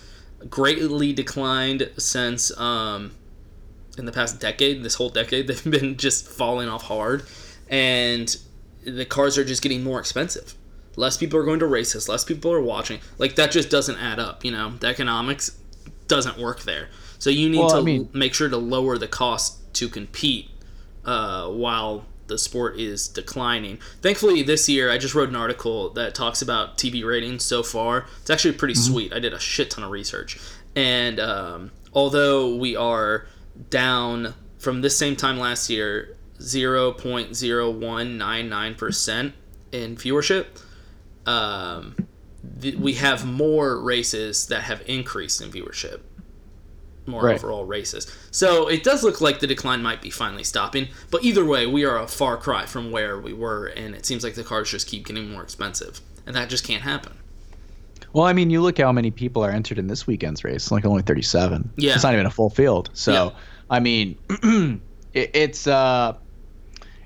greatly 0.49 1.13
declined 1.13 1.87
since 1.97 2.57
um, 2.57 3.11
in 3.99 4.05
the 4.05 4.11
past 4.11 4.39
decade. 4.39 4.81
This 4.81 4.95
whole 4.95 5.09
decade, 5.09 5.45
they've 5.49 5.63
been 5.63 5.97
just 5.97 6.27
falling 6.27 6.67
off 6.67 6.81
hard, 6.81 7.21
and 7.69 8.35
the 8.83 9.05
cars 9.05 9.37
are 9.37 9.45
just 9.45 9.61
getting 9.61 9.83
more 9.83 9.99
expensive. 9.99 10.55
Less 10.95 11.15
people 11.15 11.37
are 11.37 11.43
going 11.43 11.59
to 11.59 11.67
races. 11.67 12.09
Less 12.09 12.23
people 12.23 12.51
are 12.51 12.59
watching. 12.59 13.01
Like 13.19 13.35
that 13.35 13.51
just 13.51 13.69
doesn't 13.69 13.99
add 13.99 14.17
up. 14.17 14.43
You 14.43 14.49
know, 14.49 14.71
the 14.71 14.87
economics 14.87 15.60
doesn't 16.11 16.37
work 16.37 16.61
there. 16.61 16.89
So 17.17 17.29
you 17.31 17.49
need 17.49 17.59
Well, 17.59 17.69
to 17.71 17.77
I 17.77 17.81
mean- 17.81 18.09
make 18.13 18.33
sure 18.35 18.49
to 18.49 18.57
lower 18.57 18.97
the 18.99 19.07
cost 19.07 19.73
to 19.75 19.87
compete 19.89 20.49
uh, 21.05 21.47
while 21.47 22.05
the 22.27 22.37
sport 22.37 22.79
is 22.79 23.07
declining. 23.07 23.77
Thankfully, 24.01 24.43
this 24.43 24.69
year 24.69 24.91
I 24.91 24.97
just 24.97 25.15
wrote 25.15 25.29
an 25.29 25.35
article 25.35 25.89
that 25.93 26.13
talks 26.15 26.41
about 26.41 26.77
TV 26.77 27.03
ratings 27.03 27.43
so 27.43 27.63
far. 27.63 28.05
It's 28.21 28.29
actually 28.29 28.53
pretty 28.53 28.73
Mm-hmm. 28.75 28.91
sweet. 28.93 29.13
I 29.13 29.19
did 29.19 29.33
a 29.33 29.39
shit 29.39 29.69
ton 29.71 29.83
of 29.83 29.91
research, 29.91 30.37
and 30.75 31.19
um, 31.19 31.71
although 31.93 32.55
we 32.55 32.75
are 32.75 33.25
down 33.69 34.33
from 34.59 34.81
this 34.81 34.97
same 34.97 35.15
time 35.15 35.37
last 35.39 35.69
year, 35.69 36.15
zero 36.41 36.91
point 36.91 37.35
zero 37.35 37.69
one 37.69 38.17
nine 38.17 38.47
nine 38.49 38.75
percent 38.75 39.33
in 39.71 39.95
viewership. 39.97 40.45
Um, 41.25 41.95
th- 42.59 42.75
we 42.75 42.93
have 42.93 43.25
more 43.25 43.79
races 43.79 44.47
that 44.47 44.63
have 44.63 44.81
increased 44.87 45.41
in 45.41 45.51
viewership 45.51 46.01
more 47.07 47.23
Right. 47.23 47.35
overall 47.35 47.65
races. 47.65 48.05
So 48.29 48.67
it 48.67 48.83
does 48.83 49.03
look 49.03 49.21
like 49.21 49.39
the 49.39 49.47
decline 49.47 49.81
might 49.81 50.01
be 50.03 50.11
finally 50.11 50.43
stopping. 50.43 50.87
But 51.09 51.23
either 51.23 51.43
way, 51.43 51.65
we 51.65 51.83
are 51.83 51.97
a 51.97 52.07
far 52.07 52.37
cry 52.37 52.67
from 52.67 52.91
where 52.91 53.19
we 53.19 53.33
were, 53.33 53.65
and 53.67 53.95
it 53.95 54.05
seems 54.05 54.23
like 54.23 54.35
the 54.35 54.43
cars 54.43 54.69
just 54.69 54.87
keep 54.87 55.07
getting 55.07 55.31
more 55.31 55.41
expensive, 55.41 55.99
and 56.27 56.35
that 56.35 56.47
just 56.47 56.63
can't 56.65 56.83
happen. 56.83 57.13
Well, 58.13 58.25
I 58.25 58.33
mean, 58.33 58.51
you 58.51 58.61
look 58.61 58.77
how 58.77 58.91
many 58.91 59.09
people 59.09 59.43
are 59.43 59.49
entered 59.49 59.79
in 59.79 59.87
this 59.87 60.05
weekend's 60.05 60.43
race, 60.43 60.69
like 60.71 60.85
only 60.85 61.01
37. 61.01 61.71
Yeah. 61.75 61.95
It's 61.95 62.03
not 62.03 62.13
even 62.13 62.27
a 62.27 62.31
full 62.31 62.49
field. 62.51 62.91
So, 62.93 63.11
Yeah. 63.11 63.29
I 63.69 63.79
mean, 63.79 64.17
it, 65.13 65.31
it's 65.33 65.65
uh 65.65 66.13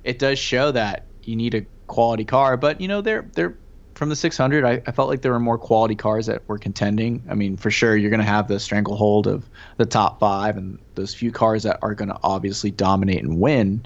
it 0.03 0.19
does 0.19 0.37
show 0.39 0.71
that 0.71 1.05
you 1.23 1.35
need 1.35 1.53
a 1.55 1.65
quality 1.87 2.25
car, 2.25 2.57
but 2.57 2.81
you 2.81 2.87
know, 2.89 3.01
they're 3.01 3.29
they're 3.33 3.55
from 3.95 4.09
the 4.09 4.15
600, 4.15 4.65
I, 4.65 4.81
I 4.85 4.91
felt 4.91 5.09
like 5.09 5.21
there 5.21 5.31
were 5.31 5.39
more 5.39 5.57
quality 5.57 5.95
cars 5.95 6.25
that 6.27 6.47
were 6.47 6.57
contending. 6.57 7.23
I 7.29 7.33
mean, 7.33 7.57
for 7.57 7.71
sure, 7.71 7.95
you're 7.95 8.09
going 8.09 8.19
to 8.19 8.25
have 8.25 8.47
the 8.47 8.59
stranglehold 8.59 9.25
of 9.25 9.49
the 9.77 9.85
top 9.85 10.19
five 10.19 10.57
and 10.57 10.77
those 10.95 11.13
few 11.13 11.31
cars 11.31 11.63
that 11.63 11.79
are 11.81 11.95
going 11.95 12.09
to 12.09 12.19
obviously 12.21 12.71
dominate 12.71 13.23
and 13.23 13.39
win. 13.39 13.85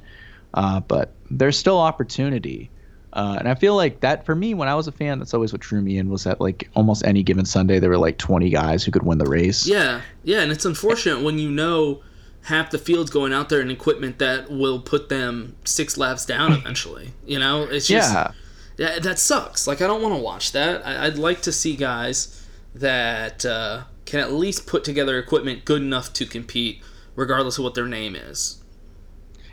Uh, 0.55 0.79
but 0.79 1.13
there's 1.29 1.57
still 1.57 1.79
opportunity. 1.79 2.71
Uh, 3.13 3.37
and 3.39 3.47
I 3.47 3.55
feel 3.55 3.75
like 3.75 4.01
that 4.01 4.25
for 4.25 4.35
me, 4.35 4.53
when 4.53 4.67
I 4.67 4.75
was 4.75 4.87
a 4.87 4.91
fan, 4.91 5.19
that's 5.19 5.33
always 5.33 5.51
what 5.51 5.61
drew 5.61 5.81
me 5.81 5.97
in 5.97 6.09
was 6.09 6.23
that 6.23 6.41
like 6.41 6.69
almost 6.75 7.03
any 7.05 7.23
given 7.23 7.45
Sunday 7.45 7.79
there 7.79 7.89
were 7.89 7.97
like 7.97 8.17
20 8.17 8.49
guys 8.49 8.83
who 8.83 8.91
could 8.91 9.03
win 9.03 9.19
the 9.19 9.25
race. 9.29 9.67
Yeah, 9.67 10.01
yeah, 10.23 10.41
and 10.41 10.51
it's 10.51 10.65
unfortunate 10.65 11.23
when 11.23 11.39
you 11.39 11.49
know 11.49 12.01
half 12.43 12.71
the 12.71 12.77
field's 12.77 13.11
going 13.11 13.33
out 13.33 13.49
there 13.49 13.61
in 13.61 13.69
equipment 13.69 14.19
that 14.19 14.49
will 14.51 14.79
put 14.79 15.09
them 15.09 15.55
six 15.65 15.97
laps 15.97 16.25
down 16.25 16.53
eventually. 16.53 17.13
You 17.25 17.39
know, 17.39 17.63
it's 17.63 17.87
just 17.87 18.13
Yeah. 18.13 18.31
Yeah, 18.79 18.97
that 18.99 19.19
sucks. 19.19 19.67
Like 19.67 19.81
I 19.81 19.87
don't 19.87 20.01
want 20.01 20.15
to 20.15 20.21
watch 20.21 20.53
that. 20.53 20.87
I, 20.87 21.05
I'd 21.05 21.17
like 21.17 21.41
to 21.41 21.51
see 21.51 21.75
guys 21.75 22.47
that 22.75 23.45
uh, 23.45 23.83
can 24.05 24.21
at 24.21 24.31
least 24.31 24.67
put 24.67 24.85
together 24.85 25.19
equipment 25.19 25.65
good 25.65 25.81
enough 25.81 26.13
to 26.13 26.25
compete, 26.25 26.81
regardless 27.15 27.57
of 27.57 27.65
what 27.65 27.75
their 27.75 27.87
name 27.87 28.15
is. 28.15 28.63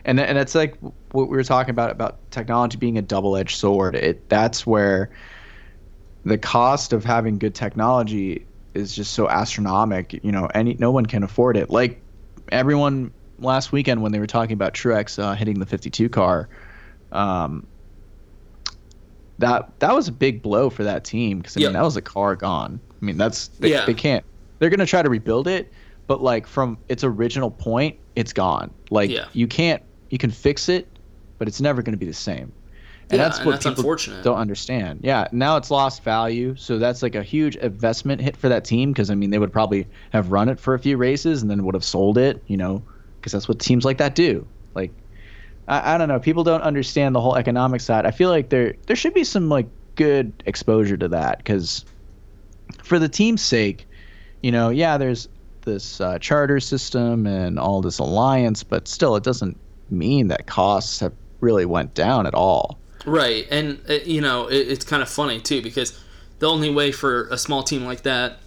and 0.04 0.20
and 0.20 0.38
it's 0.38 0.54
like 0.54 0.76
what 1.10 1.28
we 1.28 1.36
were 1.36 1.42
talking 1.42 1.70
about 1.70 1.90
about 1.90 2.18
technology 2.30 2.78
being 2.78 2.98
a 2.98 3.02
double-edged 3.02 3.56
sword. 3.58 3.96
It 3.96 4.28
that's 4.28 4.64
where 4.64 5.10
the 6.24 6.38
cost 6.38 6.92
of 6.92 7.04
having 7.04 7.38
good 7.38 7.54
technology 7.54 8.46
is 8.74 8.94
just 8.94 9.12
so 9.12 9.28
astronomical. 9.28 10.20
You 10.22 10.30
know, 10.30 10.46
any 10.54 10.74
no 10.74 10.92
one 10.92 11.06
can 11.06 11.24
afford 11.24 11.56
it. 11.56 11.68
Like 11.68 12.00
everyone 12.52 13.12
last 13.40 13.72
weekend 13.72 14.02
when 14.02 14.12
they 14.12 14.20
were 14.20 14.26
talking 14.28 14.54
about 14.54 14.72
Truex 14.72 15.18
uh, 15.20 15.34
hitting 15.34 15.58
the 15.58 15.66
52 15.66 16.08
car, 16.08 16.48
um, 17.10 17.66
that 19.38 19.78
that 19.80 19.94
was 19.94 20.08
a 20.08 20.12
big 20.12 20.42
blow 20.42 20.70
for 20.70 20.84
that 20.84 21.04
team 21.04 21.38
because 21.38 21.56
I 21.56 21.60
Yep. 21.60 21.68
mean 21.68 21.72
that 21.74 21.84
was 21.84 21.96
a 21.96 22.02
car 22.02 22.36
gone. 22.36 22.80
I 23.00 23.04
mean 23.04 23.16
that's 23.16 23.48
they, 23.48 23.70
Yeah. 23.70 23.84
they 23.84 23.94
can't. 23.94 24.24
They're 24.58 24.70
gonna 24.70 24.86
try 24.86 25.02
to 25.02 25.10
rebuild 25.10 25.46
it, 25.48 25.72
but 26.06 26.22
like 26.22 26.46
from 26.46 26.78
its 26.88 27.04
original 27.04 27.50
point, 27.50 27.96
it's 28.14 28.32
gone. 28.32 28.70
Like 28.90 29.10
Yeah. 29.10 29.26
you 29.32 29.46
can't 29.46 29.82
you 30.10 30.18
can 30.18 30.30
fix 30.30 30.68
it, 30.68 30.98
but 31.38 31.48
it's 31.48 31.60
never 31.60 31.82
gonna 31.82 31.96
be 31.96 32.06
the 32.06 32.12
same. 32.14 32.52
And 33.10 33.18
Yeah, 33.18 33.24
that's 33.24 33.38
and 33.38 33.46
what 33.46 33.52
that's 33.60 33.64
people 33.80 33.96
don't 34.22 34.38
understand. 34.38 35.00
Yeah, 35.02 35.28
now 35.30 35.56
it's 35.56 35.70
lost 35.70 36.02
value, 36.02 36.56
so 36.56 36.78
that's 36.78 37.02
like 37.02 37.14
a 37.14 37.22
huge 37.22 37.54
investment 37.56 38.20
hit 38.20 38.36
for 38.36 38.48
that 38.48 38.64
team 38.64 38.92
because 38.92 39.10
I 39.10 39.14
mean 39.14 39.30
they 39.30 39.38
would 39.38 39.52
probably 39.52 39.86
have 40.10 40.32
run 40.32 40.48
it 40.48 40.58
for 40.58 40.74
a 40.74 40.78
few 40.78 40.96
races 40.96 41.42
and 41.42 41.50
then 41.50 41.62
would 41.64 41.74
have 41.74 41.84
sold 41.84 42.18
it, 42.18 42.42
you 42.46 42.56
know, 42.56 42.82
because 43.20 43.32
that's 43.32 43.48
what 43.48 43.58
teams 43.60 43.84
like 43.84 43.98
that 43.98 44.14
do. 44.14 44.46
Like 44.74 44.92
I, 45.68 45.94
I 45.94 45.98
don't 45.98 46.08
know. 46.08 46.20
People 46.20 46.44
don't 46.44 46.62
understand 46.62 47.14
the 47.14 47.20
whole 47.20 47.36
economic 47.36 47.80
side. 47.80 48.06
I 48.06 48.10
feel 48.10 48.30
like 48.30 48.48
there 48.48 48.74
there 48.86 48.96
should 48.96 49.14
be 49.14 49.24
some 49.24 49.48
like 49.48 49.66
good 49.94 50.32
exposure 50.46 50.96
to 50.96 51.08
that 51.08 51.38
because 51.38 51.84
for 52.82 52.98
the 52.98 53.08
team's 53.08 53.42
sake, 53.42 53.86
you 54.42 54.52
know, 54.52 54.70
yeah, 54.70 54.98
there's 54.98 55.28
this 55.62 56.00
uh, 56.00 56.18
charter 56.18 56.60
system 56.60 57.26
and 57.26 57.58
all 57.58 57.82
this 57.82 57.98
alliance, 57.98 58.62
but 58.62 58.88
still, 58.88 59.16
it 59.16 59.24
doesn't 59.24 59.58
mean 59.90 60.28
that 60.28 60.46
costs 60.46 61.00
have 61.00 61.12
really 61.40 61.64
went 61.64 61.94
down 61.94 62.26
at 62.26 62.34
all. 62.34 62.78
Right, 63.04 63.46
and 63.50 63.80
uh, 63.88 63.94
you 64.04 64.20
know 64.20 64.48
it, 64.48 64.68
it's 64.68 64.84
kind 64.84 65.02
of 65.02 65.08
funny 65.08 65.40
too 65.40 65.62
because 65.62 65.98
the 66.38 66.48
only 66.48 66.70
way 66.70 66.92
for 66.92 67.28
a 67.28 67.38
small 67.38 67.62
team 67.62 67.84
like 67.84 68.02
that 68.02 68.38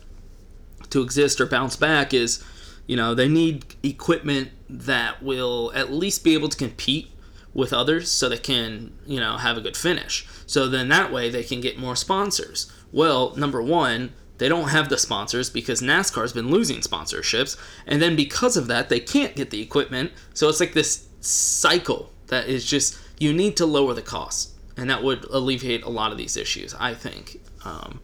to 0.90 1.02
exist 1.02 1.40
or 1.40 1.46
bounce 1.46 1.76
back 1.76 2.14
is, 2.14 2.44
you 2.90 2.95
know, 2.95 3.14
they 3.14 3.28
need 3.28 3.76
equipment 3.84 4.49
that 4.68 5.22
will 5.22 5.72
at 5.76 5.94
least 5.94 6.24
be 6.24 6.34
able 6.34 6.49
to 6.49 6.57
compete 6.57 7.11
with 7.53 7.72
others, 7.72 8.10
so 8.10 8.28
they 8.28 8.38
can 8.40 8.98
you 9.06 9.20
know 9.20 9.38
have 9.38 9.57
a 9.57 9.61
good 9.61 9.78
finish. 9.78 10.28
So 10.48 10.68
then 10.68 10.90
that 10.90 11.14
way 11.14 11.30
they 11.30 11.44
can 11.44 11.61
get 11.61 11.78
more 11.78 11.95
sponsors. 11.95 12.74
Well, 12.91 13.36
number 13.36 13.61
one, 13.61 14.14
they 14.40 14.49
don't 14.49 14.70
have 14.70 14.90
the 14.90 14.98
sponsors 14.98 15.52
because 15.52 15.84
NASCAR's 15.84 16.34
been 16.34 16.49
losing 16.49 16.80
sponsorships, 16.80 17.56
and 17.86 18.02
then 18.02 18.16
because 18.16 18.57
of 18.57 18.66
that, 18.66 18.90
they 18.90 18.99
can't 18.99 19.36
get 19.36 19.52
the 19.52 19.61
equipment. 19.61 20.11
So 20.34 20.49
it's 20.49 20.60
like 20.60 20.74
this 20.74 21.07
cycle 21.22 22.11
that 22.30 22.48
is 22.48 22.66
just 22.66 22.98
you 23.20 23.34
need 23.34 23.56
to 23.57 23.68
lower 23.68 23.94
the 23.94 24.02
cost, 24.02 24.56
and 24.76 24.90
that 24.90 25.03
would 25.03 25.26
alleviate 25.26 25.84
a 25.84 25.90
lot 25.90 26.11
of 26.11 26.18
these 26.18 26.36
issues. 26.36 26.74
I 26.80 26.95
think. 26.95 27.40
Um, 27.64 27.99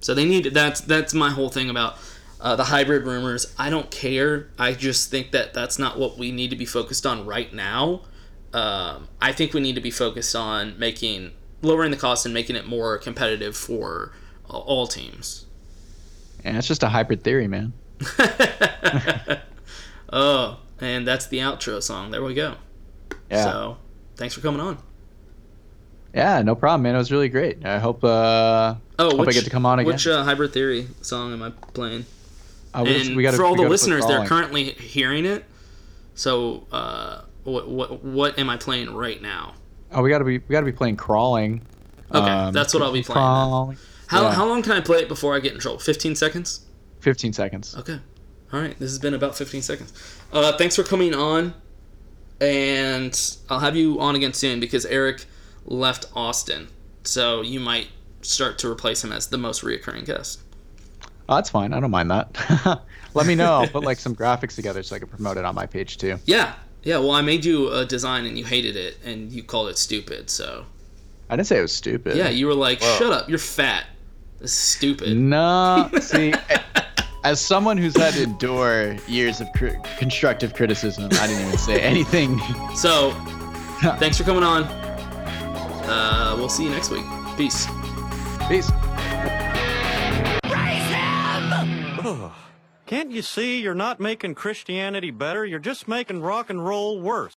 so 0.00 0.14
they 0.14 0.24
need 0.24 0.44
that's 0.54 0.80
that's 0.80 1.12
my 1.12 1.28
whole 1.28 1.50
thing 1.50 1.68
about 1.68 1.98
uh, 2.40 2.56
the 2.56 2.64
hybrid 2.64 3.04
rumors. 3.04 3.54
I 3.58 3.70
don't 3.70 3.90
care. 3.90 4.48
I 4.58 4.72
just 4.72 5.10
think 5.10 5.30
that 5.32 5.54
that's 5.54 5.78
not 5.78 5.98
what 5.98 6.18
we 6.18 6.32
need 6.32 6.50
to 6.50 6.56
be 6.56 6.66
focused 6.66 7.06
on 7.06 7.26
right 7.26 7.52
now. 7.52 8.02
Um, 8.52 9.08
I 9.20 9.32
think 9.32 9.54
we 9.54 9.60
need 9.60 9.76
to 9.76 9.80
be 9.80 9.90
focused 9.90 10.34
on 10.34 10.78
making 10.78 11.32
lowering 11.62 11.90
the 11.90 11.96
cost 11.96 12.24
and 12.24 12.34
making 12.34 12.56
it 12.56 12.66
more 12.66 12.98
competitive 12.98 13.56
for 13.56 14.12
uh, 14.48 14.58
all 14.58 14.86
teams. 14.86 15.46
And 16.42 16.56
it's 16.56 16.66
just 16.66 16.82
a 16.82 16.88
hybrid 16.88 17.22
theory, 17.22 17.46
man. 17.46 17.72
Oh, 20.12 20.58
and 20.80 21.06
that's 21.06 21.26
the 21.26 21.38
outro 21.38 21.82
song. 21.82 22.10
There 22.10 22.22
we 22.22 22.34
go. 22.34 22.56
Yeah. 23.30 23.44
So, 23.44 23.76
thanks 24.16 24.34
for 24.34 24.40
coming 24.40 24.60
on. 24.60 24.78
Yeah, 26.14 26.42
no 26.42 26.56
problem, 26.56 26.82
man. 26.82 26.96
It 26.96 26.98
was 26.98 27.12
really 27.12 27.28
great. 27.28 27.64
I 27.64 27.78
hope 27.78 28.02
uh 28.02 28.74
Oh, 28.98 29.10
hope 29.10 29.20
which, 29.20 29.28
I 29.28 29.32
get 29.32 29.44
to 29.44 29.50
come 29.50 29.64
on 29.64 29.78
again. 29.78 29.86
Which 29.92 30.06
uh, 30.06 30.24
hybrid 30.24 30.52
theory 30.52 30.88
song 31.00 31.32
am 31.32 31.42
I 31.42 31.50
playing? 31.50 32.06
We 32.78 32.84
just- 32.94 33.10
and 33.10 33.22
gotta- 33.22 33.36
for 33.36 33.44
all 33.44 33.56
the 33.56 33.68
listeners, 33.68 34.06
they're 34.06 34.26
currently 34.26 34.64
hearing 34.72 35.24
it. 35.26 35.44
So, 36.14 36.66
uh, 36.72 37.22
what 37.44 37.68
what 37.68 38.04
what 38.04 38.38
am 38.38 38.50
I 38.50 38.56
playing 38.56 38.92
right 38.94 39.20
now? 39.20 39.54
oh, 39.92 40.02
we 40.02 40.10
gotta 40.10 40.24
be 40.24 40.38
we 40.38 40.52
gotta 40.52 40.66
be 40.66 40.72
playing 40.72 40.96
crawling. 40.96 41.62
Okay, 42.12 42.28
Um, 42.30 42.52
that's 42.52 42.74
what 42.74 42.82
I'll 42.82 42.92
be 42.92 43.02
playing. 43.02 43.16
Crawling. 43.16 43.78
How 44.08 44.22
Yeah. 44.22 44.32
how 44.34 44.46
long 44.46 44.62
can 44.62 44.72
I 44.72 44.80
play 44.80 44.98
it 44.98 45.08
before 45.08 45.34
I 45.36 45.40
get 45.40 45.52
in 45.54 45.58
trouble? 45.60 45.78
Fifteen 45.78 46.14
seconds. 46.14 46.60
15 47.00 47.32
seconds. 47.32 47.74
Okay. 47.78 47.98
All 48.52 48.60
right. 48.60 48.78
This 48.78 48.90
has 48.90 48.98
been 48.98 49.14
about 49.14 49.34
15 49.36 49.62
seconds. 49.62 49.92
Uh, 50.32 50.52
thanks 50.58 50.76
for 50.76 50.82
coming 50.82 51.14
on. 51.14 51.54
And 52.40 53.18
I'll 53.48 53.60
have 53.60 53.76
you 53.76 53.98
on 54.00 54.14
again 54.16 54.32
soon 54.32 54.60
because 54.60 54.84
Eric 54.86 55.24
left 55.64 56.06
Austin. 56.14 56.68
So 57.04 57.40
you 57.42 57.60
might 57.60 57.88
start 58.22 58.58
to 58.58 58.68
replace 58.70 59.02
him 59.04 59.12
as 59.12 59.28
the 59.28 59.38
most 59.38 59.62
reoccurring 59.62 60.04
guest. 60.04 60.40
Oh, 61.30 61.36
that's 61.36 61.48
fine. 61.48 61.72
I 61.72 61.78
don't 61.80 61.92
mind 61.92 62.10
that. 62.10 62.82
Let 63.14 63.26
me 63.26 63.34
know. 63.36 63.52
I'll 63.54 63.68
put 63.68 63.84
like 63.84 63.98
some 63.98 64.14
graphics 64.16 64.56
together 64.56 64.82
so 64.82 64.96
I 64.96 64.98
can 64.98 65.08
promote 65.08 65.36
it 65.36 65.44
on 65.44 65.54
my 65.54 65.64
page 65.64 65.96
too. 65.96 66.18
Yeah. 66.26 66.54
Yeah. 66.82 66.98
Well, 66.98 67.12
I 67.12 67.22
made 67.22 67.44
you 67.44 67.72
a 67.72 67.84
design 67.86 68.26
and 68.26 68.36
you 68.36 68.44
hated 68.44 68.74
it 68.76 68.98
and 69.04 69.30
you 69.30 69.42
called 69.44 69.68
it 69.68 69.78
stupid. 69.78 70.28
So 70.28 70.66
I 71.30 71.36
didn't 71.36 71.46
say 71.46 71.58
it 71.58 71.62
was 71.62 71.72
stupid. 71.72 72.16
yeah, 72.16 72.28
you 72.28 72.48
were 72.48 72.54
like, 72.54 72.80
Whoa. 72.82 72.98
shut 72.98 73.12
up. 73.12 73.28
You're 73.28 73.38
fat. 73.38 73.84
This 74.40 74.50
is 74.50 74.56
stupid. 74.58 75.16
No, 75.16 75.88
see, 76.00 76.34
as 77.22 77.40
someone 77.40 77.76
who's 77.76 77.96
had 77.96 78.14
to 78.14 78.24
endure 78.24 78.94
years 79.06 79.40
of 79.40 79.46
cr- 79.54 79.78
constructive 79.98 80.54
criticism, 80.54 81.04
I 81.12 81.26
didn't 81.28 81.46
even 81.46 81.58
say 81.58 81.80
anything. 81.80 82.40
So, 82.74 83.10
thanks 83.98 84.16
for 84.18 84.24
coming 84.24 84.42
on. 84.42 84.64
Uh, 84.64 86.34
we'll 86.38 86.48
see 86.48 86.64
you 86.64 86.70
next 86.70 86.90
week. 86.90 87.04
Peace. 87.36 87.66
Peace. 88.48 88.70
Can't 92.90 93.12
you 93.12 93.22
see 93.22 93.60
you're 93.60 93.72
not 93.72 94.00
making 94.00 94.34
Christianity 94.34 95.12
better? 95.12 95.46
You're 95.46 95.60
just 95.60 95.86
making 95.86 96.22
rock 96.22 96.50
and 96.50 96.66
roll 96.66 97.00
worse. 97.00 97.36